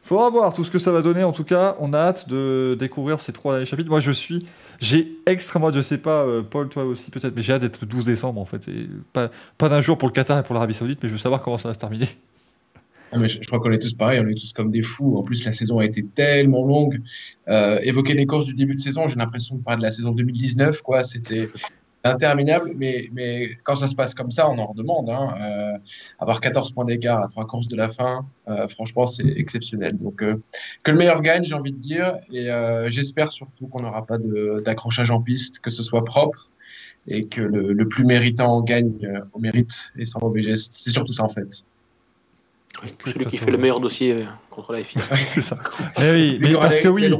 Faudra 0.02 0.30
voir 0.30 0.52
tout 0.52 0.62
ce 0.62 0.70
que 0.70 0.78
ça 0.78 0.92
va 0.92 1.02
donner. 1.02 1.24
En 1.24 1.32
tout 1.32 1.42
cas, 1.42 1.76
on 1.80 1.92
a 1.92 1.98
hâte 1.98 2.28
de 2.28 2.76
découvrir 2.78 3.20
ces 3.20 3.32
trois 3.32 3.64
chapitres. 3.64 3.90
Moi, 3.90 3.98
je 3.98 4.12
suis, 4.12 4.46
j'ai 4.78 5.18
extrêmement, 5.26 5.72
je 5.72 5.80
sais 5.80 5.98
pas, 5.98 6.22
euh, 6.22 6.42
Paul, 6.42 6.68
toi 6.68 6.84
aussi 6.84 7.10
peut-être, 7.10 7.34
mais 7.34 7.42
j'ai 7.42 7.54
hâte 7.54 7.62
d'être 7.62 7.80
le 7.80 7.88
12 7.88 8.04
décembre 8.04 8.40
en 8.40 8.44
fait. 8.44 8.62
C'est 8.62 8.86
pas, 9.12 9.30
pas 9.58 9.68
d'un 9.68 9.80
jour 9.80 9.98
pour 9.98 10.08
le 10.08 10.12
Qatar 10.12 10.38
et 10.38 10.42
pour 10.42 10.54
l'Arabie 10.54 10.74
Saoudite, 10.74 11.00
mais 11.02 11.08
je 11.08 11.14
veux 11.14 11.18
savoir 11.18 11.42
comment 11.42 11.58
ça 11.58 11.68
va 11.68 11.74
se 11.74 11.80
terminer. 11.80 12.08
Ah, 13.12 13.18
mais 13.18 13.28
je, 13.28 13.40
crois 13.40 13.60
qu'on 13.60 13.72
est 13.72 13.78
tous 13.78 13.94
pareils, 13.94 14.20
on 14.20 14.28
est 14.28 14.34
tous 14.34 14.52
comme 14.52 14.70
des 14.70 14.82
fous. 14.82 15.16
En 15.16 15.22
plus, 15.22 15.44
la 15.44 15.52
saison 15.52 15.78
a 15.78 15.84
été 15.84 16.04
tellement 16.04 16.64
longue. 16.64 17.00
Euh, 17.48 17.78
évoquer 17.82 18.14
les 18.14 18.26
courses 18.26 18.46
du 18.46 18.54
début 18.54 18.74
de 18.74 18.80
saison, 18.80 19.06
j'ai 19.06 19.16
l'impression 19.16 19.56
de 19.56 19.62
parler 19.62 19.78
de 19.78 19.84
la 19.84 19.90
saison 19.90 20.10
2019. 20.10 20.82
Quoi. 20.82 21.02
C'était, 21.02 21.48
interminable, 22.08 22.72
mais, 22.76 23.08
mais 23.12 23.50
quand 23.64 23.76
ça 23.76 23.88
se 23.88 23.94
passe 23.94 24.14
comme 24.14 24.30
ça, 24.30 24.48
on 24.48 24.58
en 24.58 24.66
redemande. 24.66 25.10
Hein. 25.10 25.34
Euh, 25.40 25.78
avoir 26.18 26.40
14 26.40 26.72
points 26.72 26.84
d'écart 26.84 27.22
à 27.22 27.28
trois 27.28 27.46
courses 27.46 27.68
de 27.68 27.76
la 27.76 27.88
fin, 27.88 28.26
euh, 28.48 28.66
franchement, 28.68 29.06
c'est 29.06 29.26
exceptionnel. 29.26 29.96
Donc, 29.98 30.22
euh, 30.22 30.42
que 30.82 30.90
le 30.90 30.98
meilleur 30.98 31.22
gagne, 31.22 31.44
j'ai 31.44 31.54
envie 31.54 31.72
de 31.72 31.78
dire, 31.78 32.16
et 32.32 32.48
j'espère 32.86 33.32
surtout 33.32 33.66
qu'on 33.66 33.82
n'aura 33.82 34.06
pas 34.06 34.18
d'accrochage 34.18 35.10
en 35.10 35.20
piste, 35.20 35.60
que 35.60 35.70
ce 35.70 35.82
soit 35.82 36.04
propre 36.04 36.50
et 37.08 37.26
que 37.26 37.40
le, 37.40 37.88
plus 37.88 38.04
méritant 38.04 38.60
gagne 38.62 39.22
au 39.32 39.38
mérite 39.38 39.92
et 39.96 40.04
sans 40.04 40.20
mauvais 40.20 40.42
geste. 40.42 40.72
C'est 40.74 40.90
surtout 40.90 41.12
ça 41.12 41.24
en 41.24 41.28
fait. 41.28 41.64
Celui 43.04 43.24
qui 43.26 43.38
fait 43.38 43.50
le 43.50 43.58
meilleur 43.58 43.80
dossier 43.80 44.12
euh, 44.12 44.24
contre 44.50 44.72
la 44.72 44.84
FIA. 44.84 45.00
c'est 45.24 45.40
ça. 45.40 45.58
Mais 45.98 46.10
oui, 46.12 46.38
mais 46.40 46.52
parce 46.54 46.80
que 46.80 46.88
oui. 46.88 47.10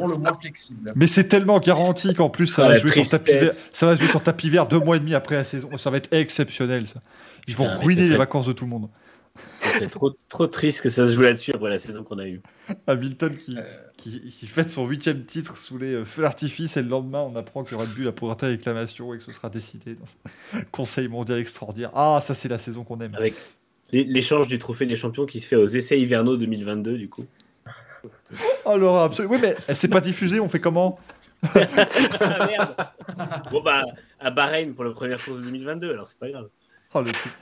Mais 0.95 1.07
c'est 1.07 1.28
tellement 1.28 1.59
garanti 1.59 2.15
qu'en 2.15 2.28
plus 2.28 2.47
ça, 2.47 2.69
va 2.69 2.77
jouer 2.77 2.91
sur 2.91 3.09
tapis 3.09 3.33
vert, 3.33 3.53
ça 3.73 3.87
va 3.87 3.97
jouer 3.97 4.09
sur 4.09 4.23
tapis 4.23 4.51
vert 4.51 4.66
deux 4.66 4.81
mois 4.81 4.97
et 4.97 5.01
demi 5.01 5.15
après 5.15 5.37
la 5.37 5.45
saison. 5.45 5.77
Ça 5.77 5.91
va 5.91 5.97
être 5.97 6.12
exceptionnel 6.12 6.87
ça. 6.87 7.01
Ils 7.47 7.57
vont 7.57 7.69
ruiner 7.78 8.09
les 8.09 8.16
vacances 8.16 8.47
de 8.47 8.53
tout 8.53 8.65
le 8.65 8.70
monde. 8.70 8.89
Ça 9.57 9.70
serait 9.70 9.89
trop, 9.89 10.11
trop 10.31 10.47
triste 10.47 10.81
que 10.81 10.89
ça 10.89 11.07
se 11.07 11.12
joue 11.12 11.20
là-dessus 11.20 11.53
après 11.55 11.69
la 11.69 11.77
saison 11.77 12.03
qu'on 12.03 12.19
a 12.19 12.27
eue. 12.27 12.41
Hamilton 12.87 13.37
qui, 13.37 13.59
qui, 13.99 14.20
qui, 14.31 14.47
fête 14.47 14.70
son 14.70 14.87
huitième 14.87 15.24
titre 15.24 15.59
sous 15.59 15.77
les 15.77 16.07
feux 16.07 16.23
d'artifice 16.23 16.78
et 16.78 16.83
le 16.83 16.89
lendemain 16.89 17.20
on 17.20 17.37
apprend 17.37 17.62
que 17.62 17.74
Red 17.74 17.91
Bull 17.91 18.09
a 18.09 18.12
présenté 18.12 18.47
réclamation 18.47 19.12
et 19.12 19.19
que 19.19 19.24
ce 19.24 19.33
sera 19.33 19.51
décidé 19.51 19.95
dans 19.95 20.61
Conseil 20.73 21.09
mondial 21.09 21.39
extraordinaire. 21.39 21.91
Ah 21.95 22.20
ça 22.23 22.33
c'est 22.33 22.49
la 22.49 22.59
saison 22.59 22.83
qu'on 22.83 23.01
aime. 23.01 23.15
Avec 23.15 23.35
L'échange 23.93 24.49
du 24.49 24.59
trophée 24.59 24.87
des 24.87 24.97
champions 24.97 25.27
qui 25.27 25.41
se 25.41 25.47
fait 25.47 25.57
aux 25.57 25.69
essais 25.69 25.99
hivernaux 26.01 26.37
2022, 26.37 26.99
du 26.99 27.09
coup. 27.09 27.25
Oh, 28.65 28.77
Laura, 28.77 29.05
absolument. 29.05 29.35
Oui, 29.35 29.41
mais 29.41 29.75
c'est 29.75 29.89
pas 29.89 30.01
diffusé, 30.01 30.41
on 30.41 30.49
fait 30.49 30.59
comment? 30.59 30.99
Ah, 31.55 32.47
merde. 32.47 32.75
Bon, 33.51 33.63
bah, 33.63 33.85
à 34.19 34.31
Bahreïn 34.31 34.73
pour 34.73 34.85
la 34.85 34.91
première 34.91 35.23
course 35.23 35.39
de 35.39 35.45
2022, 35.45 35.93
alors 35.93 36.07
c'est 36.07 36.19
pas 36.19 36.31
grave. 36.31 36.49
Oh, 36.95 37.03
le 37.03 37.13
truc. 37.13 37.33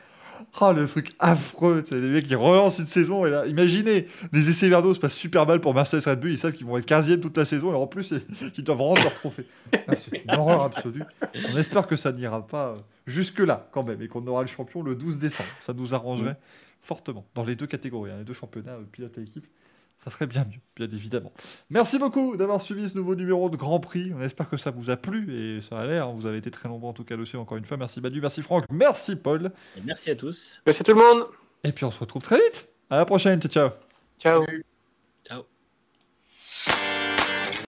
Oh, 0.60 0.72
le 0.72 0.86
truc 0.86 1.12
affreux, 1.18 1.82
c'est 1.84 2.00
des 2.00 2.08
mecs 2.08 2.26
qui 2.26 2.34
relancent 2.34 2.78
une 2.78 2.86
saison 2.86 3.26
et 3.26 3.30
là, 3.30 3.46
imaginez, 3.46 4.06
les 4.32 4.50
essais 4.50 4.66
hivernaux 4.66 4.94
se 4.94 5.00
passent 5.00 5.16
super 5.16 5.46
mal 5.46 5.60
pour 5.60 5.74
Mercedes 5.74 6.04
Red 6.06 6.20
Bull, 6.20 6.30
ils 6.30 6.38
savent 6.38 6.52
qu'ils 6.52 6.66
vont 6.66 6.76
être 6.76 6.88
15e 6.88 7.20
toute 7.20 7.36
la 7.36 7.44
saison 7.44 7.72
et 7.72 7.76
en 7.76 7.86
plus, 7.86 8.14
ils 8.56 8.64
doivent 8.64 8.80
rendre 8.80 9.02
leur 9.02 9.14
trophée. 9.14 9.46
Ah, 9.88 9.96
c'est 9.96 10.24
une 10.24 10.30
horreur 10.34 10.62
absolue. 10.62 11.02
On 11.52 11.56
espère 11.56 11.86
que 11.86 11.96
ça 11.96 12.12
n'ira 12.12 12.46
pas 12.46 12.68
euh, 12.68 12.76
jusque-là 13.06 13.68
quand 13.72 13.82
même 13.82 14.00
et 14.02 14.08
qu'on 14.08 14.26
aura 14.26 14.42
le 14.42 14.48
champion 14.48 14.82
le 14.82 14.94
12 14.94 15.18
décembre. 15.18 15.48
Ça 15.58 15.72
nous 15.72 15.94
arrangerait 15.94 16.36
fortement 16.82 17.26
dans 17.34 17.44
les 17.44 17.56
deux 17.56 17.66
catégories, 17.66 18.10
hein, 18.10 18.18
les 18.18 18.24
deux 18.24 18.34
championnats, 18.34 18.72
euh, 18.72 18.84
pilote 18.90 19.16
et 19.18 19.22
équipe. 19.22 19.46
Ça 19.98 20.10
serait 20.10 20.26
bien 20.26 20.44
mieux, 20.44 20.60
bien 20.76 20.86
évidemment. 20.86 21.32
Merci 21.70 21.98
beaucoup 21.98 22.36
d'avoir 22.36 22.60
suivi 22.60 22.88
ce 22.88 22.96
nouveau 22.96 23.14
numéro 23.14 23.48
de 23.48 23.56
Grand 23.56 23.80
Prix. 23.80 24.12
On 24.14 24.20
espère 24.20 24.50
que 24.50 24.56
ça 24.56 24.70
vous 24.70 24.90
a 24.90 24.96
plu 24.96 25.34
et 25.34 25.60
ça 25.60 25.80
a 25.80 25.86
l'air. 25.86 26.10
Vous 26.10 26.26
avez 26.26 26.38
été 26.38 26.50
très 26.50 26.68
nombreux 26.68 26.90
en 26.90 26.92
tout 26.92 27.04
cas 27.04 27.16
aussi. 27.16 27.36
Encore 27.36 27.56
une 27.56 27.64
fois, 27.64 27.76
merci 27.76 28.00
Badu, 28.00 28.20
merci 28.20 28.42
Franck, 28.42 28.64
merci 28.70 29.16
Paul. 29.16 29.52
Et 29.76 29.80
merci 29.82 30.10
à 30.10 30.16
tous. 30.16 30.60
Merci 30.66 30.82
à 30.82 30.84
tout 30.84 30.92
le 30.92 30.98
monde. 30.98 31.26
Et 31.62 31.72
puis 31.72 31.84
on 31.84 31.90
se 31.90 32.00
retrouve 32.00 32.22
très 32.22 32.36
vite. 32.36 32.68
À 32.90 32.98
la 32.98 33.04
prochaine. 33.06 33.40
Ciao. 33.40 33.70
Ciao. 34.18 34.44